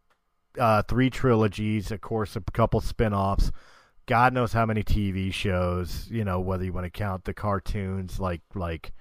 uh, 0.59 0.83
three 0.83 1.09
trilogies, 1.09 1.91
of 1.91 2.01
course, 2.01 2.35
a 2.35 2.41
couple 2.41 2.81
spin-offs. 2.81 3.51
God 4.05 4.33
knows 4.33 4.53
how 4.53 4.65
many 4.65 4.83
TV 4.83 5.33
shows, 5.33 6.07
you 6.11 6.25
know, 6.25 6.39
whether 6.39 6.65
you 6.65 6.73
want 6.73 6.85
to 6.85 6.89
count 6.89 7.23
the 7.23 7.33
cartoons 7.33 8.19
like 8.19 8.41
like 8.53 8.91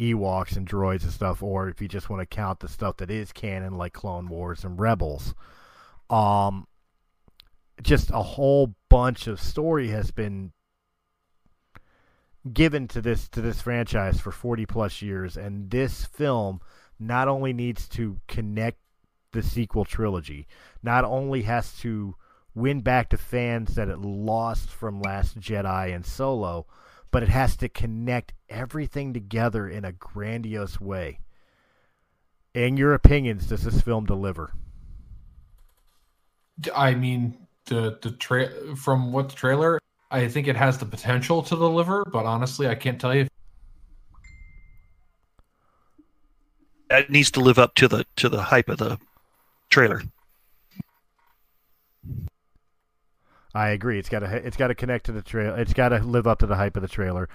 Ewoks 0.00 0.56
and 0.56 0.68
droids 0.68 1.02
and 1.02 1.12
stuff, 1.12 1.42
or 1.42 1.68
if 1.68 1.80
you 1.80 1.88
just 1.88 2.08
want 2.08 2.20
to 2.20 2.26
count 2.26 2.60
the 2.60 2.68
stuff 2.68 2.98
that 2.98 3.10
is 3.10 3.32
canon 3.32 3.76
like 3.76 3.92
Clone 3.92 4.28
Wars 4.28 4.64
and 4.64 4.78
Rebels. 4.78 5.34
Um 6.10 6.66
just 7.82 8.10
a 8.10 8.22
whole 8.22 8.74
bunch 8.88 9.26
of 9.26 9.40
story 9.40 9.88
has 9.88 10.10
been 10.10 10.52
given 12.52 12.88
to 12.88 13.00
this 13.00 13.28
to 13.28 13.40
this 13.40 13.60
franchise 13.60 14.20
for 14.20 14.30
40 14.30 14.66
plus 14.66 15.02
years 15.02 15.36
and 15.36 15.70
this 15.70 16.04
film 16.04 16.60
not 16.98 17.28
only 17.28 17.52
needs 17.52 17.88
to 17.88 18.20
connect 18.28 18.78
the 19.36 19.42
sequel 19.42 19.84
trilogy, 19.84 20.46
not 20.82 21.04
only 21.04 21.42
has 21.42 21.72
to 21.78 22.16
win 22.54 22.80
back 22.80 23.10
the 23.10 23.18
fans 23.18 23.74
that 23.74 23.88
it 23.88 23.98
lost 23.98 24.70
from 24.70 25.00
Last 25.00 25.38
Jedi 25.38 25.94
and 25.94 26.04
Solo, 26.04 26.66
but 27.10 27.22
it 27.22 27.28
has 27.28 27.56
to 27.58 27.68
connect 27.68 28.32
everything 28.48 29.12
together 29.12 29.68
in 29.68 29.84
a 29.84 29.92
grandiose 29.92 30.80
way. 30.80 31.20
In 32.54 32.76
your 32.78 32.94
opinions, 32.94 33.46
does 33.46 33.64
this 33.64 33.82
film 33.82 34.06
deliver? 34.06 34.54
I 36.74 36.94
mean, 36.94 37.36
the 37.66 37.98
the 38.00 38.12
tra- 38.12 38.74
from 38.76 39.12
what 39.12 39.28
the 39.28 39.34
trailer, 39.34 39.78
I 40.10 40.26
think 40.28 40.48
it 40.48 40.56
has 40.56 40.78
the 40.78 40.86
potential 40.86 41.42
to 41.42 41.56
deliver, 41.56 42.04
but 42.10 42.24
honestly, 42.24 42.66
I 42.66 42.74
can't 42.74 42.98
tell 42.98 43.14
you. 43.14 43.28
It 46.88 47.10
needs 47.10 47.30
to 47.32 47.40
live 47.40 47.58
up 47.58 47.74
to 47.74 47.88
the 47.88 48.06
to 48.16 48.30
the 48.30 48.44
hype 48.44 48.70
of 48.70 48.78
the 48.78 48.98
trailer. 49.70 50.02
I 53.54 53.70
agree. 53.70 53.98
It's 53.98 54.10
got 54.10 54.18
to 54.18 54.26
it's 54.26 54.56
got 54.56 54.68
to 54.68 54.74
connect 54.74 55.06
to 55.06 55.12
the 55.12 55.22
trail. 55.22 55.54
It's 55.54 55.72
got 55.72 55.88
to 55.88 55.98
live 55.98 56.26
up 56.26 56.40
to 56.40 56.46
the 56.46 56.56
hype 56.56 56.76
of 56.76 56.82
the 56.82 56.88
trailer. 56.88 57.28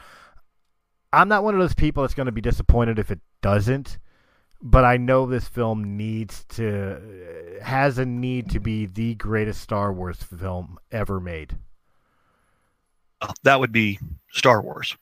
I'm 1.11 1.27
not 1.27 1.43
one 1.43 1.55
of 1.55 1.59
those 1.59 1.73
people 1.73 2.03
that's 2.03 2.13
going 2.13 2.27
to 2.27 2.31
be 2.31 2.41
disappointed 2.41 2.99
if 2.99 3.09
it 3.09 3.19
doesn't, 3.41 3.97
but 4.61 4.85
I 4.85 4.97
know 4.97 5.25
this 5.25 5.47
film 5.47 5.97
needs 5.97 6.45
to 6.49 7.57
has 7.63 7.97
a 7.97 8.05
need 8.05 8.51
to 8.51 8.59
be 8.59 8.85
the 8.85 9.15
greatest 9.15 9.61
Star 9.61 9.91
Wars 9.91 10.21
film 10.21 10.77
ever 10.91 11.19
made. 11.19 11.57
Uh, 13.19 13.33
that 13.43 13.59
would 13.59 13.71
be 13.71 13.99
Star 14.31 14.61
Wars, 14.61 14.95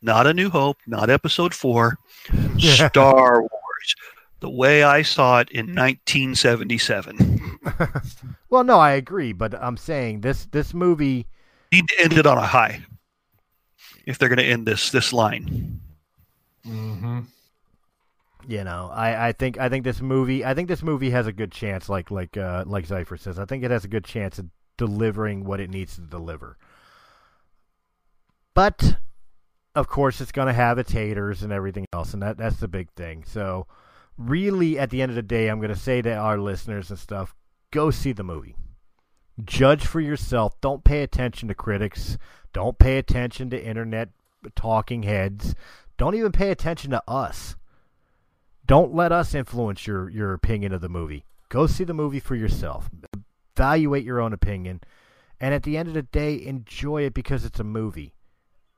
not 0.00 0.28
A 0.28 0.32
New 0.32 0.48
Hope, 0.48 0.78
not 0.86 1.10
Episode 1.10 1.54
Four. 1.54 1.98
Star 2.58 3.40
Wars, 3.40 3.94
the 4.42 4.50
way 4.50 4.82
I 4.82 5.02
saw 5.02 5.38
it 5.38 5.48
in 5.50 5.74
1977. 5.74 7.60
well, 8.50 8.64
no, 8.64 8.78
I 8.78 8.90
agree, 8.90 9.32
but 9.32 9.54
I'm 9.54 9.76
saying 9.76 10.20
this 10.20 10.46
this 10.46 10.74
movie 10.74 11.28
need 11.72 11.86
to 11.88 12.02
end 12.02 12.14
it 12.14 12.26
on 12.26 12.38
a 12.38 12.46
high 12.46 12.84
if 14.04 14.18
they're 14.18 14.28
going 14.28 14.38
to 14.38 14.44
end 14.44 14.66
this 14.66 14.90
this 14.90 15.12
line. 15.12 15.80
Mm-hmm. 16.66 17.20
You 18.48 18.64
know, 18.64 18.90
I, 18.92 19.28
I 19.28 19.32
think 19.32 19.60
I 19.60 19.68
think 19.68 19.84
this 19.84 20.00
movie 20.00 20.44
I 20.44 20.54
think 20.54 20.66
this 20.66 20.82
movie 20.82 21.10
has 21.10 21.28
a 21.28 21.32
good 21.32 21.52
chance, 21.52 21.88
like 21.88 22.10
like 22.10 22.36
uh, 22.36 22.64
like 22.66 22.88
Zypher 22.88 23.18
says. 23.18 23.38
I 23.38 23.44
think 23.44 23.62
it 23.62 23.70
has 23.70 23.84
a 23.84 23.88
good 23.88 24.04
chance 24.04 24.40
of 24.40 24.46
delivering 24.76 25.44
what 25.44 25.60
it 25.60 25.70
needs 25.70 25.94
to 25.94 26.00
deliver. 26.00 26.58
But 28.54 28.96
of 29.76 29.86
course, 29.86 30.20
it's 30.20 30.32
going 30.32 30.48
to 30.48 30.52
have 30.52 30.78
its 30.78 30.90
haters 30.90 31.44
and 31.44 31.52
everything 31.52 31.86
else, 31.92 32.12
and 32.12 32.22
that 32.24 32.38
that's 32.38 32.58
the 32.58 32.66
big 32.66 32.90
thing. 32.96 33.22
So, 33.24 33.68
really, 34.16 34.78
at 34.78 34.90
the 34.90 35.02
end 35.02 35.10
of 35.10 35.16
the 35.16 35.22
day, 35.22 35.48
I'm 35.48 35.58
going 35.58 35.74
to 35.74 35.76
say 35.76 36.02
to 36.02 36.14
our 36.14 36.38
listeners 36.38 36.90
and 36.90 36.98
stuff, 36.98 37.34
go 37.70 37.90
see 37.90 38.12
the 38.12 38.22
movie. 38.22 38.56
Judge 39.42 39.86
for 39.86 40.00
yourself. 40.00 40.60
Don't 40.60 40.84
pay 40.84 41.02
attention 41.02 41.48
to 41.48 41.54
critics. 41.54 42.18
Don't 42.52 42.78
pay 42.78 42.98
attention 42.98 43.50
to 43.50 43.64
internet 43.64 44.10
talking 44.54 45.04
heads. 45.04 45.54
Don't 45.96 46.14
even 46.14 46.32
pay 46.32 46.50
attention 46.50 46.90
to 46.90 47.02
us. 47.08 47.56
Don't 48.66 48.94
let 48.94 49.12
us 49.12 49.34
influence 49.34 49.86
your, 49.86 50.08
your 50.10 50.32
opinion 50.32 50.72
of 50.72 50.80
the 50.80 50.88
movie. 50.88 51.24
Go 51.48 51.66
see 51.66 51.84
the 51.84 51.94
movie 51.94 52.20
for 52.20 52.34
yourself. 52.34 52.90
Evaluate 53.56 54.04
your 54.04 54.20
own 54.20 54.32
opinion. 54.32 54.80
And 55.40 55.54
at 55.54 55.64
the 55.64 55.76
end 55.76 55.88
of 55.88 55.94
the 55.94 56.02
day, 56.02 56.42
enjoy 56.44 57.02
it 57.02 57.14
because 57.14 57.44
it's 57.44 57.60
a 57.60 57.64
movie. 57.64 58.14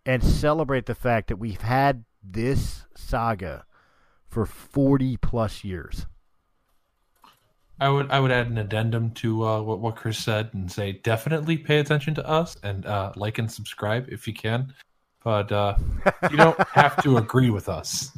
And 0.07 0.23
celebrate 0.23 0.87
the 0.87 0.95
fact 0.95 1.29
that 1.29 1.37
we've 1.37 1.61
had 1.61 2.05
this 2.23 2.87
saga 2.97 3.65
for 4.35 4.47
40 4.47 5.17
plus 5.19 5.63
years. 5.63 6.07
I 7.79 7.89
would 7.89 8.11
I 8.11 8.19
would 8.19 8.33
add 8.33 8.49
an 8.49 8.59
addendum 8.59 9.13
to 9.13 9.45
uh, 9.47 9.63
what 9.63 9.79
what 9.81 9.97
Chris 9.97 10.19
said 10.19 10.51
and 10.53 10.71
say 10.71 10.93
definitely 11.05 11.57
pay 11.57 11.79
attention 11.79 12.15
to 12.17 12.29
us 12.29 12.57
and 12.63 12.85
uh, 12.87 13.13
like 13.17 13.39
and 13.39 13.51
subscribe 13.51 14.09
if 14.09 14.27
you 14.27 14.35
can, 14.35 14.73
but 15.25 15.51
uh, 15.51 15.77
you 16.31 16.37
don't 16.37 16.59
have 16.69 17.03
to 17.03 17.17
agree 17.17 17.51
with 17.51 17.69
us. 17.69 18.11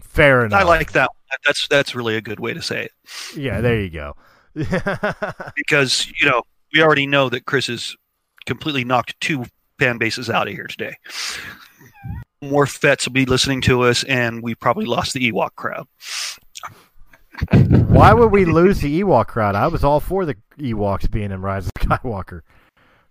Fair 0.00 0.46
enough. 0.46 0.60
I 0.60 0.64
like 0.64 0.92
that. 0.92 1.10
That's 1.46 1.68
that's 1.68 1.94
really 1.94 2.16
a 2.16 2.22
good 2.22 2.40
way 2.40 2.54
to 2.54 2.62
say 2.62 2.84
it. 2.84 2.92
Yeah, 3.36 3.60
there 3.60 3.80
you 3.80 3.90
go. 3.90 4.16
because 5.56 6.10
you 6.20 6.28
know 6.28 6.42
we 6.72 6.82
already 6.82 7.06
know 7.06 7.28
that 7.28 7.46
Chris 7.46 7.66
has 7.66 7.96
completely 8.46 8.84
knocked 8.84 9.18
two 9.20 9.44
fan 9.78 9.98
bases 9.98 10.30
out 10.30 10.48
of 10.48 10.54
here 10.54 10.66
today. 10.66 10.96
More 12.42 12.66
Fets 12.66 13.06
will 13.06 13.12
be 13.12 13.24
listening 13.24 13.60
to 13.62 13.82
us, 13.82 14.02
and 14.04 14.42
we 14.42 14.54
probably 14.56 14.84
lost 14.84 15.14
the 15.14 15.30
Ewok 15.30 15.54
crowd. 15.54 15.86
Why 17.88 18.12
would 18.12 18.32
we 18.32 18.44
lose 18.44 18.80
the 18.80 19.00
Ewok 19.00 19.28
crowd? 19.28 19.54
I 19.54 19.68
was 19.68 19.84
all 19.84 20.00
for 20.00 20.24
the 20.24 20.36
Ewoks 20.58 21.10
being 21.10 21.30
in 21.30 21.40
Rise 21.40 21.66
of 21.66 21.72
Skywalker. 21.74 22.40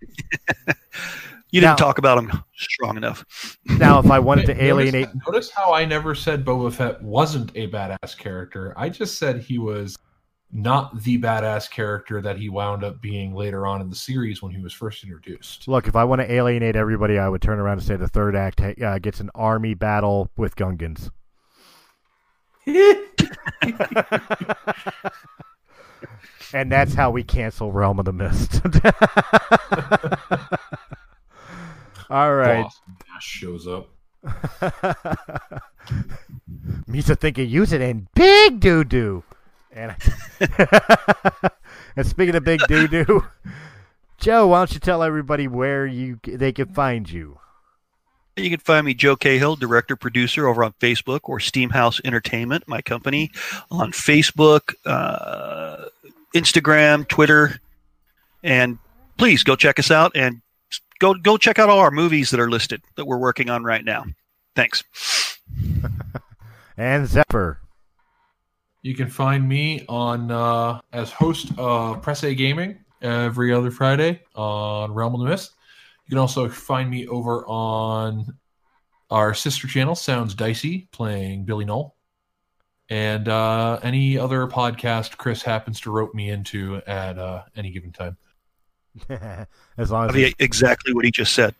you 1.50 1.60
didn't 1.60 1.62
now, 1.62 1.74
talk 1.76 1.98
about 1.98 2.16
them 2.16 2.44
strong 2.54 2.96
enough. 2.96 3.24
Now, 3.64 3.98
if 3.98 4.10
I 4.10 4.18
wanted 4.18 4.46
to 4.46 4.62
alienate, 4.62 5.06
notice, 5.06 5.22
notice 5.26 5.50
how 5.50 5.72
I 5.72 5.84
never 5.86 6.14
said 6.14 6.44
Boba 6.44 6.72
Fett 6.72 7.02
wasn't 7.02 7.52
a 7.54 7.68
badass 7.70 8.16
character. 8.16 8.74
I 8.76 8.90
just 8.90 9.18
said 9.18 9.40
he 9.40 9.58
was 9.58 9.96
not 10.52 11.02
the 11.02 11.18
badass 11.18 11.70
character 11.70 12.20
that 12.20 12.36
he 12.36 12.50
wound 12.50 12.84
up 12.84 13.00
being 13.00 13.34
later 13.34 13.66
on 13.66 13.80
in 13.80 13.88
the 13.88 13.96
series 13.96 14.42
when 14.42 14.52
he 14.52 14.62
was 14.62 14.72
first 14.72 15.02
introduced. 15.02 15.66
Look, 15.66 15.88
if 15.88 15.96
I 15.96 16.04
want 16.04 16.20
to 16.20 16.30
alienate 16.30 16.76
everybody, 16.76 17.18
I 17.18 17.26
would 17.28 17.40
turn 17.40 17.58
around 17.58 17.78
and 17.78 17.86
say 17.86 17.96
the 17.96 18.06
third 18.06 18.36
act 18.36 18.60
uh, 18.60 18.98
gets 18.98 19.20
an 19.20 19.30
army 19.34 19.72
battle 19.72 20.30
with 20.36 20.56
Gungans. 20.56 21.10
and 26.52 26.70
that's 26.70 26.94
how 26.94 27.10
we 27.10 27.24
cancel 27.24 27.72
Realm 27.72 27.98
of 27.98 28.04
the 28.04 28.12
Mist. 28.12 28.60
All 32.10 32.34
right. 32.34 32.62
Boss 32.62 32.80
shows 33.20 33.66
up. 33.66 33.88
Misa 36.86 37.18
thinking 37.18 37.48
use 37.48 37.72
it 37.72 37.80
in 37.80 38.06
big 38.14 38.60
doo 38.60 38.84
doo. 38.84 39.24
And, 39.72 39.96
and 41.96 42.06
speaking 42.06 42.34
of 42.34 42.44
big 42.44 42.60
doo 42.68 42.86
doo, 42.88 43.24
Joe, 44.18 44.46
why 44.48 44.60
don't 44.60 44.74
you 44.74 44.80
tell 44.80 45.02
everybody 45.02 45.48
where 45.48 45.86
you 45.86 46.20
they 46.24 46.52
can 46.52 46.68
find 46.68 47.10
you? 47.10 47.38
You 48.36 48.50
can 48.50 48.60
find 48.60 48.86
me, 48.86 48.94
Joe 48.94 49.16
Cahill, 49.16 49.56
director, 49.56 49.94
producer, 49.94 50.46
over 50.46 50.64
on 50.64 50.72
Facebook 50.80 51.20
or 51.24 51.38
Steamhouse 51.38 52.00
Entertainment, 52.04 52.64
my 52.66 52.80
company, 52.80 53.30
on 53.70 53.92
Facebook, 53.92 54.74
uh, 54.86 55.86
Instagram, 56.34 57.06
Twitter, 57.06 57.60
and 58.42 58.78
please 59.18 59.42
go 59.42 59.54
check 59.54 59.78
us 59.78 59.90
out 59.90 60.12
and 60.14 60.40
go 60.98 61.14
go 61.14 61.36
check 61.36 61.58
out 61.58 61.68
all 61.68 61.80
our 61.80 61.90
movies 61.90 62.30
that 62.30 62.40
are 62.40 62.50
listed 62.50 62.82
that 62.96 63.06
we're 63.06 63.18
working 63.18 63.50
on 63.50 63.64
right 63.64 63.84
now. 63.84 64.04
Thanks. 64.54 64.84
and 66.76 67.06
Zephyr. 67.06 67.58
You 68.82 68.96
can 68.96 69.08
find 69.08 69.48
me 69.48 69.84
on 69.88 70.32
uh, 70.32 70.80
as 70.92 71.12
host 71.12 71.52
of 71.56 72.02
Press 72.02 72.24
A 72.24 72.34
Gaming 72.34 72.80
every 73.00 73.52
other 73.52 73.70
Friday 73.70 74.22
on 74.34 74.92
Realm 74.92 75.14
of 75.14 75.20
the 75.20 75.26
Mist. 75.26 75.52
You 76.04 76.10
can 76.10 76.18
also 76.18 76.48
find 76.48 76.90
me 76.90 77.06
over 77.06 77.46
on 77.46 78.36
our 79.08 79.34
sister 79.34 79.68
channel, 79.68 79.94
Sounds 79.94 80.34
Dicey, 80.34 80.88
playing 80.90 81.44
Billy 81.44 81.64
Knoll. 81.64 81.94
And 82.88 83.28
uh, 83.28 83.78
any 83.84 84.18
other 84.18 84.48
podcast 84.48 85.16
Chris 85.16 85.42
happens 85.42 85.80
to 85.82 85.92
rope 85.92 86.12
me 86.12 86.30
into 86.30 86.82
at 86.84 87.18
uh, 87.18 87.42
any 87.54 87.70
given 87.70 87.92
time. 87.92 88.16
as 89.78 89.90
long 89.92 90.08
as 90.08 90.14
I 90.14 90.18
mean, 90.18 90.32
exactly 90.40 90.92
what 90.92 91.04
he 91.04 91.12
just 91.12 91.34
said. 91.34 91.54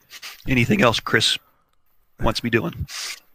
Anything 0.48 0.82
else 0.82 0.98
Chris 0.98 1.38
wants 2.20 2.42
me 2.42 2.50
doing? 2.50 2.86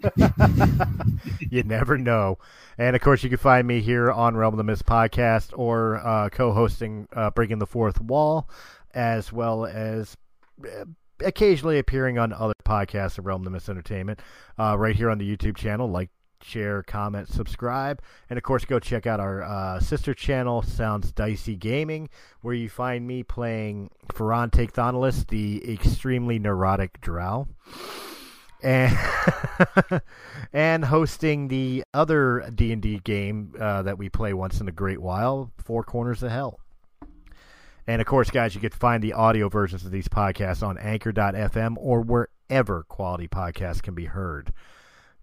you 1.50 1.64
never 1.64 1.98
know. 1.98 2.38
And 2.78 2.96
of 2.96 3.02
course, 3.02 3.24
you 3.24 3.30
can 3.30 3.40
find 3.40 3.68
me 3.68 3.82
here 3.82 4.12
on 4.12 4.36
Realm 4.36 4.54
of 4.54 4.58
the 4.58 4.64
Mist 4.64 4.86
podcast 4.86 5.58
or 5.58 5.98
uh, 5.98 6.30
co-hosting 6.30 7.08
uh, 7.14 7.32
Breaking 7.32 7.60
the 7.60 7.66
Fourth 7.66 8.00
Wall, 8.02 8.50
as 8.94 9.34
well 9.34 9.66
as 9.66 10.16
uh, 10.64 10.86
occasionally 11.24 11.80
appearing 11.80 12.20
on 12.20 12.34
other 12.34 12.54
podcasts 12.66 13.18
of 13.18 13.26
Realm 13.26 13.42
of 13.42 13.46
the 13.46 13.52
Mist 13.52 13.70
Entertainment, 13.70 14.20
uh, 14.60 14.78
right 14.78 14.96
here 14.96 15.10
on 15.10 15.18
the 15.18 15.38
YouTube 15.38 15.58
channel. 15.58 15.90
Like, 15.90 16.10
share, 16.44 16.84
comment, 16.84 17.28
subscribe, 17.28 18.00
and 18.30 18.38
of 18.38 18.44
course, 18.44 18.64
go 18.64 18.80
check 18.80 19.08
out 19.08 19.20
our 19.20 19.42
uh, 19.42 19.80
sister 19.80 20.14
channel, 20.14 20.62
Sounds 20.62 21.12
Dicey 21.12 21.56
Gaming, 21.56 22.10
where 22.42 22.54
you 22.54 22.70
find 22.70 23.08
me 23.08 23.24
playing 23.24 23.90
Ferrante 24.14 24.68
Thanalis, 24.68 25.26
the 25.28 25.74
extremely 25.74 26.38
neurotic 26.38 27.02
Drow 27.02 27.48
and 28.62 28.98
and 30.54 30.86
hosting 30.86 31.48
the 31.48 31.84
other 31.94 32.50
D 32.54 32.72
and 32.72 32.82
D 32.82 33.00
game 33.04 33.54
uh, 33.60 33.84
that 33.84 33.98
we 33.98 34.10
play 34.10 34.34
once 34.34 34.60
in 34.60 34.68
a 34.68 34.72
great 34.72 35.02
while, 35.02 35.52
Four 35.58 35.84
Corners 35.84 36.24
of 36.24 36.32
Hell. 36.32 36.60
And 37.88 38.02
of 38.02 38.08
course, 38.08 38.30
guys, 38.30 38.54
you 38.54 38.62
can 38.62 38.72
find 38.72 39.02
the 39.02 39.14
audio 39.14 39.48
versions 39.48 39.86
of 39.86 39.92
these 39.92 40.10
podcasts 40.10 40.62
on 40.62 40.78
Anchor.fm 40.78 41.76
or 41.78 42.02
wherever 42.02 42.84
quality 42.84 43.28
podcasts 43.28 43.82
can 43.82 43.96
be 43.96 44.06
heard. 44.06 44.52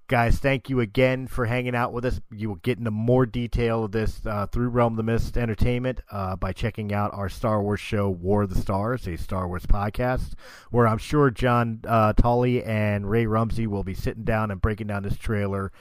Guys, 0.07 0.39
thank 0.39 0.69
you 0.69 0.81
again 0.81 1.27
for 1.27 1.47
hanging 1.47 1.75
out 1.75 1.91
with 1.95 2.05
us. 2.05 2.21
You 2.31 2.51
will 2.51 2.57
get 2.57 2.77
into 2.77 2.91
more 2.91 3.25
detail 3.25 3.85
of 3.85 3.93
this 3.93 4.21
uh, 4.27 4.47
through 4.49 4.69
Realm 4.69 4.93
of 4.93 4.97
the 4.99 5.03
Mist 5.03 5.39
Entertainment 5.39 6.03
uh, 6.11 6.37
by 6.37 6.53
checking 6.53 6.93
out 6.93 7.15
our 7.15 7.31
Star 7.31 7.63
Wars 7.63 7.81
show, 7.81 8.11
War 8.11 8.43
of 8.43 8.53
the 8.53 8.61
Stars, 8.61 9.09
a 9.09 9.17
Star 9.17 9.49
Wars 9.49 9.65
podcast, 9.65 10.35
where 10.71 10.87
I'm 10.87 10.99
sure 10.99 11.31
John 11.31 11.81
uh, 11.89 12.13
Tully 12.13 12.63
and 12.63 13.09
Ray 13.09 13.25
Rumsey 13.25 13.67
will 13.67 13.83
be 13.83 13.95
sitting 13.95 14.25
down 14.25 14.51
and 14.51 14.61
breaking 14.61 14.89
down 14.89 15.05
this 15.05 15.17
trailer. 15.17 15.73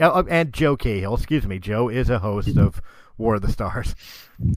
Uh, 0.00 0.24
and 0.28 0.52
Joe 0.52 0.76
Cahill, 0.76 1.14
excuse 1.14 1.46
me, 1.46 1.60
Joe 1.60 1.88
is 1.88 2.10
a 2.10 2.18
host 2.18 2.56
of 2.56 2.82
War 3.16 3.36
of 3.36 3.42
the 3.42 3.52
Stars. 3.52 3.94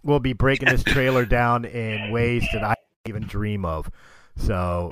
We'll 0.02 0.20
be 0.20 0.34
breaking 0.34 0.70
this 0.70 0.84
trailer 0.84 1.26
down 1.26 1.66
in 1.66 2.12
ways 2.12 2.44
that 2.54 2.64
I 2.64 2.74
even 3.06 3.28
dream 3.28 3.66
of. 3.66 3.92
So 4.36 4.92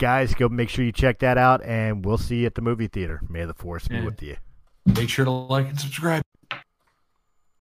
guys, 0.00 0.34
go 0.34 0.48
make 0.48 0.68
sure 0.68 0.84
you 0.84 0.90
check 0.92 1.20
that 1.20 1.38
out, 1.38 1.62
and 1.62 2.04
we'll 2.04 2.18
see 2.18 2.38
you 2.40 2.46
at 2.46 2.56
the 2.56 2.62
movie 2.62 2.88
theater. 2.88 3.20
May 3.28 3.44
the 3.44 3.54
force 3.54 3.86
be 3.86 3.96
Yeah. 3.96 4.04
with 4.04 4.22
you. 4.22 4.36
Make 4.86 5.08
sure 5.08 5.24
to 5.24 5.30
like 5.30 5.68
and 5.68 5.78
subscribe. 5.78 6.22